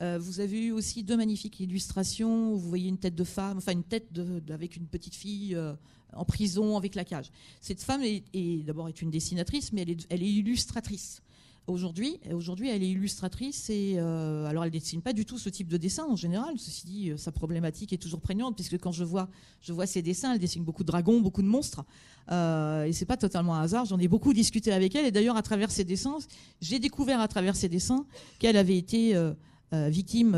Euh, 0.00 0.18
vous 0.20 0.38
avez 0.38 0.66
eu 0.66 0.70
aussi 0.70 1.02
deux 1.02 1.16
magnifiques 1.16 1.58
illustrations 1.58 2.52
où 2.52 2.58
vous 2.58 2.68
voyez 2.68 2.88
une 2.88 2.98
tête 2.98 3.16
de 3.16 3.24
femme, 3.24 3.58
enfin 3.58 3.72
une 3.72 3.82
tête 3.82 4.08
avec 4.50 4.76
une 4.76 4.86
petite 4.86 5.16
fille 5.16 5.56
euh, 5.56 5.74
en 6.12 6.24
prison 6.24 6.76
avec 6.76 6.94
la 6.94 7.04
cage. 7.04 7.32
Cette 7.60 7.82
femme 7.82 8.02
est, 8.04 8.62
d'abord 8.64 8.88
est 8.88 9.02
une 9.02 9.10
dessinatrice, 9.10 9.72
mais 9.72 9.82
elle 9.82 9.90
est, 9.90 10.06
elle 10.10 10.22
est 10.22 10.30
illustratrice. 10.30 11.22
Aujourd'hui, 11.68 12.18
aujourd'hui, 12.32 12.70
elle 12.70 12.82
est 12.82 12.88
illustratrice 12.88 13.68
et 13.68 13.96
euh, 13.98 14.46
alors 14.46 14.64
elle 14.64 14.70
dessine 14.70 15.02
pas 15.02 15.12
du 15.12 15.26
tout 15.26 15.36
ce 15.36 15.50
type 15.50 15.68
de 15.68 15.76
dessin 15.76 16.06
en 16.06 16.16
général. 16.16 16.54
Ceci 16.56 16.86
dit, 16.86 17.10
euh, 17.10 17.18
sa 17.18 17.30
problématique 17.30 17.92
est 17.92 17.98
toujours 17.98 18.22
prégnante 18.22 18.54
puisque 18.56 18.78
quand 18.78 18.90
je 18.90 19.04
vois, 19.04 19.28
je 19.60 19.74
vois 19.74 19.84
ses 19.84 20.00
dessins, 20.00 20.32
elle 20.32 20.38
dessine 20.38 20.64
beaucoup 20.64 20.82
de 20.82 20.86
dragons, 20.86 21.20
beaucoup 21.20 21.42
de 21.42 21.46
monstres 21.46 21.84
euh, 22.30 22.84
et 22.84 22.94
c'est 22.94 23.04
pas 23.04 23.18
totalement 23.18 23.54
un 23.54 23.60
hasard. 23.60 23.84
J'en 23.84 23.98
ai 23.98 24.08
beaucoup 24.08 24.32
discuté 24.32 24.72
avec 24.72 24.94
elle 24.94 25.04
et 25.04 25.10
d'ailleurs 25.10 25.36
à 25.36 25.42
travers 25.42 25.70
ses 25.70 25.84
dessins, 25.84 26.16
j'ai 26.62 26.78
découvert 26.78 27.20
à 27.20 27.28
travers 27.28 27.54
ses 27.54 27.68
dessins 27.68 28.06
qu'elle 28.38 28.56
avait 28.56 28.78
été 28.78 29.14
euh, 29.14 29.34
victime 29.72 30.32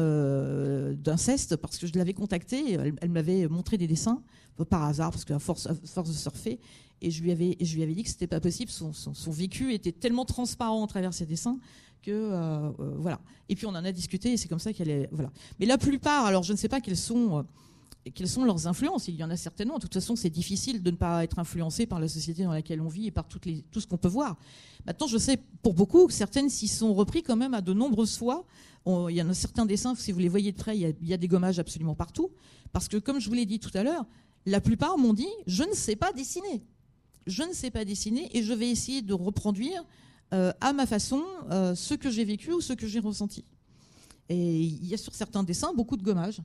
d'inceste 0.98 1.56
parce 1.56 1.78
que 1.78 1.86
je 1.86 1.92
l'avais 1.96 2.14
contactée. 2.14 2.72
Elle, 3.00 3.10
m'avait 3.10 3.46
montré 3.48 3.76
des 3.76 3.86
dessins 3.86 4.22
par 4.68 4.84
hasard 4.84 5.10
parce 5.10 5.24
qu'à 5.24 5.38
force, 5.38 5.68
force 5.84 6.08
de 6.08 6.14
surfer 6.14 6.58
et 7.02 7.10
je 7.10 7.22
lui 7.22 7.32
avais, 7.32 7.54
dit 7.94 8.02
que 8.02 8.08
c'était 8.08 8.26
pas 8.26 8.40
possible. 8.40 8.70
Son, 8.70 9.30
vécu 9.30 9.72
était 9.72 9.92
tellement 9.92 10.24
transparent 10.24 10.84
à 10.84 10.86
travers 10.86 11.14
ses 11.14 11.26
dessins 11.26 11.58
que 12.02 12.10
euh, 12.10 12.70
euh, 12.80 12.94
voilà. 12.98 13.20
Et 13.48 13.54
puis 13.54 13.66
on 13.66 13.70
en 13.70 13.84
a 13.84 13.92
discuté 13.92 14.32
et 14.32 14.36
c'est 14.36 14.48
comme 14.48 14.58
ça 14.58 14.72
qu'elle 14.72 14.90
est 14.90 15.08
voilà. 15.12 15.30
Mais 15.58 15.66
la 15.66 15.78
plupart, 15.78 16.24
alors 16.24 16.42
je 16.42 16.52
ne 16.52 16.56
sais 16.56 16.68
pas 16.68 16.80
quelles 16.80 16.96
sont 16.96 17.44
quelles 18.14 18.28
sont 18.28 18.44
leurs 18.44 18.66
influences. 18.66 19.08
Il 19.08 19.16
y 19.16 19.24
en 19.24 19.30
a 19.30 19.36
certainement. 19.36 19.76
De 19.76 19.82
toute 19.82 19.94
façon, 19.94 20.16
c'est 20.16 20.30
difficile 20.30 20.82
de 20.82 20.90
ne 20.90 20.96
pas 20.96 21.22
être 21.24 21.38
influencé 21.38 21.86
par 21.86 22.00
la 22.00 22.08
société 22.08 22.44
dans 22.44 22.52
laquelle 22.52 22.80
on 22.80 22.88
vit 22.88 23.08
et 23.08 23.10
par 23.10 23.26
tout 23.28 23.40
ce 23.80 23.86
qu'on 23.86 23.98
peut 23.98 24.08
voir. 24.08 24.36
Maintenant, 24.86 25.06
je 25.06 25.18
sais 25.18 25.38
pour 25.62 25.74
beaucoup, 25.74 26.08
certaines 26.08 26.48
s'y 26.48 26.68
sont 26.68 26.94
repris 26.94 27.22
quand 27.22 27.36
même 27.36 27.54
à 27.54 27.60
de 27.60 27.72
nombreuses 27.72 28.16
fois. 28.16 28.46
il 28.86 29.14
y 29.14 29.22
en 29.22 29.28
a 29.28 29.34
certains 29.34 29.66
dessins, 29.66 29.94
si 29.94 30.12
vous 30.12 30.18
les 30.18 30.28
voyez 30.28 30.52
de 30.52 30.56
près, 30.56 30.76
il 30.76 30.80
y, 30.80 30.86
a, 30.86 30.88
il 30.88 31.08
y 31.08 31.12
a 31.12 31.18
des 31.18 31.28
gommages 31.28 31.58
absolument 31.58 31.94
partout. 31.94 32.30
Parce 32.72 32.88
que, 32.88 32.96
comme 32.96 33.20
je 33.20 33.28
vous 33.28 33.34
l'ai 33.34 33.46
dit 33.46 33.58
tout 33.58 33.70
à 33.74 33.82
l'heure, 33.82 34.06
la 34.46 34.60
plupart 34.60 34.96
m'ont 34.96 35.12
dit 35.12 35.28
je 35.46 35.64
ne 35.64 35.74
sais 35.74 35.96
pas 35.96 36.12
dessiner 36.12 36.62
je 37.26 37.42
ne 37.42 37.52
sais 37.52 37.70
pas 37.70 37.84
dessiner 37.84 38.28
et 38.36 38.42
je 38.42 38.52
vais 38.52 38.68
essayer 38.68 39.02
de 39.02 39.14
reproduire 39.14 39.84
euh, 40.32 40.52
à 40.60 40.72
ma 40.72 40.86
façon 40.86 41.22
euh, 41.50 41.74
ce 41.74 41.94
que 41.94 42.10
j'ai 42.10 42.24
vécu 42.24 42.52
ou 42.52 42.60
ce 42.60 42.72
que 42.72 42.86
j'ai 42.86 43.00
ressenti. 43.00 43.44
Et 44.28 44.60
il 44.60 44.86
y 44.86 44.94
a 44.94 44.96
sur 44.96 45.14
certains 45.14 45.42
dessins 45.42 45.72
beaucoup 45.74 45.96
de 45.96 46.02
gommages. 46.02 46.40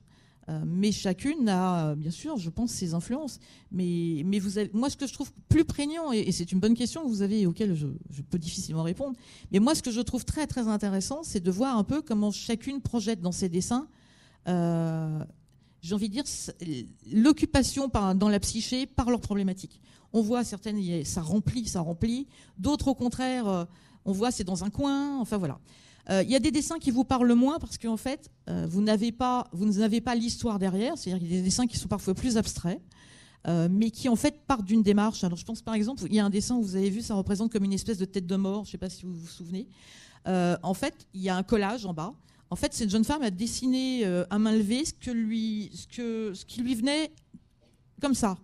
Euh, 0.48 0.62
mais 0.64 0.92
chacune 0.92 1.48
a, 1.48 1.94
bien 1.96 2.10
sûr, 2.10 2.36
je 2.36 2.50
pense, 2.50 2.70
ses 2.70 2.94
influences. 2.94 3.40
Mais, 3.72 4.24
moi, 4.72 4.90
ce 4.90 4.96
que 4.96 5.06
je 5.06 5.12
trouve 5.12 5.32
plus 5.48 5.64
prégnant, 5.64 6.12
et, 6.12 6.30
c'est 6.32 6.52
une 6.52 6.60
bonne 6.60 6.74
question 6.74 7.02
que 7.02 7.08
vous 7.08 7.22
avez, 7.22 7.46
auquel 7.46 7.74
je, 7.74 7.88
je, 8.10 8.22
peux 8.22 8.38
difficilement 8.38 8.84
répondre, 8.84 9.16
mais 9.50 9.58
moi, 9.58 9.74
ce 9.74 9.82
que 9.82 9.90
je 9.90 10.00
trouve 10.00 10.24
très, 10.24 10.46
très 10.46 10.68
intéressant, 10.68 11.22
c'est 11.22 11.40
de 11.40 11.50
voir 11.50 11.76
un 11.76 11.84
peu 11.84 12.00
comment 12.00 12.30
chacune 12.30 12.80
projette 12.80 13.20
dans 13.20 13.32
ses 13.32 13.48
dessins 13.48 13.88
j'ai 15.86 15.94
envie 15.94 16.08
de 16.08 16.14
dire, 16.14 16.24
l'occupation 17.12 17.88
dans 17.88 18.28
la 18.28 18.40
psyché 18.40 18.86
par 18.86 19.08
leurs 19.08 19.20
problématiques. 19.20 19.80
On 20.12 20.20
voit 20.20 20.42
certaines, 20.42 21.04
ça 21.04 21.22
remplit, 21.22 21.66
ça 21.66 21.80
remplit. 21.80 22.26
D'autres, 22.58 22.88
au 22.88 22.94
contraire, 22.94 23.46
euh, 23.46 23.64
on 24.04 24.12
voit 24.12 24.30
c'est 24.32 24.44
dans 24.44 24.64
un 24.64 24.70
coin. 24.70 25.18
Enfin 25.20 25.36
voilà. 25.36 25.60
Euh, 26.10 26.22
il 26.22 26.30
y 26.30 26.36
a 26.36 26.38
des 26.38 26.50
dessins 26.50 26.78
qui 26.78 26.90
vous 26.90 27.04
parlent 27.04 27.32
moins 27.34 27.58
parce 27.58 27.78
qu'en 27.78 27.96
fait, 27.96 28.30
euh, 28.48 28.66
vous 28.68 28.80
n'avez 28.80 29.12
pas, 29.12 29.48
l'histoire 30.14 30.58
derrière. 30.58 30.96
C'est-à-dire 30.96 31.20
qu'il 31.20 31.32
y 31.32 31.34
a 31.34 31.38
des 31.38 31.44
dessins 31.44 31.66
qui 31.66 31.78
sont 31.78 31.88
parfois 31.88 32.14
plus 32.14 32.36
abstraits, 32.36 32.80
mais 33.70 33.92
qui 33.92 34.08
en 34.08 34.16
fait 34.16 34.44
partent 34.46 34.64
d'une 34.64 34.82
démarche. 34.82 35.20
Je 35.20 35.44
pense 35.44 35.62
par 35.62 35.74
exemple, 35.74 36.02
il 36.06 36.14
y 36.14 36.18
a 36.18 36.24
un 36.24 36.30
dessin 36.30 36.56
où 36.56 36.62
vous 36.62 36.74
avez 36.74 36.90
vu, 36.90 37.00
ça 37.00 37.14
représente 37.14 37.52
comme 37.52 37.62
une 37.62 37.72
espèce 37.72 37.98
de 37.98 38.04
tête 38.04 38.26
de 38.26 38.36
mort. 38.36 38.64
Je 38.64 38.68
ne 38.68 38.72
sais 38.72 38.78
pas 38.78 38.90
si 38.90 39.04
vous 39.04 39.14
vous 39.14 39.28
souvenez. 39.28 39.68
en 40.26 40.74
fait, 40.74 41.06
il 41.14 41.22
y 41.22 41.28
a 41.28 41.36
un 41.36 41.44
collage 41.44 41.86
en 41.86 41.94
bas 41.94 42.12
en 42.50 42.56
fait, 42.56 42.72
cette 42.74 42.90
jeune 42.90 43.04
femme 43.04 43.22
a 43.22 43.30
dessiné 43.30 44.06
euh, 44.06 44.24
à 44.30 44.38
main 44.38 44.52
levée 44.52 44.84
ce 44.84 44.92
qui 46.44 46.60
lui 46.60 46.74
venait 46.74 47.12
comme 48.00 48.14
ça, 48.14 48.36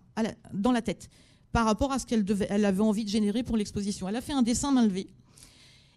dans 0.53 0.71
la 0.71 0.81
tête, 0.81 1.09
par 1.51 1.65
rapport 1.65 1.91
à 1.91 1.99
ce 1.99 2.05
qu'elle 2.05 2.25
elle 2.49 2.65
avait 2.65 2.81
envie 2.81 3.05
de 3.05 3.09
générer 3.09 3.43
pour 3.43 3.55
l'exposition. 3.55 4.09
Elle 4.09 4.15
a 4.15 4.21
fait 4.21 4.33
un 4.33 4.41
dessin 4.41 4.71
main 4.71 4.83
levée. 4.83 5.07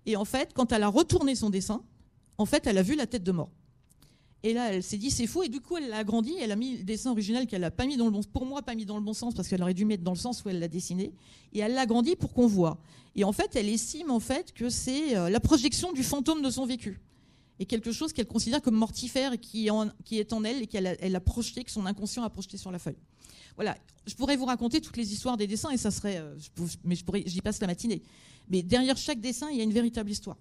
Et 0.07 0.17
en 0.17 0.25
fait, 0.25 0.53
quand 0.55 0.73
elle 0.73 0.83
a 0.83 0.89
retourné 0.89 1.35
son 1.35 1.51
dessin, 1.51 1.83
en 2.39 2.47
fait, 2.47 2.67
elle 2.67 2.79
a 2.79 2.83
vu 2.83 2.95
la 2.95 3.07
tête 3.07 3.25
de 3.25 3.33
mort. 3.33 3.51
Et 4.43 4.53
là, 4.53 4.73
elle 4.73 4.83
s'est 4.83 4.99
dit 4.99 5.11
c'est 5.11 5.27
faux. 5.27 5.43
Et 5.43 5.49
du 5.49 5.61
coup, 5.61 5.77
elle 5.77 5.89
l'a 5.89 5.99
agrandi. 5.99 6.35
Elle 6.41 6.53
a 6.53 6.57
mis 6.57 6.79
le 6.79 6.85
dessin 6.85 7.11
original 7.11 7.47
qu'elle 7.47 7.63
n'a 7.63 7.71
pas 7.71 7.87
mis 7.87 7.97
dans 7.97 8.05
le 8.05 8.13
bon, 8.13 8.23
pour 8.23 8.47
moi, 8.47 8.63
pas 8.63 8.75
mis 8.75 8.87
dans 8.87 8.97
le 8.97 9.03
bon 9.03 9.15
sens 9.15 9.35
parce 9.35 9.49
qu'elle 9.49 9.63
aurait 9.63 9.75
dû 9.75 9.85
mettre 9.85 10.05
dans 10.05 10.13
le 10.13 10.19
sens 10.19 10.45
où 10.45 10.49
elle 10.49 10.61
l'a 10.61 10.69
dessiné. 10.69 11.13
Et 11.53 11.61
elle 11.61 11.75
l'a 11.75 11.83
agrandi 11.83 12.15
pour 12.15 12.33
qu'on 12.33 12.47
voit. 12.47 12.79
Et 13.17 13.25
en 13.25 13.33
fait, 13.33 13.57
elle 13.57 13.69
estime 13.69 14.11
en 14.11 14.21
fait 14.21 14.53
que 14.53 14.71
c'est 14.71 15.17
euh, 15.17 15.31
la 15.31 15.41
projection 15.41 15.93
du 15.93 16.03
fantôme 16.03 16.43
de 16.43 16.51
son 16.51 16.67
vécu 16.67 17.01
et 17.59 17.67
quelque 17.67 17.93
chose 17.93 18.13
qu'elle 18.13 18.27
considère 18.27 18.61
comme 18.61 18.77
mortifère 18.77 19.39
qui 19.41 19.67
est 19.67 19.71
en, 19.71 19.89
elle 20.45 20.63
et 20.63 20.67
qu'elle 20.67 21.17
a, 21.17 21.21
projeté, 21.21 21.65
que 21.65 21.71
son 21.71 21.87
inconscient 21.87 22.23
a 22.23 22.31
projeté 22.31 22.57
sur 22.57 22.71
la 22.71 22.79
feuille. 22.79 22.99
Voilà, 23.55 23.77
je 24.07 24.15
pourrais 24.15 24.37
vous 24.37 24.45
raconter 24.45 24.83
toutes 24.83 24.99
les 24.99 25.13
histoires 25.13 25.39
des 25.39 25.47
dessins 25.47 25.71
et 25.71 25.79
ça 25.79 25.91
serait, 25.91 26.19
euh, 26.19 26.37
mais 26.85 26.95
je 26.95 27.03
j'y 27.25 27.41
passe 27.41 27.61
la 27.61 27.67
matinée. 27.67 28.03
Mais 28.49 28.63
derrière 28.63 28.97
chaque 28.97 29.21
dessin, 29.21 29.51
il 29.51 29.59
y 29.59 29.61
a 29.61 29.65
une 29.65 29.73
véritable 29.73 30.11
histoire. 30.11 30.39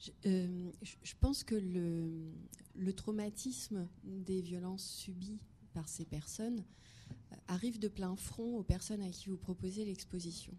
Je, 0.00 0.10
euh, 0.26 0.72
pense 1.20 1.44
que 1.44 1.54
le, 1.54 2.32
le, 2.74 2.92
traumatisme 2.92 3.86
des 4.02 4.40
violences 4.40 4.84
subies 4.84 5.38
par 5.74 5.88
ces 5.88 6.04
personnes 6.04 6.64
euh, 7.32 7.36
arrive 7.46 7.78
de 7.78 7.86
plein 7.86 8.16
front 8.16 8.56
aux 8.56 8.64
personnes 8.64 9.02
à 9.02 9.10
qui 9.10 9.28
vous 9.28 9.36
proposez 9.36 9.84
l'exposition. 9.84 10.52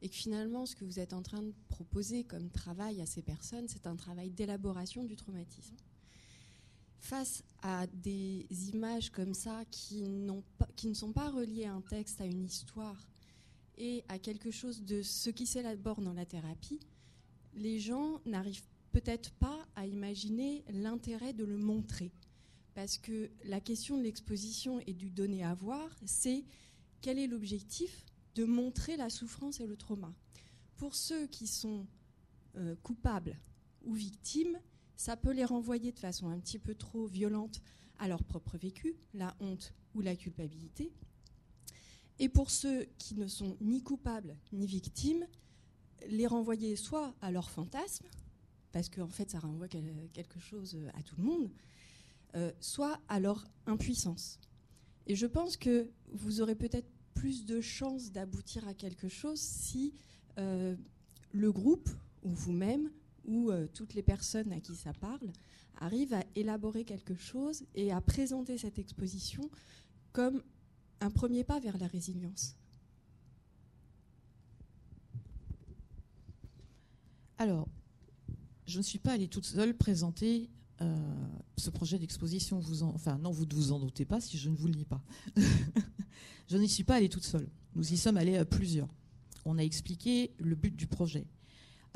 Et 0.00 0.08
que 0.08 0.14
finalement, 0.14 0.66
ce 0.66 0.76
que 0.76 0.84
vous 0.84 0.98
êtes 0.98 1.12
en 1.12 1.22
train 1.22 1.42
de 1.42 1.52
proposer 1.68 2.24
comme 2.24 2.50
travail 2.50 3.00
à 3.00 3.06
ces 3.06 3.22
personnes, 3.22 3.68
c'est 3.68 3.86
un 3.86 3.96
travail 3.96 4.30
d'élaboration 4.30 5.04
du 5.04 5.16
traumatisme. 5.16 5.76
Face 7.00 7.42
à 7.62 7.86
des 7.86 8.46
images 8.72 9.10
comme 9.10 9.34
ça 9.34 9.64
qui, 9.70 10.04
pas, 10.58 10.68
qui 10.76 10.88
ne 10.88 10.94
sont 10.94 11.12
pas 11.12 11.30
reliées 11.30 11.64
à 11.64 11.74
un 11.74 11.80
texte, 11.80 12.20
à 12.20 12.26
une 12.26 12.44
histoire 12.44 13.08
et 13.76 14.04
à 14.08 14.18
quelque 14.18 14.50
chose 14.50 14.82
de 14.82 15.02
ce 15.02 15.30
qui 15.30 15.46
s'élabore 15.46 16.00
dans 16.00 16.12
la 16.12 16.26
thérapie, 16.26 16.80
les 17.54 17.78
gens 17.78 18.20
n'arrivent 18.26 18.66
peut-être 18.92 19.32
pas 19.32 19.66
à 19.76 19.86
imaginer 19.86 20.64
l'intérêt 20.70 21.32
de 21.32 21.44
le 21.44 21.56
montrer. 21.56 22.10
Parce 22.74 22.98
que 22.98 23.30
la 23.44 23.60
question 23.60 23.96
de 23.96 24.02
l'exposition 24.02 24.80
et 24.86 24.92
du 24.92 25.10
donner 25.10 25.44
à 25.44 25.54
voir, 25.54 25.88
c'est 26.04 26.44
quel 27.00 27.18
est 27.18 27.26
l'objectif 27.26 28.04
de 28.38 28.44
montrer 28.44 28.96
la 28.96 29.10
souffrance 29.10 29.58
et 29.58 29.66
le 29.66 29.76
trauma. 29.76 30.14
Pour 30.76 30.94
ceux 30.94 31.26
qui 31.26 31.48
sont 31.48 31.88
euh, 32.56 32.76
coupables 32.84 33.36
ou 33.82 33.94
victimes, 33.94 34.60
ça 34.94 35.16
peut 35.16 35.32
les 35.32 35.44
renvoyer 35.44 35.90
de 35.90 35.98
façon 35.98 36.28
un 36.28 36.38
petit 36.38 36.60
peu 36.60 36.76
trop 36.76 37.08
violente 37.08 37.60
à 37.98 38.06
leur 38.06 38.22
propre 38.22 38.56
vécu, 38.56 38.94
la 39.12 39.36
honte 39.40 39.74
ou 39.96 40.02
la 40.02 40.14
culpabilité. 40.14 40.92
Et 42.20 42.28
pour 42.28 42.52
ceux 42.52 42.84
qui 42.96 43.16
ne 43.16 43.26
sont 43.26 43.56
ni 43.60 43.82
coupables 43.82 44.36
ni 44.52 44.68
victimes, 44.68 45.26
les 46.06 46.28
renvoyer 46.28 46.76
soit 46.76 47.16
à 47.20 47.32
leur 47.32 47.50
fantasme, 47.50 48.06
parce 48.70 48.88
qu'en 48.88 49.08
fait 49.08 49.32
ça 49.32 49.40
renvoie 49.40 49.66
quelque 49.66 50.38
chose 50.38 50.78
à 50.94 51.02
tout 51.02 51.16
le 51.16 51.24
monde, 51.24 51.50
euh, 52.36 52.52
soit 52.60 53.00
à 53.08 53.18
leur 53.18 53.48
impuissance. 53.66 54.38
Et 55.08 55.16
je 55.16 55.26
pense 55.26 55.56
que 55.56 55.90
vous 56.12 56.40
aurez 56.40 56.54
peut-être 56.54 56.88
plus 57.18 57.44
de 57.44 57.60
chances 57.60 58.12
d'aboutir 58.12 58.66
à 58.68 58.74
quelque 58.74 59.08
chose 59.08 59.40
si 59.40 59.92
euh, 60.38 60.76
le 61.32 61.50
groupe, 61.50 61.88
ou 62.22 62.30
vous-même, 62.30 62.90
ou 63.24 63.50
euh, 63.50 63.66
toutes 63.74 63.94
les 63.94 64.04
personnes 64.04 64.52
à 64.52 64.60
qui 64.60 64.76
ça 64.76 64.92
parle, 64.92 65.32
arrivent 65.80 66.14
à 66.14 66.22
élaborer 66.36 66.84
quelque 66.84 67.16
chose 67.16 67.64
et 67.74 67.90
à 67.90 68.00
présenter 68.00 68.56
cette 68.56 68.78
exposition 68.78 69.50
comme 70.12 70.42
un 71.00 71.10
premier 71.10 71.42
pas 71.42 71.58
vers 71.58 71.76
la 71.78 71.88
résilience. 71.88 72.54
Alors, 77.36 77.68
je 78.64 78.78
ne 78.78 78.82
suis 78.84 79.00
pas 79.00 79.12
allée 79.12 79.28
toute 79.28 79.46
seule 79.46 79.76
présenter 79.76 80.50
euh, 80.82 80.96
ce 81.56 81.70
projet 81.70 81.98
d'exposition. 81.98 82.60
Enfin, 82.94 83.18
non, 83.18 83.32
vous 83.32 83.44
ne 83.44 83.54
vous 83.54 83.72
en 83.72 83.80
doutez 83.80 84.04
pas 84.04 84.20
si 84.20 84.38
je 84.38 84.50
ne 84.50 84.54
vous 84.54 84.68
le 84.68 84.74
dis 84.74 84.84
pas. 84.84 85.02
je 86.48 86.56
n'y 86.56 86.68
suis 86.68 86.84
pas 86.84 86.96
allée 86.96 87.08
toute 87.08 87.24
seule. 87.24 87.48
Nous 87.74 87.92
y 87.92 87.96
sommes 87.96 88.16
allés 88.16 88.36
à 88.36 88.44
plusieurs. 88.44 88.88
On 89.44 89.58
a 89.58 89.62
expliqué 89.62 90.32
le 90.38 90.54
but 90.54 90.74
du 90.74 90.86
projet. 90.86 91.26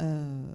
Euh, 0.00 0.54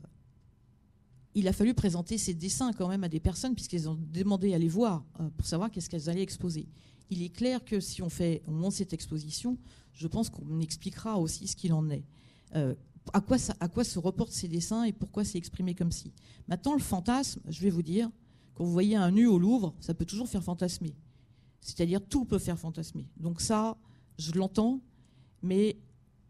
il 1.36 1.48
a 1.48 1.54
fallu 1.54 1.74
présenter 1.74 2.18
ces 2.18 2.34
dessins 2.34 2.74
quand 2.74 2.88
même 2.88 3.04
à 3.04 3.10
des 3.10 3.20
personnes 3.20 3.54
puisqu'elles 3.54 3.88
ont 3.90 3.98
demandé 4.12 4.54
à 4.54 4.58
les 4.58 4.68
voir 4.68 5.06
euh, 5.20 5.30
pour 5.38 5.46
savoir 5.46 5.70
qu'est-ce 5.70 5.90
qu'elles 5.90 6.10
allaient 6.10 6.24
exposer. 6.24 6.68
Il 7.10 7.22
est 7.22 7.30
clair 7.30 7.64
que 7.64 7.80
si 7.80 8.02
on 8.02 8.10
fait, 8.10 8.42
on 8.48 8.52
monte 8.52 8.74
cette 8.74 8.94
exposition, 8.94 9.58
je 9.94 10.08
pense 10.08 10.30
qu'on 10.30 10.60
expliquera 10.60 11.18
aussi 11.18 11.48
ce 11.48 11.56
qu'il 11.56 11.74
en 11.74 11.90
est. 11.90 12.04
à, 13.14 13.22
quoi 13.22 13.38
ça, 13.38 13.56
à 13.60 13.68
quoi 13.68 13.84
se 13.84 14.00
reportent 14.00 14.32
ces 14.32 14.48
dessins 14.48 14.84
et 14.84 14.92
pourquoi 14.92 15.24
c'est 15.24 15.38
exprimé 15.38 15.74
comme 15.74 15.92
si. 15.92 16.12
Maintenant, 16.48 16.74
le 16.74 16.82
fantasme, 16.82 17.42
je 17.48 17.62
vais 17.62 17.70
vous 17.70 17.84
dire, 17.84 18.10
quand 18.56 18.64
vous 18.64 18.72
voyez 18.72 18.96
un 18.96 19.12
nu 19.12 19.28
au 19.28 19.38
Louvre, 19.38 19.76
ça 19.80 19.94
peut 19.94 20.06
toujours 20.06 20.28
faire 20.28 20.44
fantasmer. 20.44 20.96
C'est-à-dire 21.62 22.02
tout 22.02 22.26
peut 22.26 22.40
faire 22.40 22.58
fantasmer. 22.58 23.08
Donc 23.18 23.42
ça, 23.42 23.78
je 24.18 24.32
l'entends, 24.34 24.82
mais 25.42 25.78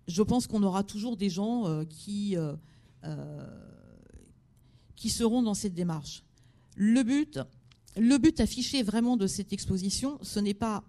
je 0.08 0.22
pense 0.24 0.48
qu'on 0.48 0.64
aura 0.64 0.84
toujours 0.84 1.18
des 1.18 1.30
gens 1.30 1.68
euh, 1.68 1.84
qui, 1.84 2.38
euh, 2.38 2.56
euh, 3.04 3.46
qui 4.96 5.10
seront 5.10 5.42
dans 5.42 5.54
cette 5.54 5.74
démarche. 5.74 6.24
Le 6.76 7.04
but, 7.04 7.40
le 7.96 8.18
affiché 8.42 8.84
vraiment 8.84 9.18
de 9.18 9.28
cette 9.28 9.54
exposition, 9.54 10.18
ce 10.22 10.40
n'est 10.40 10.54
pas 10.54 10.84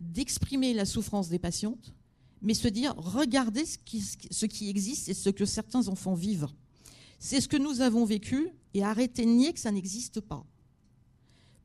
d'exprimer 0.00 0.72
la 0.72 0.84
souffrance 0.84 1.28
des 1.28 1.38
patientes, 1.38 1.92
mais 2.42 2.54
se 2.54 2.68
dire 2.68 2.94
regardez 2.96 3.66
ce 3.66 3.78
qui, 3.78 4.00
ce 4.02 4.46
qui 4.46 4.68
existe 4.68 5.08
et 5.08 5.14
ce 5.14 5.30
que 5.30 5.44
certains 5.44 5.88
enfants 5.88 6.14
vivent. 6.14 6.48
C'est 7.18 7.40
ce 7.40 7.48
que 7.48 7.56
nous 7.56 7.82
avons 7.82 8.04
vécu 8.04 8.48
et 8.72 8.82
arrêtez 8.82 9.24
de 9.24 9.30
nier 9.30 9.52
que 9.52 9.60
ça 9.60 9.70
n'existe 9.70 10.20
pas. 10.20 10.44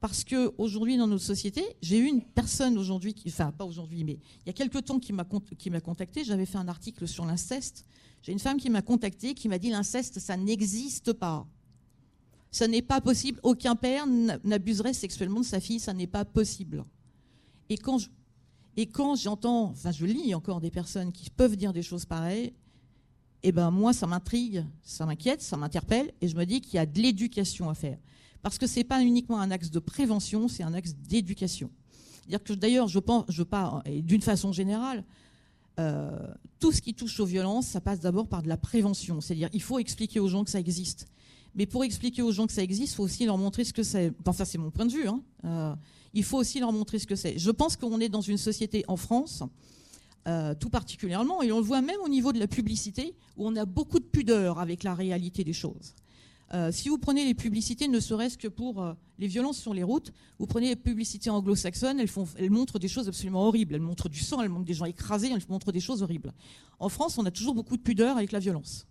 Parce 0.08 0.24
qu'aujourd'hui, 0.24 0.98
dans 0.98 1.08
notre 1.08 1.24
société, 1.24 1.64
j'ai 1.82 1.98
eu 1.98 2.06
une 2.06 2.22
personne 2.22 2.78
aujourd'hui, 2.78 3.16
enfin 3.26 3.52
pas 3.52 3.66
aujourd'hui, 3.66 4.04
mais 4.04 4.20
il 4.42 4.46
y 4.46 4.50
a 4.52 4.54
quelques 4.54 4.86
temps 4.86 5.00
qui 5.00 5.14
m'a 5.14 5.24
contacté. 5.24 6.24
J'avais 6.24 6.46
fait 6.46 6.60
un 6.60 6.68
article 6.68 7.08
sur 7.08 7.26
l'inceste. 7.26 7.88
J'ai 8.22 8.32
une 8.32 8.38
femme 8.38 8.58
qui 8.58 8.70
m'a 8.70 8.84
contacté, 8.84 9.34
qui 9.34 9.50
m'a 9.50 9.58
dit 9.58 9.72
l'inceste, 9.72 10.20
ça 10.20 10.38
n'existe 10.38 11.12
pas. 11.12 11.48
Ça 12.52 12.68
n'est 12.68 12.84
pas 12.84 13.02
possible. 13.02 13.40
Aucun 13.42 13.76
père 13.76 14.06
n'abuserait 14.06 14.94
sexuellement 14.94 15.40
de 15.40 15.46
sa 15.46 15.60
fille. 15.60 15.80
Ça 15.80 15.92
n'est 15.92 16.06
pas 16.06 16.24
possible. 16.24 16.86
Et 17.70 17.78
quand 17.80 17.98
et 18.78 18.86
quand 18.86 19.16
j'entends, 19.16 19.72
enfin 19.72 19.92
je 19.92 20.06
lis 20.06 20.36
encore 20.36 20.62
des 20.62 20.70
personnes 20.70 21.14
qui 21.14 21.32
peuvent 21.32 21.56
dire 21.56 21.74
des 21.74 21.82
choses 21.82 22.06
pareilles, 22.06 22.54
eh 23.42 23.52
ben 23.52 23.72
moi 23.72 23.92
ça 23.92 24.06
m'intrigue, 24.06 24.68
ça 24.84 25.08
m'inquiète, 25.08 25.42
ça 25.42 25.58
m'interpelle, 25.58 26.14
et 26.22 26.28
je 26.28 26.36
me 26.36 26.46
dis 26.46 26.62
qu'il 26.62 26.76
y 26.76 26.78
a 26.78 26.86
de 26.86 27.02
l'éducation 27.02 27.72
à 27.72 27.74
faire. 27.74 27.98
Parce 28.46 28.60
que 28.60 28.68
ce 28.68 28.76
n'est 28.76 28.84
pas 28.84 29.02
uniquement 29.02 29.40
un 29.40 29.50
axe 29.50 29.72
de 29.72 29.80
prévention, 29.80 30.48
c'est 30.48 30.62
un 30.62 30.76
axe 30.76 30.94
d'éducation. 30.94 31.72
D'ailleurs, 32.48 32.88
je 32.88 33.00
pense, 33.00 33.26
je 33.28 33.42
parle, 33.42 33.82
d'une 34.04 34.22
façon 34.22 34.52
générale, 34.52 35.04
euh, 35.80 36.12
tout 36.60 36.72
ce 36.72 36.80
qui 36.80 36.94
touche 36.94 37.20
aux 37.20 37.26
violences, 37.26 37.66
ça 37.66 37.82
passe 37.82 38.02
d'abord 38.02 38.28
par 38.28 38.44
de 38.44 38.48
la 38.48 38.58
prévention. 38.58 39.20
C'est-à-dire, 39.20 39.50
il 39.52 39.64
faut 39.64 39.80
expliquer 39.80 40.20
aux 40.20 40.28
gens 40.28 40.44
que 40.44 40.52
ça 40.52 40.60
existe. 40.60 41.08
Mais 41.56 41.66
pour 41.66 41.84
expliquer 41.84 42.22
aux 42.22 42.32
gens 42.32 42.46
que 42.46 42.54
ça 42.54 42.62
existe, 42.62 42.94
il 42.94 42.96
faut 42.98 43.04
aussi 43.06 43.26
leur 43.26 43.40
montrer 43.40 43.64
ce 43.64 43.74
que 43.74 43.82
c'est. 43.82 44.14
Enfin, 44.20 44.34
ça, 44.34 44.46
c'est 44.46 44.60
mon 44.60 44.70
point 44.70 44.86
de 44.86 44.92
vue. 44.92 45.08
Hein. 45.08 45.24
Euh, 45.46 45.74
il 46.14 46.24
faut 46.24 46.38
aussi 46.38 46.60
leur 46.60 46.72
montrer 46.72 47.00
ce 47.00 47.08
que 47.08 47.16
c'est. 47.16 47.40
Je 47.40 47.50
pense 47.50 47.76
qu'on 47.76 48.00
est 48.00 48.10
dans 48.10 48.22
une 48.22 48.38
société 48.38 48.86
en 48.88 48.96
France, 48.96 49.42
euh, 50.28 50.54
tout 50.54 50.70
particulièrement, 50.70 51.42
et 51.42 51.52
on 51.52 51.58
le 51.58 51.66
voit 51.66 51.82
même 51.82 52.00
au 52.04 52.10
niveau 52.10 52.32
de 52.32 52.38
la 52.38 52.48
publicité, 52.48 53.16
où 53.38 53.48
on 53.48 53.56
a 53.56 53.66
beaucoup 53.66 53.98
de 53.98 54.06
pudeur 54.06 54.60
avec 54.60 54.84
la 54.84 54.94
réalité 54.94 55.44
des 55.44 55.54
choses. 55.54 55.96
Euh, 56.54 56.72
si 56.72 56.90
vous 56.90 56.98
prenez 56.98 57.26
les 57.26 57.34
publicités, 57.34 57.88
ne 57.88 58.00
serait-ce 58.00 58.38
que 58.38 58.48
pour 58.48 58.82
euh, 58.82 58.94
les 59.18 59.28
violences 59.28 59.58
sur 59.58 59.74
les 59.74 59.84
routes, 59.84 60.12
vous 60.38 60.46
prenez 60.46 60.70
les 60.70 60.76
publicités 60.76 61.30
anglo-saxonnes, 61.30 62.00
elles, 62.00 62.52
montrent 62.52 62.78
des 62.78 62.88
choses 62.88 63.08
absolument 63.08 63.48
horribles. 63.48 63.76
Elles 63.76 63.82
montrent 63.82 64.10
du 64.10 64.20
sang, 64.20 64.42
elles 64.42 64.50
montrent 64.50 64.66
des 64.66 64.74
gens 64.74 64.86
écrasés, 64.86 65.32
elles 65.34 65.42
montrent 65.50 65.72
des 65.72 65.80
choses 65.80 66.04
horribles. 66.04 66.34
En 66.80 66.90
France, 66.90 67.18
on 67.18 67.26
a 67.26 67.32
toujours 67.32 67.56
beaucoup 67.56 67.78
de 67.78 67.82
pudeur 67.82 68.18
avec 68.18 68.32
la 68.32 68.40
violence. 68.40 68.86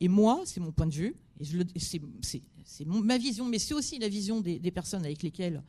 Et 0.00 0.08
moi, 0.08 0.42
c'est 0.44 0.60
mon 0.60 0.72
point 0.72 0.86
de 0.86 0.94
vue, 0.94 1.14
et 1.40 1.80
c'est 1.80 2.84
ma 2.86 3.18
vision, 3.18 3.44
mais 3.46 3.58
c'est 3.58 3.74
aussi 3.74 3.98
la 3.98 4.08
vision 4.08 4.40
des, 4.40 4.58
personnes 4.70 5.04
avec 5.04 5.22
lesquelles 5.22 5.62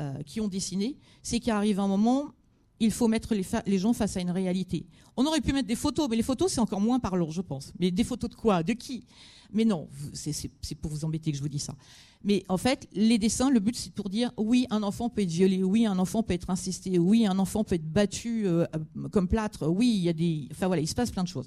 euh, 0.00 0.22
qui 0.22 0.40
ont 0.40 0.48
dessiné, 0.48 0.96
c'est 1.22 1.40
qu'il 1.40 1.52
arrive 1.52 1.80
un 1.80 1.88
moment, 1.88 2.32
il 2.80 2.92
faut 2.92 3.08
mettre 3.08 3.34
les, 3.34 3.78
gens 3.78 3.92
face 3.92 4.16
à 4.16 4.20
une 4.20 4.30
réalité. 4.30 4.86
On 5.16 5.26
aurait 5.26 5.40
pu 5.40 5.52
mettre 5.52 5.66
des 5.66 5.74
photos, 5.74 6.08
mais 6.08 6.16
les 6.16 6.22
photos, 6.22 6.52
c'est 6.52 6.60
encore 6.60 6.80
moins 6.80 7.00
parlant, 7.00 7.30
je 7.30 7.40
pense. 7.40 7.72
Mais 7.78 7.90
des 7.90 8.04
photos 8.04 8.30
de 8.30 8.34
quoi? 8.36 8.62
De 8.62 8.72
qui? 8.72 9.04
Mais 9.52 9.64
non, 9.64 9.88
c'est 10.12 10.74
pour 10.76 10.90
vous 10.90 11.04
embêter 11.04 11.32
que 11.32 11.36
je 11.36 11.42
vous 11.42 11.48
dis 11.48 11.58
ça. 11.58 11.74
Mais 12.22 12.44
en 12.48 12.58
fait, 12.58 12.88
les 12.92 13.18
dessins, 13.18 13.50
le 13.50 13.60
but, 13.60 13.74
c'est 13.74 13.92
pour 13.92 14.10
dire 14.10 14.30
oui, 14.36 14.66
un 14.70 14.82
enfant 14.82 15.08
peut 15.08 15.22
être 15.22 15.30
violé, 15.30 15.62
oui, 15.62 15.86
un 15.86 15.98
enfant 15.98 16.22
peut 16.22 16.34
être 16.34 16.50
insisté, 16.50 16.98
oui, 16.98 17.26
un 17.26 17.38
enfant 17.38 17.64
peut 17.64 17.76
être 17.76 17.90
battu 17.90 18.46
euh, 18.46 18.66
comme 19.10 19.26
plâtre, 19.26 19.66
oui, 19.68 19.88
il 19.88 20.02
y 20.02 20.08
a 20.08 20.12
des. 20.12 20.48
Enfin 20.52 20.66
voilà, 20.66 20.82
il 20.82 20.88
se 20.88 20.94
passe 20.94 21.10
plein 21.10 21.22
de 21.22 21.28
choses. 21.28 21.46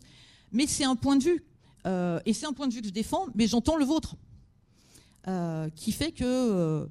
Mais 0.51 0.67
c'est 0.67 0.85
un 0.85 0.95
point 0.95 1.15
de 1.15 1.23
vue. 1.23 1.43
Euh, 1.87 2.19
et 2.25 2.33
c'est 2.33 2.45
un 2.45 2.53
point 2.53 2.67
de 2.67 2.73
vue 2.73 2.81
que 2.81 2.87
je 2.87 2.93
défends, 2.93 3.27
mais 3.35 3.47
j'entends 3.47 3.77
le 3.77 3.85
vôtre. 3.85 4.15
Euh, 5.27 5.69
qui 5.75 5.91
fait 5.91 6.11
que 6.11 6.87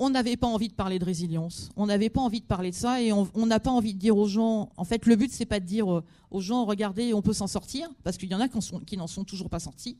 on 0.00 0.08
n'avait 0.08 0.38
pas 0.38 0.46
envie 0.46 0.68
de 0.68 0.74
parler 0.74 0.98
de 0.98 1.04
résilience, 1.04 1.68
on 1.76 1.86
n'avait 1.86 2.08
pas 2.08 2.22
envie 2.22 2.40
de 2.40 2.46
parler 2.46 2.70
de 2.70 2.74
ça 2.74 3.02
et 3.02 3.12
on 3.12 3.46
n'a 3.46 3.60
pas 3.60 3.70
envie 3.70 3.92
de 3.92 3.98
dire 3.98 4.16
aux 4.16 4.26
gens, 4.26 4.70
en 4.78 4.84
fait 4.84 5.04
le 5.04 5.14
but 5.14 5.30
c'est 5.30 5.44
pas 5.44 5.60
de 5.60 5.66
dire 5.66 5.92
euh, 5.92 6.02
aux 6.30 6.40
gens 6.40 6.64
regardez 6.64 7.12
on 7.12 7.20
peut 7.20 7.34
s'en 7.34 7.46
sortir, 7.46 7.88
parce 8.02 8.16
qu'il 8.16 8.30
y 8.30 8.34
en 8.34 8.40
a 8.40 8.48
qui 8.48 8.96
n'en 8.96 9.06
sont 9.06 9.24
toujours 9.24 9.50
pas 9.50 9.60
sortis, 9.60 9.98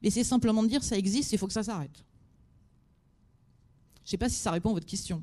mais 0.00 0.10
c'est 0.10 0.22
simplement 0.22 0.62
de 0.62 0.68
dire 0.68 0.84
ça 0.84 0.96
existe, 0.96 1.32
il 1.32 1.38
faut 1.38 1.48
que 1.48 1.52
ça 1.52 1.64
s'arrête. 1.64 2.04
Je 4.04 4.08
ne 4.08 4.10
sais 4.10 4.16
pas 4.16 4.28
si 4.28 4.36
ça 4.36 4.52
répond 4.52 4.70
à 4.70 4.74
votre 4.74 4.86
question. 4.86 5.22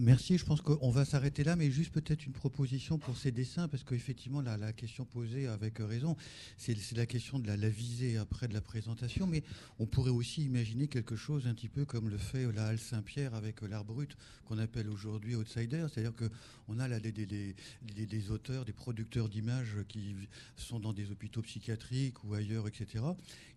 Merci, 0.00 0.38
je 0.38 0.44
pense 0.44 0.60
qu'on 0.60 0.90
va 0.90 1.04
s'arrêter 1.04 1.42
là, 1.42 1.56
mais 1.56 1.72
juste 1.72 1.92
peut-être 1.92 2.24
une 2.24 2.32
proposition 2.32 2.98
pour 2.98 3.16
ces 3.16 3.32
dessins, 3.32 3.66
parce 3.66 3.82
qu'effectivement, 3.82 4.40
la, 4.40 4.72
question 4.72 5.04
posée 5.04 5.48
avec 5.48 5.78
raison, 5.78 6.16
c'est 6.56 6.76
la 6.92 7.04
question 7.04 7.40
de 7.40 7.48
la, 7.48 7.68
visée 7.68 8.16
après 8.16 8.46
de 8.46 8.54
la 8.54 8.60
présentation, 8.60 9.26
mais 9.26 9.42
on 9.80 9.86
pourrait 9.86 10.12
aussi 10.12 10.44
imaginer 10.44 10.86
quelque 10.86 11.16
chose 11.16 11.48
un 11.48 11.54
petit 11.54 11.68
peu 11.68 11.84
comme 11.84 12.08
le 12.10 12.16
fait 12.16 12.46
la 12.52 12.66
Halle 12.66 12.78
Saint-Pierre 12.78 13.34
avec 13.34 13.60
l'art 13.62 13.84
brut, 13.84 14.16
qu'on 14.44 14.58
appelle 14.58 14.88
aujourd'hui 14.88 15.34
Outsider, 15.34 15.86
c'est-à-dire 15.92 16.14
qu'on 16.14 16.78
a 16.78 16.86
là 16.86 17.00
des, 17.00 17.10
des, 17.10 18.30
auteurs, 18.30 18.64
des 18.64 18.72
producteurs 18.72 19.28
d'images 19.28 19.78
qui 19.88 20.14
sont 20.56 20.78
dans 20.78 20.92
des 20.92 21.10
hôpitaux 21.10 21.42
psychiatriques 21.42 22.22
ou 22.22 22.34
ailleurs, 22.34 22.68
etc. 22.68 23.04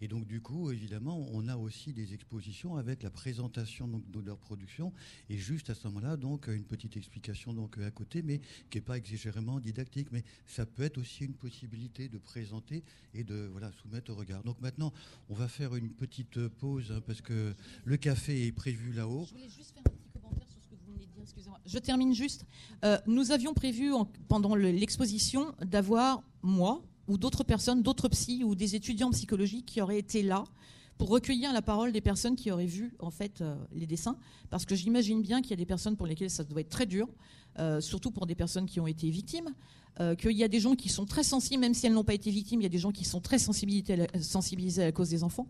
Et 0.02 0.08
donc, 0.08 0.26
du 0.26 0.42
coup, 0.42 0.72
évidemment, 0.72 1.24
on 1.34 1.48
a 1.48 1.56
aussi 1.56 1.94
des 1.94 2.16
expositions 2.16 2.78
avec 2.78 3.04
la 3.04 3.12
présentation 3.12 4.02
de 4.12 4.20
leur 4.22 4.40
production, 4.40 4.92
et 5.30 5.38
juste 5.38 5.70
à 5.70 5.76
ce 5.76 5.88
moment-là, 5.88 6.18
donc, 6.18 6.31
donc 6.32 6.48
une 6.48 6.64
petite 6.64 6.96
explication 6.98 7.54
donc 7.54 7.78
à 7.80 7.92
côté, 7.92 8.22
mais 8.22 8.40
qui 8.70 8.78
n'est 8.78 8.82
pas 8.82 8.98
exagérément 8.98 9.60
didactique. 9.60 10.08
Mais 10.12 10.24
ça 10.48 10.66
peut 10.66 10.84
être 10.84 10.98
aussi 10.98 11.26
une 11.26 11.34
possibilité 11.34 12.08
de 12.08 12.18
présenter 12.18 12.84
et 13.14 13.24
de 13.24 13.50
voilà 13.52 13.70
soumettre 13.82 14.12
au 14.12 14.16
regard. 14.16 14.44
Donc 14.44 14.60
maintenant, 14.62 14.94
on 15.30 15.34
va 15.34 15.48
faire 15.48 15.76
une 15.76 15.90
petite 15.90 16.48
pause 16.48 16.92
hein, 16.92 17.02
parce 17.06 17.22
que 17.22 17.54
le 17.84 17.98
café 17.98 18.48
est 18.48 18.52
prévu 18.52 18.94
là-haut. 18.94 19.26
Je 19.28 19.32
voulais 19.34 19.50
juste 19.50 19.72
faire 19.74 19.84
un 19.86 19.90
petit 19.90 20.10
commentaire 20.14 20.48
sur 20.50 20.62
ce 20.62 20.68
que 20.70 20.76
vous 20.86 20.94
venez 20.94 21.06
de 21.06 21.12
dire. 21.12 21.60
Je 21.66 21.80
termine 21.80 22.14
juste. 22.16 22.46
Euh, 22.86 22.98
nous 23.08 23.32
avions 23.32 23.54
prévu 23.54 23.92
en- 23.94 24.06
pendant 24.30 24.56
le- 24.56 24.72
l'exposition 24.72 25.54
d'avoir 25.62 26.24
moi 26.42 26.82
ou 27.08 27.18
d'autres 27.18 27.44
personnes, 27.44 27.84
d'autres 27.84 28.08
psys 28.10 28.44
ou 28.46 28.56
des 28.56 28.76
étudiants 28.76 29.10
en 29.10 29.12
psychologie 29.12 29.64
qui 29.64 29.82
auraient 29.82 30.00
été 30.00 30.24
là 30.24 30.44
pour 30.98 31.10
recueillir 31.10 31.52
la 31.54 31.62
parole 31.62 31.92
des 31.92 32.02
personnes 32.02 32.36
qui 32.36 32.52
auraient 32.52 32.66
vu 32.66 32.94
en 33.00 33.12
fait 33.12 33.42
euh, 33.42 33.56
les 33.74 33.88
dessins, 33.88 34.18
parce 34.50 34.66
que 34.66 34.76
j'imagine 34.76 35.22
bien 35.22 35.42
qu'il 35.42 35.52
y 35.52 35.54
a 35.54 35.58
des 35.58 35.66
personnes 35.66 35.98
pour 35.98 36.08
lesquelles 36.08 36.30
ça 36.30 36.44
doit 36.44 36.62
être 36.62 36.70
très 36.70 36.86
dur, 36.86 37.08
euh, 37.60 37.82
surtout 37.82 38.12
pour 38.12 38.28
des 38.28 38.36
personnes 38.36 38.66
qui 38.66 38.80
ont 38.80 38.88
été 38.88 39.10
victimes, 39.10 39.54
euh, 40.00 40.16
qu'il 40.16 40.32
y 40.32 40.44
a 40.44 40.48
des 40.48 40.60
gens 40.62 40.76
qui 40.76 40.88
sont 40.88 41.06
très 41.06 41.24
sensibles, 41.24 41.60
même 41.60 41.74
si 41.74 41.86
elles 41.86 41.94
n'ont 41.94 42.06
pas 42.06 42.14
été 42.14 42.32
victimes, 42.32 42.62
il 42.62 42.64
y 42.64 42.68
a 42.68 42.70
des 42.70 42.78
gens 42.78 42.92
qui 42.92 43.04
sont 43.04 43.20
très 43.20 43.38
sensibilisés 43.38 44.82
à 44.82 44.86
la, 44.86 44.92
cause 44.94 45.10
des 45.10 45.24
enfants, 45.24 45.48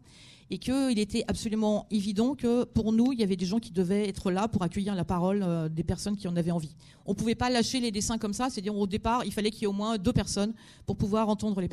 et 0.49 0.57
qu'il 0.57 0.97
était 0.97 1.23
absolument 1.27 1.85
évident 1.91 2.33
que 2.33 2.63
pour 2.63 2.91
nous, 2.91 3.13
il 3.13 3.19
y 3.19 3.23
avait 3.23 3.35
des 3.35 3.45
gens 3.45 3.59
qui 3.59 3.71
devaient 3.71 4.09
être 4.09 4.31
là 4.31 4.47
pour 4.47 4.63
accueillir 4.63 4.95
la 4.95 5.05
parole 5.05 5.43
euh, 5.43 5.69
des 5.69 5.83
personnes 5.83 6.17
qui 6.17 6.27
en 6.27 6.35
avaient 6.35 6.51
envie. 6.51 6.75
On 7.05 7.11
ne 7.11 7.15
pouvait 7.15 7.35
pas 7.35 7.49
lâcher 7.51 7.79
les 7.79 7.91
dessins 7.91 8.17
comme 8.17 8.33
ça, 8.33 8.49
c'est-à-dire 8.49 8.75
au 8.75 8.87
départ, 8.87 9.23
il 9.25 9.31
fallait 9.31 9.51
qu'il 9.51 9.61
y 9.61 9.63
ait 9.65 9.67
au 9.67 9.73
moins 9.73 9.97
deux 9.97 10.13
personnes 10.13 10.53
pour 10.87 10.97
pouvoir 10.97 11.29
entendre 11.29 11.61
les, 11.61 11.69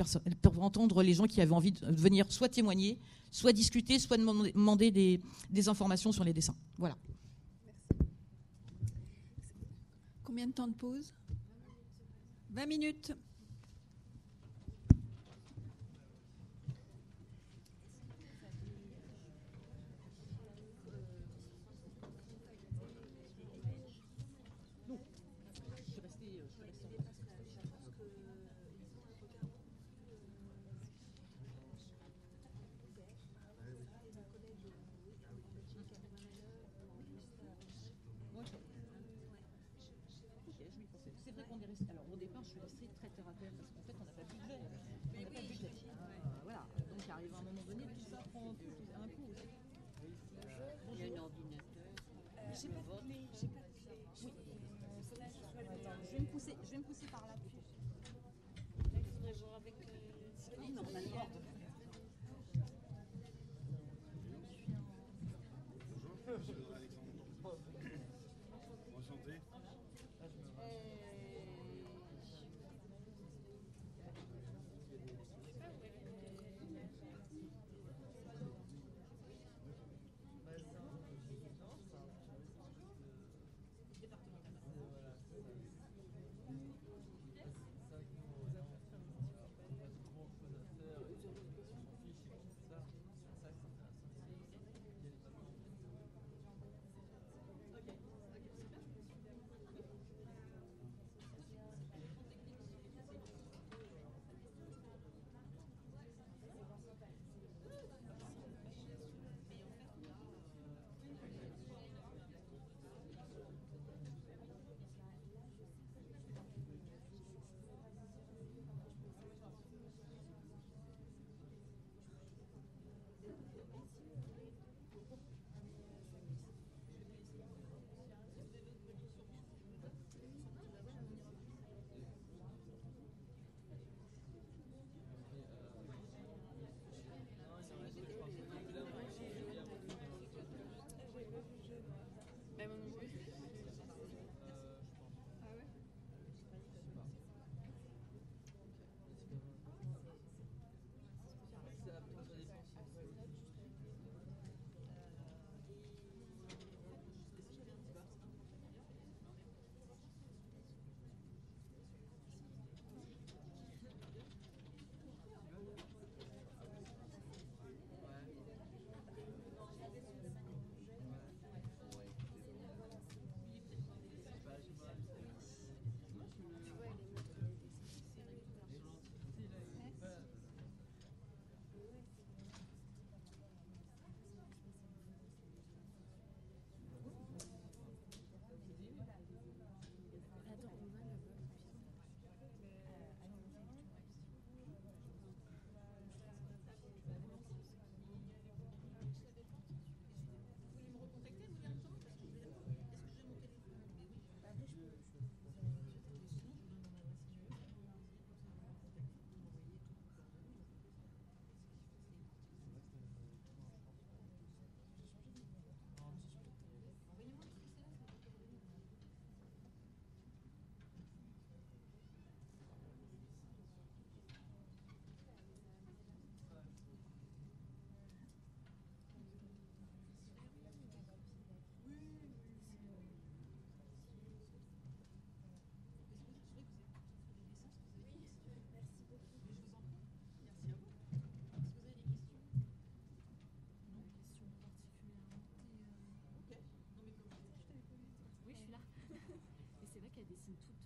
entendre 0.60 1.02
les 1.02 1.14
gens 1.14 1.26
qui 1.26 1.40
avaient 1.40 1.52
envie 1.52 1.72
de 1.72 2.00
venir 2.00 2.30
soit 2.30 2.50
témoigner, 2.50 2.98
soit 3.30 3.52
discuter, 3.52 3.98
soit 3.98 4.18
demander 4.18 4.90
des 4.90 5.68
informations 5.68 6.12
sur 6.12 6.22
les 6.22 6.34
dessins. 6.34 6.54
Voilà. 6.76 6.96
Combien 10.22 10.46
de 10.46 10.52
temps 10.52 10.68
de 10.68 10.74
pause? 10.74 11.14
20 12.58 12.66
minutes. 12.66 13.12
C'est 41.24 41.34
vrai 41.34 41.44
qu'on 41.44 41.60
est 41.60 41.66
resté. 41.66 41.84
Alors 41.90 42.04
au 42.10 42.16
départ, 42.16 42.42
je 42.42 42.50
suis 42.50 42.60
restée 42.60 42.86
très 43.38 43.46
terre 43.46 43.87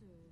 是 0.02 0.31